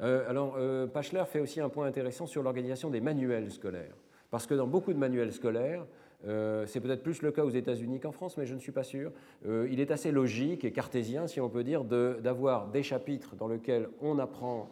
Euh, 0.00 0.28
alors, 0.28 0.54
euh, 0.56 0.86
Pachler 0.86 1.24
fait 1.26 1.40
aussi 1.40 1.60
un 1.60 1.68
point 1.68 1.86
intéressant 1.86 2.26
sur 2.26 2.42
l'organisation 2.42 2.90
des 2.90 3.00
manuels 3.00 3.50
scolaires. 3.50 3.96
Parce 4.30 4.46
que 4.46 4.54
dans 4.54 4.66
beaucoup 4.66 4.92
de 4.92 4.98
manuels 4.98 5.32
scolaires, 5.32 5.86
euh, 6.26 6.66
c'est 6.66 6.80
peut-être 6.80 7.02
plus 7.02 7.22
le 7.22 7.32
cas 7.32 7.44
aux 7.44 7.50
États-Unis 7.50 8.00
qu'en 8.00 8.12
France, 8.12 8.36
mais 8.36 8.46
je 8.46 8.54
ne 8.54 8.60
suis 8.60 8.72
pas 8.72 8.84
sûr. 8.84 9.12
il 9.44 9.80
est 9.80 9.90
assez 9.90 10.12
logique 10.12 10.64
et 10.64 10.72
cartésien, 10.72 11.26
si 11.26 11.40
on 11.40 11.50
peut 11.50 11.64
dire, 11.64 11.84
d'avoir 11.84 12.68
des 12.68 12.82
chapitres 12.82 13.36
dans 13.36 13.48
lesquels 13.48 13.88
on 14.00 14.18
apprend 14.18 14.70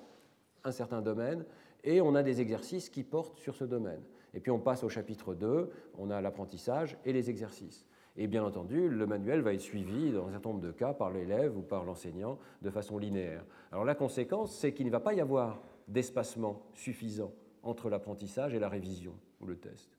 un 0.64 0.72
certain 0.72 1.02
domaine 1.02 1.44
et 1.84 2.00
on 2.00 2.14
a 2.14 2.22
des 2.22 2.40
exercices 2.40 2.88
qui 2.88 3.02
portent 3.02 3.38
sur 3.38 3.54
ce 3.54 3.64
domaine. 3.64 4.00
Et 4.34 4.40
puis 4.40 4.50
on 4.50 4.58
passe 4.58 4.84
au 4.84 4.88
chapitre 4.88 5.34
2, 5.34 5.70
on 5.98 6.10
a 6.10 6.20
l'apprentissage 6.20 6.96
et 7.04 7.12
les 7.12 7.30
exercices. 7.30 7.86
Et 8.16 8.26
bien 8.26 8.44
entendu, 8.44 8.88
le 8.88 9.06
manuel 9.06 9.40
va 9.40 9.54
être 9.54 9.60
suivi 9.60 10.12
dans 10.12 10.26
un 10.26 10.32
certain 10.32 10.50
nombre 10.50 10.60
de 10.60 10.72
cas 10.72 10.92
par 10.92 11.10
l'élève 11.10 11.56
ou 11.56 11.62
par 11.62 11.84
l'enseignant 11.84 12.38
de 12.60 12.70
façon 12.70 12.98
linéaire. 12.98 13.44
Alors 13.72 13.84
la 13.84 13.94
conséquence, 13.94 14.56
c'est 14.56 14.72
qu'il 14.72 14.86
ne 14.86 14.90
va 14.90 15.00
pas 15.00 15.14
y 15.14 15.20
avoir 15.20 15.62
d'espacement 15.88 16.62
suffisant 16.74 17.32
entre 17.62 17.88
l'apprentissage 17.88 18.54
et 18.54 18.58
la 18.58 18.68
révision 18.68 19.14
ou 19.40 19.46
le 19.46 19.56
test. 19.56 19.90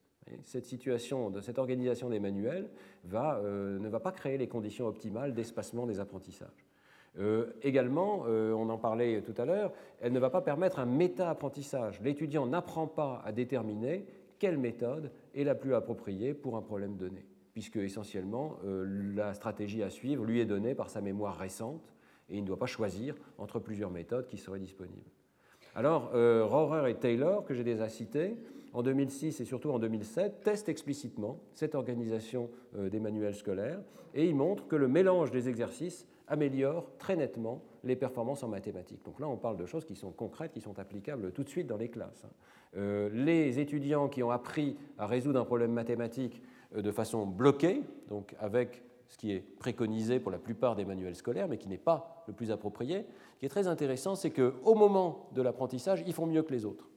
cette 0.44 0.66
situation, 0.66 1.34
cette 1.42 1.60
organisation 1.60 2.10
des 2.10 2.20
manuels 2.20 2.70
euh, 3.14 3.80
ne 3.80 3.90
va 3.90 4.00
pas 4.00 4.12
créer 4.12 4.38
les 4.38 4.48
conditions 4.48 4.88
optimales 4.88 5.34
d'espacement 5.34 5.86
des 5.86 6.00
apprentissages. 6.00 6.66
Euh, 7.20 7.52
également, 7.62 8.24
euh, 8.28 8.54
on 8.54 8.70
en 8.70 8.78
parlait 8.78 9.22
tout 9.22 9.34
à 9.38 9.46
l'heure, 9.46 9.74
elle 10.00 10.14
ne 10.14 10.20
va 10.20 10.30
pas 10.30 10.42
permettre 10.42 10.80
un 10.80 10.86
méta-apprentissage. 10.86 12.00
L'étudiant 12.02 12.46
n'apprend 12.46 12.88
pas 12.88 13.22
à 13.26 13.32
déterminer 13.34 14.06
quelle 14.42 14.58
méthode 14.58 15.12
est 15.36 15.44
la 15.44 15.54
plus 15.54 15.76
appropriée 15.76 16.34
pour 16.34 16.58
un 16.58 16.64
problème 16.64 16.98
donné, 16.98 17.28
puisque 17.54 17.76
essentiellement 17.76 18.58
euh, 18.66 19.14
la 19.14 19.36
stratégie 19.36 19.84
à 19.84 19.92
suivre 19.92 20.26
lui 20.26 20.40
est 20.40 20.48
donnée 20.48 20.74
par 20.74 20.90
sa 20.90 21.00
mémoire 21.00 21.38
récente 21.38 21.94
et 22.28 22.38
il 22.38 22.42
ne 22.42 22.48
doit 22.48 22.58
pas 22.58 22.66
choisir 22.66 23.14
entre 23.38 23.60
plusieurs 23.60 23.92
méthodes 23.92 24.26
qui 24.26 24.38
seraient 24.38 24.58
disponibles. 24.60 25.12
Alors, 25.76 26.10
euh, 26.16 26.44
Rohrer 26.44 26.90
et 26.90 26.96
Taylor, 26.96 27.46
que 27.46 27.54
j'ai 27.54 27.64
déjà 27.64 27.88
cités, 27.88 28.36
en 28.74 28.82
2006 28.82 29.42
et 29.42 29.46
surtout 29.46 29.70
en 29.70 29.78
2007, 29.78 30.42
testent 30.42 30.70
explicitement 30.70 31.40
cette 31.54 31.76
organisation 31.76 32.50
euh, 32.76 32.90
des 32.90 33.00
manuels 33.00 33.36
scolaires 33.36 33.84
et 34.16 34.26
ils 34.26 34.36
montrent 34.36 34.68
que 34.68 34.76
le 34.76 34.88
mélange 34.88 35.30
des 35.30 35.50
exercices 35.50 36.08
améliore 36.28 36.90
très 36.98 37.16
nettement 37.16 37.62
les 37.84 37.96
performances 37.96 38.44
en 38.44 38.48
mathématiques. 38.48 39.04
Donc 39.04 39.20
là, 39.20 39.28
on 39.28 39.38
parle 39.38 39.58
de 39.58 39.66
choses 39.66 39.86
qui 39.86 39.96
sont 39.96 40.12
concrètes, 40.12 40.52
qui 40.52 40.62
sont 40.62 40.78
applicables 40.80 41.32
tout 41.32 41.44
de 41.44 41.50
suite 41.50 41.68
dans 41.68 41.78
les 41.78 41.90
classes. 41.90 42.24
Hein. 42.26 42.32
Euh, 42.78 43.10
les 43.12 43.60
étudiants 43.60 44.08
qui 44.08 44.24
ont 44.24 44.32
appris 44.32 44.78
à 44.98 45.08
résoudre 45.08 45.40
un 45.40 45.46
problème 45.46 45.74
mathématique 45.74 46.42
euh, 46.76 46.82
de 46.82 46.92
façon 46.92 47.26
bloquée, 47.26 47.82
donc 48.08 48.36
avec 48.40 48.84
ce 49.08 49.18
qui 49.18 49.34
est 49.34 49.42
préconisé 49.42 50.20
pour 50.20 50.32
la 50.32 50.40
plupart 50.40 50.76
des 50.76 50.86
manuels 50.86 51.16
scolaires, 51.16 51.50
mais 51.50 51.58
qui 51.58 51.68
n'est 51.68 51.78
pas 51.78 52.24
le 52.28 52.34
plus 52.34 52.50
approprié, 52.50 53.06
ce 53.34 53.40
qui 53.40 53.46
est 53.46 53.50
très 53.50 53.68
intéressant, 53.68 54.16
c'est 54.16 54.32
qu'au 54.32 54.76
moment 54.76 55.30
de 55.34 55.42
l'apprentissage, 55.42 56.02
ils 56.08 56.14
font 56.14 56.28
mieux 56.28 56.44
que 56.44 56.54
les 56.54 56.66
autres. 56.66 56.88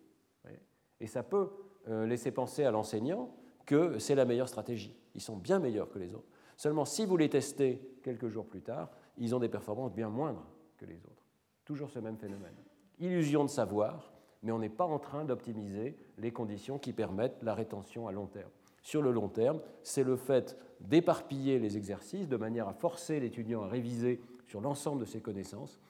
Et 1.00 1.06
ça 1.06 1.22
peut 1.22 1.50
euh, 1.88 2.06
laisser 2.06 2.30
penser 2.30 2.64
à 2.64 2.70
l'enseignant 2.70 3.34
que 3.66 3.98
c'est 3.98 4.14
la 4.14 4.24
meilleure 4.24 4.48
stratégie. 4.48 4.94
Ils 5.14 5.20
sont 5.20 5.36
bien 5.36 5.58
meilleurs 5.58 5.90
que 5.90 5.98
les 5.98 6.14
autres. 6.14 6.28
Seulement, 6.56 6.84
si 6.84 7.04
vous 7.04 7.16
les 7.16 7.28
testez 7.28 7.98
quelques 8.02 8.28
jours 8.28 8.46
plus 8.46 8.62
tard, 8.62 8.90
ils 9.18 9.34
ont 9.34 9.40
des 9.40 9.48
performances 9.48 9.92
bien 9.92 10.08
moindres 10.08 10.46
que 10.76 10.86
les 10.86 11.04
autres. 11.04 11.24
Toujours 11.64 11.90
ce 11.90 11.98
même 11.98 12.18
phénomène. 12.18 12.54
Illusion 12.98 13.44
de 13.44 13.50
savoir, 13.50 14.12
mais 14.42 14.52
on 14.52 14.58
n'est 14.58 14.68
pas 14.68 14.84
en 14.84 14.98
train 14.98 15.24
d'optimiser 15.24 15.96
les 16.18 16.30
conditions 16.30 16.78
qui 16.78 16.92
permettent 16.92 17.42
la 17.42 17.54
rétention 17.54 18.06
à 18.06 18.12
long 18.12 18.26
terme. 18.26 18.50
Sur 18.82 19.00
le 19.00 19.10
long 19.10 19.28
terme, 19.28 19.60
c'est 19.82 20.04
le 20.04 20.16
fait 20.16 20.58
d'éparpiller 20.80 21.58
les 21.58 21.76
exercices 21.76 22.28
de 22.28 22.36
manière 22.36 22.68
à 22.68 22.74
forcer 22.74 23.18
l'étudiant 23.18 23.62
à 23.62 23.68
réviser 23.68 24.20
sur 24.46 24.60
l'ensemble 24.60 25.00
de 25.00 25.06
ses 25.06 25.20
connaissances 25.20 25.80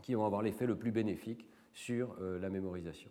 qui 0.00 0.14
vont 0.14 0.24
avoir 0.24 0.42
l'effet 0.42 0.66
le 0.66 0.76
plus 0.76 0.90
bénéfique 0.90 1.46
sur 1.74 2.16
euh, 2.20 2.38
la 2.40 2.48
mémorisation. 2.48 3.10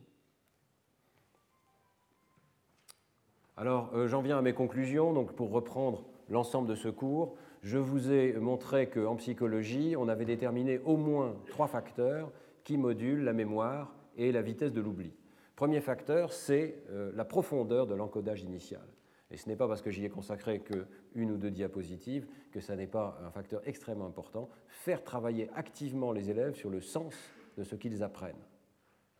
Alors, 3.58 3.92
euh, 3.94 4.08
j'en 4.08 4.22
viens 4.22 4.40
à 4.40 4.42
mes 4.42 4.54
conclusions. 4.54 5.14
Donc, 5.14 5.34
pour 5.34 5.52
reprendre 5.52 6.04
l'ensemble 6.30 6.68
de 6.68 6.76
ce 6.76 6.88
cours, 6.88 7.36
je 7.62 7.78
vous 7.78 8.12
ai 8.12 8.34
montré 8.34 8.90
qu'en 8.90 9.16
psychologie, 9.16 9.96
on 9.96 10.08
avait 10.08 10.26
déterminé 10.26 10.80
au 10.80 10.98
moins 10.98 11.36
trois 11.48 11.68
facteurs 11.68 12.32
qui 12.64 12.78
modulent 12.78 13.24
la 13.24 13.34
mémoire 13.34 13.96
et 14.18 14.32
la 14.32 14.42
vitesse 14.42 14.74
de 14.74 14.82
l'oubli. 14.82 15.14
Premier 15.56 15.82
facteur, 15.82 16.34
c'est 16.34 16.84
euh, 16.90 17.12
la 17.16 17.24
profondeur 17.24 17.86
de 17.86 17.94
l'encodage 17.94 18.42
initial. 18.42 18.82
Et 19.30 19.38
ce 19.38 19.48
n'est 19.48 19.56
pas 19.56 19.68
parce 19.68 19.82
que 19.82 19.92
j'y 19.92 20.04
ai 20.04 20.10
consacré 20.10 20.60
qu'une 20.60 21.32
ou 21.32 21.38
deux 21.38 21.52
diapositives 21.52 22.28
que 22.52 22.60
ça 22.60 22.76
n'est 22.76 22.88
pas 22.88 23.20
un 23.24 23.30
facteur 23.30 23.62
extrêmement 23.66 24.08
important. 24.08 24.50
Faire 24.68 25.04
travailler 25.04 25.50
activement 25.56 26.12
les 26.12 26.30
élèves 26.30 26.56
sur 26.56 26.70
le 26.70 26.82
sens 26.82 27.14
de 27.58 27.64
ce 27.64 27.76
qu'ils 27.76 28.04
apprennent. 28.04 28.44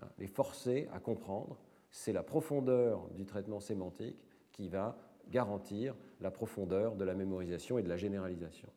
Hein, 0.02 0.08
les 0.18 0.28
forcer 0.28 0.90
à 0.94 1.00
comprendre, 1.00 1.58
c'est 1.92 2.12
la 2.12 2.24
profondeur 2.24 3.08
du 3.16 3.26
traitement 3.26 3.60
sémantique 3.60 4.18
qui 4.52 4.68
va 4.68 4.98
garantir 5.32 5.96
la 6.20 6.30
profondeur 6.32 6.96
de 6.96 7.04
la 7.04 7.16
mémorisation 7.16 7.78
et 7.78 7.84
de 7.84 7.90
la 7.90 7.98
généralisation. 7.98 8.70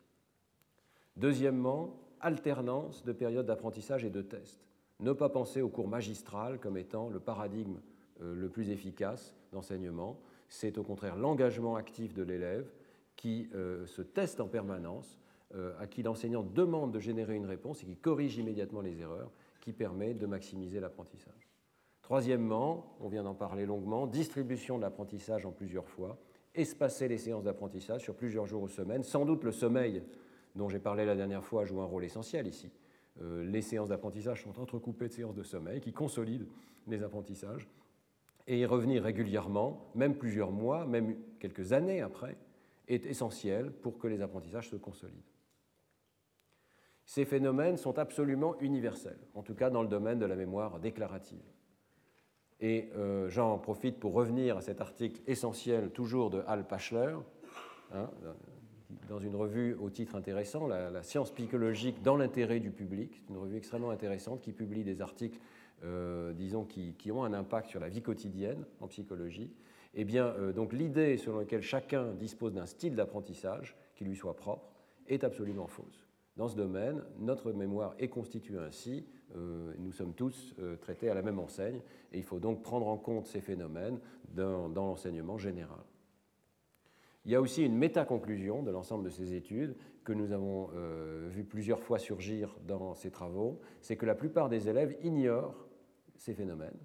Deuxièmement, 1.17 1.99
alternance 2.19 3.03
de 3.03 3.11
périodes 3.11 3.45
d'apprentissage 3.45 4.03
et 4.03 4.09
de 4.09 4.21
tests. 4.21 4.65
Ne 4.99 5.13
pas 5.13 5.29
penser 5.29 5.61
au 5.61 5.69
cours 5.69 5.87
magistral 5.87 6.59
comme 6.59 6.77
étant 6.77 7.09
le 7.09 7.19
paradigme 7.19 7.79
euh, 8.21 8.33
le 8.33 8.49
plus 8.49 8.69
efficace 8.69 9.35
d'enseignement. 9.51 10.19
C'est 10.47 10.77
au 10.77 10.83
contraire 10.83 11.15
l'engagement 11.15 11.75
actif 11.75 12.13
de 12.13 12.23
l'élève 12.23 12.71
qui 13.15 13.49
euh, 13.53 13.85
se 13.85 14.01
teste 14.01 14.39
en 14.39 14.47
permanence, 14.47 15.19
euh, 15.53 15.73
à 15.79 15.87
qui 15.87 16.03
l'enseignant 16.03 16.43
demande 16.43 16.91
de 16.91 16.99
générer 16.99 17.35
une 17.35 17.45
réponse 17.45 17.83
et 17.83 17.85
qui 17.85 17.97
corrige 17.97 18.37
immédiatement 18.37 18.81
les 18.81 18.99
erreurs, 18.99 19.31
qui 19.61 19.73
permet 19.73 20.13
de 20.13 20.25
maximiser 20.25 20.79
l'apprentissage. 20.79 21.49
Troisièmement, 22.01 22.95
on 22.99 23.07
vient 23.07 23.23
d'en 23.23 23.33
parler 23.33 23.65
longuement, 23.65 24.05
distribution 24.05 24.77
de 24.77 24.83
l'apprentissage 24.83 25.45
en 25.45 25.51
plusieurs 25.51 25.87
fois, 25.87 26.19
espacer 26.55 27.07
les 27.07 27.17
séances 27.17 27.43
d'apprentissage 27.43 28.01
sur 28.01 28.15
plusieurs 28.15 28.45
jours 28.45 28.63
ou 28.63 28.67
semaines. 28.67 29.03
Sans 29.03 29.25
doute 29.25 29.43
le 29.43 29.51
sommeil, 29.51 30.03
dont 30.55 30.69
j'ai 30.69 30.79
parlé 30.79 31.05
la 31.05 31.15
dernière 31.15 31.43
fois, 31.43 31.65
joue 31.65 31.81
un 31.81 31.85
rôle 31.85 32.03
essentiel 32.03 32.47
ici. 32.47 32.71
Euh, 33.21 33.43
les 33.43 33.61
séances 33.61 33.89
d'apprentissage 33.89 34.43
sont 34.43 34.59
entrecoupées 34.59 35.07
de 35.07 35.13
séances 35.13 35.35
de 35.35 35.43
sommeil 35.43 35.81
qui 35.81 35.93
consolident 35.93 36.47
les 36.87 37.03
apprentissages. 37.03 37.67
Et 38.47 38.59
y 38.59 38.65
revenir 38.65 39.03
régulièrement, 39.03 39.89
même 39.95 40.15
plusieurs 40.15 40.51
mois, 40.51 40.85
même 40.85 41.15
quelques 41.39 41.73
années 41.73 42.01
après, 42.01 42.37
est 42.87 43.05
essentiel 43.05 43.71
pour 43.71 43.97
que 43.97 44.07
les 44.07 44.21
apprentissages 44.21 44.69
se 44.69 44.75
consolident. 44.75 45.31
Ces 47.05 47.25
phénomènes 47.25 47.77
sont 47.77 47.97
absolument 47.97 48.59
universels, 48.59 49.19
en 49.33 49.43
tout 49.43 49.55
cas 49.55 49.69
dans 49.69 49.81
le 49.81 49.87
domaine 49.87 50.19
de 50.19 50.25
la 50.25 50.35
mémoire 50.35 50.79
déclarative. 50.79 51.43
Et 52.61 52.89
euh, 52.95 53.29
j'en 53.29 53.57
profite 53.57 53.99
pour 53.99 54.13
revenir 54.13 54.57
à 54.57 54.61
cet 54.61 54.81
article 54.81 55.21
essentiel, 55.27 55.89
toujours 55.89 56.29
de 56.29 56.41
Hal 56.47 56.65
Pachler, 56.65 57.15
hein, 57.93 58.09
dans 59.09 59.19
une 59.19 59.35
revue 59.35 59.75
au 59.75 59.89
titre 59.89 60.15
intéressant, 60.15 60.67
la, 60.67 61.03
science 61.03 61.31
psychologique 61.31 62.01
dans 62.01 62.15
l'intérêt 62.15 62.59
du 62.59 62.71
public. 62.71 63.21
C'est 63.21 63.33
une 63.33 63.39
revue 63.39 63.57
extrêmement 63.57 63.89
intéressante 63.89 64.41
qui 64.41 64.53
publie 64.53 64.83
des 64.83 65.01
articles, 65.01 65.39
euh, 65.83 66.33
disons, 66.33 66.63
qui, 66.63 67.11
ont 67.11 67.23
un 67.23 67.33
impact 67.33 67.69
sur 67.69 67.79
la 67.79 67.89
vie 67.89 68.01
quotidienne 68.01 68.65
en 68.79 68.87
psychologie. 68.87 69.51
Eh 69.93 70.05
bien, 70.05 70.27
euh, 70.27 70.53
donc 70.53 70.73
l'idée 70.73 71.17
selon 71.17 71.39
laquelle 71.39 71.61
chacun 71.61 72.13
dispose 72.13 72.53
d'un 72.53 72.65
style 72.65 72.95
d'apprentissage 72.95 73.75
qui 73.95 74.05
lui 74.05 74.15
soit 74.15 74.35
propre 74.35 74.71
est 75.07 75.23
absolument 75.23 75.67
fausse. 75.67 76.07
Dans 76.35 76.49
ce 76.49 76.55
domaine, 76.55 77.03
notre 77.19 77.53
mémoire 77.53 77.95
est 77.97 78.09
constituée 78.09 78.59
ainsi 78.59 79.05
nous 79.35 79.91
sommes 79.91 80.13
tous 80.13 80.55
euh, 80.59 80.75
traités 80.77 81.09
à 81.09 81.13
la 81.13 81.21
même 81.21 81.39
enseigne 81.39 81.81
et 82.11 82.17
il 82.17 82.23
faut 82.23 82.39
donc 82.39 82.63
prendre 82.63 82.87
en 82.87 82.97
compte 82.97 83.27
ces 83.27 83.41
phénomènes 83.41 83.99
dans, 84.33 84.67
l'enseignement 84.67 85.37
général. 85.37 85.83
Il 87.25 87.31
y 87.31 87.35
a 87.35 87.41
aussi 87.41 87.63
une 87.63 87.75
méta-conclusion 87.75 88.61
de 88.61 88.71
l'ensemble 88.71 89.03
de 89.05 89.09
ces 89.09 89.33
études 89.33 89.75
que 90.03 90.13
nous 90.13 90.31
avons 90.31 90.69
euh, 90.75 91.27
vu 91.29 91.43
plusieurs 91.43 91.81
fois 91.81 91.97
surgir 91.97 92.55
dans 92.67 92.93
ces 92.93 93.09
travaux, 93.09 93.59
c'est 93.81 93.95
que 93.95 94.05
la 94.05 94.15
plupart 94.15 94.49
des 94.49 94.69
élèves 94.69 94.95
ignorent 95.01 95.65
ces 96.17 96.33
phénomènes 96.33 96.77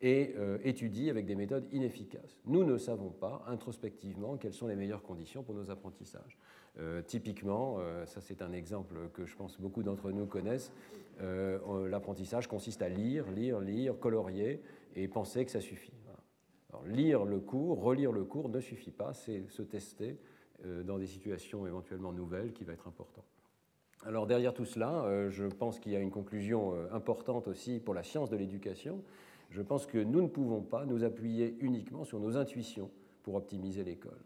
et 0.00 0.34
étudient 0.62 1.10
avec 1.10 1.26
des 1.26 1.34
méthodes 1.34 1.66
inefficaces. 1.72 2.38
Nous 2.46 2.62
ne 2.62 2.78
savons 2.78 3.10
pas 3.10 3.44
introspectivement 3.48 4.36
quelles 4.36 4.54
sont 4.54 4.68
les 4.68 4.76
meilleures 4.76 5.02
conditions 5.02 5.42
pour 5.42 5.54
nos 5.54 5.70
apprentissages. 5.70 6.38
Euh, 6.80 7.02
typiquement, 7.02 7.78
euh, 7.80 8.06
ça 8.06 8.20
c'est 8.20 8.40
un 8.40 8.52
exemple 8.52 8.94
que 9.12 9.26
je 9.26 9.36
pense 9.36 9.60
beaucoup 9.60 9.82
d'entre 9.82 10.12
nous 10.12 10.26
connaissent, 10.26 10.72
euh, 11.20 11.88
l'apprentissage 11.88 12.46
consiste 12.46 12.82
à 12.82 12.88
lire, 12.88 13.28
lire, 13.32 13.60
lire, 13.60 13.98
colorier 13.98 14.62
et 14.94 15.08
penser 15.08 15.44
que 15.44 15.50
ça 15.50 15.60
suffit. 15.60 15.92
lire 16.86 17.24
le 17.24 17.40
cours, 17.40 17.82
relire 17.82 18.12
le 18.12 18.24
cours 18.24 18.48
ne 18.48 18.60
suffit 18.60 18.92
pas, 18.92 19.12
c'est 19.14 19.48
se 19.48 19.62
tester 19.62 20.18
dans 20.84 20.98
des 20.98 21.06
situations 21.06 21.66
éventuellement 21.66 22.12
nouvelles 22.12 22.52
qui 22.52 22.64
va 22.64 22.72
être 22.72 22.86
important. 22.88 23.24
Alors 24.04 24.26
derrière 24.26 24.54
tout 24.54 24.64
cela, 24.64 25.28
je 25.30 25.44
pense 25.44 25.80
qu'il 25.80 25.92
y 25.92 25.96
a 25.96 26.00
une 26.00 26.10
conclusion 26.10 26.74
importante 26.92 27.48
aussi 27.48 27.80
pour 27.80 27.94
la 27.94 28.02
science 28.02 28.28
de 28.28 28.36
l'éducation. 28.36 29.02
Je 29.50 29.62
pense 29.62 29.86
que 29.86 29.98
nous 29.98 30.22
ne 30.22 30.28
pouvons 30.28 30.62
pas 30.62 30.84
nous 30.84 31.04
appuyer 31.04 31.56
uniquement 31.60 32.04
sur 32.04 32.20
nos 32.20 32.36
intuitions 32.36 32.90
pour 33.22 33.34
optimiser 33.34 33.84
l'école. 33.84 34.18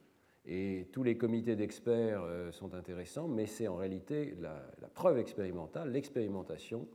Et 0.45 0.89
tous 0.93 1.05
les 1.05 1.17
comités 1.17 1.55
d'experts 1.55 2.23
euh, 2.25 2.51
sont 2.51 2.75
intéressants, 2.75 3.29
mais 3.29 3.47
c'est 3.47 3.69
en 3.69 3.77
réalité 3.77 4.35
la, 4.41 4.61
preuve 4.95 5.19
expérimentale, 5.19 5.93
l'expérimentation 5.93 6.89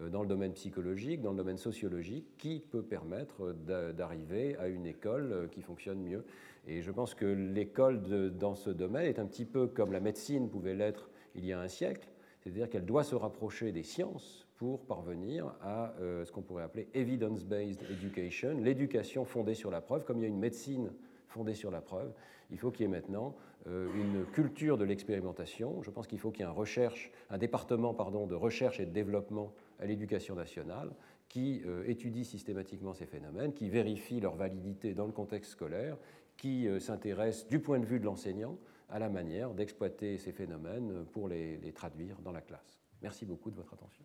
euh, 0.00 0.08
dans 0.08 0.22
le 0.22 0.28
domaine 0.28 0.52
psychologique, 0.52 1.20
dans 1.20 1.32
le 1.32 1.36
domaine 1.36 1.58
sociologique, 1.58 2.36
qui 2.38 2.60
peut 2.60 2.82
permettre 2.82 3.52
d'arriver 3.52 4.56
à 4.58 4.68
une 4.68 4.86
école 4.86 5.32
euh, 5.32 5.46
qui 5.48 5.62
fonctionne 5.62 6.00
mieux. 6.00 6.24
Et 6.68 6.80
je 6.80 6.92
pense 6.92 7.14
que 7.14 7.26
l'école 7.26 8.02
dans 8.36 8.54
ce 8.54 8.70
domaine 8.70 9.06
est 9.06 9.18
un 9.18 9.26
petit 9.26 9.46
peu 9.46 9.66
comme 9.66 9.90
la 9.90 9.98
médecine 9.98 10.48
pouvait 10.48 10.76
l'être 10.76 11.10
il 11.34 11.44
y 11.44 11.52
a 11.52 11.60
un 11.60 11.66
siècle, 11.66 12.08
c'est-à-dire 12.40 12.70
qu'elle 12.70 12.84
doit 12.84 13.02
se 13.02 13.16
rapprocher 13.16 13.72
des 13.72 13.82
sciences 13.82 14.46
pour 14.62 14.86
parvenir 14.86 15.56
à 15.60 15.92
ce 15.98 16.30
qu'on 16.30 16.42
pourrait 16.42 16.62
appeler 16.62 16.86
evidence-based 16.94 17.80
education, 17.90 18.56
l'éducation 18.60 19.24
fondée 19.24 19.56
sur 19.56 19.72
la 19.72 19.80
preuve, 19.80 20.04
comme 20.04 20.18
il 20.18 20.22
y 20.22 20.24
a 20.24 20.28
une 20.28 20.38
médecine 20.38 20.92
fondée 21.26 21.54
sur 21.54 21.72
la 21.72 21.80
preuve, 21.80 22.12
il 22.52 22.58
faut 22.58 22.70
qu'il 22.70 22.82
y 22.82 22.88
ait 22.88 22.92
maintenant 22.92 23.34
euh, 23.66 23.88
une 23.96 24.24
culture 24.26 24.78
de 24.78 24.84
l'expérimentation. 24.84 25.82
Je 25.82 25.90
pense 25.90 26.06
qu'il 26.06 26.20
faut 26.20 26.30
qu'il 26.30 26.46
y 26.46 26.48
ait 26.48 26.88
un, 27.30 27.38
département 27.38 27.92
de 27.92 28.34
recherche 28.36 28.78
et 28.78 28.86
de 28.86 28.92
développement 28.92 29.52
à 29.80 29.86
l'éducation 29.86 30.36
nationale 30.36 30.92
qui 31.28 31.62
euh, 31.66 31.82
étudie 31.88 32.24
systématiquement 32.24 32.94
ces 32.94 33.06
phénomènes, 33.06 33.54
qui 33.54 33.68
vérifie 33.68 34.20
leur 34.20 34.36
validité 34.36 34.94
dans 34.94 35.06
le 35.06 35.12
contexte 35.12 35.50
scolaire, 35.50 35.98
qui 36.36 36.68
euh, 36.68 36.78
s'intéresse 36.78 37.48
du 37.48 37.58
point 37.58 37.80
de 37.80 37.86
vue 37.86 37.98
de 37.98 38.04
l'enseignant 38.04 38.56
à 38.88 39.00
la 39.00 39.08
manière 39.08 39.54
d'exploiter 39.54 40.18
ces 40.18 40.30
phénomènes 40.30 41.04
pour 41.10 41.26
les 41.26 41.72
traduire 41.74 42.20
dans 42.20 42.30
la 42.30 42.42
classe. 42.42 42.78
Merci 43.02 43.26
beaucoup 43.26 43.50
de 43.50 43.56
votre 43.56 43.74
attention. 43.74 44.04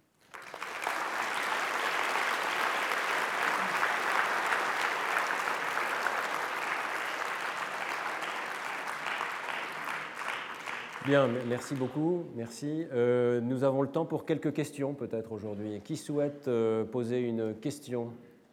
Bien, 11.07 11.29
merci 11.47 11.73
beaucoup. 11.73 12.25
Merci. 12.35 12.85
Euh, 12.91 13.39
nous 13.39 13.63
avons 13.63 13.81
le 13.81 13.87
temps 13.87 14.03
pour 14.03 14.25
quelques 14.25 14.51
questions 14.51 14.93
peut-être 14.93 15.31
aujourd'hui. 15.31 15.79
Qui 15.81 15.95
souhaite 15.95 16.49
euh, 16.49 16.83
poser 16.83 17.21
une 17.21 17.55
question? 17.55 18.11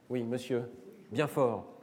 Oui, 0.09 0.23
monsieur. 0.23 0.63
Bien 1.11 1.27
fort. 1.27 1.74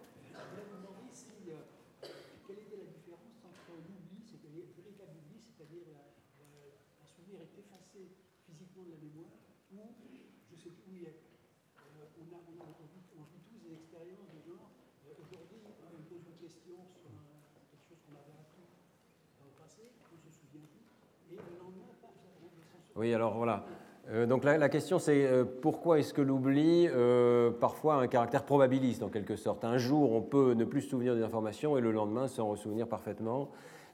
Alors 23.13 23.35
voilà. 23.35 23.65
Euh, 24.09 24.25
donc 24.25 24.43
la, 24.43 24.69
question 24.69 24.99
c'est 24.99 25.25
euh, 25.25 25.45
pourquoi 25.45 25.99
est-ce 25.99 26.13
que 26.13 26.21
l'oubli 26.21 26.87
euh, 26.89 27.51
parfois 27.51 27.95
a 27.95 27.97
un 27.99 28.07
caractère 28.07 28.43
probabiliste 28.43 29.03
en 29.03 29.09
quelque 29.09 29.35
sorte? 29.35 29.63
Un 29.63 29.77
jour 29.77 30.11
on 30.13 30.21
peut 30.21 30.53
ne 30.53 30.65
plus 30.65 30.81
se 30.81 30.89
souvenir 30.89 31.15
des 31.15 31.23
informations 31.23 31.77
et 31.77 31.81
le 31.81 31.91
lendemain 31.91 32.27
s'en 32.27 32.49
ressouvenir 32.49 32.87
parfaitement. 32.87 33.49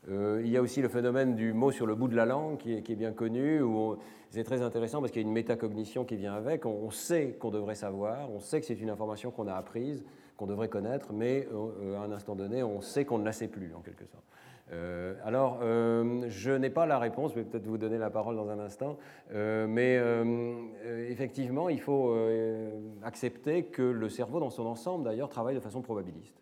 il 0.09 0.47
y 0.47 0.55
a 0.55 0.61
aussi 0.61 0.81
le 0.81 0.87
phénomène 0.87 1.35
du 1.35 1.53
mot 1.53 1.71
sur 1.71 1.85
le 1.85 1.93
bout 1.93 2.07
de 2.07 2.15
la 2.15 2.25
langue 2.25 2.57
qui 2.57 2.73
est, 2.73 2.95
bien 2.95 3.11
connu, 3.11 3.61
c'est 4.29 4.45
très 4.45 4.61
intéressant 4.61 5.01
parce 5.01 5.11
qu'il 5.11 5.21
y 5.21 5.25
a 5.25 5.27
une 5.27 5.33
métacognition 5.33 6.05
qui 6.05 6.15
vient 6.15 6.33
avec. 6.33 6.65
On, 6.65 6.89
sait 6.89 7.35
qu'on 7.39 7.51
devrait 7.51 7.75
savoir, 7.75 8.31
on 8.31 8.39
sait 8.39 8.61
que 8.61 8.65
c'est 8.65 8.79
une 8.79 8.89
information 8.89 9.29
qu'on 9.31 9.47
a 9.47 9.53
apprise, 9.53 10.05
qu'on 10.37 10.47
devrait 10.47 10.69
connaître, 10.69 11.11
mais 11.11 11.49
à 11.97 12.03
un 12.03 12.11
instant 12.13 12.35
donné 12.35 12.63
on 12.63 12.79
sait 12.79 13.03
qu'on 13.03 13.17
ne 13.17 13.25
la 13.25 13.33
sait 13.33 13.49
plus 13.49 13.73
en 13.75 13.81
quelque 13.81 14.05
sorte. 14.05 14.23
Euh, 14.71 15.15
alors, 15.23 15.59
euh, 15.61 16.25
je 16.29 16.51
n'ai 16.51 16.69
pas 16.69 16.85
la 16.85 16.99
réponse, 16.99 17.31
je 17.31 17.39
vais 17.39 17.45
peut-être 17.45 17.65
vous 17.65 17.77
donner 17.77 17.97
la 17.97 18.09
parole 18.09 18.35
dans 18.35 18.49
un 18.49 18.59
instant, 18.59 18.97
euh, 19.33 19.65
mais 19.67 19.97
effectivement, 21.09 21.69
il 21.69 21.79
faut 21.79 22.15
accepter 23.03 23.63
que 23.63 23.81
le 23.81 24.09
cerveau 24.09 24.39
dans 24.39 24.49
son 24.49 24.65
ensemble, 24.65 25.05
d'ailleurs, 25.05 25.29
travaille 25.29 25.55
de 25.55 25.59
façon 25.59 25.81
probabiliste. 25.81 26.41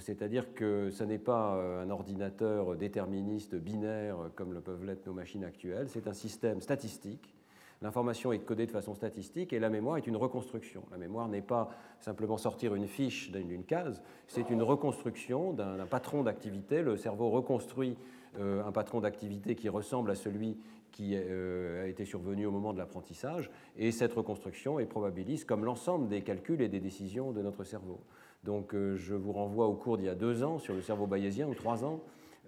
C'est-à-dire 0.00 0.52
que 0.52 0.90
ce 0.90 1.02
n'est 1.02 1.18
pas 1.18 1.54
un 1.54 1.88
ordinateur 1.88 2.76
déterministe 2.76 3.54
binaire 3.54 4.16
comme 4.34 4.52
le 4.52 4.60
peuvent 4.60 4.84
l'être 4.84 5.06
nos 5.06 5.14
machines 5.14 5.44
actuelles, 5.44 5.88
c'est 5.88 6.06
un 6.06 6.12
système 6.12 6.60
statistique 6.60 7.37
L'information 7.80 8.32
est 8.32 8.40
codée 8.40 8.66
de 8.66 8.72
façon 8.72 8.94
statistique 8.94 9.52
et 9.52 9.60
la 9.60 9.70
mémoire 9.70 9.98
est 9.98 10.06
une 10.06 10.16
reconstruction. 10.16 10.82
La 10.90 10.98
mémoire 10.98 11.28
n'est 11.28 11.42
pas 11.42 11.70
simplement 12.00 12.36
sortir 12.36 12.74
une 12.74 12.88
fiche 12.88 13.30
d'une 13.30 13.64
case, 13.64 14.02
c'est 14.26 14.50
une 14.50 14.62
reconstruction 14.62 15.52
d'un 15.52 15.86
patron 15.86 16.24
d'activité. 16.24 16.82
Le 16.82 16.96
cerveau 16.96 17.30
reconstruit 17.30 17.96
euh, 18.38 18.64
un 18.64 18.72
patron 18.72 19.00
d'activité 19.00 19.54
qui 19.54 19.68
ressemble 19.68 20.10
à 20.10 20.14
celui 20.14 20.58
qui 20.90 21.12
euh, 21.14 21.84
a 21.84 21.86
été 21.86 22.04
survenu 22.04 22.46
au 22.46 22.50
moment 22.50 22.72
de 22.72 22.78
l'apprentissage, 22.78 23.50
et 23.76 23.92
cette 23.92 24.12
reconstruction 24.12 24.80
est 24.80 24.86
probabiliste 24.86 25.46
comme 25.46 25.64
l'ensemble 25.64 26.08
des 26.08 26.22
calculs 26.22 26.60
et 26.60 26.68
des 26.68 26.80
décisions 26.80 27.30
de 27.30 27.42
notre 27.42 27.62
cerveau. 27.62 28.00
Donc 28.44 28.74
euh, 28.74 28.96
je 28.96 29.14
vous 29.14 29.32
renvoie 29.32 29.66
au 29.66 29.74
cours 29.74 29.98
d'il 29.98 30.06
y 30.06 30.10
a 30.10 30.14
deux 30.14 30.42
ans 30.42 30.58
sur 30.58 30.74
le 30.74 30.82
cerveau 30.82 31.06
bayésien, 31.06 31.46
ou 31.46 31.54
trois 31.54 31.84
ans, 31.84 32.00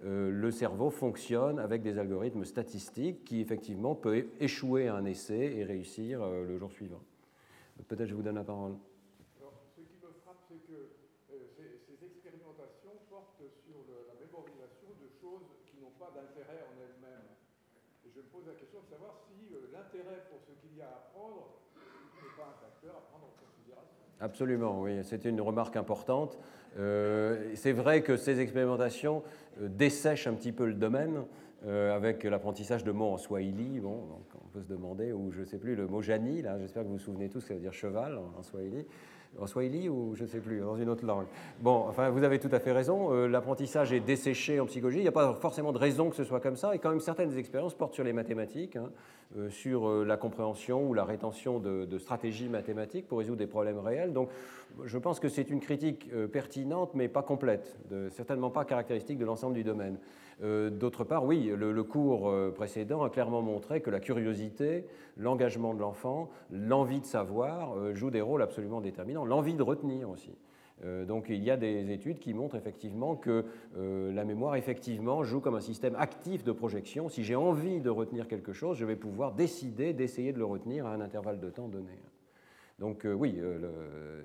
le 0.03 0.51
cerveau 0.51 0.89
fonctionne 0.89 1.59
avec 1.59 1.81
des 1.83 1.99
algorithmes 1.99 2.45
statistiques 2.45 3.23
qui 3.23 3.39
effectivement 3.41 3.95
peut 3.95 4.27
échouer 4.39 4.87
à 4.87 4.95
un 4.95 5.05
essai 5.05 5.53
et 5.57 5.63
réussir 5.63 6.21
euh, 6.21 6.45
le 6.45 6.57
jour 6.57 6.71
suivant. 6.71 7.01
Peut-être 7.87 8.09
je 8.09 8.15
vous 8.15 8.23
donne 8.23 8.35
la 8.35 8.43
parole. 8.43 8.73
ce 9.75 9.81
qui 9.81 9.97
me 10.01 10.11
frappe, 10.23 10.41
c'est 10.47 10.61
que 10.65 10.89
euh, 11.33 11.45
ces, 11.55 12.05
expérimentations 12.05 12.97
portent 13.09 13.45
sur 13.65 13.77
la 14.07 14.17
mémorisation 14.25 14.89
de 15.01 15.09
choses 15.21 15.49
qui 15.65 15.77
n'ont 15.81 15.93
pas 15.97 16.09
d'intérêt 16.13 16.65
en 16.65 16.73
elles-mêmes. 16.81 17.29
Et 18.05 18.09
je 18.09 18.21
me 18.21 18.25
pose 18.25 18.45
la 18.47 18.53
question 18.53 18.81
de 18.81 18.89
savoir 18.89 19.21
si 19.29 19.53
l'intérêt 19.73 20.25
pour 20.29 20.41
ce 20.41 20.53
qu'il 20.61 20.77
y 20.77 20.81
a 20.81 20.89
à 20.89 20.97
apprendre 20.97 21.61
n'est 21.77 22.35
pas 22.37 22.49
un 22.49 22.57
facteur 22.57 22.97
à 22.97 23.01
prendre 23.09 23.29
en 23.29 23.35
considération. 23.37 24.01
Absolument, 24.19 24.81
oui. 24.81 25.03
C'était 25.03 25.29
une 25.29 25.41
remarque 25.41 25.75
importante. 25.75 26.37
C'est 26.75 27.73
vrai 27.73 28.01
que 28.01 28.15
ces 28.15 28.39
expérimentations 28.39 29.23
euh, 29.59 29.67
dessèche 29.67 30.27
un 30.27 30.33
petit 30.33 30.51
peu 30.51 30.65
le 30.65 30.73
domaine 30.73 31.23
euh, 31.65 31.95
avec 31.95 32.23
l'apprentissage 32.23 32.83
de 32.83 32.91
mots 32.91 33.13
en 33.13 33.17
swahili. 33.17 33.81
On 33.83 34.47
peut 34.53 34.61
se 34.61 34.67
demander, 34.67 35.11
ou 35.11 35.31
je 35.31 35.41
ne 35.41 35.45
sais 35.45 35.57
plus, 35.57 35.75
le 35.75 35.87
mot 35.87 36.01
jani, 36.01 36.43
j'espère 36.59 36.83
que 36.83 36.87
vous 36.87 36.93
vous 36.93 36.99
souvenez 36.99 37.29
tous, 37.29 37.41
ça 37.41 37.53
veut 37.53 37.59
dire 37.59 37.73
cheval 37.73 38.17
en 38.37 38.43
swahili 38.43 38.85
en 39.39 39.47
swahili 39.47 39.89
ou 39.89 40.13
je 40.15 40.23
ne 40.23 40.27
sais 40.27 40.39
plus, 40.39 40.59
dans 40.59 40.75
une 40.75 40.89
autre 40.89 41.05
langue. 41.05 41.25
Bon, 41.61 41.85
enfin, 41.87 42.09
vous 42.09 42.23
avez 42.23 42.39
tout 42.39 42.49
à 42.51 42.59
fait 42.59 42.71
raison. 42.71 43.13
Euh, 43.13 43.27
l'apprentissage 43.27 43.93
est 43.93 43.99
desséché 43.99 44.59
en 44.59 44.65
psychologie. 44.65 44.99
Il 44.99 45.03
n'y 45.03 45.07
a 45.07 45.13
pas 45.13 45.33
forcément 45.33 45.71
de 45.71 45.77
raison 45.77 46.09
que 46.09 46.15
ce 46.15 46.23
soit 46.23 46.39
comme 46.39 46.57
ça. 46.57 46.75
Et 46.75 46.79
quand 46.79 46.89
même, 46.89 46.99
certaines 46.99 47.37
expériences 47.37 47.73
portent 47.73 47.93
sur 47.93 48.03
les 48.03 48.13
mathématiques, 48.13 48.75
hein, 48.75 48.89
euh, 49.37 49.49
sur 49.49 49.87
euh, 49.87 50.05
la 50.05 50.17
compréhension 50.17 50.87
ou 50.87 50.93
la 50.93 51.05
rétention 51.05 51.59
de, 51.59 51.97
stratégies 51.97 52.49
mathématiques 52.49 53.07
pour 53.07 53.19
résoudre 53.19 53.37
des 53.37 53.47
problèmes 53.47 53.79
réels. 53.79 54.13
Donc, 54.13 54.29
je 54.83 54.97
pense 54.97 55.19
que 55.19 55.29
c'est 55.29 55.49
une 55.49 55.59
critique 55.59 56.09
pertinente, 56.31 56.91
mais 56.95 57.07
pas 57.07 57.21
complète, 57.21 57.77
certainement 58.09 58.49
pas 58.49 58.63
caractéristique 58.63 59.17
de 59.17 59.25
l'ensemble 59.25 59.53
du 59.53 59.63
domaine. 59.63 59.97
D'autre 60.41 61.03
part, 61.03 61.23
oui, 61.23 61.51
le, 61.55 61.83
cours 61.83 62.33
précédent 62.55 63.03
a 63.03 63.11
clairement 63.11 63.43
montré 63.43 63.81
que 63.81 63.91
la 63.91 63.99
curiosité, 63.99 64.85
l'engagement 65.15 65.75
de 65.75 65.79
l'enfant, 65.79 66.31
l'envie 66.49 66.99
de 66.99 67.05
savoir 67.05 67.93
jouent 67.93 68.09
des 68.09 68.21
rôles 68.21 68.41
absolument 68.41 68.81
déterminants 68.81 69.23
l'envie 69.23 69.53
de 69.53 69.61
retenir 69.61 70.09
aussi. 70.09 70.31
Euh, 70.83 71.05
donc 71.05 71.27
il 71.29 71.43
y 71.43 71.51
a 71.51 71.57
des 71.57 71.91
études 71.91 72.19
qui 72.19 72.33
montrent 72.33 72.55
effectivement 72.55 73.15
que 73.15 73.45
euh, 73.77 74.11
la 74.11 74.25
mémoire 74.25 74.55
effectivement 74.55 75.23
joue 75.23 75.39
comme 75.39 75.55
un 75.55 75.61
système 75.61 75.95
actif 75.95 76.43
de 76.43 76.51
projection. 76.51 77.09
Si 77.09 77.23
j'ai 77.23 77.35
envie 77.35 77.81
de 77.81 77.89
retenir 77.89 78.27
quelque 78.27 78.53
chose, 78.53 78.77
je 78.77 78.85
vais 78.85 78.95
pouvoir 78.95 79.33
décider 79.33 79.93
d'essayer 79.93 80.33
de 80.33 80.39
le 80.39 80.45
retenir 80.45 80.85
à 80.85 80.93
un 80.93 81.01
intervalle 81.01 81.39
de 81.39 81.49
temps 81.49 81.67
donné. 81.67 81.99
Donc 82.79 83.05
euh, 83.05 83.13
oui, 83.13 83.39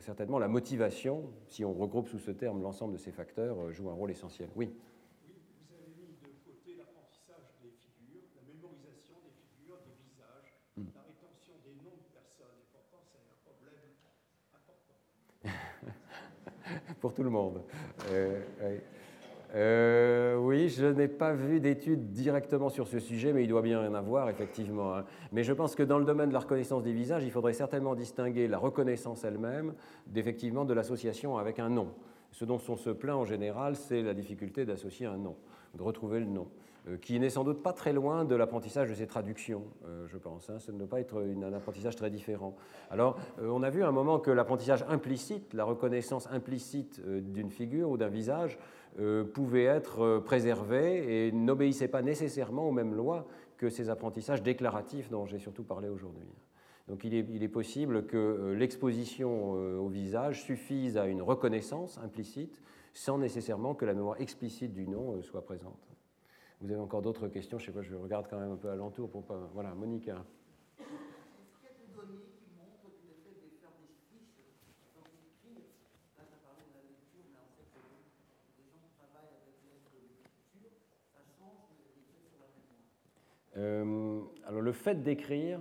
certainement 0.01 0.38
la 0.38 0.48
motivation, 0.48 1.24
si 1.47 1.64
on 1.64 1.72
regroupe 1.72 2.09
sous 2.09 2.18
ce 2.18 2.30
terme 2.30 2.62
l'ensemble 2.62 2.94
de 2.94 2.98
ces 2.98 3.12
facteurs, 3.12 3.70
joue 3.72 3.90
un 3.90 3.94
rôle 3.94 4.10
essentiel. 4.10 4.48
Oui. 4.56 4.70
pour 17.01 17.12
tout 17.12 17.22
le 17.22 17.30
monde. 17.30 17.62
Euh, 18.10 18.40
euh, 19.55 20.36
oui, 20.36 20.68
je 20.68 20.86
n'ai 20.86 21.09
pas 21.09 21.32
vu 21.32 21.60
d'études 21.60 22.10
directement 22.10 22.68
sur 22.68 22.88
ce 22.88 22.98
sujet, 22.98 23.32
mais 23.32 23.44
il 23.44 23.48
doit 23.48 23.62
bien 23.62 23.82
y 23.82 23.86
en 23.86 23.94
avoir, 23.94 24.28
effectivement. 24.28 24.97
Hein. 24.97 25.05
Mais 25.32 25.44
je 25.44 25.52
pense 25.52 25.74
que 25.74 25.82
dans 25.82 25.98
le 25.98 26.05
domaine 26.05 26.28
de 26.28 26.34
la 26.34 26.40
reconnaissance 26.40 26.82
des 26.82 26.93
visages, 26.93 27.24
il 27.24 27.30
faudrait 27.30 27.52
certainement 27.52 27.94
distinguer 27.94 28.48
la 28.48 28.59
reconnaissance 28.59 29.24
elle-même 29.24 29.74
d'effectivement 30.06 30.64
de 30.64 30.74
l'association 30.74 31.38
avec 31.38 31.59
un 31.59 31.68
nom. 31.68 31.88
Ce 32.32 32.44
dont 32.44 32.60
on 32.68 32.76
se 32.76 32.90
plaint 32.90 33.16
en 33.16 33.24
général, 33.24 33.76
c'est 33.76 34.02
la 34.02 34.12
difficulté 34.12 34.66
d'associer 34.66 35.06
un 35.06 35.16
nom, 35.16 35.36
de 35.74 35.82
retrouver 35.82 36.20
le 36.20 36.26
nom. 36.26 36.48
Euh, 36.88 36.96
qui 36.98 37.18
n'est 37.18 37.30
sans 37.30 37.42
doute 37.42 37.62
pas 37.62 37.72
très 37.72 37.92
loin 37.92 38.24
de 38.24 38.34
l'apprentissage 38.36 38.88
de 38.88 38.94
ces 38.94 39.06
traductions, 39.06 39.64
euh, 39.86 40.06
je 40.06 40.18
pense. 40.18 40.50
Hein. 40.50 40.58
Ce 40.58 40.70
ne 40.70 40.78
doit 40.78 40.88
pas 40.88 41.00
être 41.00 41.20
un 41.20 41.52
apprentissage 41.52 41.96
très 41.96 42.10
différent. 42.10 42.54
Alors, 42.90 43.18
euh, 43.40 43.48
on 43.48 43.62
a 43.62 43.70
vu 43.70 43.82
à 43.82 43.88
un 43.88 43.92
moment 43.92 44.20
que 44.20 44.30
l'apprentissage 44.30 44.84
implicite, 44.88 45.52
la 45.52 45.64
reconnaissance 45.64 46.28
implicite 46.30 47.00
d'une 47.04 47.50
figure 47.50 47.90
ou 47.90 47.96
d'un 47.96 48.08
visage, 48.08 48.58
pouvait 49.34 49.64
être 49.64 50.20
préservé 50.24 51.26
et 51.26 51.32
n'obéissait 51.32 51.86
pas 51.86 52.00
nécessairement 52.00 52.66
aux 52.66 52.72
mêmes 52.72 52.94
lois 52.94 53.26
que 53.58 53.68
ces 53.68 53.90
apprentissages 53.90 54.42
déclaratifs 54.42 55.10
dont 55.10 55.26
j'ai 55.26 55.38
surtout 55.38 55.64
parlé 55.64 55.90
aujourd'hui. 55.90 56.30
Donc 56.88 57.04
il 57.04 57.12
est, 57.12 57.26
il 57.28 57.42
est, 57.42 57.48
possible 57.48 58.06
que 58.06 58.54
l'exposition 58.56 59.50
au 59.52 59.88
visage 59.88 60.44
suffise 60.44 60.96
à 60.96 61.08
une 61.08 61.20
reconnaissance 61.20 61.98
implicite 61.98 62.62
sans 62.94 63.18
nécessairement 63.18 63.74
que 63.74 63.84
la 63.84 63.92
mémoire 63.92 64.18
explicite 64.18 64.72
du 64.72 64.88
nom 64.88 65.20
soit 65.20 65.44
présente. 65.44 65.95
Vous 66.61 66.70
avez 66.70 66.81
encore 66.81 67.03
d'autres 67.03 67.28
questions 67.28 67.59
Je 67.59 67.66
sais 67.66 67.73
pas, 67.73 67.83
je 67.83 67.95
regarde 67.95 68.27
quand 68.28 68.39
même 68.39 68.53
un 68.53 68.57
peu 68.57 68.70
alentour 68.70 69.11
pour 69.11 69.24
pas. 69.24 69.51
Voilà, 69.53 69.74
Monica. 69.74 70.24
Euh, 83.59 84.20
alors 84.47 84.61
le 84.61 84.73
fait 84.73 85.03
d'écrire, 85.03 85.61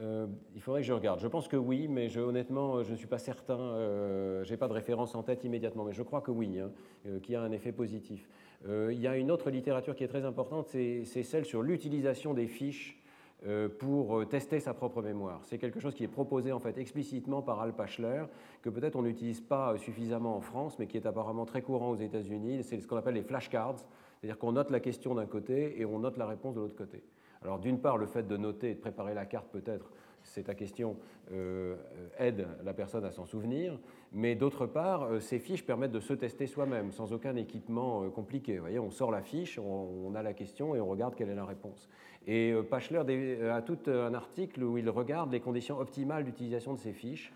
euh, 0.00 0.26
il 0.54 0.60
faudrait 0.60 0.80
que 0.80 0.86
je 0.86 0.92
regarde. 0.92 1.20
Je 1.20 1.28
pense 1.28 1.48
que 1.48 1.56
oui, 1.56 1.88
mais 1.88 2.08
je, 2.08 2.20
honnêtement, 2.20 2.82
je 2.82 2.90
ne 2.92 2.96
suis 2.96 3.06
pas 3.06 3.18
certain. 3.18 3.58
Euh, 3.58 4.44
je 4.44 4.50
n'ai 4.50 4.56
pas 4.56 4.68
de 4.68 4.72
référence 4.72 5.14
en 5.14 5.22
tête 5.22 5.44
immédiatement, 5.44 5.84
mais 5.84 5.92
je 5.92 6.02
crois 6.02 6.20
que 6.20 6.30
oui, 6.30 6.58
hein, 6.58 6.70
euh, 7.06 7.20
qu'il 7.20 7.32
y 7.32 7.36
a 7.36 7.42
un 7.42 7.52
effet 7.52 7.72
positif. 7.72 8.28
Euh, 8.68 8.90
il 8.92 9.00
y 9.00 9.06
a 9.06 9.16
une 9.16 9.30
autre 9.30 9.50
littérature 9.50 9.94
qui 9.94 10.04
est 10.04 10.08
très 10.08 10.24
importante, 10.24 10.68
c'est 10.68 11.04
celle 11.04 11.44
sur 11.44 11.62
l'utilisation 11.62 12.32
des 12.32 12.46
fiches 12.46 13.00
euh, 13.46 13.68
pour 13.68 14.20
euh, 14.20 14.24
tester 14.24 14.58
sa 14.58 14.72
propre 14.72 15.02
mémoire. 15.02 15.40
C'est 15.44 15.58
quelque 15.58 15.80
chose 15.80 15.94
qui 15.94 16.02
est 16.02 16.08
proposé 16.08 16.50
en 16.50 16.60
fait 16.60 16.78
explicitement 16.78 17.42
par 17.42 17.60
Al 17.60 17.74
Pachler, 17.74 18.24
que 18.62 18.70
peut-être 18.70 18.96
on 18.96 19.02
n'utilise 19.02 19.42
pas 19.42 19.76
suffisamment 19.76 20.36
en 20.36 20.40
France, 20.40 20.78
mais 20.78 20.86
qui 20.86 20.96
est 20.96 21.06
apparemment 21.06 21.44
très 21.44 21.60
courant 21.60 21.90
aux 21.90 21.96
États-Unis. 21.96 22.62
C'est 22.62 22.80
ce 22.80 22.86
qu'on 22.86 22.96
appelle 22.96 23.14
les 23.14 23.22
flashcards, 23.22 23.84
C'est-à-dire 24.20 24.38
qu'on 24.38 24.52
note 24.52 24.70
la 24.70 24.80
question 24.80 25.14
d'un 25.14 25.26
côté 25.26 25.78
et 25.78 25.84
on 25.84 25.98
note 25.98 26.16
la 26.16 26.26
réponse 26.26 26.54
de 26.54 26.60
l'autre 26.60 26.76
côté. 26.76 27.02
Alors 27.42 27.58
d'une 27.58 27.78
part, 27.78 27.98
le 27.98 28.06
fait 28.06 28.26
de 28.26 28.36
noter 28.38 28.70
et 28.70 28.74
de 28.74 28.80
préparer 28.80 29.12
la 29.12 29.26
carte 29.26 29.48
peut-être, 29.52 29.90
c'est 30.24 30.54
question, 30.54 30.96
euh, 31.32 31.76
aide 32.18 32.46
la 32.64 32.72
personne 32.72 33.04
à 33.04 33.10
s'en 33.10 33.24
souvenir, 33.24 33.78
mais 34.12 34.34
d'autre 34.34 34.66
part, 34.66 35.04
euh, 35.04 35.20
ces 35.20 35.38
fiches 35.38 35.64
permettent 35.64 35.92
de 35.92 36.00
se 36.00 36.12
tester 36.12 36.46
soi-même, 36.46 36.92
sans 36.92 37.12
aucun 37.12 37.36
équipement 37.36 38.02
euh, 38.02 38.08
compliqué. 38.08 38.56
Vous 38.56 38.62
voyez, 38.62 38.78
on 38.78 38.90
sort 38.90 39.10
la 39.10 39.22
fiche, 39.22 39.58
on, 39.58 40.14
a 40.14 40.22
la 40.22 40.32
question 40.32 40.74
et 40.74 40.80
on 40.80 40.86
regarde 40.86 41.14
quelle 41.14 41.28
est 41.28 41.34
la 41.34 41.44
réponse. 41.44 41.88
Et 42.26 42.54
Pachler 42.70 43.02
a 43.50 43.60
tout 43.60 43.78
un 43.86 44.14
article 44.14 44.62
où 44.62 44.78
il 44.78 44.88
regarde 44.88 45.30
les 45.30 45.40
conditions 45.40 45.78
optimales 45.78 46.24
d'utilisation 46.24 46.72
de 46.72 46.78
ces 46.78 46.92
fiches. 46.92 47.32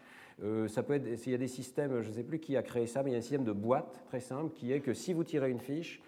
ça 0.69 0.82
peut 0.82 0.94
être, 0.94 1.19
s'il 1.19 1.32
y 1.32 1.35
a 1.35 1.39
des 1.39 1.47
systèmes, 1.47 2.01
je 2.01 2.09
ne 2.09 2.15
sais 2.15 2.23
plus 2.23 2.39
qui 2.39 2.56
a 2.56 2.62
créé 2.62 2.86
ça, 2.86 3.02
mais 3.02 3.10
il 3.10 3.12
y 3.12 3.16
a 3.16 3.19
un 3.19 3.23
système 3.23 3.44
de 3.44 3.52
boîte 3.52 4.02
très 4.06 4.20
simple 4.20 4.51
qui 4.55 4.73
est 4.73 4.81
que 4.81 4.94
si 4.94 5.12
vous 5.12 5.24
tirez 5.24 5.51
une 5.51 5.59
fiche, 5.59 6.01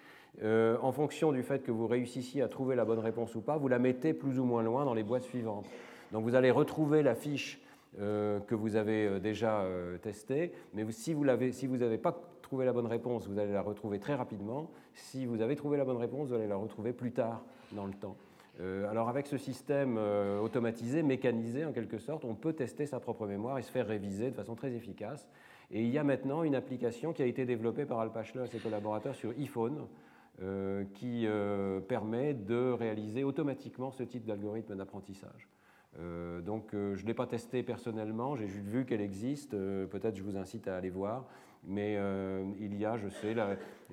en 0.43 0.93
fonction 0.93 1.31
du 1.33 1.43
fait 1.43 1.63
que 1.63 1.71
vous 1.71 1.87
réussissiez 1.87 2.41
à 2.41 2.49
trouver 2.49 2.75
la 2.75 2.87
bonne 2.87 3.01
réponse 3.01 3.35
ou 3.35 3.43
pas, 3.43 3.59
vous 3.59 3.69
la 3.69 3.79
mettez 3.79 4.15
plus 4.15 4.39
ou 4.39 4.45
moins 4.45 4.63
loin 4.63 4.87
dans 4.87 4.95
les 4.95 5.03
boîtes 5.03 5.25
suivantes. 5.25 5.67
Donc 6.13 6.25
vous 6.25 6.35
allez 6.35 6.51
retrouver 6.51 7.03
la 7.03 7.15
fiche 7.15 7.61
euh, 7.99 8.41
que 8.41 8.55
vous 8.55 8.77
avez 8.77 9.07
euh, 9.07 9.19
déjà 9.19 9.65
testée, 10.03 10.53
mais 10.75 10.85
si 10.91 11.15
vous 11.15 11.25
n'avez 11.25 11.99
pas 11.99 12.21
trouvé 12.43 12.65
la 12.65 12.73
bonne 12.73 12.87
réponse, 12.87 13.29
vous 13.29 13.39
allez 13.39 13.53
la 13.53 13.63
retrouver 13.63 13.99
très 13.99 14.15
rapidement. 14.15 14.71
Si 14.95 15.27
vous 15.27 15.41
avez 15.41 15.57
trouvé 15.57 15.77
la 15.79 15.85
bonne 15.85 15.97
réponse, 15.97 16.29
vous 16.29 16.35
allez 16.35 16.49
la 16.49 16.57
retrouver 16.57 16.93
plus 16.93 17.13
tard 17.13 17.45
dans 17.73 17.87
le 17.87 17.93
temps. 17.93 18.17
alors 18.91 19.09
avec 19.09 19.27
ce 19.27 19.39
système 19.39 19.99
automatisé, 20.43 21.03
mécanisé 21.05 21.65
en 21.65 21.73
quelque 21.73 21.99
sorte, 21.99 22.25
on 22.25 22.35
peut 22.35 22.53
tester 22.53 22.87
sa 22.87 22.99
propre 22.99 23.27
mémoire 23.27 23.59
et 23.59 23.63
se 23.63 23.71
faire 23.71 23.87
réviser 23.87 24.31
de 24.31 24.35
façon 24.35 24.57
très 24.57 24.73
efficace. 24.73 25.29
Et 25.71 25.83
il 25.83 25.91
y 25.91 25.99
a 25.99 26.05
maintenant 26.05 26.43
une 26.43 26.57
application 26.57 27.13
qui 27.13 27.23
a 27.23 27.27
été 27.27 27.47
développée 27.47 27.85
par 27.85 28.01
Al 28.01 28.11
Pachler 28.11 28.43
et 28.45 28.49
ses 28.49 28.59
collaborateurs 28.59 29.15
sur 29.15 29.31
iPhone, 29.39 29.87
euh, 30.43 30.85
qui 30.95 31.27
euh, 31.27 31.81
permet 31.81 32.33
de 32.33 32.73
réaliser 32.73 33.25
automatiquement 33.25 33.91
ce 33.91 34.03
type 34.03 34.25
d'algorithme 34.25 34.75
d'apprentissage. 34.75 35.49
Euh, 35.99 36.41
donc 36.41 36.69
je 36.73 37.03
ne 37.03 37.07
l'ai 37.07 37.15
pas 37.15 37.27
testé 37.27 37.63
personnellement, 37.63 38.37
j'ai 38.37 38.47
juste 38.47 38.67
vu 38.67 38.85
qu'elle 38.85 39.01
existe, 39.01 39.51
peut-être 39.53 40.17
je 40.17 40.23
vous 40.23 40.37
incite 40.37 40.69
à 40.69 40.77
aller 40.77 40.91
voir, 40.91 41.27
mais 41.65 41.99
il 42.59 42.77
y 42.77 42.87
a, 42.87 42.97
je 42.97 43.09
sais, 43.09 43.35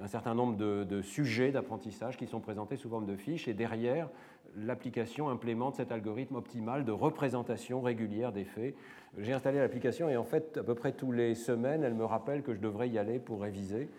un 0.02 0.08
certain 0.08 0.36
nombre 0.36 0.56
de, 0.58 0.84
de 0.84 1.02
sujets 1.02 1.52
d'apprentissage 1.52 2.18
qui 2.18 2.28
sont 2.28 2.40
présentés 2.40 2.78
sous 2.78 2.90
forme 2.90 3.06
de 3.06 3.16
fiches, 3.16 3.48
et 3.48 3.54
derrière, 3.54 4.10
l'application 4.56 5.30
implémente 5.30 5.76
cet 5.76 5.92
algorithme 5.92 6.36
optimal 6.36 6.86
de 6.86 6.92
représentation 6.92 7.82
régulière 7.82 8.32
des 8.32 8.46
faits. 8.46 8.76
J'ai 9.18 9.34
installé 9.34 9.60
l'application 9.60 10.10
et 10.10 10.18
en 10.18 10.24
fait, 10.24 10.58
à 10.58 10.64
peu 10.64 10.76
près 10.76 10.94
tous 10.94 11.12
les 11.12 11.36
semaines, 11.36 11.84
elle 11.84 11.94
me 11.94 12.06
rappelle 12.06 12.42
que 12.42 12.54
je 12.54 12.60
devrais 12.60 12.90
y 12.90 12.98
aller 12.98 13.20
pour 13.20 13.42
réviser. 13.42 13.90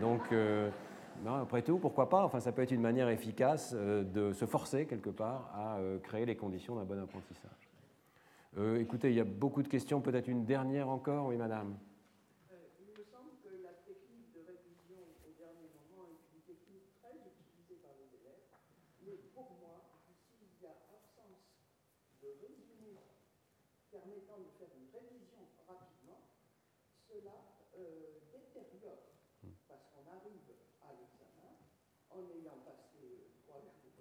donc 0.00 0.20
après 1.26 1.62
tout, 1.62 1.78
pourquoi 1.78 2.08
pas? 2.08 2.24
Enfin, 2.24 2.40
ça 2.40 2.52
peut 2.52 2.62
être 2.62 2.70
une 2.70 2.80
manière 2.80 3.08
efficace 3.08 3.72
euh, 3.74 4.04
de 4.04 4.32
se 4.32 4.46
forcer 4.46 4.86
quelque 4.86 5.10
part 5.10 5.50
à 5.54 5.78
euh, 5.78 5.98
créer 5.98 6.26
les 6.26 6.36
conditions 6.36 6.76
d'un 6.76 6.84
bon 6.84 7.00
apprentissage. 7.02 7.68
Euh, 8.56 8.80
écoutez, 8.80 9.10
il 9.10 9.16
y 9.16 9.20
a 9.20 9.24
beaucoup 9.24 9.62
de 9.62 9.68
questions. 9.68 10.00
Peut-être 10.00 10.28
une 10.28 10.44
dernière 10.44 10.88
encore? 10.88 11.26
Oui, 11.26 11.36
madame. 11.36 11.76
il 12.80 12.88
me 12.90 13.04
semble 13.04 13.36
que 13.42 13.50
la 13.62 13.74
technique 13.84 14.32
de 14.34 14.40
révision 14.46 14.98
au 15.26 15.30
dernier 15.38 15.68
moment 15.74 16.08
est 16.10 16.34
une 16.34 16.42
technique 16.42 16.88
très 17.02 17.14
utilisée 17.14 17.78
par 17.82 17.92
les 17.98 18.08
élèves. 18.18 18.46
Mais 19.04 19.18
pour 19.34 19.52
moi, 19.60 19.84
s'il 20.38 20.64
y 20.64 20.66
a 20.66 20.74
absence 20.90 21.44
de 22.22 22.28
résumé 22.40 22.98
permettant 23.90 24.38
de 24.42 24.50
faire 24.58 24.72
une 24.74 24.88
révision 24.90 25.44
rapidement, 25.68 26.24
cela 27.06 27.36
détériore. 28.32 29.12
Parce 29.68 29.86
qu'on 29.92 30.08
arrive 30.10 30.48
en 32.18 32.26
ayant 32.34 32.58
passé 32.66 33.30
trois 33.46 33.62
jours 33.62 33.94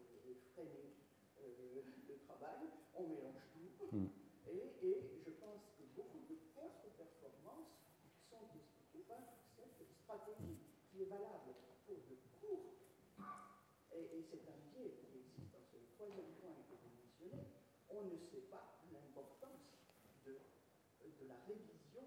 freiner 0.56 0.98
euh, 1.38 1.86
le 2.10 2.18
travail, 2.26 2.66
on 2.96 3.04
mélange 3.06 3.46
tout. 3.54 3.96
Mm. 3.96 4.10
Et, 4.50 4.74
et, 4.82 4.98
je 5.22 5.32
pense 5.38 5.70
que 5.78 5.84
beaucoup 5.94 6.26
de 6.26 6.38
contre-performances 6.56 7.78
sont 8.30 8.50
expliquées 8.58 9.06
par 9.08 9.22
cette 9.56 9.78
stratégie 11.08 11.08
qui 11.08 11.14
est 11.14 11.16
valable 11.16 11.56
pour 11.86 11.96
de 11.96 12.18
cours. 12.40 12.76
Et, 13.94 14.20
et 14.20 14.22
c'est 14.30 14.44
un 14.48 14.60
biais 14.72 14.92
qui 15.00 15.18
existe 15.18 15.52
dans 15.54 15.64
ce 15.72 15.78
troisième 15.96 16.32
point 16.42 16.56
que 16.68 16.76
vous 16.76 16.92
mentionnez. 17.00 17.48
On 17.90 18.04
ne 18.06 18.18
sait 18.18 18.46
pas 18.52 18.78
l'importance 18.92 19.80
de, 20.26 20.32
de 20.32 21.28
la 21.28 21.36
révision 21.48 22.04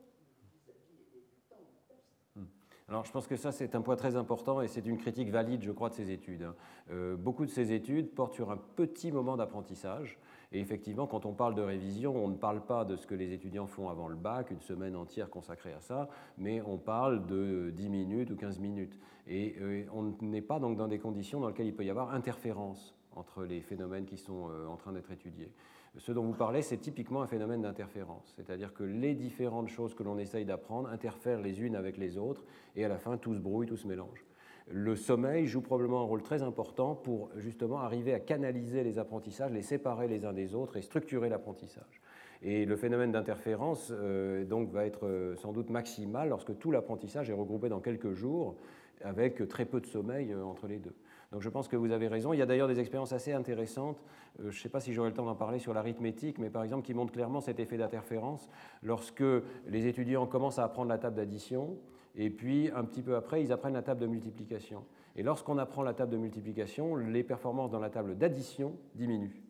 vis-à-vis 0.52 1.01
-vis 1.12 1.24
du 1.24 1.40
temps 1.48 1.64
de 1.64 1.77
test. 1.89 2.05
Mm. 2.36 2.44
Alors 2.89 3.05
je 3.05 3.12
pense 3.12 3.27
que 3.27 3.36
ça 3.36 3.52
c'est 3.52 3.74
un 3.74 3.82
point 3.82 3.97
très 3.97 4.16
important 4.16 4.60
et 4.60 4.68
c'est 4.68 4.86
une 4.86 4.98
critique 4.98 5.31
valide 5.31 5.62
je 5.62 5.72
crois 5.72 5.89
de 5.89 5.94
ces 5.94 6.10
études. 6.10 6.43
Hein. 6.43 6.55
Euh, 6.90 7.16
beaucoup 7.16 7.47
de 7.47 7.51
ces 7.51 7.72
études 7.72 8.14
portent 8.14 8.35
sur 8.35 8.51
un 8.51 8.59
petit 8.59 9.12
moment 9.12 9.36
d'apprentissage 9.36 10.18
et 10.52 10.60
effectivement 10.60 11.06
quand 11.06 11.27
on 11.27 11.32
parle 11.32 11.55
de 11.55 11.62
révision 11.62 12.14
on 12.16 12.28
ne 12.28 12.36
parle 12.36 12.64
pas 12.64 12.85
de 12.85 12.97
ce 12.97 13.06
que 13.06 13.14
les 13.14 13.32
étudiants 13.32 13.66
font 13.66 13.89
avant 13.89 14.09
le 14.09 14.16
bac, 14.16 14.51
une 14.51 14.60
semaine 14.60 14.97
entière 14.97 15.31
consacrée 15.31 15.72
à 15.72 15.81
ça, 15.81 16.09
mais 16.39 16.60
on 16.62 16.78
parle 16.78 17.27
de 17.27 17.70
10 17.70 17.89
minutes 17.89 18.31
ou 18.31 18.36
15 18.36 18.59
minutes 18.59 18.98
et 19.27 19.56
euh, 19.60 19.85
on 19.93 20.14
n'est 20.24 20.43
pas 20.43 20.59
donc 20.59 20.77
dans 20.77 20.89
des 20.89 20.98
conditions 20.98 21.40
dans 21.40 21.48
lesquelles 21.48 21.66
il 21.66 21.74
peut 21.74 21.85
y 21.85 21.90
avoir 21.90 22.12
interférence 22.12 22.94
entre 23.16 23.44
les 23.44 23.60
phénomènes 23.60 24.06
qui 24.06 24.16
sont 24.16 24.48
euh, 24.51 24.66
en 24.66 24.77
train 24.77 24.93
d'être 24.93 25.10
étudiés. 25.10 25.52
Ce 25.97 26.12
dont 26.12 26.24
vous 26.24 26.35
parlez, 26.35 26.62
c'est 26.62 26.78
typiquement 26.78 27.22
un 27.22 27.27
phénomène 27.27 27.62
d'interférence, 27.62 28.32
c'est-à-dire 28.36 28.72
que 28.72 28.85
les 28.85 29.14
différentes 29.14 29.68
choses 29.68 29.94
que 29.94 30.05
l'on 30.05 30.18
essaye 30.18 30.44
d'apprendre 30.44 30.89
interfèrent 30.89 31.40
les 31.40 31.60
unes 31.62 31.74
avec 31.74 31.97
les 31.97 32.16
autres, 32.16 32.44
et 32.77 32.85
à 32.85 32.89
la 32.89 32.98
fin, 32.98 33.16
tout 33.16 33.35
se 33.35 33.40
brouille, 33.40 33.66
tout 33.66 33.77
se 33.77 33.89
mélange. 33.89 34.24
Le 34.73 34.95
sommeil 34.95 35.49
joue 35.49 35.63
probablement 35.63 36.01
un 36.01 36.05
rôle 36.05 36.23
très 36.23 36.45
important 36.45 36.95
pour 36.95 37.31
justement 37.37 37.81
arriver 37.81 38.15
à 38.15 38.21
canaliser 38.21 38.85
les 38.85 39.01
apprentissages, 39.01 39.51
les 39.51 39.63
séparer 39.63 40.07
les 40.07 40.25
uns 40.25 40.33
des 40.33 40.55
autres 40.55 40.77
et 40.77 40.83
structurer 40.83 41.29
l'apprentissage. 41.29 42.01
Et 42.43 42.65
le 42.67 42.77
phénomène 42.77 43.11
d'interférence 43.11 43.93
euh, 43.93 44.45
donc 44.45 44.71
va 44.71 44.87
être 44.87 45.09
euh, 45.09 45.35
sans 45.37 45.53
doute 45.53 45.71
maximal 45.71 46.29
lorsque 46.29 46.57
tout 46.57 46.71
l'apprentissage 46.71 47.29
est 47.31 47.35
regroupé 47.35 47.69
dans 47.69 47.81
quelques 47.81 48.13
jours, 48.13 48.55
avec 49.03 49.49
très 49.49 49.65
peu 49.65 49.81
de 49.81 49.87
sommeil 49.87 50.33
euh, 50.33 50.45
entre 50.45 50.69
les 50.69 50.79
deux. 50.79 50.95
Donc 51.33 51.43
je 51.43 51.49
pense 51.49 51.67
que 51.67 51.77
vous 51.77 51.91
avez 51.91 52.07
raison. 52.07 52.33
Il 52.33 52.39
y 52.39 52.43
a 52.43 52.47
d'ailleurs 52.47 52.69
des 52.69 52.79
expériences 52.79 53.13
assez 53.13 53.33
intéressantes, 53.33 54.05
je 54.39 54.47
ne 54.47 54.53
sais 54.53 54.69
pas 54.69 54.81
si 54.81 54.93
j'aurai 54.93 55.09
le 55.09 55.15
temps 55.15 55.27
d'en 55.27 55.35
parler 55.35 55.59
sur 55.59 55.75
l'arithmétique, 55.75 56.39
mais 56.39 56.49
par 56.49 56.63
exemple 56.63 56.87
qui 56.87 56.95
montrent 56.95 57.13
clairement 57.13 57.41
cet 57.41 57.59
effet 57.59 57.77
d'interférence 57.77 58.49
lorsque 58.85 59.25
les 59.67 59.87
étudiants 59.89 60.27
commencent 60.27 60.61
à 60.61 60.65
apprendre 60.65 60.89
la 60.89 60.99
table 60.99 61.17
d'addition, 61.17 61.77
et 62.16 62.31
puis 62.31 62.70
un 62.74 62.85
petit 62.85 63.03
peu 63.03 63.16
après, 63.16 63.43
ils 63.43 63.53
apprennent 63.53 63.74
la 63.74 63.82
table 63.82 64.01
de 64.01 64.07
multiplication. 64.07 64.85
Et 65.16 65.23
lorsqu'on 65.23 65.59
apprend 65.59 65.82
la 65.82 65.95
table 65.95 66.12
de 66.12 66.16
multiplication, 66.16 66.97
les 66.97 67.23
performances 67.23 67.70
dans 67.70 67.81
la 67.81 67.91
table 67.91 68.16
d'addition 68.16 68.77
diminuent, 68.95 69.43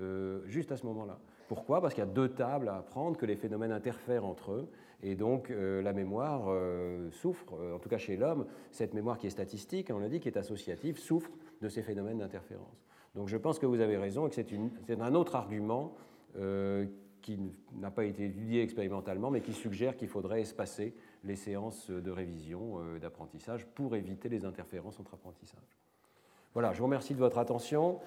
euh, 0.00 0.40
juste 0.46 0.72
à 0.72 0.76
ce 0.76 0.86
moment-là. 0.86 1.18
Pourquoi? 1.48 1.80
Parce 1.80 1.94
qu'il 1.94 2.04
y 2.04 2.06
a 2.06 2.10
deux 2.10 2.28
tables 2.28 2.68
à 2.68 2.76
apprendre, 2.76 3.16
que 3.16 3.26
les 3.26 3.36
phénomènes 3.36 3.72
interfèrent 3.72 4.24
entre 4.24 4.52
eux, 4.52 4.68
et 5.02 5.16
donc 5.16 5.50
euh, 5.50 5.82
la 5.82 5.92
mémoire 5.92 6.44
euh, 6.48 7.10
souffre, 7.10 7.54
en 7.74 7.78
tout 7.78 7.88
cas 7.88 7.98
chez 7.98 8.16
l'homme, 8.16 8.46
cette 8.70 8.94
mémoire 8.94 9.18
qui 9.18 9.26
est 9.26 9.30
statistique, 9.30 9.90
on 9.92 9.98
l'a 9.98 10.08
dit, 10.08 10.20
qui 10.20 10.28
est 10.28 10.36
associative, 10.36 10.98
souffre 10.98 11.30
de 11.60 11.68
ces 11.68 11.82
phénomènes 11.82 12.18
d'interférence. 12.18 12.86
Donc 13.16 13.28
je 13.28 13.36
pense 13.36 13.58
que 13.58 13.66
vous 13.66 13.80
avez 13.80 13.96
raison 13.96 14.28
et 14.28 14.30
que 14.30 14.36
c'est 14.36 15.00
un 15.00 15.14
autre 15.14 15.34
argument 15.34 15.96
qui 17.20 17.38
n'a 17.72 17.90
pas 17.90 18.04
été 18.04 18.26
étudié 18.26 18.62
expérimentalement, 18.62 19.32
mais 19.32 19.40
qui 19.40 19.52
suggère 19.52 19.96
qu'il 19.96 20.08
faudrait 20.08 20.42
espacer 20.42 20.94
les 21.24 21.36
séances 21.36 21.90
de 21.90 22.10
révision, 22.10 22.78
d'apprentissage, 23.00 23.66
pour 23.66 23.94
éviter 23.94 24.28
les 24.28 24.44
interférences 24.44 24.98
entre 25.00 25.14
apprentissages. 25.14 25.78
Voilà, 26.54 26.72
je 26.72 26.78
vous 26.78 26.84
remercie 26.84 27.14
de 27.14 27.18
votre 27.18 27.38
attention. 27.38 28.00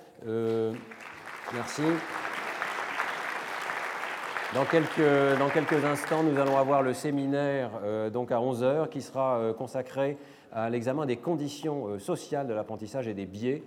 merci. 1.54 1.84
Dans 4.54 4.66
quelques, 4.66 5.84
instants, 5.84 6.22
nous 6.22 6.38
allons 6.38 6.58
avoir 6.58 6.84
le 6.84 6.94
séminaire 6.94 7.72
euh, 7.84 8.12
donc 8.12 8.32
à 8.32 8.38
11h 8.38 8.88
qui 8.90 9.02
sera 9.02 9.38
euh, 9.38 9.54
consacré 9.54 10.16
à 10.52 10.70
l'examen 10.70 11.08
des 11.08 11.18
conditions 11.18 11.88
euh, 11.88 12.00
sociales 12.00 12.46
de 12.46 12.54
l'apprentissage 12.54 13.08
et 13.08 13.16
des 13.16 13.26
biais 13.26 13.64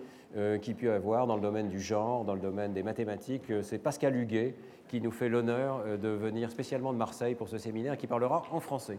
qu'il 0.61 0.75
peut 0.75 0.87
y 0.87 0.91
avoir 0.91 1.27
dans 1.27 1.37
le 1.37 1.41
domaine 1.41 1.71
du 1.71 1.81
genre, 1.81 2.25
dans 2.25 2.35
le 2.35 2.41
domaine 2.41 2.75
des 2.75 2.83
mathématiques. 2.83 3.51
C'est 3.63 3.79
Pascal 3.79 4.15
Huguet 4.15 4.55
qui 4.87 5.01
nous 5.01 5.11
fait 5.11 5.31
l'honneur 5.31 5.83
de 5.99 6.09
venir 6.09 6.51
spécialement 6.51 6.93
de 6.93 6.99
Marseille 6.99 7.35
pour 7.35 7.49
ce 7.49 7.57
séminaire 7.57 7.97
qui 7.97 8.07
parlera 8.07 8.43
en 8.51 8.61
français. 8.61 8.99